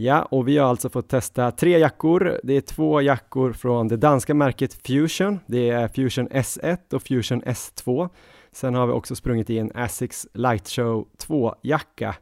Ja, 0.00 0.22
och 0.22 0.48
vi 0.48 0.58
har 0.58 0.68
alltså 0.68 0.88
fått 0.88 1.08
testa 1.08 1.50
tre 1.50 1.78
jackor. 1.78 2.40
Det 2.42 2.56
är 2.56 2.60
två 2.60 3.02
jackor 3.02 3.52
från 3.52 3.88
det 3.88 3.96
danska 3.96 4.34
märket 4.34 4.74
Fusion. 4.86 5.40
Det 5.46 5.70
är 5.70 5.88
Fusion 5.88 6.28
S1 6.28 6.94
och 6.94 7.02
Fusion 7.02 7.42
S2. 7.42 8.08
Sen 8.52 8.74
har 8.74 8.86
vi 8.86 8.92
också 8.92 9.14
sprungit 9.14 9.50
i 9.50 9.58
en 9.58 9.72
Asics 9.74 10.26
Light 10.34 10.68
Show 10.68 11.08
2-jacka. 11.26 12.14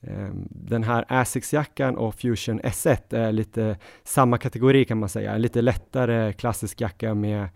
Ehm, 0.00 0.48
den 0.50 0.82
här 0.82 1.04
Asics-jackan 1.08 1.96
och 1.96 2.14
Fusion 2.14 2.60
S1 2.60 3.14
är 3.16 3.32
lite 3.32 3.76
samma 4.04 4.38
kategori 4.38 4.84
kan 4.84 4.98
man 4.98 5.08
säga. 5.08 5.32
En 5.32 5.42
lite 5.42 5.62
lättare 5.62 6.32
klassisk 6.32 6.80
jacka 6.80 7.14
med 7.14 7.48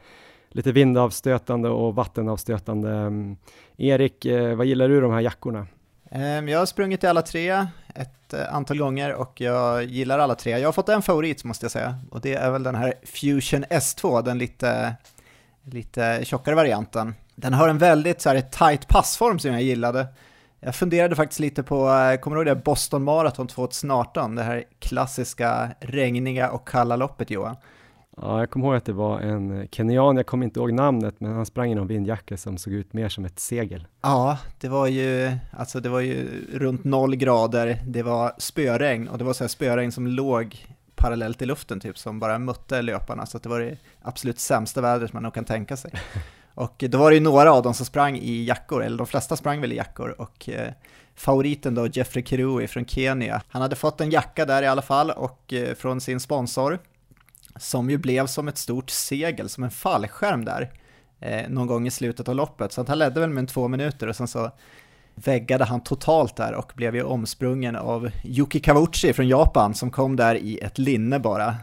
lite 0.49 0.73
vindavstötande 0.73 1.69
och 1.69 1.95
vattenavstötande. 1.95 2.91
Ehm, 2.91 3.37
Erik, 3.77 4.25
eh, 4.25 4.57
vad 4.57 4.67
gillar 4.67 4.89
du 4.89 5.01
de 5.01 5.13
här 5.13 5.21
jackorna? 5.21 5.67
Ehm, 6.15 6.49
jag 6.49 6.59
har 6.59 6.67
sprungit 6.67 7.05
i 7.05 7.07
alla 7.07 7.23
tre 7.23 7.67
ett 7.95 8.35
eh, 8.35 8.55
antal 8.55 8.79
gånger 8.79 9.15
och 9.15 9.41
jag 9.41 9.85
gillar 9.85 10.19
alla 10.19 10.35
tre. 10.35 10.59
Jag 10.59 10.69
har 10.69 10.73
fått 10.73 10.89
en 10.89 11.03
favorit 11.03 11.45
måste 11.45 11.65
jag 11.65 11.73
säga 11.73 11.99
och 12.11 12.21
det 12.21 12.35
är 12.35 12.51
väl 12.51 12.63
den 12.63 12.75
här 12.75 12.95
Fusion 13.03 13.65
S2, 13.65 14.23
den 14.23 14.39
lite, 14.39 14.95
lite 15.63 16.21
tjockare 16.25 16.55
varianten. 16.55 17.15
Den 17.35 17.55
har 17.55 17.69
en 17.69 17.79
väldigt 17.79 18.21
så 18.21 18.29
här, 18.29 18.41
tight 18.41 18.89
passform 18.89 19.39
som 19.39 19.53
jag 19.53 19.63
gillade. 19.63 20.07
Jag 20.61 20.75
funderade 20.75 21.17
faktiskt 21.17 21.41
lite 21.41 21.63
på, 21.63 21.91
eh, 21.91 22.17
kommer 22.17 22.37
du 22.37 22.43
ihåg 22.43 22.57
det 22.57 22.65
Boston 22.65 23.03
Marathon 23.05 23.47
2018? 23.47 24.35
Det 24.35 24.43
här 24.43 24.65
klassiska 24.79 25.71
regniga 25.81 26.51
och 26.51 26.69
kalla 26.69 26.97
loppet 26.97 27.31
Johan. 27.31 27.57
Ja, 28.17 28.39
jag 28.39 28.51
kommer 28.51 28.67
ihåg 28.67 28.75
att 28.77 28.85
det 28.85 28.93
var 28.93 29.21
en 29.21 29.69
kenyan, 29.71 30.17
jag 30.17 30.27
kommer 30.27 30.45
inte 30.45 30.61
ihåg 30.61 30.73
namnet, 30.73 31.15
men 31.19 31.33
han 31.33 31.47
sprang 31.47 31.73
i 31.73 31.75
någon 31.75 31.87
vindjacka 31.87 32.37
som 32.37 32.59
såg 32.59 32.73
ut 32.73 32.93
mer 32.93 33.09
som 33.09 33.25
ett 33.25 33.41
segel. 33.41 33.87
Ja, 34.03 34.39
det 34.61 34.69
var 34.69 34.87
ju, 34.87 35.33
alltså 35.51 35.81
det 35.81 35.89
var 35.89 36.01
ju 36.01 36.29
runt 36.53 36.85
noll 36.85 37.17
grader, 37.17 37.83
det 37.87 38.03
var 38.03 38.33
spöregn 38.39 39.09
och 39.09 39.19
det 39.19 39.25
var 39.25 39.33
så 39.33 39.45
här 39.45 39.49
spöregn 39.49 39.93
som 39.93 40.07
låg 40.07 40.67
parallellt 40.95 41.43
i 41.43 41.47
luften 41.47 41.81
typ, 41.81 41.99
som 41.99 42.19
bara 42.21 42.39
mötte 42.39 42.83
löparna, 42.83 43.27
så 43.27 43.39
det 43.39 43.49
var 43.49 43.61
det 43.61 43.77
absolut 44.03 44.39
sämsta 44.39 44.81
vädret 44.81 45.13
man 45.13 45.23
nog 45.23 45.35
kan 45.35 45.45
tänka 45.45 45.77
sig. 45.77 45.93
Och 46.55 46.85
då 46.89 46.99
var 46.99 47.11
det 47.11 47.15
ju 47.15 47.23
några 47.23 47.53
av 47.53 47.63
dem 47.63 47.75
som 47.75 47.87
sprang 47.87 48.17
i 48.17 48.45
jackor, 48.45 48.85
eller 48.85 48.99
de 48.99 49.07
flesta 49.07 49.37
sprang 49.37 49.61
väl 49.61 49.73
i 49.73 49.77
jackor, 49.77 50.15
och 50.21 50.49
eh, 50.49 50.73
favoriten 51.15 51.75
då, 51.75 51.87
Jeffrey 51.87 52.25
Kirui 52.25 52.69
från 52.69 52.87
Kenya, 52.87 53.43
han 53.49 53.63
hade 53.63 53.77
fått 53.77 54.01
en 54.01 54.11
jacka 54.11 54.47
där 54.47 54.63
i 54.63 54.67
alla 54.67 54.83
fall, 54.83 55.11
och 55.11 55.53
eh, 55.53 55.75
från 55.75 56.01
sin 56.01 56.21
sponsor, 56.21 56.79
som 57.57 57.91
ju 57.91 57.99
blev 57.99 58.27
som 58.27 58.49
ett 58.49 58.59
stort 58.59 58.91
segel, 58.91 59.49
som 59.49 59.65
en 59.65 59.71
fallskärm 59.71 60.45
där, 60.45 60.71
eh, 61.21 61.49
någon 61.49 61.67
gång 61.67 61.87
i 61.87 61.91
slutet 61.91 62.29
av 62.29 62.35
loppet. 62.35 62.73
Så 62.73 62.81
att 62.81 62.89
han 62.89 62.99
ledde 62.99 63.21
väl 63.21 63.31
med 63.31 63.49
två 63.49 63.69
minuter 63.69 64.07
och 64.07 64.17
sen 64.17 64.29
så 64.29 64.51
väggade 65.15 65.65
han 65.65 65.81
totalt 65.81 66.37
där 66.37 66.55
och 66.55 66.73
blev 66.75 66.97
ju 66.97 67.03
omsprungen 67.03 67.77
av 67.77 68.11
Yuki 68.25 68.61
Kawuchi 68.61 69.13
från 69.13 69.29
Japan 69.29 69.75
som 69.75 69.91
kom 69.91 70.17
där 70.17 70.35
i 70.35 70.59
ett 70.59 70.79
linne 70.79 71.19
bara 71.19 71.57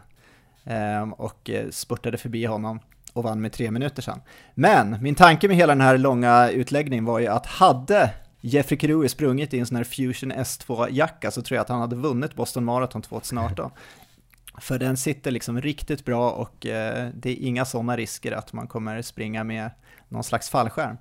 ehm, 0.63 1.13
eh, 1.13 1.19
och 1.19 1.49
spurtade 1.71 2.17
förbi 2.17 2.45
honom 2.45 2.79
och 3.13 3.23
vann 3.23 3.41
med 3.41 3.51
tre 3.51 3.71
minuter 3.71 4.01
sen. 4.01 4.21
Men 4.53 4.97
min 5.01 5.15
tanke 5.15 5.47
med 5.47 5.57
hela 5.57 5.73
den 5.73 5.81
här 5.81 5.97
långa 5.97 6.49
utläggningen 6.49 7.05
var 7.05 7.19
ju 7.19 7.27
att 7.27 7.45
hade 7.45 8.13
Jeffrey 8.41 8.79
Kirui 8.79 9.09
sprungit 9.09 9.53
i 9.53 9.59
en 9.59 9.65
sån 9.65 9.77
här 9.77 9.83
Fusion 9.83 10.33
S2-jacka 10.33 11.31
så 11.31 11.41
tror 11.41 11.55
jag 11.55 11.61
att 11.61 11.69
han 11.69 11.81
hade 11.81 11.95
vunnit 11.95 12.35
Boston 12.35 12.65
Marathon 12.65 13.01
2018. 13.01 13.71
För 14.61 14.79
den 14.79 14.97
sitter 14.97 15.31
liksom 15.31 15.61
riktigt 15.61 16.05
bra 16.05 16.31
och 16.31 16.65
eh, 16.65 17.09
det 17.13 17.29
är 17.29 17.47
inga 17.47 17.65
sådana 17.65 17.97
risker 17.97 18.31
att 18.31 18.53
man 18.53 18.67
kommer 18.67 19.01
springa 19.01 19.43
med 19.43 19.71
någon 20.09 20.23
slags 20.23 20.49
fallskärm. 20.49 20.97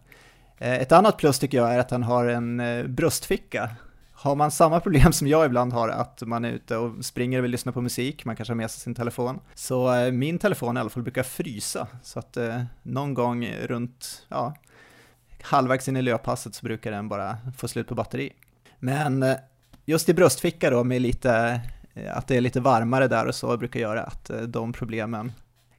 Eh, 0.59 0.75
ett 0.75 0.93
annat 0.93 1.17
plus 1.17 1.39
tycker 1.39 1.59
jag 1.59 1.75
är 1.75 1.79
att 1.79 1.89
den 1.89 2.03
har 2.03 2.27
en 2.27 2.61
eh, 2.61 2.87
bröstficka. 2.87 3.71
Har 4.13 4.35
man 4.35 4.51
samma 4.51 4.81
problem 4.81 5.13
som 5.13 5.27
jag 5.27 5.47
ibland 5.47 5.73
har, 5.73 5.89
att 5.89 6.23
man 6.23 6.45
är 6.45 6.51
ute 6.51 6.77
och 6.77 7.05
springer 7.05 7.39
och 7.39 7.45
vill 7.45 7.51
lyssna 7.51 7.73
på 7.73 7.81
musik, 7.81 8.25
man 8.25 8.37
kanske 8.37 8.53
har 8.53 8.57
med 8.57 8.71
sig 8.71 8.81
sin 8.81 8.95
telefon, 8.95 9.41
så 9.55 9.95
eh, 9.95 10.13
min 10.13 10.39
telefon 10.39 10.77
i 10.77 10.81
alla 10.81 10.91
fall 10.91 11.03
brukar 11.03 11.23
frysa. 11.23 11.87
Så 12.03 12.19
att 12.19 12.37
eh, 12.37 12.63
någon 12.83 13.15
gång 13.15 13.47
runt, 13.47 14.27
ja, 14.29 14.55
halvvägs 15.43 15.89
in 15.89 15.97
i 15.97 16.03
löppasset 16.03 16.55
så 16.55 16.67
brukar 16.67 16.91
den 16.91 17.09
bara 17.09 17.39
få 17.57 17.69
slut 17.69 17.89
på 17.89 17.95
batteri. 17.95 18.33
Men 18.79 19.23
eh, 19.23 19.37
just 19.85 20.09
i 20.09 20.15
bröstficka 20.15 20.71
då 20.71 20.85
med 20.85 21.03
lite 21.03 21.61
att 22.07 22.27
det 22.29 22.37
är 22.37 22.41
lite 22.41 22.61
varmare 22.61 23.09
där 23.09 23.27
och 23.27 23.35
så 23.35 23.57
brukar 23.57 23.81
göra 23.81 24.03
att 24.03 24.31
eh, 24.31 24.41
de 24.41 24.73
problemen 24.73 25.33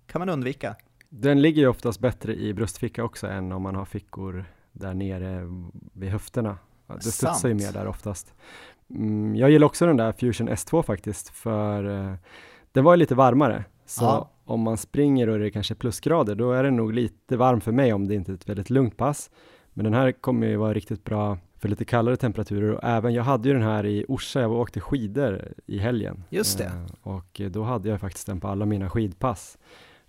kan 0.07 0.19
man 0.19 0.29
undvika. 0.29 0.75
Den 1.09 1.41
ligger 1.41 1.61
ju 1.61 1.67
oftast 1.67 1.99
bättre 1.99 2.35
i 2.35 2.53
bröstficka 2.53 3.03
också 3.03 3.27
än 3.27 3.51
om 3.51 3.61
man 3.61 3.75
har 3.75 3.85
fickor 3.85 4.45
där 4.71 4.93
nere 4.93 5.47
vid 5.93 6.09
höfterna. 6.09 6.57
Det 6.87 7.01
studsar 7.11 7.49
ju 7.49 7.55
mer 7.55 7.71
där 7.73 7.87
oftast. 7.87 8.33
Mm, 8.89 9.35
jag 9.35 9.51
gillar 9.51 9.67
också 9.67 9.85
den 9.85 9.97
där 9.97 10.11
Fusion 10.11 10.49
S2 10.49 10.83
faktiskt, 10.83 11.29
för 11.29 11.83
eh, 12.09 12.13
den 12.71 12.83
var 12.83 12.93
ju 12.93 12.97
lite 12.97 13.15
varmare. 13.15 13.63
Så 13.85 14.03
Ja. 14.03 14.29
om 14.45 14.61
man 14.61 14.77
springer 14.77 15.29
och 15.29 15.39
det 15.39 15.45
är 15.45 15.49
kanske 15.49 15.75
plusgrader, 15.75 16.35
då 16.35 16.51
är 16.51 16.63
det 16.63 16.71
nog 16.71 16.93
lite 16.93 17.37
varmt 17.37 17.63
för 17.63 17.71
mig 17.71 17.93
om 17.93 18.07
det 18.07 18.15
inte 18.15 18.31
är 18.31 18.33
ett 18.33 18.49
väldigt 18.49 18.69
lugnt 18.69 18.97
pass. 18.97 19.29
Men 19.73 19.83
den 19.83 19.93
här 19.93 20.11
kommer 20.11 20.47
ju 20.47 20.55
vara 20.55 20.73
riktigt 20.73 21.03
bra 21.03 21.37
för 21.59 21.69
lite 21.69 21.85
kallare 21.85 22.17
temperaturer 22.17 22.71
och 22.71 22.83
även, 22.83 23.13
jag 23.13 23.23
hade 23.23 23.49
ju 23.49 23.53
den 23.53 23.63
här 23.63 23.85
i 23.85 24.05
Orsa, 24.07 24.41
jag 24.41 24.51
åkte 24.51 24.79
skidor 24.79 25.53
i 25.65 25.79
helgen. 25.79 26.23
Just 26.29 26.57
det. 26.57 26.63
Eh, 26.63 26.85
och 27.01 27.41
då 27.49 27.63
hade 27.63 27.89
jag 27.89 27.99
faktiskt 27.99 28.27
den 28.27 28.39
på 28.39 28.47
alla 28.47 28.65
mina 28.65 28.89
skidpass. 28.89 29.57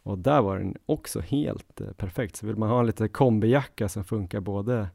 Och 0.02 0.18
där 0.18 0.42
var 0.42 0.58
den 0.58 0.74
också 0.86 1.20
helt 1.20 1.80
eh, 1.80 1.92
perfekt. 1.92 2.36
Så 2.36 2.46
vill 2.46 2.56
man 2.56 2.68
ha 2.68 2.80
en 2.80 2.86
lite 2.86 3.08
kombijacka 3.08 3.88
som 3.88 4.04
funkar 4.04 4.40
både 4.40 4.88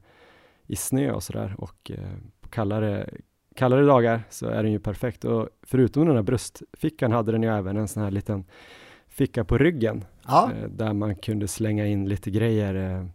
i 0.67 0.75
snö 0.75 1.11
och 1.11 1.23
sådär 1.23 1.55
och 1.57 1.91
eh, 1.91 2.09
på 2.41 2.49
kallare, 2.49 3.09
kallare 3.55 3.85
dagar 3.85 4.23
så 4.29 4.47
är 4.47 4.63
den 4.63 4.71
ju 4.71 4.79
perfekt. 4.79 5.25
Och 5.25 5.49
förutom 5.61 6.05
den 6.05 6.15
här 6.15 6.23
bröstfickan 6.23 7.11
hade 7.11 7.31
den 7.31 7.43
ju 7.43 7.49
även 7.49 7.77
en 7.77 7.87
sån 7.87 8.03
här 8.03 8.11
liten 8.11 8.45
ficka 9.07 9.43
på 9.43 9.57
ryggen 9.57 10.05
Ja, 10.27 10.51
där 10.69 10.93
man 10.93 11.15
kunde 11.15 11.47
slänga 11.47 11.87
in 11.87 12.09
lite 12.09 12.31
grejer, 12.31 13.07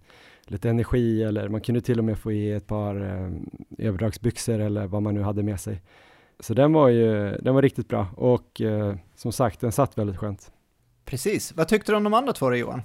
lite 0.51 0.71
energi 0.71 1.23
eller 1.23 1.49
man 1.49 1.61
kunde 1.61 1.81
till 1.81 1.99
och 1.99 2.05
med 2.05 2.19
få 2.19 2.33
i 2.33 2.53
ett 2.53 2.67
par 2.67 2.97
eh, 2.97 3.31
överdragsbyxor 3.87 4.59
eller 4.59 4.87
vad 4.87 5.03
man 5.03 5.15
nu 5.15 5.23
hade 5.23 5.43
med 5.43 5.61
sig. 5.61 5.83
Så 6.41 6.55
den 6.55 6.73
var 6.73 6.89
ju, 6.89 7.37
den 7.37 7.55
var 7.55 7.63
riktigt 7.63 7.89
bra 7.89 8.07
och 8.17 8.61
eh, 8.61 8.95
som 9.15 9.33
sagt, 9.33 9.61
den 9.61 9.73
satt 9.73 9.99
väldigt 9.99 10.17
skönt. 10.17 10.53
precis. 11.05 11.53
Vad 11.57 11.69
tyckte 11.69 11.93
du 11.93 11.97
om 11.97 12.05
de 12.05 12.15
andra 12.15 12.33
två 12.33 12.51
då 12.51 12.57
Johan? 12.57 12.83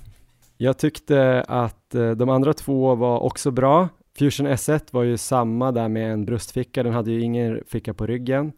Jag 0.57 0.77
tyckte 0.77 1.45
att 1.47 1.95
eh, 1.95 2.11
de 2.11 2.29
andra 2.29 2.53
två 2.53 2.95
var 2.95 3.19
också 3.19 3.51
bra. 3.51 3.89
Fusion 4.17 4.47
S1 4.47 4.81
var 4.91 5.03
ju 5.03 5.17
samma 5.17 5.71
där 5.71 5.87
med 5.87 6.11
en 6.11 6.25
bröstficka, 6.25 6.83
den 6.83 6.93
hade 6.93 7.11
ju 7.11 7.21
ingen 7.21 7.63
ficka 7.67 7.93
på 7.93 8.07
ryggen. 8.07 8.51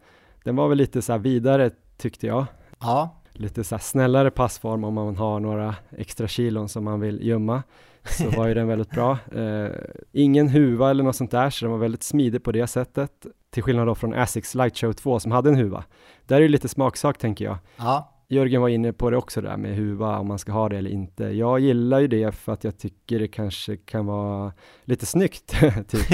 Den 0.44 0.56
var 0.56 0.68
väl 0.68 0.78
lite 0.78 1.02
så 1.02 1.12
här 1.12 1.18
vidare 1.18 1.70
tyckte 1.96 2.26
jag. 2.26 2.46
Ja, 2.80 3.14
lite 3.32 3.64
så 3.64 3.74
här 3.74 3.82
snällare 3.82 4.30
passform 4.30 4.84
om 4.84 4.94
man 4.94 5.16
har 5.16 5.40
några 5.40 5.74
extra 5.90 6.28
kilon 6.28 6.68
som 6.68 6.84
man 6.84 7.00
vill 7.00 7.26
gömma 7.26 7.62
så 8.04 8.30
var 8.30 8.48
ju 8.48 8.54
den 8.54 8.68
väldigt 8.68 8.90
bra. 8.90 9.18
Eh, 9.36 9.70
ingen 10.12 10.48
huva 10.48 10.90
eller 10.90 11.04
något 11.04 11.16
sånt 11.16 11.30
där 11.30 11.50
så 11.50 11.64
den 11.64 11.72
var 11.72 11.78
väldigt 11.78 12.02
smidig 12.02 12.42
på 12.44 12.52
det 12.52 12.66
sättet 12.66 13.26
till 13.50 13.62
skillnad 13.62 13.86
då 13.86 13.94
från 13.94 14.14
Asics 14.14 14.54
Lightshow 14.54 14.92
2 14.92 15.20
som 15.20 15.32
hade 15.32 15.48
en 15.48 15.56
huva. 15.56 15.84
Där 16.26 16.36
är 16.36 16.40
det 16.40 16.48
lite 16.48 16.68
smaksak 16.68 17.18
tänker 17.18 17.44
jag. 17.44 17.56
ja, 17.76 18.14
Jörgen 18.30 18.60
var 18.62 18.68
inne 18.68 18.92
på 18.92 19.10
det 19.10 19.16
också 19.16 19.40
där 19.40 19.56
med 19.56 19.76
huva, 19.76 20.18
om 20.18 20.26
man 20.28 20.38
ska 20.38 20.52
ha 20.52 20.68
det 20.68 20.78
eller 20.78 20.90
inte. 20.90 21.24
Jag 21.24 21.60
gillar 21.60 22.00
ju 22.00 22.06
det 22.08 22.34
för 22.34 22.52
att 22.52 22.64
jag 22.64 22.78
tycker 22.78 23.18
det 23.18 23.28
kanske 23.28 23.76
kan 23.76 24.06
vara 24.06 24.52
lite 24.84 25.06
snyggt. 25.06 25.48
typ. 25.88 26.08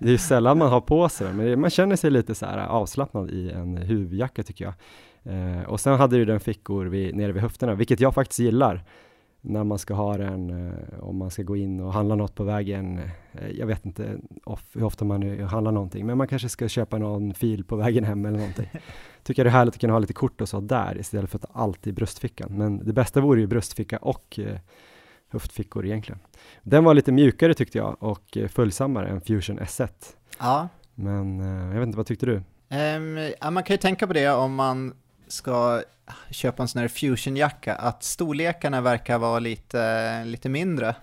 Det 0.00 0.06
är 0.06 0.10
ju 0.10 0.18
sällan 0.18 0.58
man 0.58 0.68
har 0.70 0.80
på 0.80 1.08
sig 1.08 1.26
det, 1.26 1.32
men 1.32 1.46
det- 1.46 1.56
man 1.56 1.70
känner 1.70 1.96
sig 1.96 2.10
lite 2.10 2.34
så 2.34 2.46
här 2.46 2.58
avslappnad 2.66 3.30
i 3.30 3.50
en 3.50 3.76
huvjacka 3.76 4.42
tycker 4.42 4.64
jag. 4.64 4.74
Eh, 5.34 5.62
och 5.62 5.80
sen 5.80 5.94
hade 5.98 6.16
ju 6.16 6.24
den 6.24 6.40
fickor 6.40 6.86
vid, 6.86 7.16
nere 7.16 7.32
vid 7.32 7.42
höfterna, 7.42 7.74
vilket 7.74 8.00
jag 8.00 8.14
faktiskt 8.14 8.38
gillar 8.38 8.84
när 9.44 9.64
man 9.64 9.78
ska 9.78 9.94
ha 9.94 10.16
den, 10.16 10.50
eh, 10.50 11.00
om 11.00 11.16
man 11.16 11.30
ska 11.30 11.42
gå 11.42 11.56
in 11.56 11.80
och 11.80 11.92
handla 11.92 12.14
något 12.14 12.34
på 12.34 12.44
vägen. 12.44 13.00
Eh, 13.32 13.50
jag 13.50 13.66
vet 13.66 13.86
inte 13.86 14.18
of, 14.44 14.64
hur 14.74 14.84
ofta 14.84 15.04
man 15.04 15.40
handlar 15.40 15.72
någonting, 15.72 16.06
men 16.06 16.18
man 16.18 16.28
kanske 16.28 16.48
ska 16.48 16.68
köpa 16.68 16.98
någon 16.98 17.34
fil 17.34 17.64
på 17.64 17.76
vägen 17.76 18.04
hem 18.04 18.26
eller 18.26 18.38
någonting. 18.38 18.68
Tycker 19.22 19.44
det 19.44 19.50
är 19.50 19.52
härligt 19.52 19.74
att 19.74 19.80
kunna 19.80 19.92
ha 19.92 20.00
lite 20.00 20.12
kort 20.12 20.40
och 20.40 20.48
så 20.48 20.60
där 20.60 20.98
istället 21.00 21.30
för 21.30 21.38
att 21.38 21.50
alltid 21.52 21.90
i 21.90 21.94
bröstfickan. 21.94 22.58
Men 22.58 22.84
det 22.84 22.92
bästa 22.92 23.20
vore 23.20 23.40
ju 23.40 23.46
bröstficka 23.46 23.98
och 23.98 24.38
eh, 24.38 24.58
höftfickor 25.28 25.86
egentligen. 25.86 26.18
Den 26.62 26.84
var 26.84 26.94
lite 26.94 27.12
mjukare 27.12 27.54
tyckte 27.54 27.78
jag 27.78 27.96
och 27.98 28.38
följsammare 28.48 29.08
än 29.08 29.20
Fusion 29.20 29.58
S1. 29.58 29.88
ja. 30.38 30.68
Men 30.94 31.40
eh, 31.40 31.72
jag 31.74 31.80
vet 31.80 31.86
inte, 31.86 31.96
vad 31.96 32.06
tyckte 32.06 32.26
du? 32.26 32.42
Ehm, 32.68 33.18
ja, 33.40 33.50
man 33.50 33.62
kan 33.62 33.74
ju 33.74 33.78
tänka 33.78 34.06
på 34.06 34.12
det 34.12 34.28
om 34.30 34.54
man 34.54 34.94
ska 35.32 35.82
köpa 36.30 36.62
en 36.62 36.68
sån 36.68 36.80
här 36.80 36.88
fusionjacka, 36.88 37.74
att 37.74 38.02
storlekarna 38.02 38.80
verkar 38.80 39.18
vara 39.18 39.38
lite, 39.38 40.24
lite 40.24 40.48
mindre. 40.48 40.94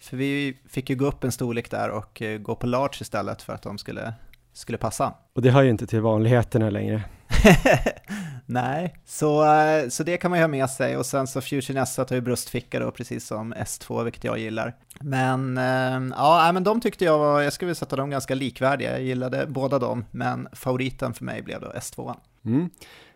För 0.00 0.16
vi 0.16 0.56
fick 0.68 0.90
ju 0.90 0.96
gå 0.96 1.06
upp 1.06 1.24
en 1.24 1.32
storlek 1.32 1.70
där 1.70 1.90
och 1.90 2.22
eh, 2.22 2.38
gå 2.38 2.54
på 2.54 2.66
large 2.66 2.98
istället 3.00 3.42
för 3.42 3.52
att 3.52 3.62
de 3.62 3.78
skulle, 3.78 4.14
skulle 4.52 4.78
passa. 4.78 5.14
Och 5.34 5.42
det 5.42 5.50
hör 5.50 5.62
ju 5.62 5.70
inte 5.70 5.86
till 5.86 6.00
vanligheterna 6.00 6.70
längre. 6.70 7.02
Nej, 8.46 8.94
så, 9.04 9.54
eh, 9.54 9.88
så 9.88 10.02
det 10.02 10.16
kan 10.16 10.30
man 10.30 10.38
ju 10.38 10.42
ha 10.42 10.48
med 10.48 10.70
sig 10.70 10.96
och 10.96 11.06
sen 11.06 11.26
så 11.26 11.40
Fusion 11.40 11.76
S1 11.76 12.08
har 12.08 12.14
ju 12.14 12.20
bröstficka 12.20 12.80
då, 12.80 12.90
precis 12.90 13.26
som 13.26 13.54
S2, 13.54 14.04
vilket 14.04 14.24
jag 14.24 14.38
gillar. 14.38 14.74
Men 15.00 15.58
eh, 15.58 16.16
ja, 16.16 16.50
men 16.54 16.64
de 16.64 16.80
tyckte 16.80 17.04
jag 17.04 17.18
var, 17.18 17.40
jag 17.40 17.52
skulle 17.52 17.66
vilja 17.66 17.74
sätta 17.74 17.96
dem 17.96 18.10
ganska 18.10 18.34
likvärdiga, 18.34 18.92
jag 18.92 19.02
gillade 19.02 19.46
båda 19.46 19.78
dem, 19.78 20.04
men 20.10 20.48
favoriten 20.52 21.14
för 21.14 21.24
mig 21.24 21.42
blev 21.42 21.60
då 21.60 21.66
S2. 21.66 22.14
Mm. 22.44 22.70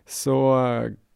Så 0.09 0.57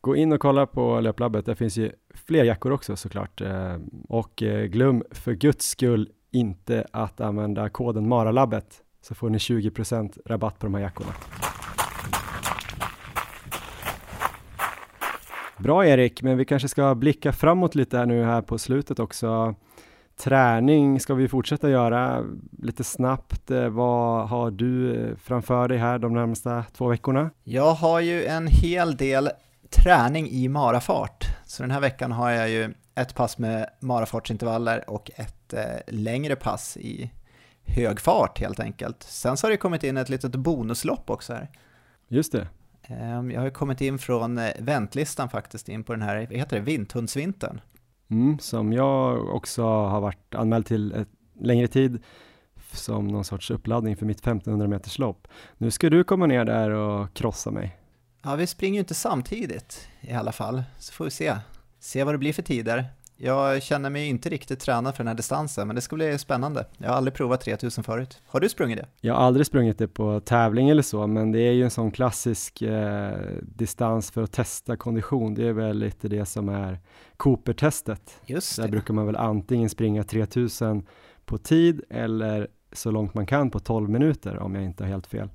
gå 0.01 0.15
in 0.15 0.31
och 0.31 0.39
kolla 0.39 0.65
på 0.65 0.99
Löplabbet, 0.99 1.45
där 1.45 1.55
finns 1.55 1.77
ju 1.77 1.91
fler 2.13 2.43
jackor 2.43 2.71
också 2.71 2.95
såklart. 2.95 3.41
Eh, 3.41 3.75
och 4.09 4.43
eh, 4.43 4.65
glöm 4.65 5.03
för 5.11 5.33
guds 5.33 5.65
skull 5.65 6.09
inte 6.31 6.87
att 6.91 7.21
använda 7.21 7.69
koden 7.69 8.07
MARALABBET 8.07 8.81
så 9.01 9.15
får 9.15 9.29
ni 9.29 9.37
20% 9.37 10.17
rabatt 10.25 10.59
på 10.59 10.65
de 10.65 10.73
här 10.73 10.81
jackorna. 10.81 11.11
Bra 15.57 15.85
Erik, 15.85 16.21
men 16.21 16.37
vi 16.37 16.45
kanske 16.45 16.67
ska 16.67 16.95
blicka 16.95 17.33
framåt 17.33 17.75
lite 17.75 17.97
här 17.97 18.05
nu 18.05 18.23
här 18.23 18.41
på 18.41 18.57
slutet 18.57 18.99
också. 18.99 19.55
Träning 20.17 20.99
ska 20.99 21.13
vi 21.13 21.27
fortsätta 21.27 21.69
göra 21.69 22.23
lite 22.61 22.83
snabbt. 22.83 23.51
Eh, 23.51 23.67
Vad 23.69 24.29
har 24.29 24.51
du 24.51 24.95
eh, 25.09 25.15
framför 25.17 25.67
dig 25.67 25.77
här 25.77 25.99
de 25.99 26.13
närmsta 26.13 26.65
två 26.73 26.87
veckorna? 26.87 27.29
Jag 27.43 27.73
har 27.73 27.99
ju 27.99 28.25
en 28.25 28.47
hel 28.47 28.95
del 28.97 29.29
träning 29.69 30.29
i 30.29 30.47
marafart, 30.47 31.25
så 31.45 31.63
den 31.63 31.71
här 31.71 31.79
veckan 31.79 32.11
har 32.11 32.29
jag 32.31 32.49
ju 32.49 32.73
ett 32.95 33.15
pass 33.15 33.37
med 33.37 33.69
marafartsintervaller 33.79 34.89
och 34.89 35.11
ett 35.15 35.53
eh, 35.53 35.61
längre 35.87 36.35
pass 36.35 36.77
i 36.77 37.11
hög 37.65 37.99
fart 37.99 38.39
helt 38.39 38.59
enkelt. 38.59 39.03
Sen 39.03 39.37
så 39.37 39.47
har 39.47 39.51
det 39.51 39.57
kommit 39.57 39.83
in 39.83 39.97
ett 39.97 40.09
litet 40.09 40.31
bonuslopp 40.35 41.09
också 41.09 41.33
här. 41.33 41.49
Just 42.07 42.31
det. 42.31 42.47
Ehm, 42.87 43.31
Jag 43.31 43.39
har 43.39 43.45
ju 43.45 43.51
kommit 43.51 43.81
in 43.81 43.99
från 43.99 44.39
väntlistan 44.59 45.29
faktiskt 45.29 45.69
in 45.69 45.83
på 45.83 45.93
den 45.93 46.01
här, 46.01 46.15
vad 46.29 46.37
heter 46.37 46.55
det, 46.55 46.61
Vinthundsvintern. 46.61 47.61
Mm, 48.09 48.39
som 48.39 48.73
jag 48.73 49.29
också 49.29 49.63
har 49.63 50.01
varit 50.01 50.35
anmäld 50.35 50.65
till 50.65 50.91
ett 50.91 51.09
längre 51.39 51.67
tid 51.67 52.03
som 52.71 53.07
någon 53.07 53.25
sorts 53.25 53.51
uppladdning 53.51 53.97
för 53.97 54.05
mitt 54.05 54.19
1500 54.19 54.67
meters 54.67 54.99
lopp. 54.99 55.27
Nu 55.57 55.71
ska 55.71 55.89
du 55.89 56.03
komma 56.03 56.25
ner 56.25 56.45
där 56.45 56.69
och 56.69 57.13
krossa 57.13 57.51
mig. 57.51 57.77
Ja, 58.23 58.35
vi 58.35 58.47
springer 58.47 58.73
ju 58.73 58.79
inte 58.79 58.93
samtidigt 58.93 59.87
i 60.01 60.13
alla 60.13 60.31
fall, 60.31 60.63
så 60.79 60.93
får 60.93 61.05
vi 61.05 61.11
se. 61.11 61.35
Se 61.79 62.03
vad 62.03 62.13
det 62.13 62.17
blir 62.17 62.33
för 62.33 62.41
tider. 62.41 62.85
Jag 63.25 63.63
känner 63.63 63.89
mig 63.89 64.07
inte 64.07 64.29
riktigt 64.29 64.59
tränad 64.59 64.95
för 64.95 65.03
den 65.03 65.07
här 65.07 65.15
distansen, 65.15 65.67
men 65.67 65.75
det 65.75 65.81
ska 65.81 65.95
bli 65.95 66.17
spännande. 66.17 66.65
Jag 66.77 66.89
har 66.89 66.95
aldrig 66.95 67.13
provat 67.13 67.41
3000 67.41 67.83
förut. 67.83 68.21
Har 68.27 68.39
du 68.39 68.49
sprungit 68.49 68.77
det? 68.77 68.87
Jag 69.01 69.13
har 69.13 69.21
aldrig 69.21 69.45
sprungit 69.45 69.77
det 69.77 69.87
på 69.87 70.19
tävling 70.19 70.69
eller 70.69 70.81
så, 70.81 71.07
men 71.07 71.31
det 71.31 71.39
är 71.39 71.51
ju 71.51 71.63
en 71.63 71.71
sån 71.71 71.91
klassisk 71.91 72.61
eh, 72.61 73.17
distans 73.41 74.11
för 74.11 74.23
att 74.23 74.31
testa 74.31 74.75
kondition. 74.77 75.33
Det 75.33 75.47
är 75.47 75.53
väl 75.53 75.77
lite 75.77 76.07
det 76.07 76.25
som 76.25 76.49
är 76.49 76.79
Cooper-testet. 77.17 78.21
Just 78.25 78.55
Där 78.55 78.63
det. 78.63 78.69
brukar 78.69 78.93
man 78.93 79.05
väl 79.05 79.15
antingen 79.15 79.69
springa 79.69 80.03
3000 80.03 80.87
på 81.25 81.37
tid 81.37 81.81
eller 81.89 82.47
så 82.71 82.91
långt 82.91 83.13
man 83.13 83.25
kan 83.25 83.49
på 83.51 83.59
12 83.59 83.89
minuter 83.89 84.39
om 84.39 84.55
jag 84.55 84.63
inte 84.63 84.83
har 84.83 84.89
helt 84.89 85.07
fel. 85.07 85.29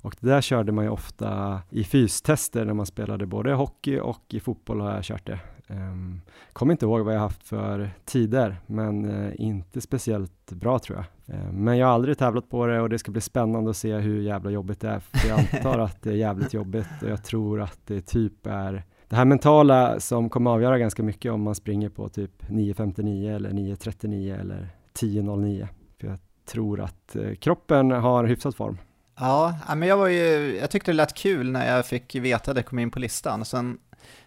Och 0.00 0.16
det 0.20 0.28
där 0.28 0.40
körde 0.40 0.72
man 0.72 0.84
ju 0.84 0.90
ofta 0.90 1.60
i 1.70 1.84
fystester 1.84 2.64
när 2.64 2.74
man 2.74 2.86
spelade 2.86 3.26
både 3.26 3.52
hockey 3.52 3.98
och 3.98 4.24
i 4.28 4.40
fotboll 4.40 4.80
har 4.80 4.94
jag 4.94 5.04
kört 5.04 5.26
det. 5.26 5.38
Um, 5.70 6.20
kommer 6.52 6.72
inte 6.72 6.84
ihåg 6.84 7.00
vad 7.00 7.14
jag 7.14 7.20
haft 7.20 7.42
för 7.42 7.90
tider, 8.04 8.56
men 8.66 9.04
eh, 9.04 9.32
inte 9.38 9.80
speciellt 9.80 10.52
bra 10.52 10.78
tror 10.78 10.98
jag. 10.98 11.36
Eh, 11.36 11.52
men 11.52 11.78
jag 11.78 11.86
har 11.86 11.94
aldrig 11.94 12.18
tävlat 12.18 12.50
på 12.50 12.66
det 12.66 12.80
och 12.80 12.88
det 12.88 12.98
ska 12.98 13.10
bli 13.10 13.20
spännande 13.20 13.70
att 13.70 13.76
se 13.76 13.96
hur 13.96 14.22
jävla 14.22 14.50
jobbigt 14.50 14.80
det 14.80 14.88
är. 14.88 15.00
För 15.00 15.28
jag 15.28 15.38
antar 15.38 15.78
att 15.78 16.02
det 16.02 16.10
är 16.10 16.14
jävligt 16.16 16.54
jobbigt 16.54 17.02
och 17.02 17.08
jag 17.08 17.24
tror 17.24 17.60
att 17.60 17.78
det 17.86 18.00
typ 18.00 18.46
är 18.46 18.84
det 19.08 19.16
här 19.16 19.24
mentala 19.24 20.00
som 20.00 20.28
kommer 20.28 20.50
avgöra 20.50 20.78
ganska 20.78 21.02
mycket 21.02 21.32
om 21.32 21.42
man 21.42 21.54
springer 21.54 21.88
på 21.88 22.08
typ 22.08 22.42
9.59 22.48 23.36
eller 23.36 23.50
9.39 23.50 24.40
eller 24.40 24.68
10.09. 25.00 25.68
För 26.00 26.06
jag 26.06 26.18
tror 26.46 26.80
att 26.80 27.16
eh, 27.16 27.34
kroppen 27.34 27.90
har 27.90 28.24
hyfsat 28.24 28.54
form. 28.54 28.78
Ja, 29.20 29.54
men 29.76 29.88
jag 29.88 29.96
var 29.96 30.08
ju, 30.08 30.58
jag 30.60 30.70
tyckte 30.70 30.90
det 30.90 30.96
lät 30.96 31.14
kul 31.14 31.50
när 31.50 31.76
jag 31.76 31.86
fick 31.86 32.14
veta 32.14 32.50
att 32.50 32.54
det 32.54 32.62
kom 32.62 32.78
in 32.78 32.90
på 32.90 32.98
listan. 32.98 33.44
Sen 33.44 33.78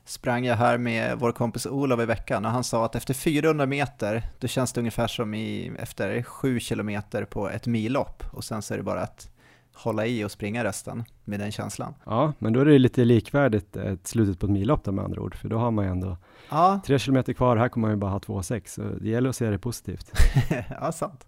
sprang 0.06 0.45
jag 0.45 0.56
här 0.56 0.77
med 0.77 1.19
vår 1.19 1.31
kompis 1.31 1.65
Olof 1.65 1.99
i 1.99 2.06
veckan 2.06 2.45
och 2.45 2.52
han 2.52 2.64
sa 2.64 2.85
att 2.85 2.95
efter 2.95 3.14
400 3.14 3.65
meter, 3.65 4.23
då 4.39 4.48
känns 4.48 4.73
det 4.73 4.81
ungefär 4.81 5.07
som 5.07 5.34
i, 5.34 5.72
efter 5.80 6.23
7 6.23 6.60
kilometer 6.60 7.26
på 7.26 7.49
ett 7.49 7.68
millopp. 7.68 8.23
Och 8.31 8.43
sen 8.43 8.61
så 8.61 8.73
är 8.73 8.77
det 8.77 8.84
bara 8.84 9.02
att 9.02 9.30
hålla 9.73 10.06
i 10.06 10.23
och 10.23 10.31
springa 10.31 10.64
resten 10.64 11.03
med 11.26 11.39
den 11.39 11.52
känslan. 11.52 11.93
Ja, 12.06 12.34
men 12.39 12.53
då 12.53 12.60
är 12.60 12.65
det 12.65 12.80
lite 12.80 13.06
likvärdigt 13.06 13.76
eh, 13.76 13.93
slutet 14.03 14.39
på 14.39 14.45
ett 14.45 14.52
millopp 14.52 14.85
med 14.85 15.06
andra 15.06 15.22
ord, 15.22 15.35
för 15.35 15.49
då 15.49 15.57
har 15.57 15.72
man 15.72 15.85
ju 15.85 15.91
ändå 15.91 16.18
Ja, 16.49 16.80
tre 16.85 16.99
kilometer 16.99 17.34
kvar, 17.34 17.57
här 17.57 17.69
kommer 17.69 17.88
man 17.88 17.95
ju 17.95 17.99
bara 17.99 18.11
ha 18.11 18.19
2,6, 18.19 18.61
så 18.65 18.81
det 18.81 19.10
gäller 19.10 19.30
att 19.30 19.35
se 19.35 19.49
det 19.49 19.57
positivt. 19.57 20.11
ja 20.81 20.91
sant. 20.91 21.27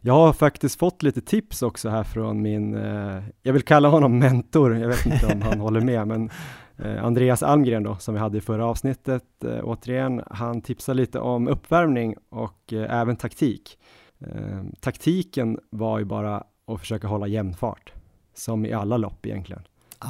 Jag 0.00 0.14
har 0.14 0.32
faktiskt 0.32 0.78
fått 0.78 1.02
lite 1.02 1.20
tips 1.20 1.62
också 1.62 1.88
här 1.88 2.04
från 2.04 2.42
min, 2.42 2.74
eh, 2.74 3.22
jag 3.42 3.52
vill 3.52 3.62
kalla 3.62 3.88
honom 3.88 4.18
mentor, 4.18 4.76
jag 4.76 4.88
vet 4.88 5.06
inte 5.06 5.26
om 5.26 5.42
han 5.42 5.60
håller 5.66 5.80
med, 5.80 6.08
men 6.08 6.30
Andreas 6.78 7.42
Almgren 7.42 7.82
då, 7.82 7.96
som 7.96 8.14
vi 8.14 8.20
hade 8.20 8.38
i 8.38 8.40
förra 8.40 8.66
avsnittet, 8.66 9.44
eh, 9.44 9.60
återigen, 9.62 10.22
han 10.30 10.60
tipsar 10.60 10.94
lite 10.94 11.18
om 11.20 11.48
uppvärmning 11.48 12.14
och 12.28 12.72
eh, 12.72 13.00
även 13.00 13.16
taktik. 13.16 13.78
Eh, 14.18 14.62
taktiken 14.80 15.58
var 15.70 15.98
ju 15.98 16.04
bara 16.04 16.44
att 16.66 16.80
försöka 16.80 17.06
hålla 17.06 17.26
jämn 17.26 17.54
fart, 17.54 17.92
som 18.34 18.66
i 18.66 18.72
alla 18.72 18.96
lopp 18.96 19.26
egentligen, 19.26 19.62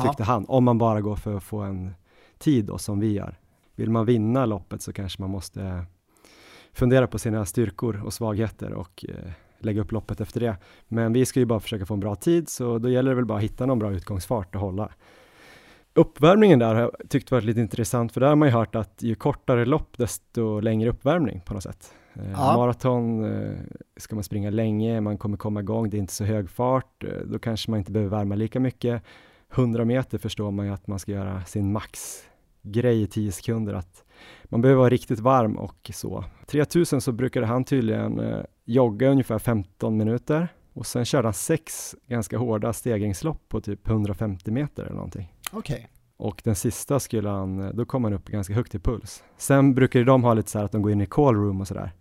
tyckte 0.03 0.25
han, 0.25 0.45
om 0.49 0.65
man 0.65 0.79
bara 0.79 1.01
går 1.01 1.17
för 1.17 1.37
att 1.37 1.43
få 1.43 1.59
en 1.59 1.95
tid 2.39 2.65
då, 2.65 2.79
som 2.79 3.01
vi 3.01 3.13
gör. 3.13 3.39
Vill 3.75 3.91
man 3.91 4.07
vinna 4.07 4.47
loppet 4.47 4.83
så 4.83 4.93
kanske 4.93 5.23
man 5.23 5.31
måste 5.31 5.85
fundera 6.73 7.07
på 7.07 7.19
sina 7.19 7.45
styrkor 7.45 8.03
och 8.05 8.13
svagheter 8.13 8.73
och 8.73 9.05
eh, 9.09 9.31
lägga 9.59 9.81
upp 9.81 9.93
loppet 9.93 10.21
efter 10.21 10.41
det. 10.41 10.57
Men 10.89 11.13
vi 11.13 11.27
ska 11.27 11.41
ju 11.41 11.47
bara 11.47 11.61
försöka 11.61 11.87
få 11.87 11.95
en 11.95 12.01
bra 12.01 12.15
tid, 12.15 12.49
så 12.49 12.79
då 12.79 12.89
gäller 12.89 13.11
det 13.11 13.15
väl 13.15 13.25
bara 13.25 13.39
att 13.39 13.45
hitta 13.45 13.67
någon 13.67 13.79
bra 13.79 13.93
utgångsfart 13.93 14.55
att 14.55 14.61
hålla. 14.61 14.91
Uppvärmningen 15.97 16.59
där 16.59 16.75
har 16.75 16.81
jag 16.81 16.93
tyckt 17.09 17.31
varit 17.31 17.45
lite 17.45 17.61
intressant, 17.61 18.13
för 18.13 18.21
där 18.21 18.29
har 18.29 18.37
man 18.37 18.49
ju 18.49 18.55
hört 18.55 18.75
att 18.75 19.03
ju 19.03 19.15
kortare 19.15 19.65
lopp, 19.65 19.99
desto 19.99 20.61
längre 20.61 20.91
uppvärmning 20.91 21.41
på 21.45 21.55
något 21.55 21.63
sätt. 21.63 21.93
Eh, 22.15 22.31
Ja. 22.33 22.57
Maraton 22.57 23.25
eh, 23.25 23.57
ska 23.97 24.15
man 24.15 24.25
springa 24.25 24.51
länge, 24.51 25.01
man 25.01 25.19
kommer 25.19 25.37
komma 25.37 25.61
igång, 25.61 25.91
det 25.91 25.97
är 25.97 25.99
inte 25.99 26.13
så 26.13 26.25
hög 26.25 26.51
fart, 26.51 27.05
eh, 27.05 27.11
då 27.27 27.39
kanske 27.39 27.71
man 27.71 27.79
inte 27.79 27.93
behöver 27.93 28.17
värma 28.17 28.35
lika 28.35 28.61
mycket. 28.61 29.03
100 29.55 29.85
meter 29.85 30.19
förstår 30.19 30.51
man 30.51 30.67
ju 30.67 30.73
att 30.73 30.87
man 30.87 30.99
ska 30.99 31.13
göra 31.13 31.45
sin 31.45 31.73
maxgrej 31.73 33.03
i 33.03 33.07
10 33.07 33.33
sekunder, 33.33 33.75
att 33.75 34.05
man 34.45 34.61
behöver 34.61 34.79
vara 34.79 34.91
riktigt 34.91 35.21
varm 35.21 35.59
och 35.59 35.91
så. 35.95 36.25
3000 36.47 37.01
så 37.01 37.13
brukade 37.13 37.47
han 37.47 37.65
tydligen 37.65 38.21
jogga 38.65 39.09
ungefär 39.09 39.39
15 39.39 39.97
minuter 39.97 40.49
och 40.73 40.87
sen 40.87 41.05
körde 41.05 41.27
han 41.27 41.35
sex 41.35 41.95
ganska 42.07 42.39
hårda 42.39 42.73
stegringslopp 42.73 43.49
på 43.49 43.61
typ 43.61 43.89
150 43.89 44.51
meter 44.51 44.83
eller 44.83 44.95
någonting. 44.95 45.33
Okej. 45.53 45.89
Och 46.17 46.41
den 46.45 46.55
sista 46.55 47.01
skulle 47.01 47.29
han, 47.29 47.77
då 47.77 47.85
kom 47.85 48.05
han 48.05 48.13
upp 48.13 48.29
ganska 48.29 48.55
högt 48.55 48.75
i 48.75 48.79
puls. 48.79 49.25
Sen 49.37 49.75
brukar 49.75 50.05
de 50.05 50.25
ha 50.25 50.35
lite 50.35 50.51
så 50.51 50.59
här 50.59 50.65
att 50.65 50.73
de 50.73 50.83
går 50.83 50.93
in 50.93 51.01
i 51.01 51.07
call 51.07 51.35
room 51.35 51.61
och 51.61 51.69
sådär. 51.69 51.93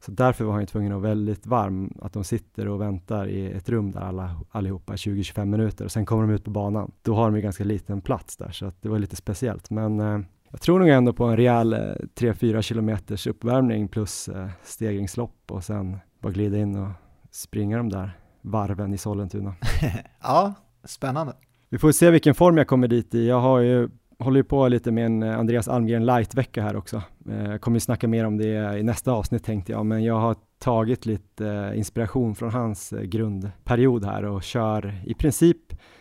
Så 0.00 0.10
därför 0.10 0.44
var 0.44 0.52
han 0.52 0.60
ju 0.60 0.66
tvungen 0.66 0.92
att 0.92 1.02
vara 1.02 1.08
väldigt 1.08 1.46
varm, 1.46 1.92
att 2.02 2.12
de 2.12 2.24
sitter 2.24 2.68
och 2.68 2.80
väntar 2.80 3.28
i 3.28 3.52
ett 3.52 3.68
rum 3.68 3.90
där 3.90 4.00
alla, 4.00 4.40
allihopa 4.50 4.92
20-25 4.92 5.44
minuter 5.44 5.84
och 5.84 5.92
sen 5.92 6.06
kommer 6.06 6.22
de 6.22 6.32
ut 6.32 6.44
på 6.44 6.50
banan. 6.50 6.92
Då 7.02 7.14
har 7.14 7.24
de 7.24 7.36
ju 7.36 7.42
ganska 7.42 7.64
liten 7.64 8.00
plats 8.00 8.36
där 8.36 8.50
så 8.50 8.66
att 8.66 8.82
det 8.82 8.88
var 8.88 8.98
lite 8.98 9.16
speciellt. 9.16 9.70
Men 9.70 10.00
eh, 10.00 10.20
jag 10.50 10.60
tror 10.60 10.78
nog 10.78 10.88
ändå 10.88 11.12
på 11.12 11.24
en 11.24 11.36
rejäl 11.36 11.72
eh, 11.72 11.78
3-4 11.78 12.62
kilometers 12.62 13.26
uppvärmning 13.26 13.88
plus 13.88 14.28
eh, 14.28 14.48
stegringslopp 14.62 15.50
och 15.50 15.64
sen 15.64 15.98
bara 16.20 16.32
glida 16.32 16.58
in 16.58 16.76
och 16.76 16.90
springa 17.30 17.76
de 17.76 17.88
där 17.88 18.18
varven 18.42 18.94
i 18.94 18.98
Sollentuna. 18.98 19.54
Ja, 20.22 20.54
spännande. 20.84 21.32
Vi 21.72 21.78
får 21.78 21.92
se 21.92 22.10
vilken 22.10 22.34
form 22.34 22.56
jag 22.56 22.66
kommer 22.66 22.88
dit 22.88 23.14
i. 23.14 23.28
Jag 23.28 23.40
har 23.40 23.58
ju, 23.58 23.88
håller 24.18 24.36
ju 24.36 24.44
på 24.44 24.68
lite 24.68 24.90
med 24.92 25.06
en 25.06 25.22
eh, 25.22 25.38
Andreas 25.38 25.68
Almgren 25.68 26.06
light-vecka 26.06 26.62
här 26.62 26.76
också. 26.76 27.02
Eh, 27.28 27.50
jag 27.50 27.60
kommer 27.60 27.76
ju 27.76 27.80
snacka 27.80 28.08
mer 28.08 28.26
om 28.26 28.36
det 28.36 28.78
i 28.78 28.82
nästa 28.82 29.12
avsnitt 29.12 29.44
tänkte 29.44 29.72
jag, 29.72 29.86
men 29.86 30.04
jag 30.04 30.14
har 30.14 30.36
tagit 30.58 31.06
lite 31.06 31.48
eh, 31.48 31.78
inspiration 31.78 32.34
från 32.34 32.50
hans 32.50 32.94
grundperiod 33.02 34.04
här 34.04 34.24
och 34.24 34.42
kör 34.42 34.94
i 35.06 35.14
princip 35.14 35.56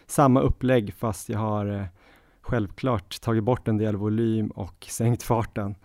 samma 0.08 0.42
upplägg 0.42 0.94
fast 0.94 1.30
jag 1.30 1.40
har 1.40 1.88
självklart 2.42 3.22
tagit 3.22 3.44
bort 3.44 3.68
en 3.68 3.78
del 3.78 3.96
volym 3.96 4.48
och 4.48 4.86
sänkt 4.90 5.24
farten. 5.24 5.76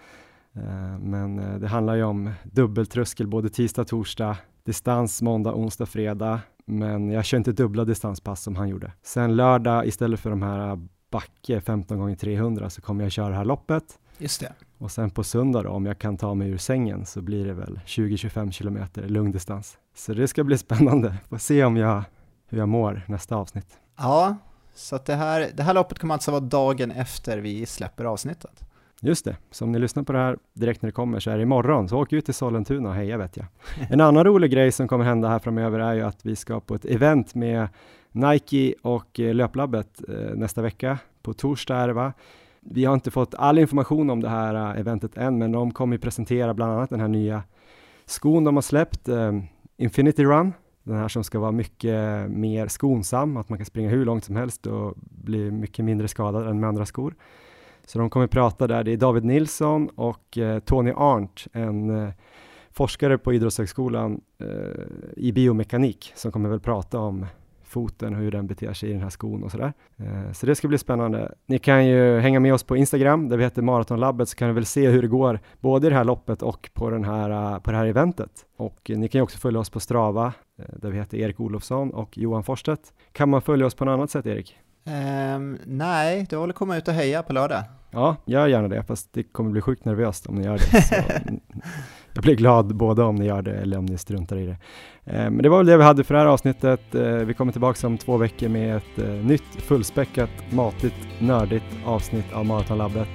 Men 1.00 1.60
det 1.60 1.68
handlar 1.68 1.94
ju 1.94 2.02
om 2.02 2.30
dubbeltröskel 2.42 3.26
både 3.26 3.48
tisdag, 3.48 3.84
torsdag, 3.84 4.36
distans 4.64 5.22
måndag, 5.22 5.54
onsdag, 5.54 5.86
fredag. 5.86 6.40
Men 6.64 7.10
jag 7.10 7.24
kör 7.24 7.38
inte 7.38 7.52
dubbla 7.52 7.84
distanspass 7.84 8.42
som 8.42 8.56
han 8.56 8.68
gjorde. 8.68 8.92
Sen 9.02 9.36
lördag 9.36 9.86
istället 9.86 10.20
för 10.20 10.30
de 10.30 10.42
här 10.42 10.88
backe 11.10 11.60
15 11.60 11.98
gånger 11.98 12.16
300 12.16 12.70
så 12.70 12.82
kommer 12.82 13.04
jag 13.04 13.12
köra 13.12 13.28
det 13.28 13.36
här 13.36 13.44
loppet. 13.44 13.98
Just 14.18 14.40
det. 14.40 14.52
Och 14.78 14.90
sen 14.90 15.10
på 15.10 15.24
söndag 15.24 15.62
då, 15.62 15.70
om 15.70 15.86
jag 15.86 15.98
kan 15.98 16.16
ta 16.16 16.34
mig 16.34 16.48
ur 16.48 16.58
sängen 16.58 17.06
så 17.06 17.22
blir 17.22 17.46
det 17.46 17.54
väl 17.54 17.80
20-25 17.86 18.50
kilometer 18.50 19.08
lungdistans. 19.08 19.78
Så 19.94 20.14
det 20.14 20.28
ska 20.28 20.44
bli 20.44 20.58
spännande. 20.68 21.16
Får 21.28 21.38
se 21.38 21.64
om 21.64 21.76
jag, 21.76 22.02
hur 22.48 22.58
jag 22.58 22.68
mår 22.68 23.02
nästa 23.06 23.36
avsnitt. 23.36 23.78
Ja, 23.96 24.36
så 24.74 24.98
det 25.06 25.14
här, 25.14 25.50
det 25.54 25.62
här 25.62 25.74
loppet 25.74 25.98
kommer 25.98 26.14
alltså 26.14 26.30
vara 26.30 26.40
dagen 26.40 26.90
efter 26.90 27.38
vi 27.38 27.66
släpper 27.66 28.04
avsnittet. 28.04 28.64
Just 29.04 29.24
det, 29.24 29.36
så 29.50 29.64
om 29.64 29.72
ni 29.72 29.78
lyssnar 29.78 30.02
på 30.02 30.12
det 30.12 30.18
här 30.18 30.38
direkt 30.52 30.82
när 30.82 30.88
det 30.88 30.92
kommer 30.92 31.20
så 31.20 31.30
är 31.30 31.36
det 31.36 31.42
imorgon, 31.42 31.88
så 31.88 32.02
åk 32.02 32.12
ut 32.12 32.24
till 32.24 32.34
Sollentuna 32.34 32.88
och 32.88 32.94
heja 32.94 33.16
vet 33.16 33.36
jag. 33.36 33.46
En 33.90 34.00
annan 34.00 34.24
rolig 34.24 34.50
grej 34.50 34.72
som 34.72 34.88
kommer 34.88 35.04
hända 35.04 35.28
här 35.28 35.38
framöver 35.38 35.78
är 35.78 35.94
ju 35.94 36.02
att 36.02 36.26
vi 36.26 36.36
ska 36.36 36.60
på 36.60 36.74
ett 36.74 36.84
event 36.84 37.34
med 37.34 37.68
Nike 38.12 38.74
och 38.82 39.20
eh, 39.20 39.34
Löplabbet 39.34 40.02
eh, 40.08 40.34
nästa 40.34 40.62
vecka. 40.62 40.98
På 41.22 41.32
torsdag 41.32 41.76
är 41.76 41.88
det 41.88 41.94
va? 41.94 42.12
Vi 42.60 42.84
har 42.84 42.94
inte 42.94 43.10
fått 43.10 43.34
all 43.34 43.58
information 43.58 44.10
om 44.10 44.20
det 44.20 44.28
här 44.28 44.54
eh, 44.54 44.80
eventet 44.80 45.16
än, 45.16 45.38
men 45.38 45.52
de 45.52 45.70
kommer 45.70 45.98
presentera 45.98 46.54
bland 46.54 46.72
annat 46.72 46.90
den 46.90 47.00
här 47.00 47.08
nya 47.08 47.42
skon 48.06 48.44
de 48.44 48.54
har 48.54 48.62
släppt, 48.62 49.08
Infinity 49.76 50.24
Run, 50.24 50.52
den 50.82 50.96
här 50.96 51.08
som 51.08 51.24
ska 51.24 51.38
vara 51.38 51.52
mycket 51.52 52.30
mer 52.30 52.68
skonsam, 52.68 53.36
att 53.36 53.48
man 53.48 53.58
kan 53.58 53.66
springa 53.66 53.90
hur 53.90 54.04
långt 54.04 54.24
som 54.24 54.36
helst 54.36 54.66
och 54.66 54.94
bli 54.96 55.50
mycket 55.50 55.84
mindre 55.84 56.08
skadad 56.08 56.48
än 56.48 56.60
med 56.60 56.68
andra 56.68 56.86
skor. 56.86 57.14
Så 57.86 57.98
de 57.98 58.10
kommer 58.10 58.26
prata 58.26 58.66
där, 58.66 58.84
det 58.84 58.92
är 58.92 58.96
David 58.96 59.24
Nilsson 59.24 59.88
och 59.88 60.38
eh, 60.38 60.58
Tony 60.58 60.92
Arndt, 60.96 61.46
en 61.52 61.90
eh, 61.90 62.10
forskare 62.70 63.18
på 63.18 63.32
Idrottshögskolan 63.32 64.20
eh, 64.38 64.46
i 65.16 65.32
biomekanik, 65.32 66.12
som 66.14 66.32
kommer 66.32 66.48
väl 66.48 66.60
prata 66.60 66.98
om 66.98 67.26
foten 67.74 68.14
och 68.14 68.20
hur 68.20 68.30
den 68.30 68.46
beter 68.46 68.72
sig 68.72 68.90
i 68.90 68.92
den 68.92 69.02
här 69.02 69.10
skon 69.10 69.42
och 69.42 69.50
sådär. 69.50 69.72
Eh, 69.96 70.32
så 70.32 70.46
det 70.46 70.54
ska 70.54 70.68
bli 70.68 70.78
spännande. 70.78 71.34
Ni 71.46 71.58
kan 71.58 71.86
ju 71.86 72.18
hänga 72.18 72.40
med 72.40 72.54
oss 72.54 72.62
på 72.62 72.76
Instagram, 72.76 73.28
där 73.28 73.36
vi 73.36 73.44
heter 73.44 73.62
Maratonlabbet, 73.62 74.28
så 74.28 74.36
kan 74.36 74.48
ni 74.48 74.54
väl 74.54 74.66
se 74.66 74.88
hur 74.88 75.02
det 75.02 75.08
går, 75.08 75.40
både 75.60 75.86
i 75.86 75.90
det 75.90 75.96
här 75.96 76.04
loppet 76.04 76.42
och 76.42 76.70
på, 76.74 76.90
den 76.90 77.04
här, 77.04 77.30
eh, 77.30 77.58
på 77.58 77.70
det 77.70 77.76
här 77.76 77.86
eventet. 77.86 78.30
Och 78.56 78.90
eh, 78.90 78.98
ni 78.98 79.08
kan 79.08 79.18
ju 79.18 79.22
också 79.22 79.38
följa 79.38 79.60
oss 79.60 79.70
på 79.70 79.80
Strava, 79.80 80.32
eh, 80.58 80.64
där 80.76 80.90
vi 80.90 80.98
heter 80.98 81.18
Erik 81.18 81.40
Olofsson 81.40 81.90
och 81.90 82.18
Johan 82.18 82.44
Forstedt. 82.44 82.92
Kan 83.12 83.28
man 83.28 83.42
följa 83.42 83.66
oss 83.66 83.74
på 83.74 83.84
något 83.84 83.92
annat 83.92 84.10
sätt, 84.10 84.26
Erik? 84.26 84.56
Ehm, 84.86 85.58
nej, 85.66 86.26
du 86.30 86.36
håller 86.36 86.52
komma 86.52 86.76
ut 86.76 86.88
och 86.88 86.94
heja 86.94 87.22
på 87.22 87.32
lördag. 87.32 87.62
Ja, 87.90 88.16
gör 88.24 88.46
gärna 88.46 88.68
det, 88.68 88.82
fast 88.82 89.12
det 89.12 89.22
kommer 89.22 89.50
bli 89.50 89.60
sjukt 89.60 89.84
nervöst 89.84 90.26
om 90.26 90.34
ni 90.34 90.44
gör 90.44 90.52
det. 90.58 90.82
Så, 90.82 90.94
jag 92.14 92.22
blir 92.22 92.34
glad 92.34 92.76
både 92.76 93.02
om 93.02 93.14
ni 93.16 93.26
gör 93.26 93.42
det 93.42 93.54
eller 93.54 93.78
om 93.78 93.86
ni 93.86 93.98
struntar 93.98 94.36
i 94.36 94.46
det. 94.46 94.56
Eh, 95.12 95.30
Men 95.30 95.38
det 95.42 95.48
var 95.48 95.56
väl 95.58 95.66
det 95.66 95.76
vi 95.76 95.82
hade 95.84 96.04
för 96.04 96.14
det 96.14 96.20
här 96.20 96.26
avsnittet. 96.26 96.94
Eh, 96.94 97.02
Vi 97.02 97.34
kommer 97.34 97.52
tillbaka 97.52 97.86
om 97.86 97.98
två 97.98 98.16
veckor 98.16 98.48
med 98.48 98.76
ett 98.76 98.98
eh, 98.98 99.08
nytt 99.08 99.42
fullspäckat, 99.58 100.30
matigt, 100.50 100.94
nördigt 101.20 101.64
avsnitt 101.86 102.32
av 102.32 102.46
Maratonlabbet. 102.46 103.08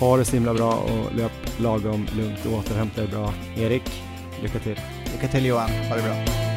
Ha 0.00 0.16
det 0.16 0.24
så 0.24 0.36
himla 0.36 0.54
bra 0.54 0.72
och 0.72 1.16
löp 1.16 1.32
lagom 1.60 2.06
lugnt 2.16 2.46
och 2.46 2.58
återhämta 2.58 3.02
er 3.02 3.06
bra. 3.08 3.32
Erik, 3.56 4.02
lycka 4.42 4.58
till! 4.58 4.80
Lycka 5.12 5.28
till 5.28 5.46
Johan, 5.46 5.70
ha 5.88 5.96
det 5.96 6.02
bra. 6.02 6.51